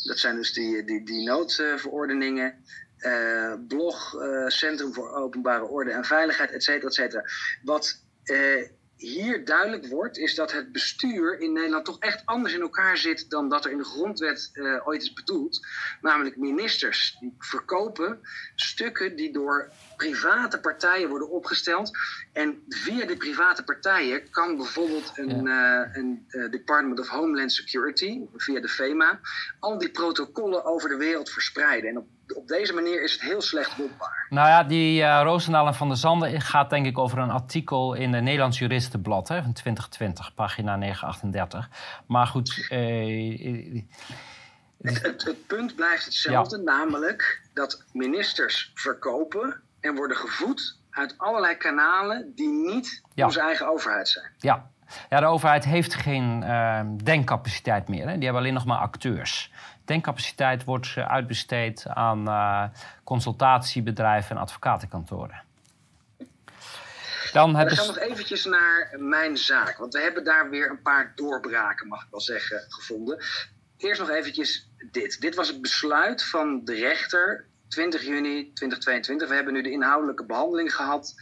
dat 0.07 0.19
zijn 0.19 0.35
dus 0.35 0.53
die, 0.53 0.83
die, 0.83 1.05
die 1.05 1.23
noodverordeningen. 1.27 2.63
Eh, 3.05 3.53
blog, 3.67 4.21
eh, 4.21 4.47
Centrum 4.47 4.93
voor 4.93 5.09
Openbare 5.15 5.63
Orde 5.65 5.91
en 5.91 6.05
Veiligheid, 6.05 6.51
et 6.51 6.63
cetera, 6.63 6.87
et 6.87 6.93
cetera. 6.93 7.23
Wat 7.63 8.03
eh, 8.23 8.69
hier 8.95 9.45
duidelijk 9.45 9.87
wordt, 9.87 10.17
is 10.17 10.35
dat 10.35 10.51
het 10.51 10.71
bestuur 10.71 11.39
in 11.39 11.53
Nederland 11.53 11.85
toch 11.85 11.99
echt 11.99 12.25
anders 12.25 12.53
in 12.53 12.61
elkaar 12.61 12.97
zit 12.97 13.29
dan 13.29 13.49
dat 13.49 13.65
er 13.65 13.71
in 13.71 13.77
de 13.77 13.83
grondwet 13.83 14.51
ooit 14.83 15.01
is 15.01 15.13
bedoeld. 15.13 15.67
Namelijk 16.01 16.37
ministers 16.37 17.17
die 17.19 17.35
verkopen 17.39 18.19
stukken 18.55 19.15
die 19.15 19.33
door 19.33 19.71
private 19.97 20.59
partijen 20.59 21.09
worden 21.09 21.29
opgesteld. 21.29 21.91
En 22.33 22.63
via 22.69 23.05
die 23.05 23.17
private 23.17 23.63
partijen 23.63 24.29
kan 24.29 24.57
bijvoorbeeld 24.57 25.11
een, 25.15 25.45
een 25.93 26.25
Department 26.51 26.99
of 26.99 27.07
Homeland 27.07 27.51
Security, 27.51 28.21
via 28.35 28.59
de 28.59 28.69
FEMA, 28.69 29.19
al 29.59 29.77
die 29.77 29.91
protocollen 29.91 30.65
over 30.65 30.89
de 30.89 30.97
wereld 30.97 31.29
verspreiden. 31.29 31.89
En 31.89 31.97
op, 31.97 32.07
op 32.35 32.47
deze 32.47 32.73
manier 32.73 33.03
is 33.03 33.11
het 33.11 33.21
heel 33.21 33.41
slecht 33.41 33.75
wopbaar. 33.77 34.25
Nou 34.29 34.47
ja, 34.47 34.63
die 34.63 35.03
eh 35.03 35.21
Roosendaal 35.23 35.67
en 35.67 35.75
Van 35.75 35.87
der 35.87 35.97
Zanden 35.97 36.41
gaat 36.41 36.69
denk 36.69 36.85
ik 36.85 36.97
over 36.97 37.17
een 37.17 37.29
artikel 37.31 37.93
in 37.93 38.13
het 38.13 38.23
Nederlands 38.23 38.59
Juristenblad 38.59 39.27
hè, 39.27 39.41
van 39.43 39.53
2020, 39.53 40.33
pagina 40.33 40.75
938. 40.75 41.69
Maar 42.07 42.27
goed, 42.27 42.67
eh, 42.69 43.83
Het, 44.81 45.01
het, 45.01 45.23
het 45.23 45.47
punt 45.47 45.75
blijft 45.75 46.05
hetzelfde, 46.05 46.57
namelijk 46.57 47.41
dat 47.53 47.83
ministers 47.93 48.71
verkopen 48.73 49.61
en 49.79 49.95
worden 49.95 50.17
gevoed 50.17 50.77
uit 50.89 51.13
allerlei 51.17 51.55
kanalen 51.55 52.31
die 52.35 52.47
niet 52.49 53.01
Ja. 53.13 53.25
onze 53.25 53.39
eigen 53.41 53.67
overheid 53.67 54.07
zijn. 54.09 54.31
ja. 54.37 54.69
ja, 55.09 55.19
de 55.19 55.25
overheid 55.25 55.65
heeft 55.65 55.93
geen 55.95 56.43
eh, 56.43 56.79
denkcapaciteit 57.03 57.87
meer. 57.87 58.07
Hè. 58.07 58.13
Die 58.13 58.23
hebben 58.23 58.41
alleen 58.41 58.53
nog 58.53 58.65
maar 58.65 58.77
acteurs. 58.77 59.51
Denkcapaciteit 59.85 60.63
wordt 60.63 60.93
eh, 60.95 61.07
uitbesteed 61.11 61.87
aan 61.87 62.27
eh, 62.27 62.63
consultatiebedrijven 63.03 64.35
en 64.35 64.41
advocatenkantoren. 64.41 65.43
Dan 67.31 67.55
gaan 67.55 67.69
ze... 67.69 67.85
nog 67.85 67.97
eventjes 67.97 68.45
naar 68.45 68.95
mijn 68.97 69.37
zaak, 69.37 69.77
want 69.77 69.93
we 69.93 70.01
hebben 70.01 70.23
daar 70.23 70.49
weer 70.49 70.69
een 70.69 70.81
paar 70.81 71.11
doorbraken, 71.15 71.87
mag 71.87 72.03
ik 72.03 72.07
wel 72.11 72.21
zeggen, 72.21 72.65
gevonden. 72.69 73.23
Eerst 73.77 73.99
nog 73.99 74.09
eventjes 74.09 74.69
dit. 74.91 75.21
Dit 75.21 75.35
was 75.35 75.47
het 75.47 75.61
besluit 75.61 76.23
van 76.23 76.65
de 76.65 76.73
rechter 76.73 77.45
20 77.67 78.01
juni 78.01 78.53
2022. 78.53 79.27
We 79.27 79.35
hebben 79.35 79.53
nu 79.53 79.61
de 79.61 79.71
inhoudelijke 79.71 80.25
behandeling 80.25 80.75
gehad. 80.75 81.15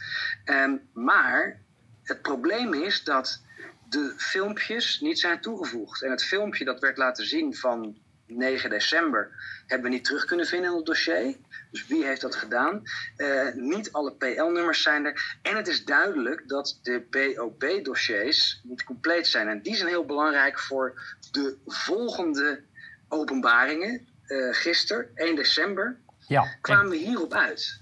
Ehm, 0.44 0.76
maar 0.92 1.60
het 2.02 2.22
probleem 2.22 2.74
is 2.74 3.04
dat 3.04 3.42
de 3.88 4.14
filmpjes 4.16 5.00
niet 5.00 5.18
zijn 5.18 5.40
toegevoegd. 5.40 6.02
En 6.02 6.10
het 6.10 6.24
filmpje 6.24 6.64
dat 6.64 6.80
werd 6.80 6.96
laten 6.96 7.26
zien 7.26 7.54
van 7.54 7.96
9 8.26 8.70
december 8.70 9.30
hebben 9.66 9.90
we 9.90 9.96
niet 9.96 10.04
terug 10.04 10.24
kunnen 10.24 10.46
vinden 10.46 10.70
in 10.70 10.76
het 10.76 10.86
dossier. 10.86 11.36
Dus 11.70 11.86
wie 11.86 12.04
heeft 12.04 12.20
dat 12.20 12.34
gedaan? 12.34 12.82
Uh, 13.16 13.52
niet 13.54 13.92
alle 13.92 14.12
PL-nummers 14.12 14.82
zijn 14.82 15.04
er. 15.04 15.36
En 15.42 15.56
het 15.56 15.68
is 15.68 15.84
duidelijk 15.84 16.48
dat 16.48 16.78
de 16.82 17.06
BOB-dossiers 17.10 18.60
niet 18.62 18.84
compleet 18.84 19.26
zijn. 19.26 19.48
En 19.48 19.62
die 19.62 19.76
zijn 19.76 19.88
heel 19.88 20.04
belangrijk 20.04 20.58
voor 20.58 21.16
de 21.30 21.56
volgende 21.66 22.62
openbaringen. 23.08 24.06
Uh, 24.26 24.54
gisteren, 24.54 25.10
1 25.14 25.36
december, 25.36 25.96
ja, 26.26 26.56
kwamen 26.60 26.88
we 26.88 26.96
hierop 26.96 27.32
uit. 27.32 27.80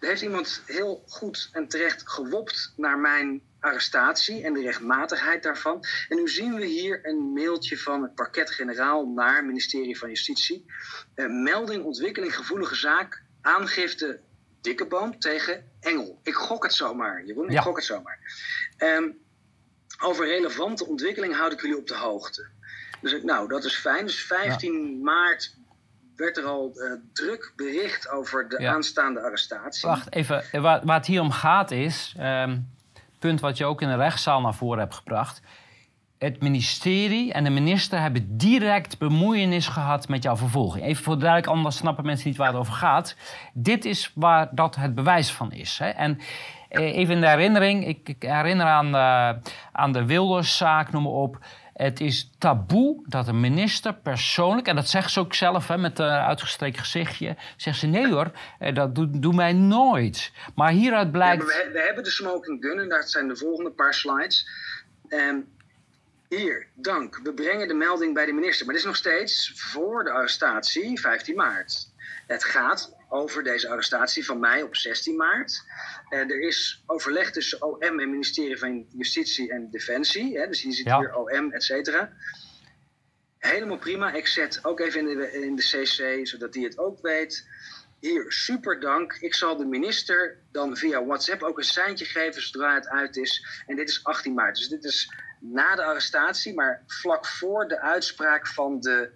Er 0.00 0.08
heeft 0.08 0.22
iemand 0.22 0.62
heel 0.66 1.04
goed 1.08 1.48
en 1.52 1.68
terecht 1.68 2.10
gewopt 2.10 2.72
naar 2.76 2.98
mijn 2.98 3.42
arrestatie 3.64 4.44
en 4.44 4.52
de 4.52 4.60
rechtmatigheid 4.60 5.42
daarvan. 5.42 5.84
En 6.08 6.16
nu 6.16 6.28
zien 6.28 6.54
we 6.54 6.66
hier 6.66 7.00
een 7.02 7.32
mailtje 7.32 7.78
van 7.78 8.02
het 8.02 8.14
parket-generaal 8.14 9.06
naar 9.06 9.36
het 9.36 9.44
ministerie 9.44 9.98
van 9.98 10.08
Justitie. 10.08 10.64
Uh, 11.14 11.26
melding 11.26 11.84
ontwikkeling 11.84 12.36
gevoelige 12.36 12.74
zaak, 12.74 13.22
aangifte 13.40 14.20
Dikkeboom 14.60 15.18
tegen 15.18 15.64
Engel. 15.80 16.20
Ik 16.22 16.34
gok 16.34 16.62
het 16.62 16.72
zomaar, 16.72 17.24
Jeroen, 17.24 17.48
ik 17.48 17.58
gok 17.58 17.76
het 17.76 17.84
zomaar. 17.84 18.18
Um, 18.78 19.18
over 20.02 20.26
relevante 20.26 20.86
ontwikkeling 20.86 21.36
houd 21.36 21.52
ik 21.52 21.60
jullie 21.60 21.78
op 21.78 21.86
de 21.86 21.96
hoogte. 21.96 22.48
Dus 23.00 23.22
nou, 23.22 23.48
dat 23.48 23.64
is 23.64 23.76
fijn. 23.76 24.06
Dus 24.06 24.24
15 24.24 25.02
maart 25.02 25.56
werd 26.16 26.36
er 26.36 26.44
al 26.44 26.72
uh, 26.74 26.92
druk 27.12 27.52
bericht 27.56 28.08
over 28.08 28.48
de 28.48 28.68
aanstaande 28.68 29.20
arrestatie. 29.20 29.88
Wacht 29.88 30.14
even, 30.14 30.44
waar, 30.62 30.84
waar, 30.84 30.96
het 30.96 31.06
hier 31.06 31.20
om 31.20 31.30
gaat 31.30 31.70
is, 31.70 32.14
um, 32.20 32.73
punt 33.28 33.40
wat 33.40 33.56
je 33.56 33.64
ook 33.64 33.82
in 33.82 33.88
de 33.88 33.96
rechtszaal 33.96 34.40
naar 34.40 34.54
voren 34.54 34.78
hebt 34.78 34.94
gebracht. 34.94 35.42
Het 36.18 36.42
ministerie 36.42 37.32
en 37.32 37.44
de 37.44 37.50
minister 37.50 38.00
hebben 38.00 38.36
direct 38.36 38.98
bemoeienis 38.98 39.68
gehad 39.68 40.08
met 40.08 40.22
jouw 40.22 40.36
vervolging. 40.36 40.84
Even 40.84 41.04
voor 41.04 41.18
duidelijk, 41.18 41.52
anders 41.52 41.76
snappen 41.76 42.06
mensen 42.06 42.28
niet 42.28 42.36
waar 42.36 42.48
het 42.48 42.56
over 42.56 42.72
gaat. 42.72 43.16
Dit 43.52 43.84
is 43.84 44.12
waar 44.14 44.48
dat 44.54 44.76
het 44.76 44.94
bewijs 44.94 45.30
van 45.30 45.52
is. 45.52 45.78
Hè? 45.78 45.88
En 45.88 46.18
eh, 46.68 46.96
even 46.96 47.14
in 47.14 47.20
de 47.20 47.28
herinnering, 47.28 47.86
ik, 47.86 48.08
ik 48.08 48.22
herinner 48.22 48.66
aan, 48.66 48.94
uh, 48.94 49.42
aan 49.72 49.92
de 49.92 50.04
Wilderszaak, 50.04 50.92
noem 50.92 51.02
maar 51.02 51.12
op. 51.12 51.38
Het 51.74 52.00
is 52.00 52.30
taboe 52.38 53.02
dat 53.06 53.28
een 53.28 53.40
minister 53.40 53.94
persoonlijk, 53.94 54.66
en 54.66 54.76
dat 54.76 54.88
zegt 54.88 55.10
ze 55.10 55.20
ook 55.20 55.34
zelf 55.34 55.68
hè, 55.68 55.78
met 55.78 55.98
een 55.98 56.06
uitgestreken 56.06 56.80
gezichtje, 56.80 57.36
zegt 57.56 57.78
ze 57.78 57.86
nee 57.86 58.12
hoor, 58.12 58.30
eh, 58.58 58.74
dat 58.74 58.94
doet 58.94 59.22
doe 59.22 59.34
mij 59.34 59.52
nooit. 59.52 60.32
Maar 60.54 60.70
hieruit 60.70 61.12
blijkt. 61.12 61.44
we, 61.44 61.70
we, 61.72 61.80
hebben 61.80 62.04
de 62.04 62.10
smoking 62.10 62.64
gun 62.64 62.78
en 62.78 62.88
dat 62.88 63.10
zijn 63.10 63.28
de 63.28 63.36
volgende 63.36 63.70
paar 63.70 63.94
slides. 63.94 64.48
Um, 65.08 65.52
hier, 66.28 66.66
dank. 66.74 67.20
We 67.22 67.32
brengen 67.32 67.68
de 67.68 67.74
melding 67.74 68.14
bij 68.14 68.26
de 68.26 68.32
minister. 68.32 68.66
Maar 68.66 68.74
dit 68.74 68.82
is 68.84 68.88
nog 68.90 68.98
steeds 68.98 69.52
voor 69.54 70.04
de 70.04 70.10
arrestatie, 70.10 71.00
15 71.00 71.36
maart. 71.36 71.92
Het 72.26 72.44
gaat 72.44 72.96
over 73.14 73.42
deze 73.42 73.68
arrestatie 73.68 74.24
van 74.24 74.40
mij 74.40 74.62
op 74.62 74.76
16 74.76 75.16
maart. 75.16 75.62
Uh, 76.10 76.18
er 76.18 76.40
is 76.40 76.82
overleg 76.86 77.30
tussen 77.30 77.62
OM 77.62 78.00
en 78.00 78.10
ministerie 78.10 78.58
van 78.58 78.86
Justitie 78.88 79.52
en 79.52 79.70
Defensie. 79.70 80.38
Hè, 80.38 80.46
dus 80.46 80.62
hier 80.62 80.72
zit 80.72 80.84
hier 80.84 81.14
OM, 81.14 81.52
et 81.52 81.62
cetera. 81.62 82.12
Helemaal 83.38 83.78
prima. 83.78 84.12
Ik 84.12 84.26
zet 84.26 84.64
ook 84.64 84.80
even 84.80 85.08
in 85.08 85.18
de, 85.18 85.32
in 85.32 85.56
de 85.56 85.62
CC, 85.62 86.26
zodat 86.26 86.54
hij 86.54 86.62
het 86.62 86.78
ook 86.78 87.00
weet. 87.00 87.48
Hier, 88.00 88.32
super 88.32 88.80
dank. 88.80 89.12
Ik 89.12 89.34
zal 89.34 89.56
de 89.56 89.66
minister 89.66 90.38
dan 90.52 90.76
via 90.76 91.04
WhatsApp 91.04 91.42
ook 91.42 91.58
een 91.58 91.64
seintje 91.64 92.04
geven 92.04 92.42
zodra 92.42 92.74
het 92.74 92.88
uit 92.88 93.16
is. 93.16 93.62
En 93.66 93.76
dit 93.76 93.88
is 93.88 94.04
18 94.04 94.34
maart. 94.34 94.56
Dus 94.56 94.68
dit 94.68 94.84
is 94.84 95.12
na 95.40 95.74
de 95.74 95.84
arrestatie, 95.84 96.54
maar 96.54 96.82
vlak 96.86 97.26
voor 97.26 97.68
de 97.68 97.80
uitspraak 97.80 98.46
van 98.46 98.80
de 98.80 99.10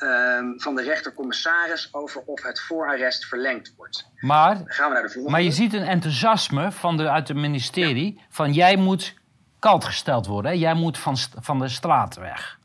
Ehm, 0.00 0.58
van 0.58 0.74
de 0.74 0.82
rechtercommissaris 0.82 1.88
over 1.94 2.22
of 2.24 2.42
het 2.42 2.60
voorarrest 2.60 3.24
verlengd 3.24 3.72
wordt. 3.76 4.06
Maar, 4.20 4.62
gaan 4.64 4.88
we 4.88 4.94
naar 4.94 5.02
de 5.02 5.08
volgende. 5.08 5.30
maar 5.30 5.42
je 5.42 5.50
ziet 5.50 5.72
een 5.72 5.86
enthousiasme 5.86 6.72
van 6.72 6.96
de, 6.96 7.10
uit 7.10 7.28
het 7.28 7.36
ministerie 7.36 8.24
van 8.30 8.52
jij 8.52 8.76
moet 8.76 9.14
kalt 9.58 9.84
gesteld 9.84 10.26
worden. 10.26 10.50
Hè? 10.50 10.56
Jij 10.56 10.74
moet 10.74 10.98
van, 10.98 11.16
van 11.40 11.58
de 11.58 11.68
straat 11.68 12.16
weg. 12.16 12.58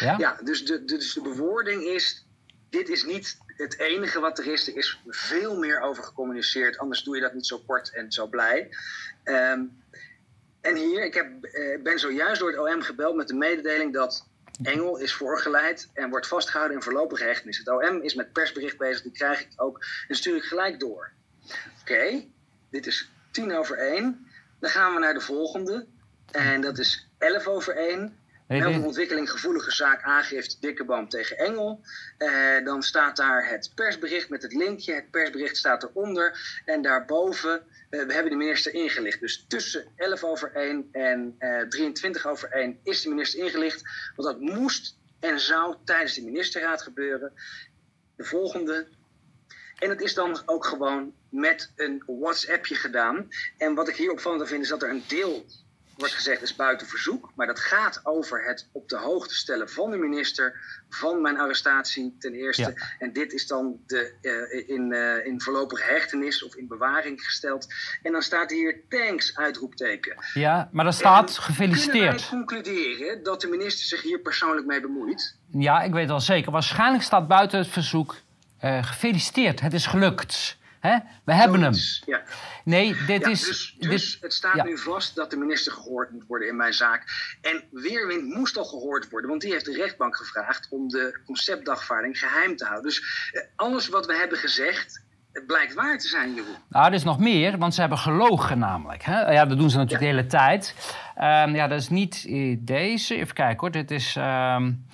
Ja, 0.00 0.14
ja 0.18 0.36
dus, 0.44 0.64
de, 0.64 0.84
dus 0.84 1.14
de 1.14 1.20
bewoording 1.20 1.82
is, 1.82 2.26
dit 2.70 2.88
is 2.88 3.04
niet 3.04 3.38
het 3.46 3.78
enige 3.78 4.20
wat 4.20 4.38
er 4.38 4.46
is. 4.46 4.68
Er 4.68 4.76
is 4.76 5.00
veel 5.06 5.58
meer 5.58 5.80
over 5.80 6.04
gecommuniceerd. 6.04 6.78
Anders 6.78 7.02
doe 7.02 7.14
je 7.14 7.22
dat 7.22 7.34
niet 7.34 7.46
zo 7.46 7.62
kort 7.66 7.94
en 7.94 8.12
zo 8.12 8.26
blij. 8.26 8.68
Ehm, 9.24 9.60
en 10.60 10.76
hier, 10.76 11.04
ik 11.04 11.14
heb, 11.14 11.26
uh, 11.42 11.82
ben 11.82 11.98
zojuist 11.98 12.40
door 12.40 12.50
het 12.50 12.74
OM 12.74 12.82
gebeld 12.82 13.16
met 13.16 13.28
de 13.28 13.34
mededeling 13.34 13.92
dat 13.92 14.28
Engel 14.62 14.96
is 14.96 15.14
voorgeleid 15.14 15.90
en 15.94 16.10
wordt 16.10 16.26
vastgehouden 16.26 16.76
in 16.76 16.82
voorlopige 16.82 17.24
hechtenis. 17.24 17.58
Het 17.58 17.68
OM 17.68 18.02
is 18.02 18.14
met 18.14 18.32
persbericht 18.32 18.78
bezig, 18.78 19.02
die 19.02 19.12
krijg 19.12 19.40
ik 19.40 19.48
ook 19.56 19.84
en 20.08 20.14
stuur 20.14 20.36
ik 20.36 20.42
gelijk 20.42 20.80
door. 20.80 21.12
Oké, 21.80 22.24
dit 22.70 22.86
is 22.86 23.10
tien 23.30 23.54
over 23.54 23.78
één. 23.78 24.26
Dan 24.60 24.70
gaan 24.70 24.94
we 24.94 25.00
naar 25.00 25.14
de 25.14 25.20
volgende. 25.20 25.86
En 26.32 26.60
dat 26.60 26.78
is 26.78 27.08
11 27.18 27.46
over 27.46 27.76
1. 27.76 28.18
Melding 28.48 28.84
ontwikkeling 28.84 29.30
gevoelige 29.30 29.70
zaak 29.70 30.02
aangifte 30.02 30.56
Dikkeboom 30.60 31.08
tegen 31.08 31.38
Engel. 31.38 31.80
Eh, 32.18 32.64
dan 32.64 32.82
staat 32.82 33.16
daar 33.16 33.48
het 33.48 33.72
persbericht 33.74 34.28
met 34.28 34.42
het 34.42 34.52
linkje. 34.52 34.94
Het 34.94 35.10
persbericht 35.10 35.56
staat 35.56 35.82
eronder. 35.82 36.60
En 36.64 36.82
daarboven 36.82 37.66
we 37.90 37.96
hebben 37.96 38.30
de 38.30 38.36
minister 38.36 38.74
ingelicht. 38.74 39.20
Dus 39.20 39.44
tussen 39.48 39.86
11 39.96 40.24
over 40.24 40.52
1 40.52 40.88
en 40.92 41.36
uh, 41.38 41.60
eh, 41.60 41.68
23 41.68 42.26
over 42.26 42.50
1 42.50 42.78
is 42.82 43.02
de 43.02 43.08
minister 43.08 43.44
ingelicht. 43.44 43.82
Want 44.16 44.28
dat 44.28 44.40
moest 44.40 44.96
en 45.20 45.40
zou 45.40 45.76
tijdens 45.84 46.14
de 46.14 46.22
ministerraad 46.22 46.82
gebeuren. 46.82 47.32
De 48.16 48.24
volgende. 48.24 48.86
En 49.78 49.90
het 49.90 50.00
is 50.00 50.14
dan 50.14 50.42
ook 50.46 50.66
gewoon 50.66 51.14
met 51.28 51.72
een 51.76 52.02
WhatsAppje 52.06 52.74
gedaan. 52.74 53.28
En 53.58 53.74
wat 53.74 53.88
ik 53.88 53.96
hier 53.96 54.10
opvallend 54.10 54.48
vind 54.48 54.62
is 54.62 54.68
dat 54.68 54.82
er 54.82 54.90
een 54.90 55.04
deel 55.06 55.46
wordt 55.96 56.14
gezegd 56.14 56.42
is 56.42 56.56
buiten 56.56 56.86
verzoek. 56.86 57.32
Maar 57.34 57.46
dat 57.46 57.60
gaat 57.60 58.00
over 58.02 58.44
het 58.44 58.68
op 58.72 58.88
de 58.88 58.96
hoogte 58.96 59.34
stellen 59.34 59.70
van 59.70 59.90
de 59.90 59.96
minister 59.96 60.60
van 60.88 61.22
mijn 61.22 61.38
arrestatie 61.38 62.16
ten 62.18 62.34
eerste. 62.34 62.94
En 62.98 63.12
dit 63.12 63.32
is 63.32 63.46
dan 63.46 63.80
de, 63.86 64.14
uh, 64.22 64.68
in, 64.76 64.90
uh, 64.90 65.26
in 65.26 65.40
voorlopige 65.40 65.92
hechtenis 65.92 66.44
of 66.44 66.54
in 66.54 66.66
bewaring 66.66 67.22
gesteld. 67.22 67.66
En 68.02 68.12
dan 68.12 68.22
staat 68.22 68.50
hier 68.50 68.80
thanks 68.88 69.36
uitroepteken. 69.36 70.16
Ja, 70.34 70.68
maar 70.72 70.84
dan 70.84 70.92
staat 70.92 71.36
en 71.36 71.42
gefeliciteerd. 71.42 72.28
Kunnen 72.28 72.46
concluderen 72.46 73.22
dat 73.22 73.40
de 73.40 73.48
minister 73.48 73.86
zich 73.86 74.02
hier 74.02 74.18
persoonlijk 74.18 74.66
mee 74.66 74.80
bemoeit? 74.80 75.36
Ja, 75.50 75.82
ik 75.82 75.92
weet 75.92 76.08
wel 76.08 76.20
zeker. 76.20 76.52
Waarschijnlijk 76.52 77.02
staat 77.02 77.28
buiten 77.28 77.58
het 77.58 77.68
verzoek 77.68 78.14
uh, 78.64 78.84
gefeliciteerd. 78.84 79.60
Het 79.60 79.72
is 79.72 79.86
gelukt. 79.86 80.58
Hè? 80.86 80.98
We 81.24 81.34
hebben 81.34 81.62
hem. 81.62 81.74
Ja. 82.06 82.22
Nee, 82.64 82.96
dit 83.06 83.26
is. 83.26 83.44
Dus, 83.44 83.76
dus 83.78 84.18
het 84.20 84.32
staat 84.32 84.64
nu 84.64 84.78
vast 84.78 85.14
dat 85.14 85.30
de 85.30 85.36
minister 85.36 85.72
gehoord 85.72 86.10
moet 86.10 86.24
worden 86.26 86.48
in 86.48 86.56
mijn 86.56 86.74
zaak. 86.74 87.04
En 87.40 87.64
Weerwind 87.70 88.34
moest 88.34 88.56
al 88.56 88.64
gehoord 88.64 89.10
worden, 89.10 89.30
want 89.30 89.42
die 89.42 89.52
heeft 89.52 89.64
de 89.64 89.76
rechtbank 89.76 90.16
gevraagd 90.16 90.68
om 90.70 90.88
de 90.88 91.20
conceptdagvaarding 91.24 92.18
geheim 92.18 92.56
te 92.56 92.64
houden. 92.64 92.84
Dus 92.84 93.30
eh, 93.32 93.42
alles 93.56 93.88
wat 93.88 94.06
we 94.06 94.16
hebben 94.16 94.38
gezegd, 94.38 95.04
het 95.32 95.46
blijkt 95.46 95.74
waar 95.74 95.98
te 95.98 96.08
zijn, 96.08 96.34
Jeroen. 96.34 96.56
Nou, 96.68 96.86
er 96.86 96.92
is 96.92 97.04
nog 97.04 97.18
meer, 97.18 97.58
want 97.58 97.74
ze 97.74 97.80
hebben 97.80 97.98
gelogen 97.98 98.58
namelijk. 98.58 99.02
Hè? 99.02 99.32
Ja, 99.32 99.44
dat 99.46 99.58
doen 99.58 99.70
ze 99.70 99.76
natuurlijk 99.76 100.10
de 100.10 100.16
hele 100.16 100.26
tijd. 100.26 100.74
Um, 101.16 101.54
ja, 101.54 101.66
dat 101.66 101.80
is 101.80 101.88
niet 101.88 102.26
deze. 102.58 103.14
Even 103.14 103.34
kijken 103.34 103.60
hoor. 103.60 103.70
Dit 103.70 103.90
is... 103.90 104.16
Um, 104.18 104.86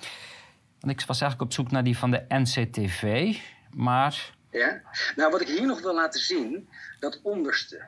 ik 0.89 1.03
was 1.05 1.21
eigenlijk 1.21 1.41
op 1.41 1.53
zoek 1.53 1.71
naar 1.71 1.83
die 1.83 1.97
van 1.97 2.11
de 2.11 2.25
NCTV. 2.27 3.35
Maar 3.71 4.33
ja? 4.53 4.81
Nou, 5.15 5.31
wat 5.31 5.41
ik 5.41 5.47
hier 5.47 5.65
nog 5.65 5.81
wil 5.81 5.93
laten 5.93 6.19
zien, 6.19 6.69
dat 6.99 7.19
onderste. 7.23 7.81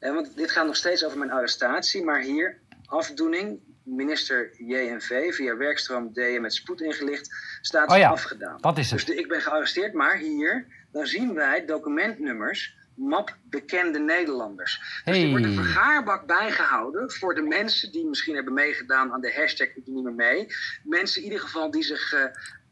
want 0.00 0.36
dit 0.36 0.50
gaat 0.50 0.66
nog 0.66 0.76
steeds 0.76 1.04
over 1.04 1.18
mijn 1.18 1.30
arrestatie, 1.30 2.04
maar 2.04 2.20
hier 2.20 2.58
afdoening, 2.84 3.60
minister 3.82 4.50
JNV 4.58 5.34
via 5.34 5.56
werkstroom 5.56 6.12
DM 6.12 6.38
met 6.40 6.54
spoed 6.54 6.80
ingelicht, 6.80 7.34
staat 7.60 7.90
oh 7.90 8.10
afgedaan. 8.10 8.60
Dat 8.60 8.78
is 8.78 8.90
het. 8.90 9.06
Dus 9.06 9.16
ik 9.16 9.28
ben 9.28 9.40
gearresteerd, 9.40 9.92
maar 9.92 10.16
hier, 10.16 10.66
dan 10.92 11.06
zien 11.06 11.34
wij 11.34 11.66
documentnummers 11.66 12.78
map 13.00 13.36
bekende 13.42 13.98
Nederlanders. 13.98 15.02
Dus 15.04 15.18
er 15.18 15.28
wordt 15.30 15.44
een 15.44 15.54
vergaarbak 15.54 16.26
bijgehouden 16.26 17.10
voor 17.10 17.34
de 17.34 17.42
mensen 17.42 17.92
die 17.92 18.06
misschien 18.06 18.34
hebben 18.34 18.52
meegedaan 18.52 19.12
aan 19.12 19.20
de 19.20 19.32
hashtag 19.34 19.66
Ik 19.66 19.84
doe 19.84 19.94
niet 19.94 20.04
meer 20.04 20.12
mee. 20.12 20.46
Mensen 20.84 21.20
in 21.20 21.26
ieder 21.26 21.40
geval 21.40 21.70
die 21.70 21.82
zich 21.82 22.12
uh, 22.12 22.24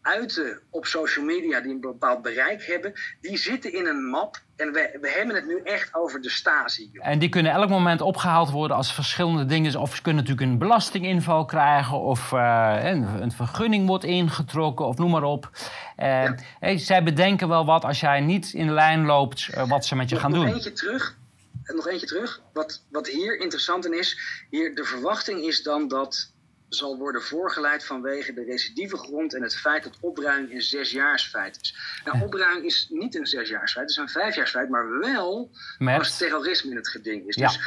uiten 0.09 0.61
op 0.71 0.87
social 0.87 1.25
media 1.25 1.61
die 1.61 1.73
een 1.73 1.81
bepaald 1.81 2.23
bereik 2.23 2.65
hebben, 2.65 2.93
die 3.21 3.37
zitten 3.37 3.73
in 3.73 3.87
een 3.87 4.05
map. 4.05 4.37
En 4.57 4.73
we, 4.73 4.99
we 5.01 5.11
hebben 5.11 5.35
het 5.35 5.47
nu 5.47 5.61
echt 5.65 5.95
over 5.95 6.21
de 6.21 6.31
Stasi. 6.31 6.91
En 6.93 7.19
die 7.19 7.29
kunnen 7.29 7.53
elk 7.53 7.69
moment 7.69 8.01
opgehaald 8.01 8.51
worden 8.51 8.77
als 8.77 8.95
verschillende 8.95 9.45
dingen. 9.45 9.81
Of 9.81 9.95
ze 9.95 10.03
kunnen 10.03 10.23
natuurlijk 10.23 10.51
een 10.51 10.59
belastinginval 10.59 11.45
krijgen, 11.45 11.99
of 11.99 12.33
uh, 12.33 12.79
een, 12.83 13.23
een, 13.23 13.33
vergunning 13.33 13.87
wordt 13.87 14.05
ingetrokken, 14.05 14.87
of 14.87 14.97
noem 14.97 15.11
maar 15.11 15.23
op. 15.23 15.51
Uh, 15.97 16.31
hey, 16.61 16.79
zij 16.79 17.03
bedenken 17.03 17.49
wel 17.49 17.65
wat 17.65 17.85
als 17.85 18.01
jij 18.01 18.21
niet 18.21 18.53
in 18.53 18.73
lijn 18.73 19.05
loopt, 19.05 19.49
uh, 19.55 19.69
wat 19.69 19.87
ze 19.87 19.97
met 19.97 20.09
je 20.09 20.17
gaan 20.17 20.31
nog 20.31 20.39
doen. 20.39 20.49
Nog 20.49 20.57
eentje 20.57 20.73
terug. 20.73 21.17
Nog 21.65 21.89
eentje 21.89 22.07
terug. 22.07 22.41
Wat, 22.53 22.83
wat 22.91 23.09
hier 23.09 23.41
interessant 23.41 23.87
in 23.87 23.99
is, 23.99 24.19
hier 24.51 24.75
de 24.75 24.85
verwachting 24.85 25.41
is 25.41 25.63
dan 25.63 25.89
dat 25.89 26.33
zal 26.69 26.97
worden 26.99 27.23
voorgeleid 27.23 27.85
vanwege 27.85 28.33
de 28.35 28.45
recidivegrond 28.45 29.35
en 29.35 29.43
het 29.43 29.57
feit 29.57 29.83
dat 29.85 29.97
opruiming 30.01 30.53
een 30.55 30.63
zesjaarsfeit 30.63 31.59
is. 31.61 31.77
Nou, 32.05 32.23
opruiming 32.25 32.65
is 32.67 32.87
niet 32.91 33.15
een 33.15 33.27
zesjaarsfeit, 33.27 33.85
het 33.89 33.91
is 33.91 34.03
een 34.03 34.09
vijfjaarsfeit, 34.23 34.69
maar 34.69 34.99
wel 34.99 35.51
Met? 35.79 35.99
als 35.99 36.17
terrorisme 36.17 36.71
in 36.71 36.77
het 36.77 36.89
geding 36.89 37.27
is. 37.29 37.37
Ja. 37.37 37.47
Dus 37.47 37.59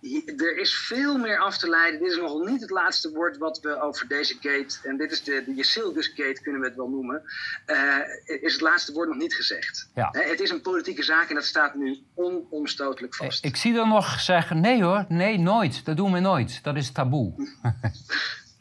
hi- 0.00 0.32
er 0.36 0.58
is 0.58 0.74
veel 0.76 1.18
meer 1.18 1.38
af 1.38 1.58
te 1.58 1.68
leiden. 1.68 2.00
Dit 2.00 2.10
is 2.10 2.16
nog 2.16 2.46
niet 2.46 2.60
het 2.60 2.70
laatste 2.70 3.10
woord 3.10 3.36
wat 3.38 3.60
we 3.60 3.80
over 3.80 4.08
deze 4.08 4.34
gate, 4.40 4.76
en 4.88 4.96
dit 4.96 5.12
is 5.12 5.22
de, 5.22 5.42
de 5.46 5.54
Jacilgus 5.54 6.06
gate, 6.06 6.40
kunnen 6.42 6.60
we 6.60 6.66
het 6.66 6.76
wel 6.76 6.88
noemen, 6.88 7.22
eh, 7.66 7.98
is 8.42 8.52
het 8.52 8.60
laatste 8.62 8.92
woord 8.92 9.08
nog 9.08 9.18
niet 9.18 9.34
gezegd. 9.34 9.90
Ja. 9.94 10.08
Het 10.12 10.40
is 10.40 10.50
een 10.50 10.60
politieke 10.60 11.02
zaak 11.02 11.28
en 11.28 11.34
dat 11.34 11.44
staat 11.44 11.74
nu 11.74 11.98
onomstotelijk 12.14 13.14
vast. 13.14 13.44
Ik 13.44 13.56
zie 13.56 13.78
er 13.78 13.86
nog 13.88 14.20
zeggen, 14.20 14.60
nee 14.60 14.82
hoor, 14.82 15.04
nee, 15.08 15.38
nooit. 15.38 15.84
Dat 15.84 15.96
doen 15.96 16.12
we 16.12 16.18
nooit. 16.20 16.62
Dat 16.62 16.76
is 16.76 16.90
taboe. 16.92 17.32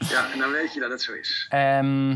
Ja, 0.09 0.31
en 0.31 0.39
dan 0.39 0.51
weet 0.51 0.73
je 0.73 0.79
dat 0.79 0.89
het 0.91 1.01
zo 1.01 1.13
is. 1.13 1.45
Ehm, 1.49 2.09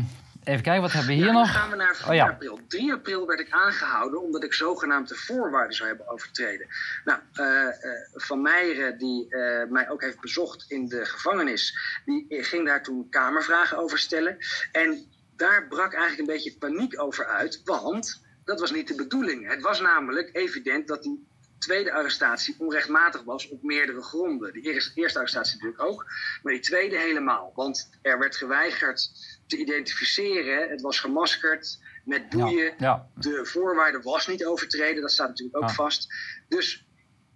even 0.44 0.62
kijken, 0.62 0.80
wat 0.80 0.92
hebben 0.92 1.10
we 1.10 1.16
hier 1.16 1.26
Ja, 1.26 1.32
dan 1.32 1.40
nog? 1.42 1.50
gaan 1.52 1.70
we 1.70 1.76
naar 1.76 1.96
4 1.96 2.08
Oh 2.08 2.14
ja. 2.14 2.28
april. 2.28 2.60
3 2.68 2.92
april 2.92 3.26
werd 3.26 3.40
ik 3.40 3.50
aangehouden 3.50 4.22
omdat 4.22 4.44
ik 4.44 4.52
zogenaamde 4.54 5.14
voorwaarden 5.14 5.76
zou 5.76 5.88
hebben 5.88 6.08
overtreden. 6.08 6.66
Nou, 7.04 7.20
eh, 7.32 7.66
eh, 7.66 7.72
Van 8.14 8.42
Meijeren, 8.42 8.98
die 8.98 9.28
eh, 9.28 9.68
mij 9.70 9.90
ook 9.90 10.02
heeft 10.02 10.20
bezocht 10.20 10.64
in 10.68 10.88
de 10.88 11.04
gevangenis, 11.04 11.78
die 12.04 12.26
ging 12.28 12.66
daar 12.66 12.82
toen 12.82 13.06
kamervragen 13.10 13.78
over 13.78 13.98
stellen. 13.98 14.36
En 14.72 15.06
daar 15.36 15.66
brak 15.68 15.92
eigenlijk 15.94 16.18
een 16.28 16.34
beetje 16.34 16.56
paniek 16.58 17.00
over 17.02 17.26
uit, 17.26 17.60
want 17.64 18.22
dat 18.44 18.60
was 18.60 18.70
niet 18.72 18.88
de 18.88 18.94
bedoeling. 18.94 19.48
Het 19.48 19.62
was 19.62 19.80
namelijk 19.80 20.30
evident 20.32 20.88
dat 20.88 21.02
die 21.02 21.26
tweede 21.58 21.92
arrestatie 21.92 22.54
onrechtmatig 22.58 23.22
was 23.22 23.48
op 23.48 23.62
meerdere 23.62 24.02
gronden. 24.02 24.52
De 24.52 24.60
eerste, 24.60 25.00
eerste 25.00 25.18
arrestatie 25.18 25.54
natuurlijk 25.54 25.82
ook, 25.82 26.06
maar 26.42 26.52
die 26.52 26.62
tweede 26.62 26.98
helemaal. 26.98 27.52
Want 27.54 27.90
er 28.02 28.18
werd 28.18 28.36
geweigerd 28.36 29.10
te 29.46 29.56
identificeren, 29.56 30.68
het 30.70 30.80
was 30.80 31.00
gemaskerd 31.00 31.78
met 32.04 32.28
boeien. 32.28 32.64
Ja, 32.64 32.74
ja. 32.78 33.08
De 33.14 33.46
voorwaarde 33.46 34.00
was 34.02 34.26
niet 34.26 34.44
overtreden, 34.44 35.02
dat 35.02 35.12
staat 35.12 35.28
natuurlijk 35.28 35.56
ook 35.56 35.68
Ja. 35.68 35.74
vast. 35.74 36.14
Dus 36.48 36.86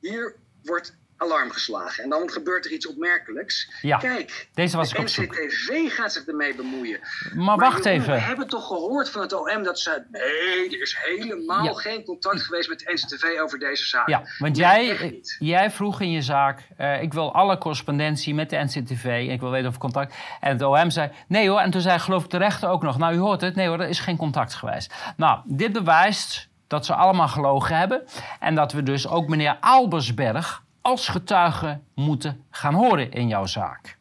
hier 0.01 0.37
wordt 0.63 0.97
alarm 1.23 1.51
geslagen. 1.51 2.05
En 2.05 2.11
dan 2.11 2.31
gebeurt 2.31 2.65
er 2.65 2.71
iets 2.73 2.87
opmerkelijks. 2.89 3.71
Ja, 3.83 3.97
Kijk, 3.99 4.49
deze 4.55 4.77
was 4.77 4.91
de. 4.91 5.03
NCTV 5.03 5.95
gaat 5.97 6.13
zich 6.13 6.27
ermee 6.27 6.55
bemoeien. 6.55 7.01
Maar 7.35 7.57
wacht 7.57 7.85
jongen, 7.85 8.01
even. 8.01 8.13
We 8.15 8.21
hebben 8.21 8.49
toch 8.49 8.67
gehoord 8.67 9.11
van 9.11 9.21
het 9.21 9.33
OM 9.33 9.63
dat 9.63 9.79
ze... 9.79 10.03
Nee, 10.11 10.67
er 10.77 10.81
is 10.83 10.97
helemaal 11.03 11.65
Ja. 11.65 11.73
geen 11.73 12.05
contact 12.05 12.43
geweest 12.43 12.69
met 12.69 12.79
de 12.79 12.93
NCTV 12.93 13.41
over 13.43 13.59
deze 13.59 13.87
zaak. 13.87 14.09
Ja, 14.09 14.23
want 14.39 14.57
Nee, 14.57 14.87
jij, 14.87 15.21
jij 15.39 15.71
vroeg 15.71 16.01
in 16.01 16.11
je 16.11 16.23
zaak, 16.23 16.61
eh, 16.77 17.03
ik 17.03 17.13
wil 17.13 17.35
alle 17.35 17.59
correspondentie 17.59 18.35
met 18.35 18.51
de 18.51 18.57
NCTV, 18.57 19.27
ik 19.31 19.41
wil 19.41 19.51
weten 19.51 19.69
of 19.69 19.79
contact. 19.79 20.15
En 20.41 20.53
het 20.53 20.63
OM 20.63 20.91
zei, 20.91 21.11
nee 21.29 21.49
hoor, 21.49 21.59
en 21.61 21.71
toen 21.71 21.81
zei 21.81 21.99
geloof 21.99 22.25
ik 22.25 22.31
de 22.31 22.37
rechter 22.39 22.69
ook 22.69 22.83
nog, 22.83 22.99
nou 22.99 23.15
u 23.15 23.19
hoort 23.19 23.41
het, 23.41 23.55
nee 23.55 23.69
hoor, 23.69 23.81
er 23.81 23.89
is 23.89 24.01
geen 24.01 24.17
contact 24.17 24.55
geweest. 24.55 24.95
Nou, 25.17 25.41
dit 25.45 25.73
bewijst 25.73 26.49
dat 26.67 26.87
ze 26.87 26.95
allemaal 26.95 27.29
gelogen 27.29 27.77
hebben 27.77 28.03
en 28.41 28.55
dat 28.55 28.73
we 28.73 28.83
dus 28.83 29.09
ook 29.09 29.29
meneer 29.29 29.57
Albersberg 29.61 30.63
als 30.83 31.09
getuige 31.09 31.81
moeten 31.95 32.45
gaan 32.51 32.75
horen 32.75 33.11
in 33.11 33.29
jouw 33.29 33.47
zaak. 33.47 33.97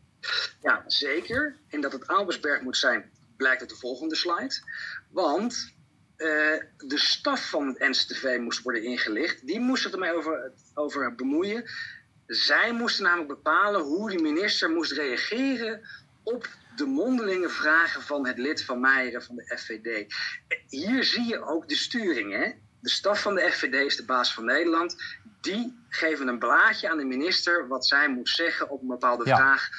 Ja, 0.62 0.84
zeker. 0.88 1.56
En 1.70 1.82
dat 1.82 1.91
het 1.91 2.08
Albersberg 2.08 2.62
moet 2.62 2.78
zijn, 2.78 3.10
blijkt 3.38 3.62
uit 3.62 3.70
de 3.70 3.76
volgende 3.76 4.16
slide. 4.16 4.62
Want 5.10 5.74
eh, 6.16 6.28
de 6.78 6.98
staf 6.98 7.49
van 7.49 7.76
NCTV 7.80 8.38
moest 8.40 8.62
worden 8.64 8.84
ingelicht. 8.84 9.48
Die 9.48 9.60
moesten 9.60 9.91
ermee 9.91 10.14
over, 10.14 10.52
over 10.74 11.16
bemoeien. 11.16 11.70
Zij 12.26 12.74
moesten 12.74 13.03
namelijk 13.03 13.30
bepalen 13.30 13.82
hoe 13.82 14.10
de 14.10 14.22
minister 14.22 14.70
moest 14.70 14.91
reageren 14.91 15.82
op 16.24 16.48
de 16.76 16.86
mondelinge 16.86 17.49
vragen 17.49 18.02
van 18.02 18.28
het 18.28 18.38
lid 18.38 18.64
van 18.64 18.80
Meijeren 18.80 19.24
van 19.24 19.36
de 19.36 19.58
FVD. 19.58 20.14
Hier 20.70 21.03
zie 21.03 21.26
je 21.26 21.45
ook 21.45 21.70
de 21.70 21.76
sturing. 21.76 22.32
Hè? 22.32 22.52
De 22.82 22.90
staf 22.90 23.22
van 23.22 23.36
de 23.36 23.52
FVD 23.52 23.74
is 23.74 23.95
de 23.95 24.06
baas 24.06 24.34
van 24.34 24.45
Nederland. 24.45 24.95
Die 25.41 25.80
geven 25.90 26.28
een 26.28 26.40
blaadje 26.40 26.90
aan 26.90 26.98
de 26.98 27.06
minister 27.06 27.68
wat 27.68 27.86
zij 27.88 28.10
moet 28.10 28.30
zeggen 28.30 28.70
op 28.70 28.82
een 28.82 28.88
bepaalde 28.88 29.26
Ja. 29.26 29.36
vraag. 29.36 29.70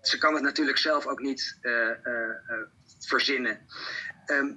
Ze 0.00 0.18
kan 0.18 0.34
het 0.34 0.42
natuurlijk 0.42 0.78
zelf 0.78 1.06
ook 1.06 1.20
niet 1.20 1.58
eh, 1.60 1.90
eh, 1.90 2.30
eh, 2.46 2.56
verzinnen. 2.98 3.66
Ehm, 4.26 4.52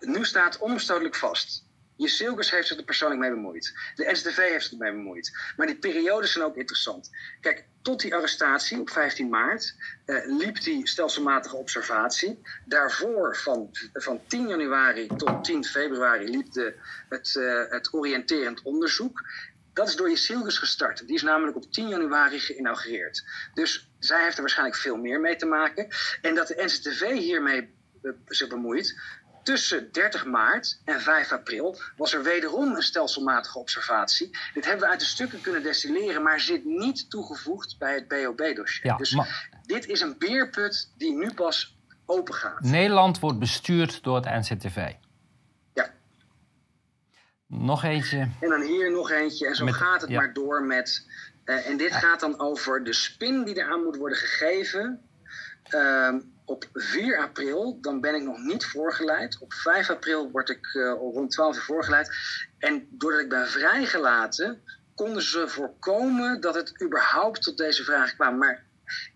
nu 0.00 0.24
staat 0.24 0.58
onbestotelijk 0.58 1.14
vast. 1.14 1.63
Silkers 1.96 2.50
heeft 2.50 2.68
zich 2.68 2.76
er 2.76 2.84
persoonlijk 2.84 3.20
mee 3.20 3.30
bemoeid. 3.30 3.74
De 3.94 4.10
NCTV 4.10 4.36
heeft 4.36 4.64
zich 4.64 4.72
ermee 4.72 4.92
bemoeid. 4.92 5.38
Maar 5.56 5.66
die 5.66 5.78
periodes 5.78 6.32
zijn 6.32 6.44
ook 6.44 6.56
interessant. 6.56 7.10
Kijk, 7.40 7.64
tot 7.82 8.00
die 8.00 8.14
arrestatie 8.14 8.80
op 8.80 8.90
15 8.90 9.28
maart 9.28 9.74
eh, 10.04 10.26
liep 10.26 10.62
die 10.62 10.88
stelselmatige 10.88 11.56
observatie. 11.56 12.42
Daarvoor 12.64 13.36
van, 13.36 13.70
van 13.92 14.20
10 14.26 14.48
januari 14.48 15.06
tot 15.06 15.44
10 15.44 15.64
februari 15.64 16.28
liep 16.30 16.52
de, 16.52 16.74
het, 17.08 17.36
eh, 17.36 17.64
het 17.68 17.92
oriënterend 17.92 18.62
onderzoek. 18.62 19.22
Dat 19.72 19.88
is 19.88 19.96
door 19.96 20.08
Jezilgus 20.08 20.58
gestart. 20.58 21.06
Die 21.06 21.16
is 21.16 21.22
namelijk 21.22 21.56
op 21.56 21.72
10 21.72 21.88
januari 21.88 22.40
geïnaugureerd. 22.40 23.24
Dus 23.54 23.90
zij 23.98 24.22
heeft 24.22 24.34
er 24.34 24.40
waarschijnlijk 24.40 24.78
veel 24.78 24.96
meer 24.96 25.20
mee 25.20 25.36
te 25.36 25.46
maken. 25.46 25.88
En 26.20 26.34
dat 26.34 26.48
de 26.48 26.62
NCTV 26.64 27.12
hiermee 27.12 27.74
eh, 28.02 28.10
zich 28.26 28.48
bemoeit. 28.48 29.00
Tussen 29.44 29.92
30 29.92 30.24
maart 30.24 30.80
en 30.84 31.00
5 31.00 31.32
april 31.32 31.78
was 31.96 32.14
er 32.14 32.22
wederom 32.22 32.74
een 32.74 32.82
stelselmatige 32.82 33.58
observatie. 33.58 34.30
Dit 34.54 34.64
hebben 34.64 34.84
we 34.84 34.90
uit 34.90 35.00
de 35.00 35.06
stukken 35.06 35.40
kunnen 35.40 35.62
destilleren, 35.62 36.22
maar 36.22 36.40
zit 36.40 36.64
niet 36.64 37.10
toegevoegd 37.10 37.78
bij 37.78 37.94
het 37.94 38.08
BOB-dossier. 38.08 38.86
Ja, 38.86 38.96
dus 38.96 39.14
maar- 39.14 39.48
dit 39.66 39.86
is 39.86 40.00
een 40.00 40.18
beerput 40.18 40.90
die 40.96 41.12
nu 41.12 41.32
pas 41.34 41.76
open 42.06 42.34
gaat. 42.34 42.60
Nederland 42.60 43.18
wordt 43.20 43.38
bestuurd 43.38 44.02
door 44.02 44.16
het 44.16 44.24
NCTV. 44.24 44.92
Ja. 45.74 45.90
Nog 47.46 47.84
eentje. 47.84 48.18
En 48.40 48.48
dan 48.48 48.60
hier 48.62 48.90
nog 48.92 49.10
eentje. 49.10 49.46
En 49.46 49.54
zo 49.54 49.64
Met- 49.64 49.74
gaat 49.74 50.00
het 50.00 50.10
ja. 50.10 50.20
maar 50.20 50.32
door 50.32 50.62
met. 50.62 51.06
eh, 51.44 51.68
en 51.68 51.76
dit 51.76 51.92
gaat 51.92 52.20
dan 52.20 52.40
over 52.40 52.84
de 52.84 52.92
spin 52.92 53.44
die 53.44 53.56
eraan 53.56 53.82
moet 53.82 53.96
worden 53.96 54.18
gegeven. 54.18 55.00
Ehm, 55.62 56.18
op 56.44 56.68
4 56.72 57.18
april, 57.18 57.78
dan 57.80 58.00
ben 58.00 58.14
ik 58.14 58.22
nog 58.22 58.38
niet 58.38 58.64
voorgeleid. 58.64 59.38
Op 59.40 59.52
5 59.52 59.90
april 59.90 60.30
word 60.30 60.48
ik 60.48 60.66
eh, 60.74 60.92
rond 60.92 61.30
12 61.30 61.56
uur 61.56 61.62
voorgeleid. 61.62 62.14
En 62.58 62.86
doordat 62.90 63.20
ik 63.20 63.28
ben 63.28 63.48
vrijgelaten, 63.48 64.62
konden 64.94 65.22
ze 65.22 65.48
voorkomen 65.48 66.40
dat 66.40 66.54
het 66.54 66.82
überhaupt 66.82 67.42
tot 67.42 67.56
deze 67.56 67.84
vraag 67.84 68.14
kwam. 68.14 68.38
Maar 68.38 68.64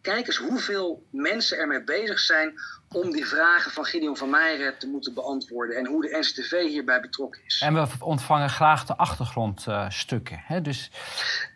kijk 0.03 0.27
eens 0.27 0.37
hoeveel 0.37 1.07
mensen 1.11 1.59
ermee 1.59 1.85
bezig 1.85 2.19
zijn 2.19 2.55
om 2.89 3.11
die 3.11 3.27
vragen 3.27 3.71
van 3.71 3.85
Gideon 3.85 4.17
van 4.17 4.31
Meijeren 4.31 4.79
te 4.79 4.87
moeten 4.87 5.15
beantwoorden. 5.15 5.77
En 5.77 5.87
hoe 5.87 6.03
de 6.03 6.19
NCTV 6.19 6.69
hierbij 6.69 7.01
betrokken 7.01 7.41
is. 7.47 7.61
En 7.61 7.75
we 7.75 7.87
ontvangen 8.01 8.51
graag 8.51 8.85
de 8.85 8.97
achtergrondstukken. 8.97 10.63
dus 10.63 10.91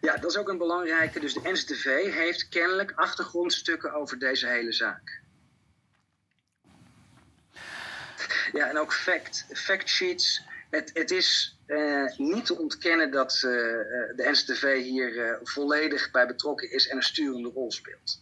Ja, 0.01 0.17
dat 0.17 0.31
is 0.31 0.37
ook 0.37 0.49
een 0.49 0.59
belangrijke. 0.59 1.21
Dus 1.21 1.35
de 1.35 1.41
NCTV 1.45 2.15
heeft 2.15 2.49
kennelijk 2.49 2.93
achtergrondstukken 2.95 3.93
over 3.95 4.19
deze 4.19 4.47
hele 4.47 4.73
zaak. 4.73 5.22
Ja, 8.53 8.69
en 8.69 8.79
ook 8.79 8.93
fact, 8.93 9.47
fact 9.53 9.89
sheets. 9.89 10.43
Het, 10.71 10.91
het 10.95 11.11
is 11.11 11.59
eh, 11.67 12.17
niet 12.17 12.47
te 12.47 12.59
ontkennen 12.59 13.11
dat 13.11 13.43
eh, 13.45 13.51
eh, 13.51 14.17
de 14.17 14.29
NCTV 14.31 14.83
hier 14.83 15.39
volledig 15.43 16.11
bij 16.11 16.27
betrokken 16.27 16.71
is 16.71 16.89
en 16.89 16.97
een 16.97 17.03
sturende 17.03 17.49
rol 17.49 17.73
speelt. 17.73 18.21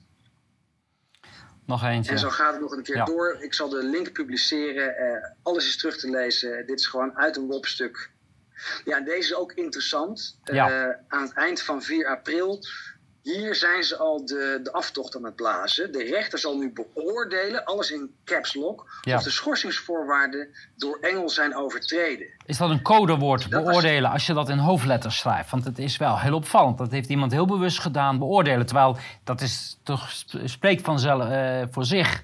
nog 1.67 1.85
eentje. 1.85 2.13
En 2.13 2.19
zo 2.19 2.29
gaat 2.29 2.53
het 2.53 2.61
nog 2.61 2.73
een 2.73 2.83
keer 2.83 2.97
Ja. 2.97 3.05
door. 3.05 3.39
Ik 3.43 3.55
zal 3.55 3.69
de 3.69 3.85
link 3.85 4.13
publiceren. 4.13 5.37
Alles 5.43 5.67
is 5.67 5.77
terug 5.77 5.99
te 5.99 6.11
lezen. 6.11 6.67
Dit 6.67 6.79
is 6.79 6.87
gewoon 6.87 7.17
uit 7.17 7.37
een 7.37 7.47
WOP-stuk. 7.47 8.11
Ja, 8.85 8.97
en 8.97 9.05
deze 9.05 9.19
is 9.19 9.35
ook 9.35 9.53
interessant. 9.53 10.39
Ja. 10.45 11.01
aan 11.09 11.23
het 11.23 11.33
eind 11.33 11.63
van 11.63 11.83
4 11.83 12.07
april. 12.07 12.65
Hier 13.23 13.55
zijn 13.55 13.83
ze 13.83 13.97
al 13.97 14.25
de, 14.25 14.61
de 14.63 14.73
aftocht 14.73 15.17
aan 15.17 15.25
het 15.25 15.35
blazen. 15.37 15.93
De 15.93 16.05
rechter 16.05 16.39
zal 16.39 16.57
nu 16.57 16.73
beoordelen, 16.73 17.65
alles 17.65 17.91
in 17.91 18.15
caps 18.25 18.55
lock, 18.55 18.87
Ja. 19.03 19.17
of 19.17 19.23
de 19.23 19.31
schorsingsvoorwaarden 19.31 20.49
door 20.77 20.99
Engel 21.01 21.29
zijn 21.29 21.57
overtreden. 21.57 22.27
Is 22.47 22.57
dat 22.57 22.71
een 22.71 22.83
codewoord, 22.83 23.51
Dat 23.51 23.63
was- 23.65 23.71
beoordelen, 23.71 24.11
als 24.11 24.27
je 24.27 24.33
dat 24.35 24.49
in 24.49 24.59
hoofdletters 24.59 25.19
schrijft? 25.19 25.51
Want 25.51 25.65
het 25.65 25.79
is 25.79 25.97
wel 25.97 26.19
heel 26.19 26.35
opvallend. 26.35 26.79
Dat 26.79 26.91
heeft 26.91 27.09
iemand 27.09 27.33
heel 27.33 27.47
bewust 27.47 27.79
gedaan, 27.79 28.19
beoordelen. 28.19 28.67
Terwijl 28.67 28.97
dat 29.25 29.41
is 29.41 29.79
toch 29.83 30.11
sp- 30.11 30.41
spreekt 30.45 30.83
vanzelf 30.85 31.29
eh, 31.31 31.63
voor 31.71 31.85
zich. 31.85 32.23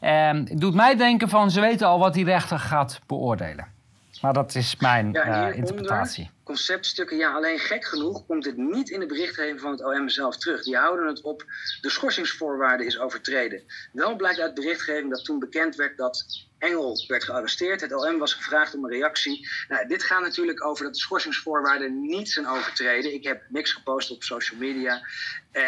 Ehm, 0.00 0.36
het 0.36 0.60
doet 0.60 0.74
mij 0.74 0.96
denken 0.96 1.28
van, 1.28 1.50
ze 1.50 1.60
weten 1.60 1.86
al 1.86 1.98
wat 1.98 2.14
die 2.14 2.24
rechter 2.24 2.58
gaat 2.58 3.00
beoordelen. 3.06 3.78
Maar 4.20 4.32
dat 4.32 4.54
is 4.54 4.76
mijn 4.76 5.12
Ja, 5.12 5.48
eh, 5.50 5.56
interpretatie. 5.56 6.30
conceptstukken, 6.44 7.16
ja, 7.16 7.32
alleen 7.32 7.58
gek 7.58 7.84
genoeg 7.84 8.26
komt 8.26 8.44
dit 8.44 8.56
niet 8.56 8.90
in 8.90 9.00
de 9.00 9.06
berichtgeving 9.06 9.60
van 9.60 9.70
het 9.70 9.84
OM 9.84 10.08
zelf 10.08 10.36
terug. 10.36 10.62
Die 10.62 10.76
houden 10.76 11.06
het 11.06 11.20
op 11.20 11.44
de 11.80 11.90
schorsingsvoorwaarde 11.90 12.84
is 12.84 12.98
overtreden. 12.98 13.62
Wel 13.92 14.16
blijkt 14.16 14.40
uit 14.40 14.54
berichtgeving 14.54 15.10
dat 15.10 15.24
toen 15.24 15.38
bekend 15.38 15.76
werd 15.76 15.96
dat 15.96 16.24
Engel 16.58 17.04
werd 17.06 17.24
gearresteerd. 17.24 17.80
Het 17.80 17.92
OM 17.94 18.18
was 18.18 18.34
gevraagd 18.34 18.74
om 18.74 18.84
een 18.84 18.90
reactie. 18.90 19.48
Nou, 19.68 19.86
dit 19.88 20.02
gaat 20.02 20.20
natuurlijk 20.22 20.64
over 20.64 20.84
dat 20.84 20.94
de 20.94 21.00
schorsingsvoorwaarden 21.00 22.00
niet 22.00 22.30
zijn 22.30 22.46
overtreden. 22.48 23.14
Ik 23.14 23.24
heb 23.24 23.42
niks 23.48 23.72
gepost 23.72 24.10
op 24.10 24.22
social 24.22 24.58
media. 24.60 25.06
Eh, 25.52 25.62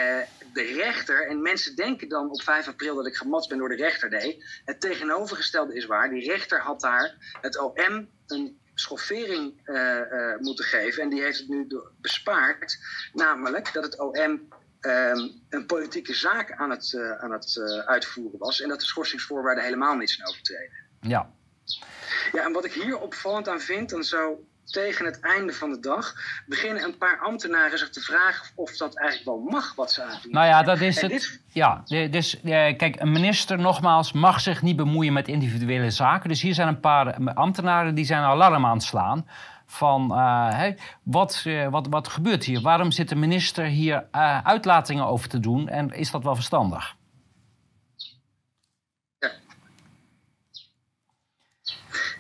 de 0.53 0.63
rechter, 0.63 1.29
en 1.29 1.43
mensen 1.43 1.77
denken 1.77 2.09
dan 2.09 2.31
op 2.31 2.43
5 2.43 2.69
april 2.69 2.95
dat 2.95 3.07
ik 3.07 3.17
gematst 3.17 3.49
ben 3.49 3.59
door 3.59 3.69
de 3.69 3.75
rechter. 3.77 4.09
Nee, 4.11 4.45
het 4.65 4.81
tegenovergestelde 4.81 5.75
is 5.75 5.87
waar. 5.87 6.11
Die 6.11 6.31
rechter 6.31 6.61
had 6.61 6.81
daar 6.81 7.15
het 7.41 7.59
OM 7.59 8.09
een 8.33 8.61
schoffering 8.75 9.61
eh, 9.65 10.01
eh, 10.01 10.41
moeten 10.41 10.65
geven. 10.65 11.03
En 11.03 11.09
die 11.09 11.23
heeft 11.23 11.39
het 11.39 11.49
nu 11.49 11.67
bespaard. 12.01 12.79
Namelijk 13.13 13.73
dat 13.73 13.85
het 13.85 13.99
OM 13.99 14.49
ehm, 14.81 15.29
een 15.49 15.67
politieke 15.67 16.15
zaak 16.15 16.53
aan 16.53 16.71
het, 16.71 16.95
eh, 16.95 17.13
aan 17.13 17.33
het 17.33 17.61
uitvoeren 17.87 18.39
was. 18.39 18.61
En 18.61 18.69
dat 18.69 18.81
de 18.81 18.87
schorsingsvoorwaarden 18.87 19.65
helemaal 19.65 19.97
niet 19.97 20.11
zijn 20.11 20.29
overtreden. 20.29 20.77
Ja. 21.01 21.31
Ja, 22.33 22.45
en 22.45 22.53
wat 22.53 22.65
ik 22.65 22.73
hier 22.73 22.99
opvallend 22.99 23.49
aan 23.49 23.61
vind, 23.61 23.91
dan 23.91 24.05
zo 24.05 24.47
tegen 24.73 25.05
het 25.05 25.21
einde 25.21 25.53
van 25.53 25.71
de 25.71 25.81
dag, 25.81 26.15
beginnen 26.47 26.85
een 26.85 26.99
paar 26.99 27.19
ambtenaren 27.23 27.79
zich 27.79 27.91
te 27.91 28.01
vragen 28.01 28.47
of 28.55 28.77
dat 28.77 28.97
eigenlijk 28.97 29.29
wel 29.29 29.51
mag 29.51 29.75
wat 29.75 29.93
ze 29.93 30.03
aan 30.03 30.11
het 30.11 30.23
doen. 30.23 30.33
Nou 30.33 30.47
ja, 30.47 30.63
dat 30.63 30.81
is 30.81 30.97
En 30.97 31.11
het. 31.11 31.21
dit- 31.21 31.41
Ja, 31.53 31.83
dus 32.11 32.41
eh, 32.41 32.77
kijk, 32.77 33.01
een 33.01 33.13
minister 33.13 33.59
nogmaals 33.59 34.13
mag 34.13 34.41
zich 34.41 34.63
niet 34.63 34.77
bemoeien 34.77 35.13
met 35.13 35.29
individuele 35.29 35.91
zaken. 35.91 36.29
Dus 36.29 36.43
hier 36.43 36.55
zijn 36.55 36.69
een 36.69 36.81
paar 36.81 37.07
eh, 37.07 37.35
ambtenaren 37.35 37.95
die 37.95 38.05
zijn 38.05 38.23
alarm 38.23 38.67
aan 38.67 38.73
het 38.77 38.83
slaan. 38.83 39.27
Van 39.67 40.15
eh, 40.15 40.69
wat, 41.03 41.45
wat, 41.71 41.87
wat 41.91 42.09
gebeurt 42.09 42.45
hier? 42.45 42.61
Waarom 42.61 42.91
zit 42.91 43.09
de 43.09 43.17
minister 43.17 43.65
hier 43.65 44.05
uitlatingen 44.43 45.07
over 45.07 45.29
te 45.29 45.41
doen? 45.41 45.69
En 45.69 45.91
is 45.91 46.11
dat 46.11 46.23
wel 46.23 46.35
verstandig? 46.35 46.95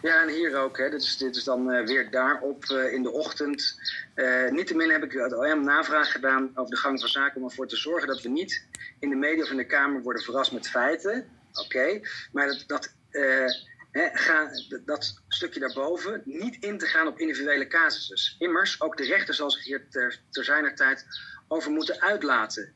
Ja, 0.03 0.23
en 0.23 0.29
hier 0.29 0.57
ook. 0.57 0.79
Hè. 0.79 0.91
Dit, 0.91 1.03
is, 1.03 1.17
dit 1.17 1.37
is 1.37 1.45
dan 1.45 1.71
eh, 1.71 1.87
weer 1.87 2.11
daarop 2.11 2.65
eh, 2.65 2.93
in 2.93 3.03
de 3.03 3.11
ochtend. 3.11 3.81
Eh 4.15 4.51
Niettemin 4.51 4.91
heb 4.91 5.03
ik 5.03 5.13
het 5.13 5.35
OM 5.35 5.65
navraag 5.65 6.13
gedaan 6.13 6.51
over 6.55 6.71
de 6.71 6.77
gang 6.77 7.01
van 7.01 7.09
zaken... 7.09 7.41
om 7.41 7.49
ervoor 7.49 7.69
te 7.69 7.77
zorgen 7.77 8.09
dat 8.09 8.23
we 8.23 8.29
niet 8.29 8.67
in 8.99 9.09
de 9.09 9.17
media 9.17 9.43
of 9.43 9.51
in 9.51 9.57
de 9.57 9.67
Kamer 9.67 10.03
worden 10.03 10.23
verrast 10.23 10.53
met 10.53 10.69
feiten. 10.69 11.29
Oké, 11.53 12.01
maar 12.33 12.47
dat, 12.47 12.65
dat, 12.67 12.95
hè, 13.91 14.09
ga, 14.13 14.51
dat, 14.85 15.21
stukje 15.29 15.61
daarboven 15.61 16.23
niet 16.25 16.65
in 16.65 16.79
te 16.79 16.87
gaan 16.87 17.07
op 17.07 17.19
individuele 17.19 17.67
casussen. 17.67 18.35
Immers, 18.39 18.81
ook 18.81 18.97
de 18.97 19.05
rechter 19.05 19.35
zal 19.35 19.51
zich 19.51 19.65
hier 19.65 19.89
ter, 19.91 20.21
ter 20.31 20.45
zijner 20.45 20.75
tijd 20.75 21.07
over 21.49 21.71
moeten 21.71 22.01
uitlaten. 22.01 22.73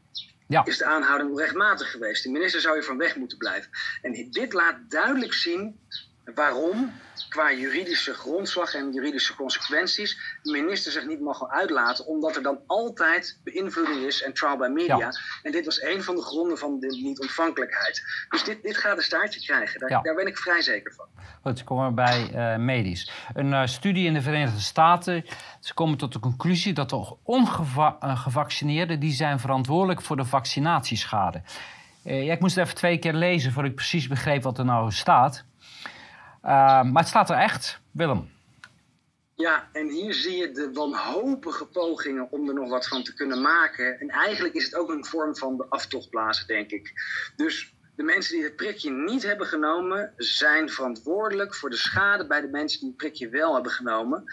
Ja. 0.49 0.65
Is 0.65 0.79
de 0.79 0.85
aanhouding 0.85 1.31
onrechtmatig 1.31 1.91
geweest? 1.91 2.23
De 2.23 2.31
minister 2.31 2.61
zou 2.61 2.75
hier 2.75 2.85
van 2.85 2.99
weg 2.99 3.17
moeten 3.17 3.39
blijven. 3.39 3.71
En 4.03 4.31
dit 4.31 4.53
laat 4.53 4.77
duidelijk 4.89 5.33
zien 5.33 5.81
waarom, 6.35 6.93
qua 7.29 7.53
juridische 7.53 8.15
grondslag 8.15 8.75
en 8.75 8.93
juridische 8.93 9.35
consequenties, 9.35 10.39
de 10.43 10.51
minister 10.53 10.93
zich 10.93 11.07
niet 11.07 11.21
mag 11.21 11.49
uitlaten, 11.49 12.07
omdat 12.07 12.37
er 12.37 12.43
dan 12.43 12.59
altijd 12.67 13.39
beïnvloeding 13.45 14.07
is 14.07 14.23
en 14.23 14.33
trial 14.33 14.57
by 14.57 14.67
media. 14.67 14.97
Ja. 14.97 15.13
En 15.43 15.53
dit 15.53 15.65
was 15.65 15.83
een 15.83 16.03
van 16.03 16.15
de 16.15 16.23
gronden 16.23 16.59
van 16.59 16.81
de 16.81 16.87
niet-ontvankelijkheid. 16.87 18.03
Dus 18.29 18.45
dit, 18.45 18.63
dit 18.63 18.77
gaat 18.77 18.97
een 18.97 19.03
staartje 19.03 19.41
krijgen, 19.41 19.81
daar, 19.81 19.91
Ja. 19.91 20.01
daar 20.01 20.15
ben 20.15 20.27
ik 20.27 20.39
vrij 20.39 20.63
zeker 20.63 20.93
van. 20.95 21.07
Goed, 21.43 21.65
komen 21.65 21.87
we 21.87 21.93
bij 21.93 22.31
eh, 22.35 22.57
medisch. 22.59 23.11
Een 23.35 23.53
eh, 23.53 23.67
studie 23.67 24.07
in 24.07 24.15
de 24.15 24.23
Verenigde 24.23 24.61
Staten. 24.61 25.25
Ze 25.61 25.75
komen 25.75 25.99
tot 25.99 26.13
de 26.13 26.19
conclusie 26.19 26.73
dat 26.73 26.91
de 26.91 27.17
ongevaccineerden... 27.23 29.01
die 29.01 29.13
zijn 29.13 29.39
verantwoordelijk 29.41 30.03
voor 30.03 30.17
de 30.17 30.25
vaccinatieschade. 30.25 31.43
Eh, 32.03 32.25
ja, 32.25 32.33
ik 32.33 32.41
moest 32.41 32.55
het 32.55 32.65
even 32.65 32.77
twee 32.77 32.99
keer 32.99 33.13
lezen 33.13 33.53
voordat 33.53 33.71
ik 33.71 33.77
precies 33.77 34.09
begreep 34.09 34.43
wat 34.43 34.59
er 34.59 34.65
nou 34.65 34.93
staat. 34.93 35.45
Eh, 36.47 36.83
maar 36.83 37.03
het 37.03 37.09
staat 37.09 37.31
er 37.31 37.37
echt, 37.37 37.81
Willem. 37.91 38.31
Ja, 39.35 39.69
en 39.73 39.89
hier 39.89 40.15
zie 40.15 40.37
je 40.37 40.51
de 40.51 40.73
wanhopige 40.73 41.67
pogingen 41.67 42.31
om 42.31 42.49
er 42.49 42.55
nog 42.55 42.69
wat 42.69 42.89
van 42.89 43.03
te 43.03 43.15
kunnen 43.15 43.41
maken. 43.41 44.01
En 44.01 44.09
eigenlijk 44.09 44.55
is 44.55 44.65
het 44.65 44.75
ook 44.75 44.91
een 44.91 45.05
vorm 45.05 45.37
van 45.37 45.57
de 45.57 45.67
aftochtblazen, 45.69 46.47
denk 46.47 46.71
ik. 46.71 46.93
Dus 47.37 47.75
de 47.97 48.03
mensen 48.03 48.35
die 48.35 48.45
het 48.45 48.57
prikje 48.57 48.91
niet 48.91 49.23
hebben 49.23 49.47
genomen, 49.47 50.13
zijn 50.17 50.71
verantwoordelijk 50.71 51.55
voor 51.55 51.71
de 51.71 51.77
schade 51.77 52.27
bij 52.27 52.41
de 52.41 52.49
mensen 52.49 52.81
die 52.81 52.89
het 52.89 52.97
prikje 52.97 53.29
wel 53.29 53.55
hebben 53.55 53.73
genomen. 53.73 54.25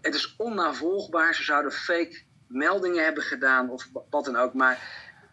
Het 0.00 0.14
is 0.14 0.34
onnavolgbaar. 0.36 1.34
Ze 1.34 1.42
zouden 1.42 1.72
fake 1.72 2.22
meldingen 2.46 3.04
hebben 3.04 3.22
gedaan 3.22 3.70
of 3.70 3.88
wat 4.10 4.24
dan 4.24 4.36
ook. 4.36 4.54
Maar 4.54 4.78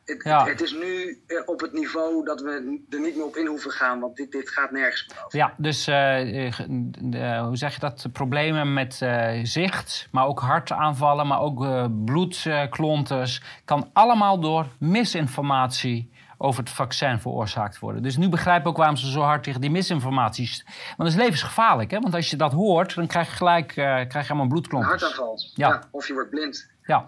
het, 0.08 0.24
Ja. 0.24 0.46
het 0.46 0.62
is 0.62 0.72
nu 0.74 1.22
eh, 1.28 1.38
op 1.46 1.60
het 1.62 1.74
niveau 1.74 2.26
dat 2.26 2.42
we 2.42 2.52
er 2.90 3.00
niet 3.00 3.16
meer 3.16 3.26
op 3.26 3.36
in 3.36 3.46
hoeven 3.46 3.72
gaan, 3.72 4.00
want 4.00 4.16
dit, 4.16 4.32
dit 4.32 4.50
gaat 4.50 4.72
nergens 4.72 5.08
over. 5.26 5.38
Ja, 5.40 5.54
dus 5.58 5.88
eh, 5.88 6.46
eh, 6.48 6.54
de- 7.00 7.38
hoe 7.46 7.58
zeg 7.58 7.74
je 7.74 7.80
dat? 7.80 8.08
Problemen 8.14 8.74
met 8.74 9.06
zicht, 9.44 10.08
maar 10.12 10.26
ook 10.28 10.40
hartaanvallen, 10.40 11.28
maar 11.28 11.40
ook 11.42 11.64
eh 11.66 11.86
bloedklonters. 12.06 13.42
kan 13.66 13.90
allemaal 13.94 14.40
door 14.40 14.66
misinformatie 14.80 16.12
over 16.38 16.60
het 16.64 16.70
vaccin 16.72 17.20
veroorzaakt 17.20 17.80
worden. 17.80 18.04
Dus 18.04 18.18
nu 18.18 18.30
begrijp 18.30 18.62
ik 18.62 18.68
ook 18.68 18.78
waarom 18.78 18.96
ze 18.96 19.12
zo 19.12 19.22
hard 19.22 19.44
tegen 19.44 19.62
die 19.62 19.72
misinformatie... 19.72 20.64
Want 20.66 20.98
dat 20.98 21.08
is 21.08 21.16
levensgevaarlijk, 21.16 21.92
hè? 21.92 22.00
Want 22.00 22.14
als 22.16 22.30
je 22.30 22.36
dat 22.38 22.52
hoort, 22.52 22.96
dan 22.96 23.08
krijg 23.08 23.30
je 23.30 23.36
gelijk 23.36 23.68
krijg 23.68 24.12
je 24.12 24.18
allemaal 24.18 24.42
Een 24.42 24.48
bloedklonters. 24.50 25.02
hartaanval. 25.02 25.40
Ja. 25.54 25.68
Ja, 25.68 25.84
of 25.92 26.08
je 26.08 26.14
wordt 26.14 26.30
blind. 26.30 26.70
Ja. 26.84 27.04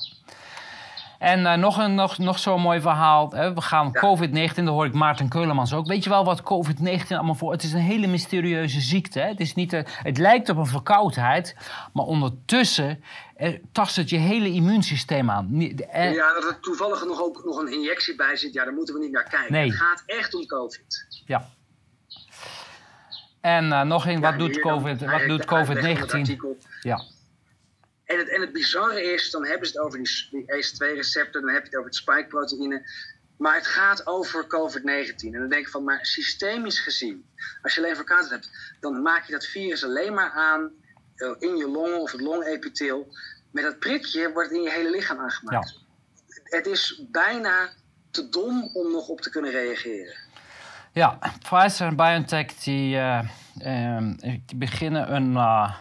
En 1.19 1.45
eh, 1.45 1.57
nog, 1.57 1.77
een, 1.77 1.95
nog, 1.95 2.17
nog 2.17 2.39
zo'n 2.39 2.61
mooi 2.61 2.81
verhaal. 2.81 3.31
Hè? 3.31 3.53
We 3.53 3.61
gaan 3.61 3.89
Ja. 3.93 3.99
COVID-19, 4.01 4.53
dat 4.55 4.67
hoor 4.67 4.85
ik 4.85 4.93
Maarten 4.93 5.29
Keulemans 5.29 5.73
ook. 5.73 5.87
Weet 5.87 6.03
je 6.03 6.09
wel 6.09 6.23
wat 6.25 6.41
COVID-19 6.41 7.07
allemaal 7.09 7.35
voor... 7.35 7.51
Het 7.51 7.63
is 7.63 7.73
een 7.73 7.79
hele 7.79 8.07
mysterieuze 8.07 8.81
ziekte. 8.81 9.19
Hè? 9.19 9.27
Het, 9.27 9.39
is 9.39 9.55
niet, 9.55 9.73
eh, 9.73 9.81
het 9.85 10.17
lijkt 10.17 10.49
op 10.49 10.57
een 10.57 10.65
verkoudheid, 10.65 11.55
maar 11.93 12.05
ondertussen 12.05 13.03
eh, 13.35 13.59
tast 13.71 13.95
het 13.95 14.09
je 14.09 14.17
hele 14.17 14.49
immuunsysteem 14.49 15.29
aan. 15.29 15.47
Ja, 15.93 16.33
dat 16.33 16.43
er 16.43 16.57
toevallig 16.61 17.05
nog 17.05 17.21
ook 17.21 17.41
nog 17.45 17.57
een 17.57 17.71
injectie 17.73 18.15
bij 18.15 18.35
zit, 18.35 18.53
ja, 18.53 18.63
daar 18.63 18.73
moeten 18.73 18.93
we 18.93 18.99
niet 18.99 19.11
naar 19.11 19.29
kijken. 19.29 19.51
Nee. 19.53 19.69
Het 19.69 19.75
gaat 19.79 20.03
echt 20.05 20.35
om 20.35 20.45
COVID. 20.45 21.05
ja. 21.25 21.49
En 23.41 23.87
nog 23.87 24.05
een, 24.07 24.19
wat 24.19 24.31
Ja, 24.31 24.37
doet 24.37 24.53
hier 24.55 24.63
dan 24.63 24.71
COVID- 24.71 24.99
wat 24.99 25.09
eigenlijk 25.09 25.39
doet 25.39 25.49
de 25.49 25.55
uitleg 25.55 25.97
van 25.97 26.05
het 26.05 26.11
COVID-19? 26.11 26.19
artikel. 26.19 26.57
Ja. 26.81 27.01
En 28.09 28.17
het, 28.17 28.29
en 28.29 28.41
het 28.41 28.51
bizarre 28.51 29.13
is, 29.13 29.31
dan 29.31 29.45
hebben 29.45 29.67
ze 29.67 29.73
het 29.73 29.85
over 29.85 30.03
die, 30.03 30.27
die 30.31 30.43
ACE2-receptor, 30.43 31.41
dan 31.41 31.49
heb 31.49 31.61
je 31.61 31.69
het 31.69 31.75
over 31.75 31.89
het 31.89 31.95
spike-proteïne. 31.95 32.89
Maar 33.37 33.55
het 33.55 33.67
gaat 33.67 34.07
over 34.07 34.43
COVID-19. 34.43 35.15
En 35.19 35.31
dan 35.31 35.49
denk 35.49 35.65
ik 35.65 35.69
van, 35.69 35.83
maar 35.83 36.05
systemisch 36.05 36.79
gezien, 36.79 37.25
als 37.61 37.73
je 37.75 37.81
alleen 37.81 37.95
verkoudheid 37.95 38.31
hebt, 38.31 38.75
dan 38.79 39.01
maak 39.01 39.25
je 39.25 39.31
dat 39.31 39.45
virus 39.45 39.83
alleen 39.83 40.13
maar 40.13 40.31
aan 40.31 40.71
eh, 41.15 41.31
in 41.39 41.57
je 41.57 41.67
longen 41.67 42.01
of 42.01 42.11
het 42.11 42.21
longepitheel. 42.21 43.15
Met 43.51 43.63
dat 43.63 43.79
prikje 43.79 44.31
wordt 44.31 44.49
het 44.49 44.57
in 44.57 44.63
je 44.63 44.71
hele 44.71 44.89
lichaam 44.89 45.19
aangemaakt. 45.19 45.79
Het 46.43 46.65
is 46.65 47.03
bijna 47.11 47.69
te 48.11 48.29
dom 48.29 48.69
om 48.73 48.91
nog 48.91 49.07
op 49.07 49.21
te 49.21 49.29
kunnen 49.29 49.51
reageren. 49.51 50.15
Ja, 50.91 51.19
Pfizer 51.39 51.87
en 51.87 51.95
BioNTech 51.95 52.53
die, 52.53 52.97
eh, 52.97 53.99
die 54.45 54.55
beginnen 54.55 55.13
een... 55.15 55.35
eh, 55.35 55.75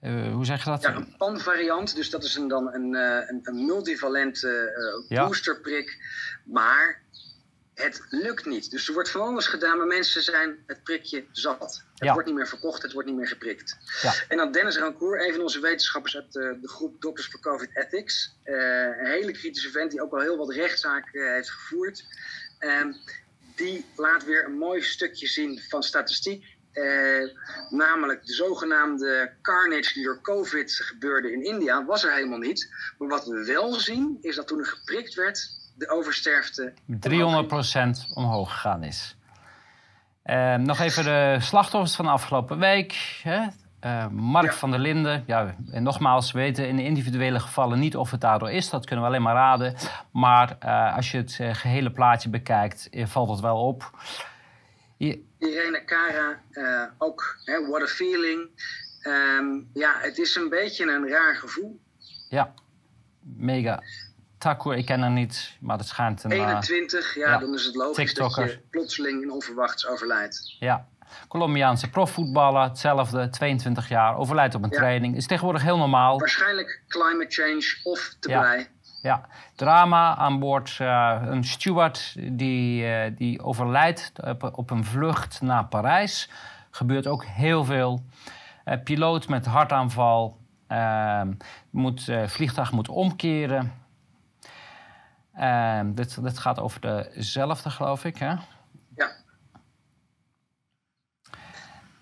eh, 0.00 0.32
hoe 0.32 0.44
zeg 0.44 0.64
je 0.64 0.70
dat? 0.70 0.82
Ja, 0.82 0.94
een 0.94 1.16
PAN-variant, 1.16 1.94
dus 1.94 2.10
dat 2.10 2.24
is 2.24 2.34
een, 2.34 2.48
dan 2.48 2.74
een, 2.74 2.94
eh, 2.94 3.28
een, 3.28 3.40
een 3.42 3.64
multivalente 3.66 4.48
eh, 4.48 5.08
Ja. 5.16 5.26
boosterprik. 5.26 5.98
Maar 6.44 7.02
het 7.74 8.02
lukt 8.10 8.44
niet. 8.46 8.70
Dus 8.70 8.88
er 8.88 8.94
wordt 8.94 9.10
van 9.10 9.20
alles 9.20 9.46
gedaan, 9.46 9.78
maar 9.78 9.86
mensen 9.86 10.22
zijn 10.22 10.58
het 10.66 10.82
prikje 10.82 11.24
zat. 11.32 11.60
Het 11.60 12.04
Ja. 12.08 12.12
wordt 12.12 12.28
niet 12.28 12.36
meer 12.36 12.48
verkocht, 12.48 12.82
het 12.82 12.92
wordt 12.92 13.08
niet 13.08 13.16
meer 13.16 13.28
geprikt. 13.28 13.76
Ja. 14.02 14.12
En 14.28 14.36
dan 14.36 14.52
Dennis 14.52 14.78
Rancourt, 14.78 15.22
een 15.26 15.32
van 15.32 15.42
onze 15.42 15.60
wetenschappers 15.60 16.16
uit 16.16 16.32
de, 16.32 16.58
de 16.60 16.68
groep 16.68 17.00
Doctors 17.00 17.28
for 17.28 17.40
COVID 17.40 17.76
Ethics. 17.76 18.36
een 18.44 19.06
hele 19.06 19.32
kritische 19.32 19.70
vent 19.70 19.90
die 19.90 20.02
ook 20.02 20.12
al 20.12 20.20
heel 20.20 20.36
wat 20.36 20.52
rechtszaken 20.52 21.34
heeft 21.34 21.50
gevoerd. 21.50 22.04
Ehm, 22.58 22.92
die 23.56 23.84
laat 23.96 24.24
weer 24.24 24.44
een 24.44 24.58
mooi 24.58 24.82
stukje 24.82 25.26
zien 25.26 25.60
van 25.68 25.82
statistiek. 25.82 26.44
Eh, 26.72 26.84
namelijk 27.70 28.26
de 28.26 28.32
zogenaamde 28.32 29.32
carnage 29.42 29.92
die 29.94 30.04
door 30.04 30.20
COVID 30.22 30.72
gebeurde 30.72 31.32
in 31.32 31.44
India, 31.44 31.84
was 31.84 32.04
er 32.04 32.12
helemaal 32.14 32.38
niet. 32.38 32.72
Maar 32.98 33.08
wat 33.08 33.24
we 33.26 33.44
wel 33.44 33.72
zien, 33.74 34.18
is 34.20 34.36
dat 34.36 34.46
toen 34.46 34.58
er 34.58 34.66
geprikt 34.66 35.14
werd, 35.14 35.48
de 35.76 35.88
oversterfte 35.88 36.72
300% 36.86 38.14
omhoog 38.14 38.52
gegaan 38.52 38.82
is. 38.82 39.16
Eh, 40.22 40.54
nog 40.54 40.78
even 40.80 41.04
de 41.04 41.36
slachtoffers 41.40 41.94
van 41.96 42.04
de 42.04 42.10
afgelopen 42.10 42.58
week. 42.58 43.20
Hè? 43.22 43.46
Eh, 43.80 44.06
Mark 44.08 44.44
Ja. 44.46 44.52
van 44.52 44.70
der 44.70 44.80
Linden. 44.80 45.24
Ja, 45.26 45.54
en 45.70 45.82
nogmaals, 45.82 46.32
we 46.32 46.38
weten 46.38 46.68
in 46.68 46.76
de 46.76 46.84
individuele 46.84 47.40
gevallen 47.40 47.78
niet 47.78 47.96
of 47.96 48.10
het 48.10 48.20
daardoor 48.20 48.50
is. 48.50 48.70
Dat 48.70 48.86
kunnen 48.86 49.04
we 49.04 49.10
alleen 49.10 49.22
maar 49.22 49.34
raden. 49.34 49.74
Maar 50.12 50.56
eh, 50.58 50.96
als 50.96 51.10
je 51.10 51.16
het 51.16 51.36
eh, 51.40 51.54
gehele 51.54 51.90
plaatje 51.90 52.28
bekijkt, 52.28 52.88
valt 53.04 53.30
het 53.30 53.40
wel 53.40 53.66
op. 53.66 53.90
Je- 54.96 55.28
Irene 55.40 55.84
Cara, 55.84 56.42
eh, 56.50 56.84
ook, 56.98 57.36
hè, 57.44 57.68
what 57.68 57.82
a 57.82 57.86
feeling. 57.86 58.48
Ehm, 59.02 59.60
ja, 59.72 59.94
het 59.98 60.18
is 60.18 60.36
een 60.36 60.48
beetje 60.48 60.92
een 60.92 61.08
raar 61.08 61.36
gevoel. 61.36 61.80
Ja, 62.28 62.54
mega. 63.20 63.82
Takur, 64.38 64.76
ik 64.76 64.86
ken 64.86 65.00
haar 65.00 65.10
niet, 65.10 65.56
maar 65.60 65.78
het 65.78 65.86
schijnt 65.86 66.24
een... 66.24 66.30
21, 66.30 67.14
ja, 67.14 67.38
dan 67.38 67.54
is 67.54 67.64
het 67.64 67.74
logisch 67.74 68.14
dat 68.14 68.34
je 68.34 68.60
plotseling 68.70 69.22
en 69.22 69.30
onverwachts 69.30 69.86
overlijdt. 69.86 70.56
Ja, 70.58 70.88
Colombiaanse 71.28 71.90
profvoetballer, 71.90 72.62
hetzelfde, 72.62 73.28
22 73.28 73.88
jaar, 73.88 74.16
overlijdt 74.16 74.54
op 74.54 74.62
een 74.62 74.70
training. 74.70 75.16
Is 75.16 75.26
tegenwoordig 75.26 75.62
heel 75.62 75.76
normaal. 75.76 76.18
Waarschijnlijk 76.18 76.82
climate 76.88 77.42
change 77.42 77.78
of 77.82 78.16
te 78.20 78.28
ja. 78.28 78.40
blij. 78.40 78.68
Ja, 79.02 79.26
drama 79.54 80.16
aan 80.16 80.38
boord. 80.38 80.78
Uh, 80.80 81.18
een 81.24 81.44
steward 81.44 82.16
die, 82.38 82.82
uh, 82.82 83.16
die 83.16 83.42
overlijdt 83.42 84.12
op, 84.24 84.50
op, 84.54 84.70
een 84.70 84.84
vlucht 84.84 85.40
naar 85.40 85.66
Parijs. 85.66 86.30
Gebeurt 86.70 87.06
ook 87.06 87.24
heel 87.24 87.64
veel. 87.64 88.02
Uh, 88.64 88.74
piloot 88.84 89.28
met 89.28 89.46
hartaanval. 89.46 90.38
Ehm, 90.66 91.32
moet, 91.70 92.12
vliegtuig 92.26 92.72
moet 92.72 92.88
omkeren. 92.88 93.72
Ehm, 95.34 95.92
dit, 95.92 96.22
dit 96.22 96.38
gaat 96.38 96.58
over 96.58 96.80
dezelfde, 96.80 97.70
geloof 97.70 98.04
ik, 98.04 98.18
hè? 98.18 98.34
Ja. 98.96 99.10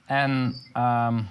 En 0.07 0.55
um, 0.75 1.29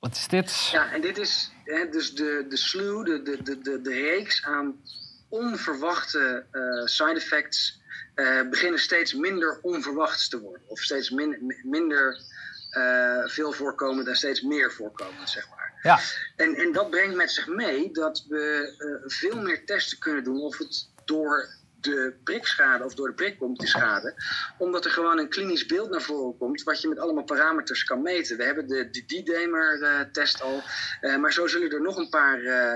wat 0.00 0.16
is 0.16 0.28
dit? 0.28 0.68
Ja, 0.72 0.92
en 0.92 1.00
dit 1.00 1.18
is 1.18 1.52
hè, 1.64 1.88
dus 1.88 2.14
de, 2.14 2.46
de 2.48 2.56
slew, 2.56 3.04
de, 3.04 3.22
de, 3.22 3.62
de, 3.62 3.80
de, 3.80 3.92
reeks 3.92 4.44
aan 4.44 4.80
onverwachte 5.28 6.44
uh, 6.52 6.86
side 6.86 7.14
effects 7.14 7.80
uh, 8.14 8.48
beginnen 8.48 8.80
steeds 8.80 9.14
minder 9.14 9.58
onverwachts 9.62 10.28
te 10.28 10.40
worden. 10.40 10.62
Of 10.68 10.80
steeds 10.80 11.10
min, 11.10 11.56
minder 11.62 12.18
uh, 12.70 13.26
veel 13.26 13.52
voorkomend 13.52 14.08
en 14.08 14.16
steeds 14.16 14.40
meer 14.42 14.72
voorkomend, 14.72 15.30
zeg 15.30 15.48
maar. 15.48 15.72
Ja. 15.82 16.00
En, 16.36 16.54
en 16.54 16.72
dat 16.72 16.90
brengt 16.90 17.14
met 17.14 17.30
zich 17.30 17.46
mee 17.46 17.92
dat 17.92 18.24
we 18.28 18.72
veel 19.06 19.40
meer 19.40 19.64
testen 19.64 19.98
kunnen 19.98 20.24
doen 20.24 20.40
of 20.40 20.58
het 20.58 20.88
door 21.04 21.48
de 21.80 22.14
prikschade 22.24 22.84
of 22.84 22.94
door 22.94 23.08
de 23.08 23.14
prik 23.14 23.38
komt, 23.38 23.58
die 23.58 23.68
schade. 23.68 24.14
Omdat 24.58 24.84
er 24.84 24.90
gewoon 24.90 25.18
een 25.18 25.28
klinisch 25.28 25.66
beeld 25.66 25.90
naar 25.90 26.00
voren 26.00 26.38
komt, 26.38 26.62
wat 26.62 26.80
je 26.80 26.88
met 26.88 26.98
allemaal 26.98 27.24
parameters 27.24 27.84
kan 27.84 28.02
meten. 28.02 28.36
We 28.36 28.44
hebben 28.44 28.66
de, 28.66 28.90
D-Damer-test 29.06 30.42
al, 30.42 30.62
uh, 31.00 31.16
maar 31.16 31.32
zo 31.32 31.46
zullen 31.46 31.70
er 31.70 31.82
nog 31.82 31.96
een 31.96 32.08
paar 32.08 32.40
uh, 32.40 32.72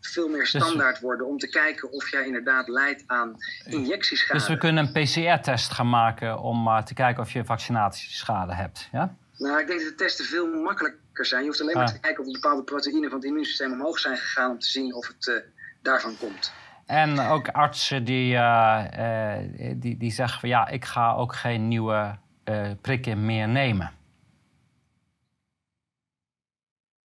veel 0.00 0.28
meer 0.28 0.40
dus- 0.40 0.48
standaard 0.48 1.00
worden 1.00 1.26
om 1.26 1.38
te 1.38 1.48
kijken 1.48 1.92
of 1.92 2.10
jij 2.10 2.26
inderdaad 2.26 2.68
leidt 2.68 3.02
aan 3.06 3.36
injectieschade. 3.64 4.38
Dus 4.38 4.48
we 4.48 4.58
kunnen 4.58 4.90
een 4.94 5.02
PCR-test 5.02 5.72
gaan 5.72 5.88
maken 5.88 6.38
om 6.38 6.84
te 6.84 6.94
kijken 6.94 7.22
of 7.22 7.30
je 7.30 7.44
vaccinatieschade 7.44 8.54
hebt, 8.54 8.88
ja? 8.92 9.16
Nou, 9.36 9.60
ik 9.60 9.66
denk 9.66 9.80
dat 9.80 9.88
de 9.88 9.94
testen 9.94 10.24
veel 10.24 10.46
makkelijker 10.46 11.26
zijn. 11.26 11.40
Je 11.40 11.48
hoeft 11.48 11.60
alleen 11.60 11.74
maar 11.74 11.86
ah. 11.86 11.92
te 11.92 12.00
kijken 12.00 12.24
of 12.24 12.32
bepaalde 12.32 12.62
proteïnen 12.62 13.10
van 13.10 13.18
het 13.18 13.28
immuunsysteem 13.28 13.72
omhoog 13.72 13.98
zijn 13.98 14.16
gegaan 14.16 14.50
om 14.50 14.58
te 14.58 14.68
zien 14.68 14.94
of 14.94 15.06
het 15.06 15.44
daarvan 15.82 16.16
komt. 16.18 16.52
En 16.92 17.20
ook 17.20 17.48
artsen 17.48 18.04
die, 18.04 18.34
uh, 18.34 19.38
die, 19.74 19.96
die 19.96 20.10
zeggen 20.10 20.40
van 20.40 20.48
ja, 20.48 20.68
ik 20.68 20.84
ga 20.84 21.14
ook 21.14 21.34
geen 21.34 21.68
nieuwe 21.68 22.18
uh, 22.44 22.70
prikken 22.80 23.24
meer 23.24 23.48
nemen. 23.48 23.90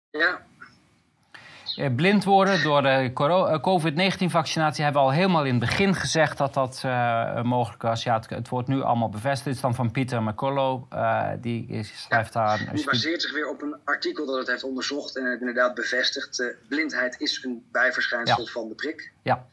Ja, 0.09 0.29
eh, 0.29 0.52
blind 1.95 2.23
worden 2.23 2.63
door 2.63 2.81
de 2.81 3.11
eh, 3.13 3.61
COVID-19-vaccinatie 3.61 4.83
hebben 4.83 5.01
we 5.01 5.07
al 5.07 5.13
helemaal 5.13 5.43
in 5.43 5.51
het 5.51 5.59
begin 5.59 5.95
gezegd 5.95 6.37
dat 6.37 6.53
dat 6.53 6.81
uh, 6.85 7.41
mogelijk 7.41 7.81
was. 7.81 8.03
Ja, 8.03 8.15
het, 8.15 8.29
het, 8.29 8.49
wordt 8.49 8.67
nu 8.67 8.81
allemaal 8.81 9.09
bevestigd. 9.09 9.45
Dit 9.45 9.55
is 9.55 9.61
dan 9.61 9.75
van 9.75 9.91
Pieter 9.91 10.23
McCullough. 10.23 10.93
Uh, 10.93 11.29
die 11.41 11.83
schrijft 11.83 12.33
daar... 12.33 12.59
Een 12.59 12.75
die 12.75 12.85
baseert 12.85 13.21
zich 13.21 13.33
weer 13.33 13.49
op 13.49 13.61
een 13.61 13.75
artikel 13.83 14.25
dat 14.25 14.37
het 14.37 14.47
heeft 14.47 14.63
onderzocht 14.63 15.17
en 15.17 15.25
het 15.25 15.39
inderdaad 15.39 15.73
bevestigd. 15.75 16.39
Uh, 16.39 16.47
blindheid 16.67 17.19
is 17.19 17.43
een 17.43 17.65
bijverschijnsel 17.71 18.45
van 18.45 18.67
de 18.67 18.75
prik. 18.75 19.11
Ja. 19.21 19.45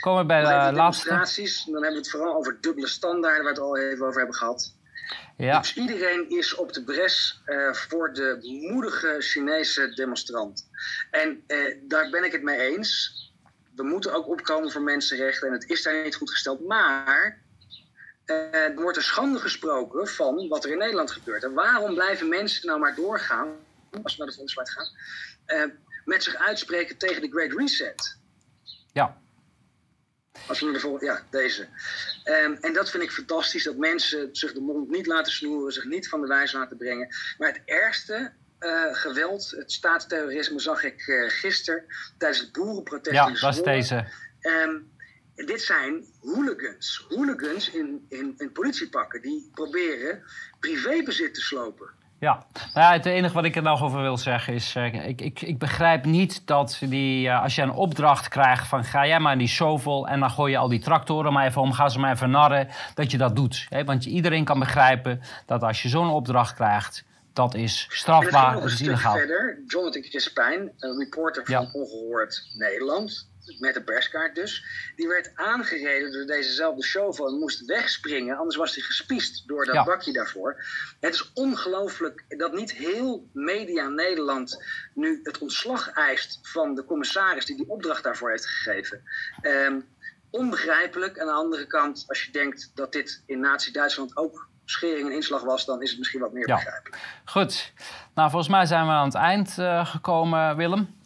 Komen 0.00 0.20
we 0.20 0.26
bij 0.26 0.40
de, 0.40 0.72
laatste... 0.72 1.08
Dan 1.08 1.82
hebben 1.82 1.90
we 1.90 1.96
het 1.96 2.10
vooral 2.10 2.36
over 2.36 2.58
dubbele 2.60 2.86
standaarden, 2.86 3.44
waar 3.44 3.54
we 3.54 3.60
het 3.60 3.68
al 3.68 3.78
even 3.78 4.06
over 4.06 4.18
hebben 4.18 4.36
gehad. 4.36 4.76
Ja. 5.36 5.60
Dus 5.60 5.74
iedereen 5.74 6.30
is 6.30 6.54
op 6.54 6.72
de 6.72 6.84
bres 6.84 7.42
uh, 7.46 7.72
voor 7.72 8.12
de 8.12 8.38
moedige 8.70 9.16
Chinese 9.18 9.94
demonstrant. 9.94 10.68
En 11.10 11.44
uh, 11.46 11.76
daar 11.82 12.10
ben 12.10 12.24
ik 12.24 12.32
het 12.32 12.42
mee 12.42 12.58
eens. 12.58 13.16
We 13.74 13.82
moeten 13.82 14.12
ook 14.12 14.28
opkomen 14.28 14.70
voor 14.70 14.82
mensenrechten 14.82 15.46
en 15.46 15.52
het 15.52 15.70
is 15.70 15.82
daar 15.82 16.02
niet 16.04 16.14
goed 16.14 16.30
gesteld. 16.30 16.66
Maar 16.66 17.42
uh, 18.26 18.54
er 18.54 18.74
wordt 18.74 18.96
een 18.96 19.02
schande 19.02 19.38
gesproken 19.38 20.08
van 20.08 20.48
wat 20.48 20.64
er 20.64 20.70
in 20.70 20.78
Nederland 20.78 21.10
gebeurt. 21.10 21.44
En 21.44 21.52
waarom 21.52 21.94
blijven 21.94 22.28
mensen 22.28 22.66
nou 22.66 22.78
maar 22.78 22.94
doorgaan, 22.94 23.48
als 24.02 24.16
we 24.16 24.18
naar 24.18 24.32
de 24.32 24.38
volkswaard 24.38 24.70
gaan, 24.70 24.90
met 26.04 26.22
zich 26.22 26.36
uitspreken 26.36 26.96
tegen 26.96 27.22
de 27.22 27.30
Great 27.30 27.52
Reset? 27.52 28.16
Ja. 28.92 29.20
Als 30.48 30.60
we 30.60 30.98
de 30.98 31.04
ja, 31.04 31.22
deze. 31.30 31.68
Um, 32.24 32.58
en 32.60 32.72
dat 32.72 32.90
vind 32.90 33.02
ik 33.02 33.10
fantastisch, 33.10 33.64
dat 33.64 33.76
mensen 33.76 34.28
zich 34.32 34.52
de 34.52 34.60
mond 34.60 34.90
niet 34.90 35.06
laten 35.06 35.32
snoeren, 35.32 35.72
zich 35.72 35.84
niet 35.84 36.08
van 36.08 36.20
de 36.20 36.26
wijs 36.26 36.52
laten 36.52 36.76
brengen. 36.76 37.08
Maar 37.38 37.48
het 37.48 37.62
ergste 37.64 38.32
uh, 38.60 38.94
geweld, 38.94 39.50
het 39.50 39.72
staatsterrorisme, 39.72 40.60
zag 40.60 40.84
ik 40.84 41.06
uh, 41.06 41.30
gisteren 41.30 41.84
tijdens 42.18 42.40
het 42.40 42.52
boerenprotest 42.52 43.14
ja, 43.14 43.32
was 43.40 43.62
deze. 43.62 44.06
Um, 44.40 44.90
dit 45.34 45.62
zijn 45.62 46.04
hooligans. 46.20 47.06
Hooligans 47.08 47.70
in, 47.70 48.06
in, 48.08 48.34
in 48.36 48.52
politiepakken 48.52 49.22
die 49.22 49.50
proberen 49.54 50.22
privébezit 50.60 51.34
te 51.34 51.40
slopen. 51.40 51.90
Ja, 52.20 52.46
nou 52.52 52.86
ja, 52.86 52.92
het 52.92 53.06
enige 53.06 53.34
wat 53.34 53.44
ik 53.44 53.56
er 53.56 53.62
nog 53.62 53.82
over 53.82 54.02
wil 54.02 54.16
zeggen 54.16 54.54
is... 54.54 54.74
Uh, 54.76 55.08
ik, 55.08 55.20
ik, 55.20 55.40
ik 55.40 55.58
begrijp 55.58 56.04
niet 56.04 56.46
dat 56.46 56.78
die, 56.80 57.26
uh, 57.26 57.42
als 57.42 57.54
je 57.54 57.62
een 57.62 57.72
opdracht 57.72 58.28
krijgt 58.28 58.66
van... 58.66 58.84
ga 58.84 59.06
jij 59.06 59.20
maar 59.20 59.32
in 59.32 59.38
die 59.38 59.48
shovel 59.48 60.08
en 60.08 60.20
dan 60.20 60.30
gooi 60.30 60.52
je 60.52 60.58
al 60.58 60.68
die 60.68 60.78
tractoren 60.78 61.32
maar 61.32 61.46
even 61.46 61.62
om... 61.62 61.72
ga 61.72 61.88
ze 61.88 61.98
maar 61.98 62.12
even 62.12 62.30
narren, 62.30 62.68
dat 62.94 63.10
je 63.10 63.18
dat 63.18 63.36
doet. 63.36 63.66
Hè? 63.68 63.84
Want 63.84 64.04
iedereen 64.04 64.44
kan 64.44 64.58
begrijpen 64.58 65.20
dat 65.46 65.62
als 65.62 65.82
je 65.82 65.88
zo'n 65.88 66.10
opdracht 66.10 66.54
krijgt... 66.54 67.04
dat 67.32 67.54
is 67.54 67.86
strafbaar, 67.90 68.54
dat 68.54 68.64
is 68.64 68.80
illegaal. 68.80 69.16
verder, 69.16 69.62
Jonathan 69.66 70.02
Crispijn, 70.02 70.72
een 70.78 70.98
reporter 70.98 71.44
van 71.44 71.54
ja. 71.54 71.70
Ongehoord 71.72 72.50
Nederland 72.54 73.27
met 73.58 73.76
een 73.76 73.84
perskaart 73.84 74.34
dus. 74.34 74.64
Die 74.96 75.08
werd 75.08 75.30
aangereden 75.34 76.12
door 76.12 76.26
dezezelfde 76.26 76.82
chauffeur 76.82 77.26
en 77.26 77.38
moest 77.38 77.64
wegspringen. 77.64 78.36
Anders 78.36 78.56
was 78.56 78.74
hij 78.74 78.84
gespiest 78.84 79.48
door 79.48 79.64
dat 79.64 79.84
bakje 79.84 80.12
daarvoor. 80.12 80.64
Het 81.00 81.14
is 81.14 81.32
ongelooflijk 81.34 82.24
dat 82.28 82.52
niet 82.52 82.72
heel 82.72 83.28
media 83.32 83.88
Nederland 83.88 84.64
nu 84.94 85.20
het 85.22 85.38
ontslag 85.38 85.90
eist 85.90 86.38
van 86.42 86.74
de 86.74 86.84
commissaris 86.84 87.44
die 87.44 87.56
die 87.56 87.68
opdracht 87.68 88.02
daarvoor 88.02 88.30
heeft 88.30 88.46
gegeven. 88.46 89.02
Um, 89.42 89.88
onbegrijpelijk. 90.30 91.20
Aan 91.20 91.26
de 91.26 91.32
andere 91.32 91.66
kant, 91.66 92.04
als 92.06 92.24
je 92.24 92.32
denkt 92.32 92.70
dat 92.74 92.92
dit 92.92 93.22
in 93.26 93.40
Nazi-Duitsland 93.40 94.16
ook 94.16 94.48
schering 94.64 95.08
en 95.08 95.14
inslag 95.14 95.42
was, 95.42 95.64
dan 95.64 95.82
is 95.82 95.90
het 95.90 95.98
misschien 95.98 96.20
wat 96.20 96.32
meer 96.32 96.46
begrijpelijk. 96.46 97.20
Goed. 97.24 97.72
Nou, 98.14 98.30
volgens 98.30 98.50
mij 98.50 98.66
zijn 98.66 98.86
we 98.86 98.92
aan 98.92 99.04
het 99.04 99.14
eind 99.14 99.56
uh, 99.58 99.86
gekomen, 99.86 100.56
Willem. 100.56 100.97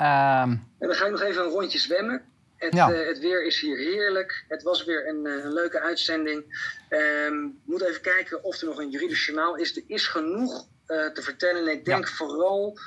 Um... 0.00 0.68
En 0.78 0.88
dan 0.88 0.94
ga 0.94 1.04
ik 1.04 1.10
nog 1.10 1.22
even 1.22 1.42
een 1.42 1.50
rondje 1.50 1.78
zwemmen. 1.78 2.22
Het, 2.56 2.74
ja. 2.74 2.90
uh, 2.90 3.06
het, 3.06 3.18
weer 3.18 3.46
is 3.46 3.60
hier 3.60 3.76
heerlijk. 3.76 4.44
Het 4.48 4.62
was 4.62 4.84
weer 4.84 5.08
een, 5.08 5.26
uh, 5.26 5.44
een 5.44 5.52
leuke 5.52 5.80
uitzending. 5.80 6.68
Um, 6.90 7.60
moet 7.64 7.82
even 7.82 8.00
kijken 8.00 8.44
of 8.44 8.60
er 8.60 8.66
nog 8.66 8.78
een 8.78 8.90
juridisch 8.90 9.26
journaal 9.26 9.56
is. 9.56 9.76
Er 9.76 9.82
is 9.86 10.06
genoeg 10.06 10.66
uh, 10.86 11.06
te 11.06 11.22
vertellen. 11.22 11.62
En 11.62 11.72
ik 11.72 11.84
denk 11.84 12.08
ja. 12.08 12.14
vooral 12.14 12.78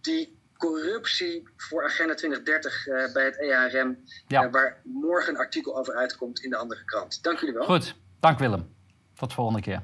die 0.00 0.38
corruptie 0.56 1.48
voor 1.56 1.84
Agenda 1.84 2.14
2030 2.14 3.12
bij 3.12 3.24
het 3.24 3.38
EARM. 3.38 3.98
Ja. 4.26 4.50
waar 4.50 4.80
morgen 4.84 5.34
een 5.34 5.40
artikel 5.40 5.78
over 5.78 5.94
uitkomt 5.94 6.40
in 6.40 6.50
de 6.50 6.56
andere 6.56 6.84
krant. 6.84 7.22
Dank 7.22 7.38
jullie 7.38 7.54
wel. 7.54 7.64
Goed, 7.64 7.94
dank 8.20 8.38
Willem. 8.38 8.74
Tot 9.14 9.28
de 9.28 9.34
volgende 9.34 9.60
keer. 9.60 9.82